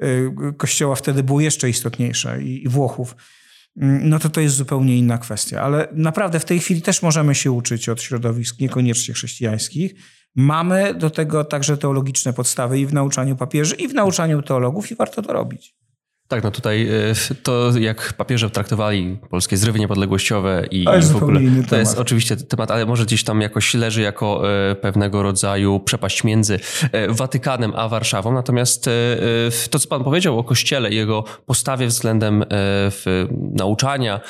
e, 0.00 0.52
Kościoła 0.56 0.94
wtedy 0.94 1.22
było 1.22 1.40
jeszcze 1.40 1.68
istotniejsze 1.68 2.42
i 2.42 2.68
Włochów 2.68 3.16
Mm, 3.76 4.08
no 4.08 4.18
to 4.18 4.28
to 4.28 4.40
jest 4.40 4.56
zupełnie 4.56 4.96
inna 4.96 5.18
kwestia. 5.18 5.60
Ale 5.60 5.88
naprawdę 5.92 6.40
w 6.40 6.44
tej 6.44 6.60
chwili 6.60 6.82
też 6.82 7.02
możemy 7.02 7.34
się 7.34 7.52
uczyć 7.52 7.88
od 7.88 8.02
środowisk 8.02 8.60
niekoniecznie 8.60 9.14
chrześcijańskich. 9.14 9.94
Mamy 10.34 10.94
do 10.94 11.10
tego 11.10 11.44
także 11.44 11.76
teologiczne 11.76 12.32
podstawy 12.32 12.78
i 12.78 12.86
w 12.86 12.94
nauczaniu 12.94 13.36
papieży, 13.36 13.76
i 13.76 13.88
w 13.88 13.94
nauczaniu 13.94 14.42
teologów, 14.42 14.90
i 14.90 14.94
warto 14.94 15.22
to 15.22 15.32
robić. 15.32 15.83
Tak, 16.28 16.44
no 16.44 16.50
tutaj 16.50 16.88
e, 16.88 17.34
to 17.42 17.78
jak 17.78 18.12
papieże 18.12 18.50
traktowali 18.50 19.18
polskie 19.30 19.56
zrywy 19.56 19.78
niepodległościowe 19.78 20.66
i, 20.70 20.84
to 20.84 20.96
jest 20.96 21.12
w 21.12 21.16
ogóle 21.16 21.40
to 21.40 21.46
temat. 21.46 21.72
jest 21.72 21.98
oczywiście 21.98 22.36
temat, 22.36 22.70
ale 22.70 22.86
może 22.86 23.04
gdzieś 23.04 23.24
tam 23.24 23.40
jakoś 23.40 23.74
leży 23.74 24.02
jako 24.02 24.52
e, 24.70 24.74
pewnego 24.74 25.22
rodzaju 25.22 25.80
przepaść 25.80 26.24
między 26.24 26.60
e, 26.92 27.08
Watykanem 27.08 27.72
a 27.76 27.88
Warszawą. 27.88 28.32
Natomiast 28.32 28.90
to, 29.70 29.78
co 29.78 29.88
pan 29.88 30.04
powiedział 30.04 30.38
o 30.38 30.44
Kościele 30.44 30.90
i 30.90 30.96
jego 30.96 31.24
postawie 31.46 31.86
względem 31.86 32.44
nauczania, 33.52 34.20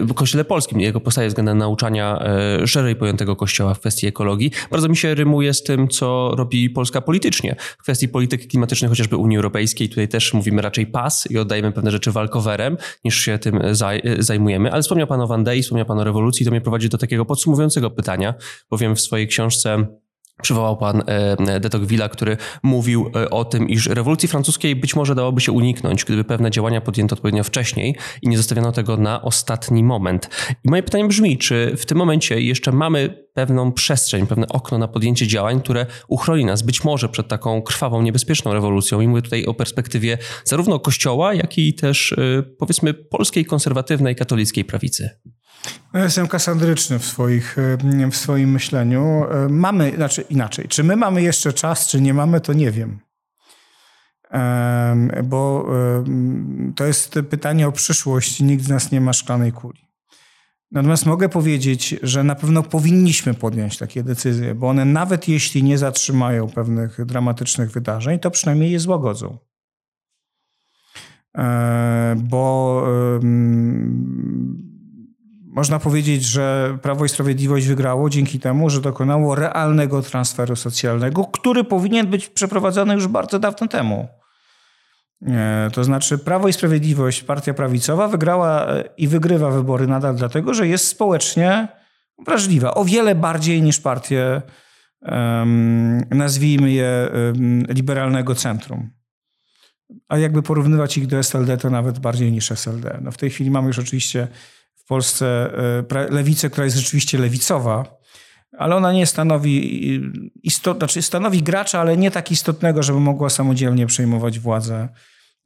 w 0.00 0.14
Kościele 0.14 0.44
polskim, 0.44 0.80
jego 0.80 1.00
postawie 1.00 1.28
względem 1.28 1.58
nauczania 1.58 2.22
szerzej 2.66 2.96
pojętego 2.96 3.36
Kościoła 3.36 3.74
w 3.74 3.80
kwestii 3.80 4.06
ekologii, 4.06 4.50
bardzo 4.70 4.88
mi 4.88 4.96
się 4.96 5.14
rymuje 5.14 5.54
z 5.54 5.62
tym, 5.62 5.88
co 5.88 6.34
robi 6.36 6.70
Polska 6.70 7.00
politycznie. 7.00 7.56
W 7.78 7.82
kwestii 7.82 8.08
polityki 8.08 8.48
klimatycznej, 8.48 8.88
chociażby 8.88 9.16
Unii 9.16 9.36
Europejskiej, 9.36 9.88
tutaj 9.88 10.08
też 10.08 10.34
mówimy 10.34 10.62
raczej 10.62 10.86
pas 10.86 11.27
i 11.30 11.38
oddajemy 11.38 11.72
pewne 11.72 11.90
rzeczy 11.90 12.12
walkowerem, 12.12 12.76
niż 13.04 13.20
się 13.20 13.38
tym 13.38 13.60
zaj 13.72 14.02
zajmujemy. 14.18 14.72
Ale 14.72 14.82
wspomniał 14.82 15.06
Pan 15.06 15.20
o 15.20 15.26
Wandei, 15.26 15.62
wspomniał 15.62 15.86
Pan 15.86 15.98
o 15.98 16.04
rewolucji, 16.04 16.44
to 16.44 16.50
mnie 16.50 16.60
prowadzi 16.60 16.88
do 16.88 16.98
takiego 16.98 17.24
podsumowującego 17.24 17.90
pytania, 17.90 18.34
bowiem 18.70 18.96
w 18.96 19.00
swojej 19.00 19.28
książce 19.28 19.86
Przywołał 20.42 20.76
pan 20.76 21.02
e, 21.06 21.60
de 21.60 21.68
Tocqueville'a, 21.68 22.08
który 22.08 22.36
mówił 22.62 23.10
e, 23.16 23.30
o 23.30 23.44
tym, 23.44 23.68
iż 23.68 23.86
rewolucji 23.86 24.28
francuskiej 24.28 24.76
być 24.76 24.96
może 24.96 25.14
dałoby 25.14 25.40
się 25.40 25.52
uniknąć, 25.52 26.04
gdyby 26.04 26.24
pewne 26.24 26.50
działania 26.50 26.80
podjęto 26.80 27.14
odpowiednio 27.14 27.44
wcześniej 27.44 27.96
i 28.22 28.28
nie 28.28 28.36
zostawiono 28.36 28.72
tego 28.72 28.96
na 28.96 29.22
ostatni 29.22 29.84
moment. 29.84 30.30
I 30.64 30.70
moje 30.70 30.82
pytanie 30.82 31.04
brzmi, 31.04 31.38
czy 31.38 31.76
w 31.76 31.86
tym 31.86 31.98
momencie 31.98 32.40
jeszcze 32.40 32.72
mamy 32.72 33.28
pewną 33.34 33.72
przestrzeń, 33.72 34.26
pewne 34.26 34.48
okno 34.48 34.78
na 34.78 34.88
podjęcie 34.88 35.26
działań, 35.26 35.60
które 35.60 35.86
uchroni 36.08 36.44
nas 36.44 36.62
być 36.62 36.84
może 36.84 37.08
przed 37.08 37.28
taką 37.28 37.62
krwawą, 37.62 38.02
niebezpieczną 38.02 38.52
rewolucją. 38.52 39.00
I 39.00 39.08
mówię 39.08 39.22
tutaj 39.22 39.46
o 39.46 39.54
perspektywie 39.54 40.18
zarówno 40.44 40.80
Kościoła, 40.80 41.34
jak 41.34 41.58
i 41.58 41.74
też 41.74 42.12
e, 42.12 42.42
powiedzmy 42.58 42.94
polskiej 42.94 43.44
konserwatywnej 43.44 44.16
katolickiej 44.16 44.64
prawicy. 44.64 45.10
Ja 45.94 46.04
jestem 46.04 46.28
kasandryczny 46.28 46.98
w, 46.98 47.04
swoich, 47.04 47.56
w 48.10 48.16
swoim 48.16 48.50
myśleniu. 48.50 49.24
Mamy, 49.48 49.92
znaczy 49.96 50.22
inaczej, 50.22 50.68
czy 50.68 50.84
my 50.84 50.96
mamy 50.96 51.22
jeszcze 51.22 51.52
czas, 51.52 51.88
czy 51.88 52.00
nie 52.00 52.14
mamy, 52.14 52.40
to 52.40 52.52
nie 52.52 52.70
wiem. 52.70 52.98
Bo 55.24 55.68
to 56.76 56.84
jest 56.84 57.18
pytanie 57.30 57.68
o 57.68 57.72
przyszłość. 57.72 58.40
Nikt 58.40 58.64
z 58.64 58.68
nas 58.68 58.92
nie 58.92 59.00
ma 59.00 59.12
szklanej 59.12 59.52
kuli. 59.52 59.88
Natomiast 60.70 61.06
mogę 61.06 61.28
powiedzieć, 61.28 61.96
że 62.02 62.24
na 62.24 62.34
pewno 62.34 62.62
powinniśmy 62.62 63.34
podjąć 63.34 63.78
takie 63.78 64.02
decyzje, 64.02 64.54
bo 64.54 64.68
one 64.68 64.84
nawet 64.84 65.28
jeśli 65.28 65.62
nie 65.62 65.78
zatrzymają 65.78 66.48
pewnych 66.48 67.04
dramatycznych 67.04 67.70
wydarzeń, 67.70 68.18
to 68.18 68.30
przynajmniej 68.30 68.70
je 68.70 68.80
złagodzą. 68.80 69.38
Bo 72.16 72.82
można 75.58 75.78
powiedzieć, 75.78 76.24
że 76.24 76.78
Prawo 76.82 77.04
i 77.04 77.08
Sprawiedliwość 77.08 77.66
wygrało 77.66 78.10
dzięki 78.10 78.40
temu, 78.40 78.70
że 78.70 78.80
dokonało 78.80 79.34
realnego 79.34 80.02
transferu 80.02 80.56
socjalnego, 80.56 81.24
który 81.24 81.64
powinien 81.64 82.06
być 82.06 82.28
przeprowadzony 82.28 82.94
już 82.94 83.06
bardzo 83.06 83.38
dawno 83.38 83.68
temu. 83.68 84.08
To 85.72 85.84
znaczy, 85.84 86.18
Prawo 86.18 86.48
i 86.48 86.52
Sprawiedliwość, 86.52 87.22
partia 87.22 87.54
prawicowa, 87.54 88.08
wygrała 88.08 88.66
e, 88.66 88.84
i 88.96 89.08
wygrywa 89.08 89.50
wybory 89.50 89.86
nadal 89.86 90.16
dlatego, 90.16 90.54
że 90.54 90.68
jest 90.68 90.86
społecznie 90.86 91.68
wrażliwa. 92.26 92.74
O 92.74 92.84
wiele 92.84 93.14
bardziej 93.14 93.62
niż 93.62 93.80
partie, 93.80 94.42
nazwijmy 96.10 96.70
je, 96.70 97.08
liberalnego 97.68 98.34
centrum. 98.34 98.90
A 100.08 100.18
jakby 100.18 100.42
porównywać 100.42 100.98
ich 100.98 101.06
do 101.06 101.18
SLD, 101.18 101.56
to 101.56 101.70
nawet 101.70 101.98
bardziej 101.98 102.32
niż 102.32 102.52
SLD. 102.52 102.98
No 103.02 103.10
w 103.10 103.16
tej 103.16 103.30
chwili 103.30 103.50
mamy 103.50 103.66
już 103.66 103.78
oczywiście 103.78 104.28
Polsce 104.88 105.50
e, 105.90 106.10
lewicę, 106.10 106.50
która 106.50 106.64
jest 106.64 106.76
rzeczywiście 106.76 107.18
lewicowa, 107.18 107.98
ale 108.58 108.76
ona 108.76 108.92
nie 108.92 109.06
stanowi 109.06 110.00
istot, 110.42 110.78
znaczy 110.78 111.02
stanowi 111.02 111.42
gracza, 111.42 111.80
ale 111.80 111.96
nie 111.96 112.10
tak 112.10 112.30
istotnego, 112.30 112.82
żeby 112.82 113.00
mogła 113.00 113.30
samodzielnie 113.30 113.86
przejmować 113.86 114.38
władzę 114.38 114.88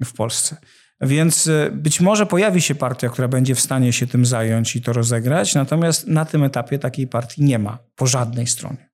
w 0.05 0.13
Polsce. 0.13 0.57
Więc 1.01 1.47
e, 1.47 1.71
być 1.73 2.01
może 2.01 2.27
pojawi 2.27 2.61
się 2.61 2.75
partia, 2.75 3.09
która 3.09 3.29
będzie 3.29 3.55
w 3.55 3.61
stanie 3.61 3.93
się 3.93 4.07
tym 4.07 4.27
zająć 4.27 4.77
i 4.77 4.83
to 4.83 4.93
rozegrać, 4.93 5.55
natomiast 5.55 6.07
na 6.07 6.25
tym 6.25 6.45
etapie 6.45 6.79
takiej 6.79 7.07
partii 7.07 7.43
nie 7.43 7.59
ma 7.59 7.79
po 7.97 8.07
żadnej 8.07 8.47
stronie. 8.47 8.91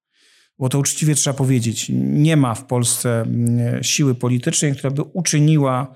Bo 0.58 0.68
to 0.68 0.78
uczciwie 0.78 1.14
trzeba 1.14 1.36
powiedzieć, 1.36 1.86
nie 1.94 2.36
ma 2.36 2.54
w 2.54 2.64
Polsce 2.64 3.20
mm, 3.20 3.84
siły 3.84 4.14
politycznej, 4.14 4.72
która 4.72 4.90
by 4.90 5.02
uczyniła 5.02 5.94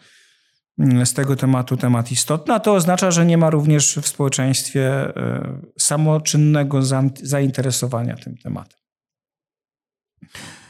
z 1.04 1.12
tego 1.12 1.36
tematu 1.36 1.76
temat 1.76 2.12
istotny, 2.12 2.54
a 2.54 2.60
to 2.60 2.74
oznacza, 2.74 3.10
że 3.10 3.26
nie 3.26 3.38
ma 3.38 3.50
również 3.50 3.98
w 4.02 4.08
społeczeństwie 4.08 5.16
e, 5.16 5.60
samoczynnego 5.78 6.80
zainteresowania 7.22 8.16
tym 8.16 8.36
tematem. 8.38 8.78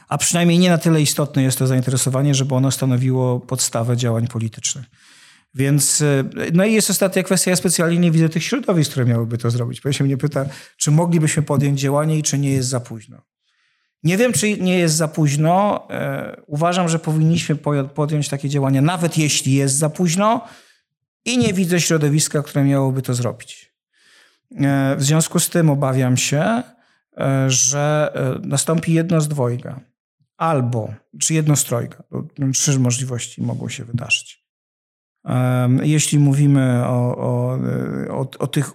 A 0.09 0.17
przynajmniej 0.17 0.59
nie 0.59 0.69
na 0.69 0.77
tyle 0.77 1.01
istotne 1.01 1.43
jest 1.43 1.59
to 1.59 1.67
zainteresowanie, 1.67 2.35
żeby 2.35 2.55
ono 2.55 2.71
stanowiło 2.71 3.39
podstawę 3.39 3.97
działań 3.97 4.27
politycznych. 4.27 4.85
Więc, 5.53 6.01
e, 6.01 6.23
no 6.53 6.65
i 6.65 6.73
jest 6.73 6.89
ostatnia 6.89 7.23
kwestia, 7.23 7.51
ja 7.51 7.55
specjalnie 7.55 7.97
nie 7.97 8.11
widzę 8.11 8.29
tych 8.29 8.43
środowisk, 8.43 8.91
które 8.91 9.05
miałyby 9.05 9.37
to 9.37 9.51
zrobić. 9.51 9.81
Bo 9.81 9.91
się 9.91 10.03
mnie 10.03 10.17
pyta, 10.17 10.45
czy 10.77 10.91
moglibyśmy 10.91 11.43
podjąć 11.43 11.79
działanie 11.79 12.17
i 12.17 12.23
czy 12.23 12.37
nie 12.37 12.51
jest 12.51 12.69
za 12.69 12.79
późno. 12.79 13.21
Nie 14.03 14.17
wiem, 14.17 14.33
czy 14.33 14.57
nie 14.57 14.79
jest 14.79 14.95
za 14.95 15.07
późno. 15.07 15.87
E, 15.89 16.41
uważam, 16.47 16.89
że 16.89 16.99
powinniśmy 16.99 17.55
podjąć 17.95 18.29
takie 18.29 18.49
działania, 18.49 18.81
nawet 18.81 19.17
jeśli 19.17 19.53
jest 19.53 19.75
za 19.75 19.89
późno, 19.89 20.47
i 21.25 21.37
nie 21.37 21.53
widzę 21.53 21.81
środowiska, 21.81 22.43
które 22.43 22.63
miałoby 22.63 23.01
to 23.01 23.13
zrobić. 23.13 23.73
E, 24.51 24.95
w 24.95 25.03
związku 25.03 25.39
z 25.39 25.49
tym 25.49 25.69
obawiam 25.69 26.17
się, 26.17 26.63
e, 27.17 27.49
że 27.49 28.13
nastąpi 28.43 28.93
jedno 28.93 29.21
z 29.21 29.27
dwojga. 29.27 29.79
Albo, 30.37 30.93
czy 31.19 31.33
jedno 31.33 31.55
z 31.55 31.63
trojga. 31.63 32.03
Trzy 32.53 32.79
możliwości 32.79 33.41
mogą 33.41 33.69
się 33.69 33.85
wydarzyć. 33.85 34.43
Jeśli 35.81 36.19
mówimy 36.19 36.85
o, 36.85 37.17
o, 37.17 37.59
o, 38.09 38.29
o 38.39 38.47
tych 38.47 38.71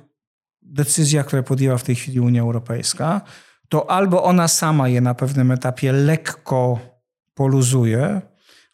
decyzjach, 0.63 1.27
które 1.27 1.43
podjęła 1.43 1.79
w 1.79 1.83
tej 1.83 1.95
chwili 1.95 2.21
Unia 2.21 2.43
Europejska, 2.43 3.21
to 3.69 3.91
albo 3.91 4.25
ona 4.25 4.49
sama 4.49 4.89
je 4.89 5.01
na 5.01 5.15
pewnym 5.15 5.51
etapie 5.51 5.93
lekko 5.93 6.79
poluzuje, 7.35 8.21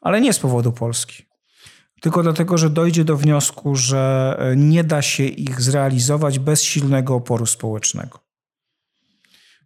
ale 0.01 0.20
nie 0.20 0.32
z 0.32 0.38
powodu 0.38 0.72
Polski. 0.72 1.22
Tylko 2.01 2.22
dlatego, 2.22 2.59
że 2.59 2.70
dojdzie 2.70 3.05
do 3.05 3.16
wniosku, 3.16 3.76
że 3.76 4.36
nie 4.57 4.84
da 4.84 5.03
się 5.03 5.24
ich 5.24 5.61
zrealizować 5.61 6.38
bez 6.38 6.62
silnego 6.62 7.14
oporu 7.14 7.47
społecznego. 7.47 8.18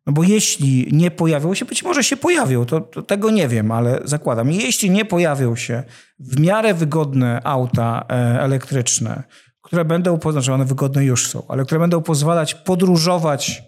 No 0.07 0.13
bo 0.13 0.23
jeśli 0.23 0.89
nie 0.93 1.11
pojawią 1.11 1.55
się, 1.55 1.65
być 1.65 1.83
może 1.83 2.05
się 2.05 2.17
pojawią, 2.17 2.65
to, 2.65 2.81
to, 2.81 3.03
tego 3.03 3.31
nie 3.31 3.49
wiem, 3.49 3.73
ale 3.73 4.01
zakładam. 4.05 4.53
Jeśli 4.53 4.91
nie 4.91 5.05
pojawią 5.05 5.57
się 5.57 5.83
w 6.19 6.41
miarę 6.41 6.75
wygodne 6.75 7.41
auta 7.45 8.07
e, 8.11 8.15
elektryczne, 8.43 9.23
które 9.63 9.85
będą, 9.85 10.19
znaczy 10.33 10.53
one 10.53 10.65
wygodne 10.65 11.05
już 11.05 11.29
są, 11.29 11.43
ale 11.49 11.65
które 11.65 11.81
będą 11.81 12.03
pozwalać 12.03 12.55
podróżować 12.55 13.63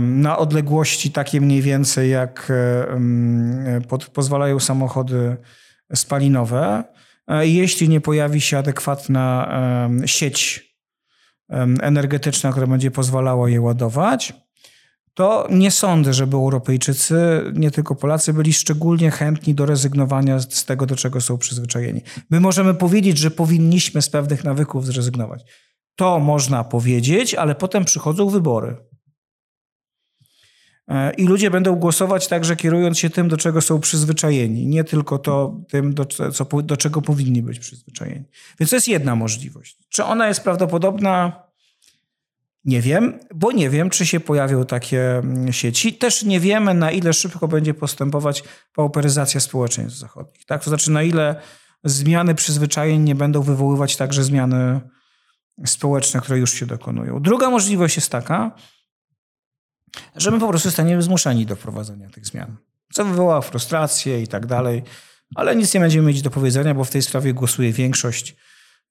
na 0.00 0.38
odległości 0.38 1.10
takie 1.10 1.40
mniej 1.40 1.62
więcej, 1.62 2.10
jak 2.10 2.52
pod, 3.88 4.04
pozwalają 4.04 4.60
samochody 4.60 5.36
spalinowe. 5.94 6.84
E, 7.28 7.46
jeśli 7.46 7.88
nie 7.88 8.00
pojawi 8.00 8.40
się 8.40 8.58
adekwatna 8.58 9.48
sieć 10.06 10.74
energetyczna, 11.80 12.50
która 12.50 12.66
będzie 12.66 12.90
pozwalała 12.90 13.50
je 13.50 13.60
ładować, 13.60 14.34
to 15.14 15.48
nie 15.50 15.70
sądzę, 15.70 16.14
żeby 16.14 16.36
Europejczycy, 16.36 17.16
nie 17.52 17.70
tylko 17.70 17.94
Polacy, 17.94 18.32
byli 18.32 18.52
szczególnie 18.52 19.10
chętni 19.10 19.54
do 19.54 19.66
rezygnowania 19.66 20.40
z 20.40 20.64
tego, 20.64 20.86
do 20.86 20.96
czego 20.96 21.20
są 21.20 21.38
przyzwyczajeni. 21.38 22.00
My 22.30 22.40
możemy 22.40 22.74
powiedzieć, 22.74 23.18
że 23.18 23.30
powinniśmy 23.30 24.02
z 24.02 24.10
pewnych 24.10 24.44
nawyków 24.44 24.86
zrezygnować. 24.86 25.42
To 25.96 26.18
można 26.18 26.64
powiedzieć, 26.64 27.34
ale 27.34 27.54
potem 27.54 27.84
przychodzą 27.84 28.28
wybory. 28.28 28.76
E, 30.88 31.12
I 31.12 31.24
ludzie 31.24 31.50
będą 31.50 31.74
głosować 31.74 32.28
także 32.28 32.56
kierując 32.56 32.98
się 32.98 33.10
tym, 33.10 33.28
do 33.28 33.36
czego 33.36 33.60
są 33.60 33.80
przyzwyczajeni, 33.80 34.66
nie 34.66 34.84
tylko 34.84 35.18
to, 35.18 35.60
tym, 35.68 35.94
do, 35.94 36.04
co, 36.04 36.62
do 36.62 36.76
czego 36.76 37.02
powinni 37.02 37.42
być 37.42 37.58
przyzwyczajeni. 37.58 38.24
Więc 38.60 38.70
to 38.70 38.76
jest 38.76 38.88
jedna 38.88 39.16
możliwość. 39.16 39.78
Czy 39.88 40.04
ona 40.04 40.28
jest 40.28 40.40
prawdopodobna? 40.40 41.44
Nie 42.64 42.80
wiem, 42.80 43.18
bo 43.34 43.52
nie 43.52 43.70
wiem, 43.70 43.90
czy 43.90 44.06
się 44.06 44.20
pojawią 44.20 44.64
takie 44.64 45.18
mm, 45.18 45.52
sieci. 45.52 45.92
Też 45.92 46.22
nie 46.22 46.40
wiemy, 46.40 46.74
na 46.74 46.90
ile 46.90 47.12
szybko 47.12 47.48
będzie 47.48 47.74
postępować 47.74 48.44
pauperyzacja 48.74 49.40
społeczeństw 49.40 49.98
zachodnich. 49.98 50.44
Tak? 50.44 50.64
To 50.64 50.70
znaczy, 50.70 50.90
na 50.90 51.02
ile 51.02 51.36
zmiany 51.84 52.34
przyzwyczajeń 52.34 53.02
nie 53.02 53.14
będą 53.14 53.42
wywoływać 53.42 53.96
także 53.96 54.24
zmiany 54.24 54.80
społeczne, 55.66 56.20
które 56.20 56.38
już 56.38 56.52
się 56.52 56.66
dokonują. 56.66 57.22
Druga 57.22 57.50
możliwość 57.50 57.96
jest 57.96 58.10
taka, 58.10 58.54
że 60.16 60.30
my 60.30 60.40
po 60.40 60.48
prostu 60.48 60.70
staniemy 60.70 61.02
zmuszeni 61.02 61.46
do 61.46 61.56
wprowadzenia 61.56 62.10
tych 62.10 62.26
zmian. 62.26 62.56
Co 62.92 63.04
wywoła 63.04 63.40
frustrację 63.40 64.22
i 64.22 64.28
tak 64.28 64.46
dalej. 64.46 64.82
ale 65.34 65.56
nic 65.56 65.74
nie 65.74 65.80
będziemy 65.80 66.08
mieć 66.08 66.22
do 66.22 66.30
powiedzenia, 66.30 66.74
bo 66.74 66.84
w 66.84 66.90
tej 66.90 67.02
sprawie 67.02 67.34
głosuje 67.34 67.72
większość. 67.72 68.36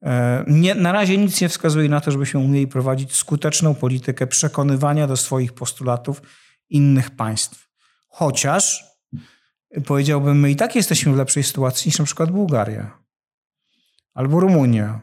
E, 0.02 0.44
nie, 0.48 0.76
na 0.76 0.92
razie 0.92 1.18
nic 1.18 1.42
nie 1.42 1.50
wskazuje 1.50 1.90
na 1.90 2.02
to, 2.02 2.12
żebyśmy 2.12 2.40
umieli 2.40 2.68
prowadzić 2.68 3.16
skuteczną 3.16 3.76
politykę 3.76 4.28
przekonywania 4.28 5.08
do 5.08 5.18
swoich 5.18 5.54
postulatów 5.54 6.22
innych 6.70 7.12
państw. 7.12 7.70
Chociaż 8.08 8.84
powiedziałbym, 9.86 10.40
my 10.40 10.52
i 10.52 10.56
tak 10.56 10.76
jesteśmy 10.76 11.14
w 11.14 11.18
lepszej 11.18 11.44
sytuacji 11.44 11.90
niż 11.90 12.00
na 12.00 12.06
przykład 12.06 12.32
Bułgaria 12.32 13.04
albo 14.14 14.40
Rumunia, 14.40 15.02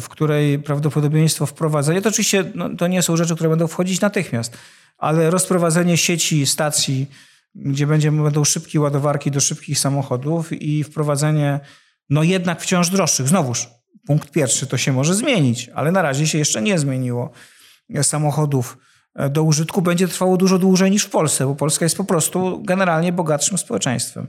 w 0.00 0.08
której 0.08 0.58
prawdopodobieństwo 0.58 1.46
wprowadzenia, 1.46 2.00
to 2.00 2.08
oczywiście 2.08 2.44
no, 2.54 2.76
to 2.76 2.86
nie 2.86 3.02
są 3.02 3.16
rzeczy, 3.16 3.34
które 3.34 3.50
będą 3.50 3.66
wchodzić 3.66 4.00
natychmiast, 4.00 4.56
ale 4.98 5.30
rozprowadzenie 5.30 5.96
sieci 5.96 6.46
stacji, 6.46 7.10
gdzie 7.54 7.86
będzie, 7.86 8.12
będą 8.12 8.44
szybkie 8.44 8.80
ładowarki 8.80 9.30
do 9.30 9.40
szybkich 9.40 9.78
samochodów 9.78 10.52
i 10.52 10.84
wprowadzenie 10.84 11.60
no 12.10 12.22
jednak 12.22 12.60
wciąż 12.60 12.90
droższych. 12.90 13.28
Znowuż, 13.28 13.68
punkt 14.06 14.30
pierwszy, 14.30 14.66
to 14.66 14.76
się 14.76 14.92
może 14.92 15.14
zmienić, 15.14 15.70
ale 15.74 15.92
na 15.92 16.02
razie 16.02 16.26
się 16.26 16.38
jeszcze 16.38 16.62
nie 16.62 16.78
zmieniło. 16.78 17.30
Samochodów 18.02 18.78
do 19.30 19.42
użytku 19.42 19.82
będzie 19.82 20.08
trwało 20.08 20.36
dużo 20.36 20.58
dłużej 20.58 20.90
niż 20.90 21.04
w 21.04 21.10
Polsce, 21.10 21.46
bo 21.46 21.54
Polska 21.54 21.84
jest 21.84 21.96
po 21.96 22.04
prostu 22.04 22.62
generalnie 22.62 23.12
bogatszym 23.12 23.58
społeczeństwem. 23.58 24.26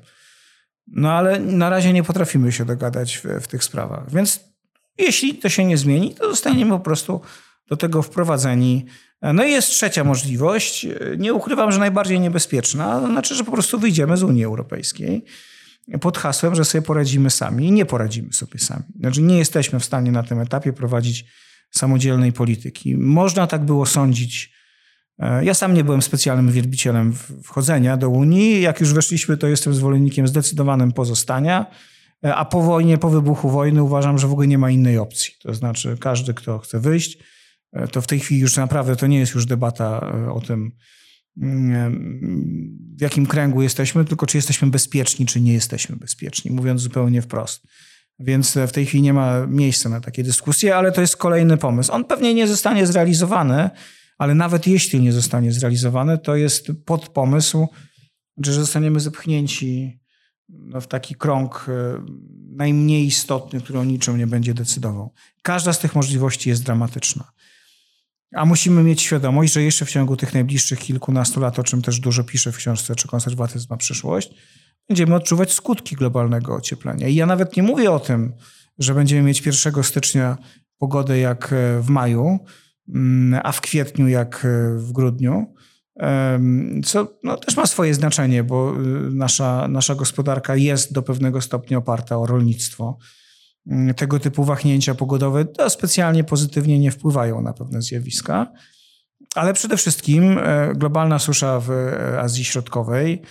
No 0.88 1.11
ale 1.11 1.40
na 1.40 1.69
razie 1.69 1.94
nie 1.94 2.03
potrafimy 2.03 2.52
się 2.52 2.65
dogadać 2.65 3.18
w, 3.18 3.23
w 3.44 3.48
tych 3.48 3.64
sprawach. 3.64 4.11
Więc 4.11 4.53
jeśli 4.98 5.36
to 5.36 5.49
się 5.49 5.65
nie 5.65 5.78
zmieni, 5.78 6.15
to 6.15 6.30
zostaniemy 6.30 6.72
po 6.72 6.80
prostu 6.80 7.22
do 7.70 7.78
tego 7.78 8.02
wprowadzeni. 8.02 8.86
No 9.34 9.45
i 9.45 9.52
jest 9.52 9.70
trzecia 9.70 10.03
możliwość. 10.03 10.88
Nie 11.18 11.34
ukrywam, 11.34 11.72
że 11.72 11.80
najbardziej 11.80 12.20
niebezpieczna. 12.20 12.99
To 12.99 13.07
znaczy, 13.07 13.36
że 13.36 13.44
po 13.44 13.52
prostu 13.52 13.80
wyjdziemy 13.80 14.18
z 14.18 14.24
Unii 14.24 14.44
Europejskiej 14.44 15.24
pod 16.02 16.18
hasłem, 16.18 16.56
że 16.56 16.65
sobie 16.65 16.82
poradzimy 16.82 17.30
sami. 17.30 17.68
I 17.68 17.72
nie 17.72 17.86
poradzimy 17.86 18.34
sobie 18.34 18.60
sami. 18.60 18.84
Znaczy, 18.99 19.22
nie 19.22 19.38
jesteśmy 19.38 19.80
w 19.80 19.86
stanie 19.86 20.11
na 20.11 20.24
tym 20.24 20.40
etapie 20.40 20.74
prowadzić 20.74 21.26
samodzielnej 21.72 22.34
polityki. 22.34 22.98
Można 22.98 23.48
tak 23.48 23.65
było 23.65 23.86
sądzić. 23.86 24.53
Ja 25.41 25.53
sam 25.53 25.74
nie 25.74 25.84
byłem 25.84 26.02
specjalnym 26.02 26.52
wielbicielem 26.52 27.14
wchodzenia 27.44 27.98
do 27.98 28.10
Unii. 28.10 28.61
Jak 28.61 28.80
już 28.80 28.94
weszliśmy, 28.94 29.38
to 29.38 29.48
jestem 29.48 29.74
zwolennikiem 29.74 30.28
zdecydowanym 30.28 30.91
pozostania. 30.91 31.65
E, 32.26 32.36
a 32.36 32.45
po 32.45 32.62
wojnie, 32.62 32.98
po 32.98 33.10
wybuchu 33.10 33.50
wojny 33.50 33.84
uważam, 33.84 34.18
że 34.18 34.28
w 34.28 34.32
ogóle 34.32 34.48
nie 34.48 34.58
ma 34.58 34.72
innej 34.72 34.98
opcji. 34.98 35.34
To 35.41 35.54
znaczy 35.54 35.98
każdy, 36.00 36.34
kto 36.34 36.60
chce 36.60 36.80
wyjść, 36.80 37.18
e, 37.74 37.88
to 37.88 38.02
w 38.02 38.08
tej 38.08 38.20
chwili 38.20 38.41
już 38.41 38.58
naprawdę 38.58 38.95
to 38.95 39.08
nie 39.08 39.20
jest 39.20 39.34
już 39.34 39.45
debata 39.45 40.14
o 40.34 40.41
tym, 40.41 40.72
mm, 41.41 42.94
w 42.98 43.02
jakim 43.02 43.26
kręgu 43.26 43.62
jesteśmy, 43.62 44.06
tylko 44.06 44.26
czy 44.26 44.38
jesteśmy 44.38 44.68
bezpieczni, 44.68 45.26
czy 45.26 45.41
nie 45.41 45.54
jesteśmy 45.54 45.95
bezpieczni, 45.95 46.52
mówiąc 46.52 46.82
zupełnie 46.82 47.22
wprost. 47.22 47.68
Więc 48.20 48.58
w 48.68 48.72
tej 48.72 48.86
chwili 48.86 49.04
nie 49.04 49.14
ma 49.14 49.48
miejsca 49.48 49.90
na 49.90 50.02
takie 50.02 50.24
dyskusje, 50.24 50.76
ale 50.76 50.91
to 50.91 51.02
jest 51.02 51.18
kolejny 51.18 51.58
pomysł. 51.58 51.91
On 51.91 52.06
pewnie 52.06 52.34
nie 52.34 52.48
zostanie 52.48 52.88
zrealizowany, 52.88 53.70
ale 54.18 54.36
nawet 54.36 54.68
jeśli 54.68 55.02
nie 55.02 55.14
zostanie 55.14 55.52
zrealizowany, 55.52 56.18
to 56.18 56.36
jest 56.36 56.72
podpomysł, 56.86 57.68
że 58.38 58.54
zostaniemy 58.54 59.00
zepchnięci 59.00 60.00
no, 60.60 60.82
w 60.82 60.88
taki 60.88 61.16
krąg 61.16 61.66
e, 61.70 62.06
najmniej 62.56 63.06
istotny, 63.06 63.62
który 63.62 63.80
o 63.80 63.84
niczym 63.84 64.18
nie 64.18 64.28
będzie 64.28 64.54
decydował. 64.54 65.14
Każda 65.42 65.74
z 65.74 65.80
tych 65.80 65.96
możliwości 65.96 66.50
jest 66.50 66.64
dramatyczna. 66.64 67.32
A 68.36 68.46
musimy 68.46 68.84
mieć 68.84 69.02
świadomość, 69.02 69.54
że 69.54 69.64
jeszcze 69.64 69.86
w 69.86 69.92
ciągu 69.92 70.18
tych 70.18 70.34
najbliższych 70.34 70.80
kilkunastu 70.80 71.40
lat, 71.40 71.60
o 71.60 71.64
czym 71.64 71.82
też 71.82 72.00
dużo 72.00 72.24
piszę 72.24 72.52
w 72.52 72.58
książce 72.58 72.96
Czy 72.96 73.08
konserwatyzm 73.08 73.68
ma 73.70 73.78
przyszłość, 73.78 74.30
będziemy 74.90 75.16
odczuwać 75.16 75.52
skutki 75.52 75.96
globalnego 75.96 76.56
ocieplenia. 76.56 77.08
I 77.08 77.16
ja 77.16 77.26
nawet 77.26 77.58
nie 77.58 77.64
mówię 77.64 77.92
o 77.92 78.00
tym, 78.00 78.34
że 78.80 78.94
będziemy 78.94 79.22
mieć 79.22 79.46
1 79.46 79.84
stycznia 79.84 80.38
pogodę 80.78 81.20
jak 81.20 81.54
e, 81.54 81.80
w 81.82 81.90
maju, 81.90 82.40
mm, 82.90 83.42
a 83.44 83.52
w 83.52 83.62
kwietniu 83.62 84.08
jak 84.08 84.46
e, 84.46 84.78
w 84.78 84.92
grudniu, 84.92 85.54
co 86.86 87.07
no, 87.24 87.38
też 87.38 87.57
ma 87.57 87.65
swoje 87.65 87.94
znaczenie, 87.94 88.44
bo 88.44 88.74
y, 88.76 89.11
nasza, 89.11 89.68
nasza 89.68 89.95
gospodarka 89.95 90.56
jest 90.56 90.94
do 90.94 91.02
pewnego 91.02 91.41
stopnia 91.41 91.78
oparta 91.78 92.18
o 92.18 92.26
rolnictwo. 92.26 92.98
Mm, 93.68 93.94
tego 93.94 94.20
typu 94.20 94.44
wahnięcia 94.44 94.95
pogodowe 94.95 95.45
to 95.45 95.70
specjalnie 95.70 96.24
pozytywnie 96.24 96.80
nie 96.80 96.91
wpływają 96.91 97.41
na 97.41 97.53
pewne 97.53 97.82
zjawiska. 97.82 98.52
Ale 99.36 99.53
przede 99.53 99.78
wszystkim 99.78 100.38
e, 100.38 100.74
globalna 100.76 101.20
susza 101.20 101.60
w 101.60 101.72
e, 101.72 102.20
Azji 102.20 102.45
Środkowej, 102.45 103.22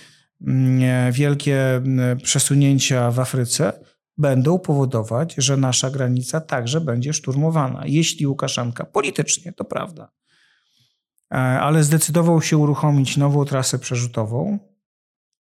mm, 0.47 0.83
e, 0.83 1.11
wielkie 1.11 1.81
przesunięcia 2.23 3.11
w 3.11 3.19
Afryce 3.19 3.73
będą 4.17 4.59
powodować, 4.59 5.35
że 5.37 5.57
nasza 5.57 5.89
granica 5.89 6.41
także 6.41 6.81
będzie 6.81 7.13
szturmowana. 7.13 7.83
Jeśli 7.85 8.27
Łukaszenka 8.27 8.85
politycznie, 8.85 9.53
to 9.53 9.65
prawda, 9.65 10.11
ale 11.39 11.83
zdecydował 11.83 12.41
się 12.41 12.57
uruchomić 12.57 13.17
nową 13.17 13.45
trasę 13.45 13.79
przerzutową, 13.79 14.59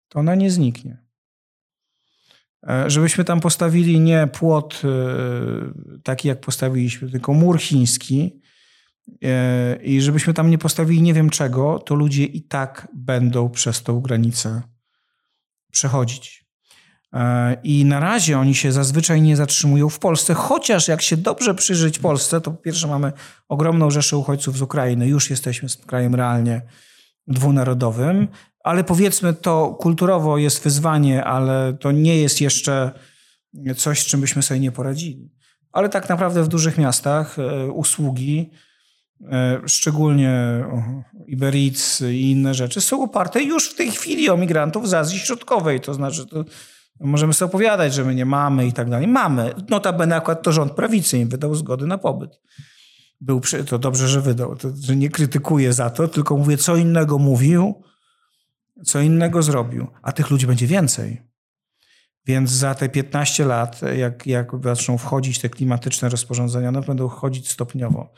to 0.08 0.18
ona 0.18 0.34
nie 0.34 0.50
zniknie. 0.50 1.04
E, 2.68 2.90
żebyśmy 2.90 3.24
tam 3.24 3.40
postawili 3.40 4.00
nie 4.00 4.26
płot 4.26 4.82
e, 4.84 4.88
taki, 6.02 6.28
jak 6.28 6.40
postawiliśmy, 6.40 7.10
tylko 7.10 7.34
mur 7.34 7.60
chiński 7.60 8.40
i 9.82 10.00
żebyśmy 10.00 10.34
tam 10.34 10.50
nie 10.50 10.58
postawili 10.58 11.02
nie 11.02 11.14
wiem 11.14 11.30
czego, 11.30 11.78
to 11.78 11.94
ludzie 11.94 12.24
i 12.24 12.42
tak 12.42 12.88
będą 12.94 13.50
przez 13.50 13.82
tą 13.82 14.00
granicę 14.00 14.62
przechodzić. 15.72 16.49
E, 17.12 17.56
I 17.62 17.84
na 17.84 18.00
razie 18.00 18.38
oni 18.38 18.54
się 18.54 18.72
zazwyczaj 18.72 19.22
nie 19.22 19.36
zatrzymują 19.36 19.88
w 19.88 19.98
Polsce, 19.98 20.34
chociaż 20.34 20.88
jak 20.88 21.02
się 21.02 21.16
dobrze 21.16 21.54
przyjrzeć 21.54 21.98
Polsce, 21.98 22.40
to 22.40 22.50
po 22.50 22.56
pierwsze 22.56 22.88
mamy 22.88 23.12
ogromną 23.48 23.90
rzeszę 23.90 24.16
uchodźców 24.16 24.58
z 24.58 24.62
Ukrainy, 24.62 25.08
już 25.08 25.30
jesteśmy 25.30 25.68
krajem 25.86 26.14
realnie 26.14 26.62
dwunarodowym, 27.26 28.28
ale 28.64 28.84
powiedzmy 28.84 29.34
to 29.34 29.76
kulturowo 29.80 30.38
jest 30.38 30.64
wyzwanie, 30.64 31.24
ale 31.24 31.76
to 31.80 31.92
nie 31.92 32.16
jest 32.16 32.40
jeszcze 32.40 32.90
coś, 33.76 34.00
z 34.00 34.06
czym 34.06 34.20
byśmy 34.20 34.42
sobie 34.42 34.60
nie 34.60 34.72
poradzili. 34.72 35.30
Ale 35.72 35.88
tak 35.88 36.08
naprawdę 36.08 36.42
w 36.42 36.48
dużych 36.48 36.78
miastach 36.78 37.38
e, 37.38 37.70
usługi, 37.70 38.50
e, 39.32 39.60
szczególnie 39.66 40.64
Eats 41.42 42.00
i 42.00 42.30
inne 42.30 42.54
rzeczy, 42.54 42.80
są 42.80 43.02
oparte 43.02 43.42
już 43.42 43.70
w 43.70 43.76
tej 43.76 43.90
chwili 43.90 44.30
o 44.30 44.36
migrantów 44.36 44.88
z 44.88 44.94
Azji 44.94 45.18
Środkowej. 45.18 45.80
To 45.80 45.94
znaczy, 45.94 46.26
to 46.26 46.44
Możemy 47.00 47.32
sobie 47.32 47.46
opowiadać, 47.46 47.94
że 47.94 48.04
my 48.04 48.14
nie 48.14 48.26
mamy 48.26 48.66
i 48.66 48.72
tak 48.72 48.90
dalej. 48.90 49.08
Mamy. 49.08 49.54
Notabene 49.68 50.16
akurat 50.16 50.42
to 50.42 50.52
rząd 50.52 50.72
prawicy 50.72 51.18
im 51.18 51.28
wydał 51.28 51.54
zgody 51.54 51.86
na 51.86 51.98
pobyt. 51.98 52.40
Był 53.20 53.40
przy, 53.40 53.64
to 53.64 53.78
dobrze, 53.78 54.08
że 54.08 54.20
wydał. 54.20 54.56
To, 54.56 54.68
że 54.80 54.96
nie 54.96 55.08
krytykuję 55.08 55.72
za 55.72 55.90
to, 55.90 56.08
tylko 56.08 56.36
mówię, 56.36 56.56
co 56.56 56.76
innego 56.76 57.18
mówił, 57.18 57.82
co 58.84 59.00
innego 59.00 59.42
zrobił. 59.42 59.86
A 60.02 60.12
tych 60.12 60.30
ludzi 60.30 60.46
będzie 60.46 60.66
więcej. 60.66 61.22
Więc 62.26 62.50
za 62.50 62.74
te 62.74 62.88
15 62.88 63.44
lat, 63.44 63.80
jak, 63.96 64.26
jak 64.26 64.50
zaczną 64.64 64.98
wchodzić 64.98 65.38
te 65.38 65.48
klimatyczne 65.48 66.08
rozporządzenia, 66.08 66.68
one 66.68 66.80
będą 66.80 67.08
wchodzić 67.08 67.50
stopniowo. 67.50 68.12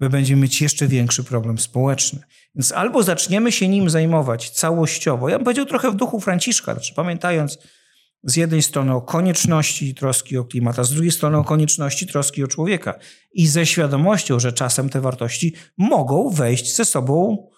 My 0.00 0.10
będziemy 0.10 0.42
mieć 0.42 0.62
jeszcze 0.62 0.86
większy 0.86 1.24
problem 1.24 1.58
społeczny. 1.58 2.20
Więc 2.54 2.72
albo 2.72 3.02
zaczniemy 3.02 3.52
się 3.52 3.68
nim 3.68 3.90
zajmować 3.90 4.50
całościowo. 4.50 5.28
Ja 5.28 5.38
bym 5.38 5.44
powiedział 5.44 5.66
trochę 5.66 5.90
w 5.90 5.96
duchu 5.96 6.20
Franciszka, 6.20 6.72
znaczy 6.72 6.94
pamiętając, 6.94 7.58
z 8.22 8.36
jednej 8.36 8.62
strony 8.62 8.94
o 8.94 9.00
konieczności 9.00 9.94
troski 9.94 10.38
o 10.38 10.44
klimat, 10.44 10.78
a 10.78 10.84
z 10.84 10.90
drugiej 10.90 11.12
strony 11.12 11.38
o 11.38 11.44
konieczności 11.44 12.06
troski 12.06 12.44
o 12.44 12.46
człowieka. 12.46 12.94
I 13.32 13.46
ze 13.46 13.66
świadomością, 13.66 14.40
że 14.40 14.52
czasem 14.52 14.88
te 14.88 15.00
wartości 15.00 15.54
mogą 15.76 16.30
wejść 16.30 16.76
ze 16.76 16.84
sobą 16.84 17.48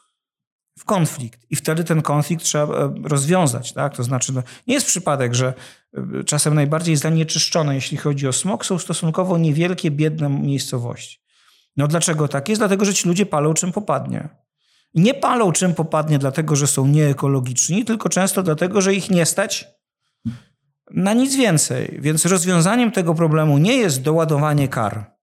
w 0.78 0.84
konflikt. 0.84 1.46
I 1.50 1.56
wtedy 1.56 1.84
ten 1.84 2.02
konflikt 2.02 2.44
trzeba 2.44 2.74
e, 2.74 2.94
rozwiązać. 3.04 3.72
Tak? 3.72 3.96
To 3.96 4.02
znaczy, 4.02 4.32
no, 4.32 4.42
nie 4.66 4.74
jest 4.74 4.86
przypadek, 4.86 5.34
że 5.34 5.54
e, 5.94 6.24
czasem 6.24 6.54
najbardziej 6.54 6.96
zanieczyszczone, 6.96 7.74
jeśli 7.74 7.96
chodzi 7.96 8.28
o 8.28 8.32
smog, 8.32 8.66
są 8.66 8.78
stosunkowo 8.78 9.38
niewielkie, 9.38 9.90
biedne 9.90 10.28
miejscowości. 10.28 11.20
No 11.76 11.88
dlaczego 11.88 12.28
tak 12.28 12.48
jest? 12.48 12.60
Dlatego, 12.60 12.84
że 12.84 12.94
ci 12.94 13.08
ludzie 13.08 13.26
palą 13.26 13.54
czym 13.54 13.72
popadnie. 13.72 14.28
Nie 14.94 15.14
palą 15.14 15.52
czym 15.52 15.74
popadnie 15.74 16.18
dlatego, 16.18 16.56
że 16.56 16.66
są 16.66 16.86
nieekologiczni, 16.86 17.84
tylko 17.84 18.08
często 18.08 18.42
dlatego, 18.42 18.80
że 18.80 18.94
ich 18.94 19.10
nie 19.10 19.26
stać 19.26 19.68
na 20.90 21.14
nic 21.14 21.36
więcej. 21.36 21.98
Więc 22.00 22.24
rozwiązaniem 22.26 22.92
tego 22.92 23.14
problemu 23.14 23.58
nie 23.58 23.76
jest 23.76 24.02
doładowanie 24.02 24.68
kar 24.68 25.16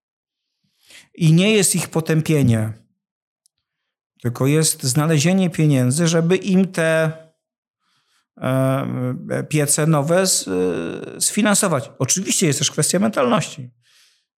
i 1.15 1.33
nie 1.33 1.51
jest 1.51 1.75
ich 1.75 1.87
potępienie, 1.87 2.73
tylko 4.21 4.47
jest 4.47 4.83
znalezienie 4.83 5.49
pieniędzy, 5.49 6.07
żeby 6.07 6.35
im 6.35 6.67
te 6.67 7.11
e, 8.37 9.43
piece 9.49 9.87
nowe 9.87 10.23
sfinansować. 11.19 11.91
Oczywiście 11.99 12.47
jest 12.47 12.59
też 12.59 12.71
kwestia 12.71 12.99
mentalności. 12.99 13.69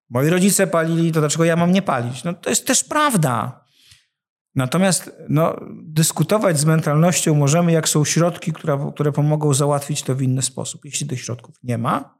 Moi 0.09 0.29
rodzice 0.29 0.67
palili, 0.67 1.11
to 1.11 1.19
dlaczego 1.19 1.45
ja 1.45 1.55
mam 1.55 1.71
nie 1.71 1.81
palić? 1.81 2.23
No 2.23 2.33
to 2.33 2.49
jest 2.49 2.67
też 2.67 2.83
prawda. 2.83 3.65
Natomiast 4.59 5.11
no, 5.29 5.55
dyskutować 5.83 6.59
z 6.59 6.65
mentalnością 6.65 7.35
możemy, 7.35 7.71
jak 7.71 7.89
są 7.89 8.05
środki, 8.05 8.53
które, 8.53 8.91
które 8.93 9.11
pomogą 9.11 9.53
załatwić 9.53 10.03
to 10.03 10.15
w 10.15 10.21
inny 10.21 10.41
sposób. 10.41 10.85
Jeśli 10.85 11.07
tych 11.07 11.21
środków 11.21 11.55
nie 11.63 11.77
ma, 11.77 12.19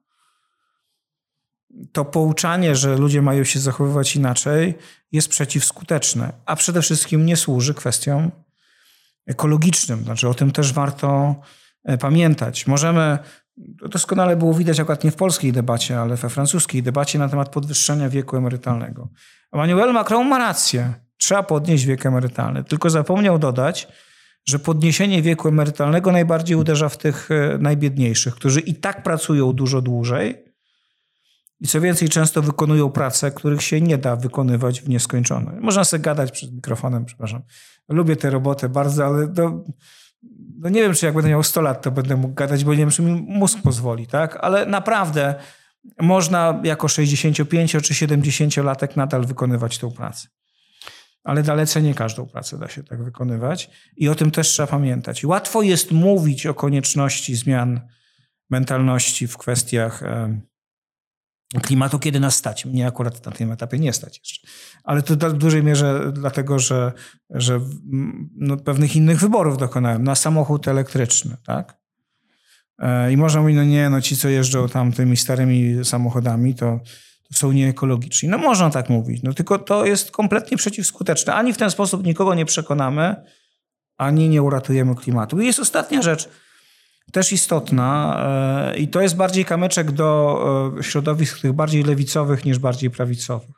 to 1.91 2.06
pouczanie, 2.06 2.76
że 2.76 2.98
ludzie 2.98 3.22
mają 3.22 3.44
się 3.44 3.60
zachowywać 3.60 4.16
inaczej, 4.16 4.78
jest 5.11 5.28
przeciwskuteczne, 5.28 6.34
a 6.45 6.56
przede 6.56 6.82
wszystkim 6.82 7.26
nie 7.26 7.38
służy 7.38 7.74
kwestiom 7.74 8.32
ekologicznym. 9.28 10.03
Znaczy, 10.03 10.30
o 10.30 10.34
tym 10.34 10.52
też 10.52 10.74
warto 10.74 11.36
e, 11.84 11.98
pamiętać. 11.98 12.68
Możemy, 12.68 13.18
doskonale 13.91 14.36
było 14.36 14.53
widać 14.53 14.80
akurat 14.80 15.03
nie 15.03 15.11
w 15.11 15.16
polskiej 15.16 15.52
debacie, 15.52 15.99
ale 15.99 16.16
we 16.16 16.30
francuskiej 16.30 16.84
debacie 16.84 17.20
na 17.20 17.30
temat 17.30 17.49
podwyższenia 17.49 18.10
wieku 18.10 18.38
emerytalnego. 18.38 19.10
Emmanuel 19.52 19.94
Macron 19.94 20.28
ma 20.28 20.38
rację. 20.38 21.09
Trzeba 21.20 21.44
podnieść 21.44 21.86
wiek 21.86 22.06
emerytalny. 22.06 22.64
Tylko 22.64 22.90
zapomniał 22.90 23.40
dodać, 23.40 23.88
że 24.46 24.60
podniesienie 24.60 25.22
wieku 25.22 25.48
emerytalnego 25.48 26.12
najbardziej 26.12 26.58
uderza 26.58 26.90
w 26.90 26.98
tych 26.98 27.32
e, 27.32 27.58
najbiedniejszych, 27.58 28.36
którzy 28.36 28.60
i 28.60 28.76
tak 28.76 29.04
pracują 29.04 29.54
dużo 29.54 29.82
dłużej, 29.82 30.50
i 31.62 31.68
co 31.68 31.82
więcej, 31.82 32.10
często 32.10 32.41
wykonują 32.41 32.90
prace, 32.91 33.32
których 33.32 33.62
się 33.62 33.82
nie 33.82 33.98
da 33.98 34.16
wykonywać 34.16 34.82
w 34.82 34.90
nieskończoność. 34.90 35.58
Można 35.62 35.84
sobie 35.84 36.02
gadać 36.02 36.32
przed 36.32 36.54
mikrofonem, 36.54 37.06
przepraszam. 37.06 37.41
Lubię 37.90 38.16
tę 38.16 38.30
robotę 38.30 38.70
bardzo, 38.70 39.06
ale 39.06 39.28
do, 39.28 39.64
no 40.60 40.70
nie 40.70 40.82
wiem, 40.82 40.94
czy 40.94 41.06
jak 41.06 41.16
będę 41.16 41.30
miał 41.30 41.44
100 41.44 41.62
lat, 41.62 41.82
to 41.82 41.91
będę 41.91 42.16
mógł 42.16 42.34
gadać, 42.34 42.64
bo 42.64 42.72
nie 42.72 42.78
wiem, 42.78 42.90
czy 42.90 43.02
mi 43.02 43.12
mózg 43.28 43.60
pozwoli, 43.64 44.08
tak? 44.08 44.38
Ale 44.41 44.66
naprawdę 44.66 45.36
można 46.02 46.62
jako 46.64 46.88
65 46.88 47.72
czy 47.72 47.80
70-latek 47.80 48.98
nadal 48.98 49.26
wykonywać 49.26 49.78
tę 49.78 49.91
pracę. 49.91 50.28
Ale 51.24 51.44
dalece 51.44 51.82
nie 51.82 51.94
każdą 51.94 52.26
pracę 52.26 52.58
da 52.58 52.68
się 52.68 52.84
tak 52.84 53.04
wykonywać 53.04 53.70
i 53.98 54.10
o 54.10 54.16
tym 54.16 54.32
też 54.32 54.48
trzeba 54.48 54.68
pamiętać. 54.68 55.26
łatwo 55.26 55.62
jest 55.62 55.91
mówić 55.91 56.46
o 56.46 56.54
konieczności 56.54 57.36
zmian 57.36 57.82
mentalności 58.50 59.28
w 59.28 59.38
kwestiach 59.38 60.04
klimatu, 61.62 62.00
kiedy 62.00 62.20
nas 62.20 62.36
stać. 62.36 62.66
Mnie 62.66 62.88
akurat 62.88 63.26
na 63.26 63.32
tym 63.32 63.52
etapie 63.52 63.80
nie 63.80 63.94
stać 63.94 64.20
jeszcze. 64.20 64.48
Ale 64.84 65.02
to 65.02 65.30
w 65.30 65.38
dużej 65.38 65.64
mierze 65.64 66.12
dlatego, 66.14 66.60
że, 66.60 66.94
że 67.30 67.60
no, 68.36 68.58
pewnych 68.58 68.96
innych 68.96 69.20
wyborów 69.20 69.58
dokonałem. 69.58 70.04
Na 70.04 70.16
samochód 70.16 70.68
elektryczny, 70.68 71.38
tak? 71.46 71.78
E, 72.80 73.12
I 73.12 73.18
można 73.18 73.41
mówić, 73.41 73.56
no 73.56 73.64
nie, 73.64 73.90
no 73.90 74.02
ci, 74.02 74.18
co 74.18 74.30
jeżdżą 74.30 74.70
tam 74.70 74.91
tymi 74.91 75.18
starymi 75.18 75.86
samochodami, 75.86 76.56
to, 76.56 76.66
to 76.66 76.82
są 77.34 77.52
nieekologiczni. 77.52 78.30
No 78.30 78.38
można 78.38 78.70
tak 78.70 78.90
mówić, 78.90 79.24
no 79.24 79.34
tylko 79.34 79.60
to 79.60 79.86
jest 79.86 80.12
kompletnie 80.12 80.58
przeciwskuteczne. 80.58 81.34
Ani 81.34 81.54
w 81.54 81.58
ten 81.58 81.72
sposób 81.72 82.06
nikogo 82.06 82.36
nie 82.36 82.46
przekonamy, 82.46 83.16
ani 83.98 84.30
nie 84.30 84.42
uratujemy 84.42 84.96
klimatu. 84.96 85.42
I 85.42 85.46
jest 85.46 85.60
ostatnia 85.60 86.02
rzecz, 86.02 86.30
też 87.12 87.32
istotna 87.32 88.20
e, 88.74 88.78
i 88.78 88.88
to 88.88 89.02
jest 89.02 89.16
bardziej 89.16 89.46
kamyczek 89.46 89.92
do 89.92 90.74
e, 90.80 90.84
środowisk 90.84 91.42
tych 91.42 91.54
bardziej 91.54 91.84
lewicowych 91.84 92.46
niż 92.46 92.60
bardziej 92.60 92.90
prawicowych. 92.90 93.56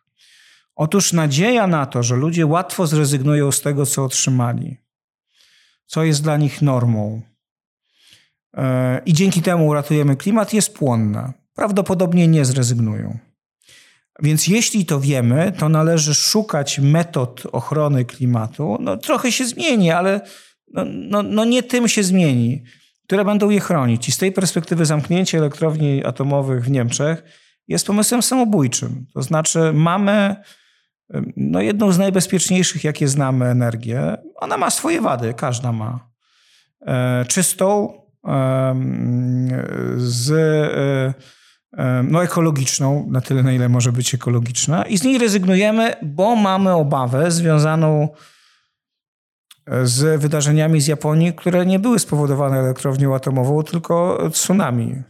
Otóż 0.76 1.14
nadzieja 1.14 1.68
na 1.68 1.86
to, 1.86 2.04
że 2.04 2.16
ludzie 2.16 2.46
łatwo 2.46 2.88
zrezygnują 2.88 3.52
z 3.52 3.62
tego, 3.62 3.86
co 3.86 4.04
otrzymali, 4.04 4.78
co 5.86 6.04
jest 6.04 6.24
dla 6.24 6.38
nich 6.38 6.62
normą 6.62 7.22
e, 8.58 9.02
i 9.06 9.14
dzięki 9.14 9.42
temu 9.42 9.68
uratujemy 9.68 10.16
klimat, 10.16 10.54
jest 10.54 10.74
płonna. 10.74 11.34
Prawdopodobnie 11.56 12.28
nie 12.28 12.46
zrezygnują. 12.46 13.31
Więc 14.22 14.48
jeśli 14.48 14.86
to 14.86 15.00
wiemy, 15.00 15.54
to 15.58 15.70
należy 15.70 16.16
szukać 16.16 16.80
metod 16.80 17.44
ochrony 17.52 18.06
klimatu. 18.06 18.78
No, 18.80 18.98
trochę 18.98 19.32
się 19.32 19.46
zmieni, 19.46 19.92
ale 19.92 20.22
no, 20.74 20.86
no, 20.86 21.24
no 21.24 21.46
nie 21.46 21.64
tym 21.64 21.88
się 21.88 22.04
zmieni 22.04 22.64
które 23.12 23.26
będą 23.26 23.50
je 23.50 23.60
chronić. 23.60 24.10
I 24.10 24.12
z 24.12 24.18
tej 24.18 24.32
perspektywy 24.32 24.86
zamknięcie 24.86 25.38
elektrowni 25.38 26.06
atomowych 26.06 26.64
w 26.64 26.72
Niemczech 26.72 27.24
jest 27.68 27.88
pomysłem 27.88 28.22
samobójczym. 28.22 29.06
To 29.14 29.22
znaczy 29.22 29.72
mamy 29.74 30.36
no, 31.38 31.62
jedną 31.62 31.92
z 31.92 31.98
najbezpieczniejszych, 31.98 32.84
jakie 32.84 33.08
znamy, 33.08 33.46
energię. 33.46 34.18
Ona 34.36 34.58
ma 34.58 34.70
swoje 34.70 35.02
wady, 35.02 35.34
każda 35.34 35.72
ma. 35.72 36.10
E, 36.88 37.26
czystą, 37.26 37.94
e, 38.28 38.76
z, 39.98 40.32
e, 40.32 41.14
no, 42.04 42.24
ekologiczną, 42.24 43.08
na 43.10 43.22
tyle, 43.22 43.44
na 43.44 43.52
ile 43.52 43.70
może 43.70 43.92
być 43.92 44.16
ekologiczna, 44.16 44.86
i 44.86 44.98
z 44.98 45.04
niej 45.04 45.18
rezygnujemy, 45.18 45.96
bo 46.02 46.36
mamy 46.36 46.72
obawę 46.72 47.32
związaną 47.32 48.10
z 49.84 50.22
wydarzeniami 50.22 50.82
z 50.82 50.88
Japonii, 50.88 51.34
które 51.34 51.66
nie 51.66 51.80
były 51.80 52.00
spowodowane 52.00 52.60
elektrownią 52.60 53.16
atomową, 53.16 53.64
tylko 53.64 54.18
tsunami. 54.34 55.04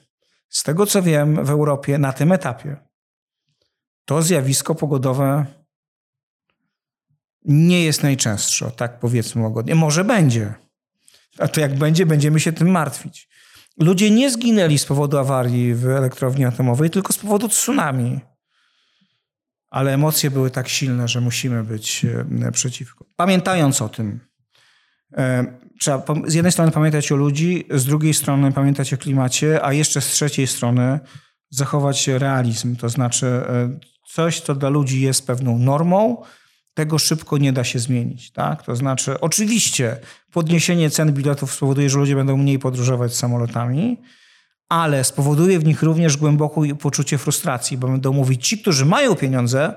Z 0.49 0.63
tego 0.63 0.85
co 0.85 1.01
wiem, 1.01 1.45
w 1.45 1.49
Europie 1.49 1.97
na 1.97 2.13
tym 2.13 2.31
etapie 2.31 2.77
to 4.05 4.21
zjawisko 4.21 4.75
pogodowe 4.75 5.45
nie 7.45 7.83
jest 7.83 8.03
najczęstsze, 8.03 8.71
tak 8.71 8.99
powiedzmy 8.99 9.41
łagodnie. 9.41 9.75
Może 9.75 10.03
będzie. 10.03 10.53
A 11.39 11.47
to 11.47 11.61
jak 11.61 11.77
będzie, 11.77 12.05
będziemy 12.05 12.39
się 12.39 12.53
tym 12.53 12.71
martwić. 12.71 13.30
Ludzie 13.79 14.11
nie 14.11 14.31
zginęli 14.31 14.77
z 14.77 14.85
powodu 14.85 15.17
awarii 15.17 15.73
w 15.73 15.87
elektrowni 15.87 16.45
atomowej, 16.45 16.89
tylko 16.89 17.13
z 17.13 17.17
powodu 17.17 17.47
tsunami. 17.47 18.19
Ale 19.69 19.93
emocje 19.93 20.31
były 20.31 20.51
tak 20.51 20.69
silne, 20.69 21.07
że 21.07 21.21
musimy 21.21 21.63
być 21.63 22.05
e, 22.45 22.51
przeciwko. 22.51 23.05
Pamiętając 23.15 23.81
o 23.81 23.89
tym, 23.89 24.19
E, 25.17 25.45
trzeba 25.79 26.03
z 26.27 26.33
jednej 26.33 26.51
strony 26.51 26.71
pamiętać 26.71 27.11
o 27.11 27.15
ludzi, 27.15 27.65
z 27.69 27.85
drugiej 27.85 28.13
strony 28.13 28.51
pamiętać 28.51 28.93
o 28.93 28.97
klimacie, 28.97 29.65
a 29.65 29.73
jeszcze 29.73 30.01
z 30.01 30.07
trzeciej 30.07 30.47
strony 30.47 30.99
zachować 31.49 32.07
realizm. 32.07 32.75
To 32.75 32.89
znaczy 32.89 33.27
e, 33.27 33.79
coś, 34.07 34.41
co 34.41 34.55
dla 34.55 34.69
ludzi 34.69 35.01
jest 35.01 35.27
pewną 35.27 35.57
normą, 35.57 36.23
tego 36.73 36.99
szybko 36.99 37.37
nie 37.37 37.53
da 37.53 37.63
się 37.63 37.79
zmienić. 37.79 38.31
Tak? 38.31 38.63
To 38.63 38.75
znaczy, 38.75 39.19
oczywiście 39.19 39.97
podniesienie 40.31 40.89
cen 40.89 41.13
biletów 41.13 41.53
spowoduje, 41.53 41.89
że 41.89 41.99
ludzie 41.99 42.15
będą 42.15 42.37
mniej 42.37 42.59
podróżować 42.59 43.15
samolotami, 43.15 43.97
ale 44.69 45.03
spowoduje 45.03 45.59
w 45.59 45.65
nich 45.65 45.83
również 45.83 46.17
głębokie 46.17 46.75
poczucie 46.75 47.17
frustracji, 47.17 47.77
bo 47.77 47.87
będą 47.87 48.13
mówić, 48.13 48.47
ci, 48.47 48.57
którzy 48.57 48.85
mają 48.85 49.15
pieniądze, 49.15 49.75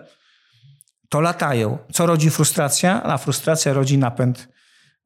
to 1.09 1.21
latają. 1.21 1.79
Co 1.93 2.07
rodzi 2.07 2.31
frustracja? 2.31 3.03
A 3.03 3.19
frustracja 3.19 3.73
rodzi 3.73 3.99
napęd 3.99 4.49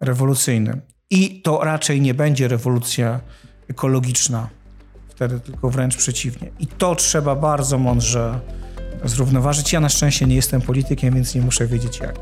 rewolucyjny. 0.00 0.80
I 1.10 1.42
to 1.42 1.60
raczej 1.64 2.00
nie 2.00 2.14
będzie 2.14 2.48
rewolucja 2.48 3.20
ekologiczna, 3.70 4.48
wtedy 5.08 5.40
tylko 5.40 5.70
wręcz 5.70 5.96
przeciwnie. 5.96 6.50
I 6.58 6.66
to 6.66 6.94
trzeba 6.94 7.36
bardzo 7.36 7.78
mądrze 7.78 8.40
zrównoważyć. 9.04 9.72
Ja 9.72 9.80
na 9.80 9.88
szczęście 9.88 10.26
nie 10.26 10.36
jestem 10.36 10.60
politykiem, 10.60 11.14
więc 11.14 11.34
nie 11.34 11.40
muszę 11.40 11.66
wiedzieć 11.66 12.00
jak. 12.00 12.14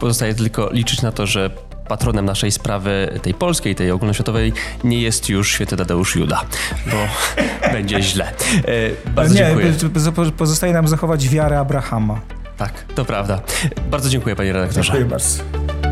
Pozostaje 0.00 0.34
tylko 0.34 0.72
liczyć 0.72 1.02
na 1.02 1.12
to, 1.12 1.26
że 1.26 1.50
patronem 1.88 2.24
naszej 2.24 2.52
sprawy, 2.52 3.20
tej 3.22 3.34
polskiej, 3.34 3.74
tej 3.74 3.90
ogólnoświatowej, 3.90 4.52
nie 4.84 5.02
jest 5.02 5.28
już 5.28 5.52
święty 5.52 5.76
Tadeusz 5.76 6.16
Juda, 6.16 6.44
bo 6.86 6.96
będzie 7.72 8.02
źle. 8.02 8.26
E, 8.26 9.10
bardzo 9.10 9.34
nie, 9.34 9.40
dziękuję. 9.40 9.72
Pozostaje 10.36 10.72
nam 10.72 10.88
zachować 10.88 11.28
wiarę 11.28 11.58
Abrahama. 11.58 12.20
Tak, 12.56 12.84
to 12.94 13.04
prawda. 13.04 13.40
Bardzo 13.90 14.10
dziękuję, 14.10 14.36
panie 14.36 14.52
redaktorze. 14.52 14.82
Dziękuję 14.82 15.04
bardzo. 15.04 15.83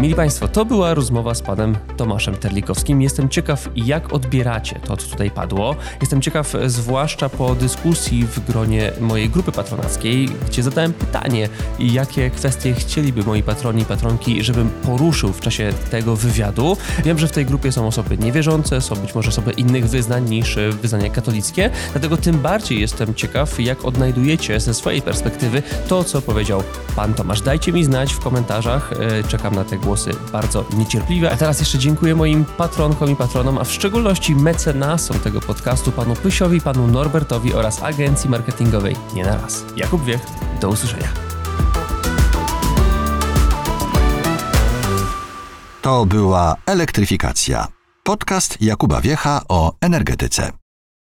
Mili 0.00 0.14
Państwo, 0.14 0.48
to 0.48 0.64
była 0.64 0.94
rozmowa 0.94 1.34
z 1.34 1.42
panem 1.42 1.76
Tomaszem 1.96 2.36
Terlikowskim. 2.36 3.02
Jestem 3.02 3.28
ciekaw, 3.28 3.68
jak 3.76 4.12
odbieracie 4.12 4.80
to, 4.84 4.96
co 4.96 5.10
tutaj 5.10 5.30
padło. 5.30 5.76
Jestem 6.00 6.22
ciekaw, 6.22 6.54
zwłaszcza 6.66 7.28
po 7.28 7.54
dyskusji 7.54 8.26
w 8.26 8.46
gronie 8.50 8.92
mojej 9.00 9.30
grupy 9.30 9.52
patronackiej, 9.52 10.28
gdzie 10.48 10.62
zadałem 10.62 10.92
pytanie, 10.92 11.48
jakie 11.78 12.30
kwestie 12.30 12.74
chcieliby 12.74 13.22
moi 13.22 13.42
patroni 13.42 13.82
i 13.82 13.84
patronki, 13.84 14.44
żebym 14.44 14.70
poruszył 14.70 15.32
w 15.32 15.40
czasie 15.40 15.72
tego 15.90 16.16
wywiadu. 16.16 16.76
Wiem, 17.04 17.18
że 17.18 17.28
w 17.28 17.32
tej 17.32 17.46
grupie 17.46 17.72
są 17.72 17.86
osoby 17.86 18.18
niewierzące, 18.18 18.80
są 18.80 18.96
być 18.96 19.14
może 19.14 19.28
osoby 19.28 19.50
innych 19.50 19.88
wyznań 19.88 20.30
niż 20.30 20.58
wyznania 20.82 21.10
katolickie, 21.10 21.70
dlatego 21.92 22.16
tym 22.16 22.38
bardziej 22.38 22.80
jestem 22.80 23.14
ciekaw, 23.14 23.60
jak 23.60 23.84
odnajdujecie 23.84 24.60
ze 24.60 24.74
swojej 24.74 25.02
perspektywy 25.02 25.62
to, 25.88 26.04
co 26.04 26.22
powiedział 26.22 26.62
pan 26.96 27.14
Tomasz. 27.14 27.40
Dajcie 27.40 27.72
mi 27.72 27.84
znać 27.84 28.12
w 28.12 28.20
komentarzach, 28.20 28.92
e, 28.92 29.24
czekam 29.24 29.54
na 29.54 29.64
te 29.64 29.78
głosy 29.88 30.10
bardzo 30.32 30.64
niecierpliwe. 30.76 31.30
A 31.30 31.36
teraz 31.36 31.60
jeszcze 31.60 31.78
dziękuję 31.78 32.14
moim 32.14 32.44
patronkom 32.44 33.10
i 33.10 33.16
patronom, 33.16 33.58
a 33.58 33.64
w 33.64 33.72
szczególności 33.72 34.34
mecenasom 34.36 35.18
tego 35.18 35.40
podcastu, 35.40 35.92
panu 35.92 36.16
Pysiowi, 36.16 36.60
panu 36.60 36.86
Norbertowi 36.86 37.54
oraz 37.54 37.82
agencji 37.82 38.30
marketingowej 38.30 38.96
Nie 39.14 39.24
na 39.24 39.36
raz. 39.36 39.64
Jakub 39.76 40.04
Wiech, 40.04 40.20
do 40.60 40.68
usłyszenia. 40.68 41.08
To 45.82 46.06
była 46.06 46.56
Elektryfikacja. 46.66 47.66
Podcast 48.02 48.56
Jakuba 48.60 49.00
Wiecha 49.00 49.42
o 49.48 49.72
energetyce. 49.80 50.67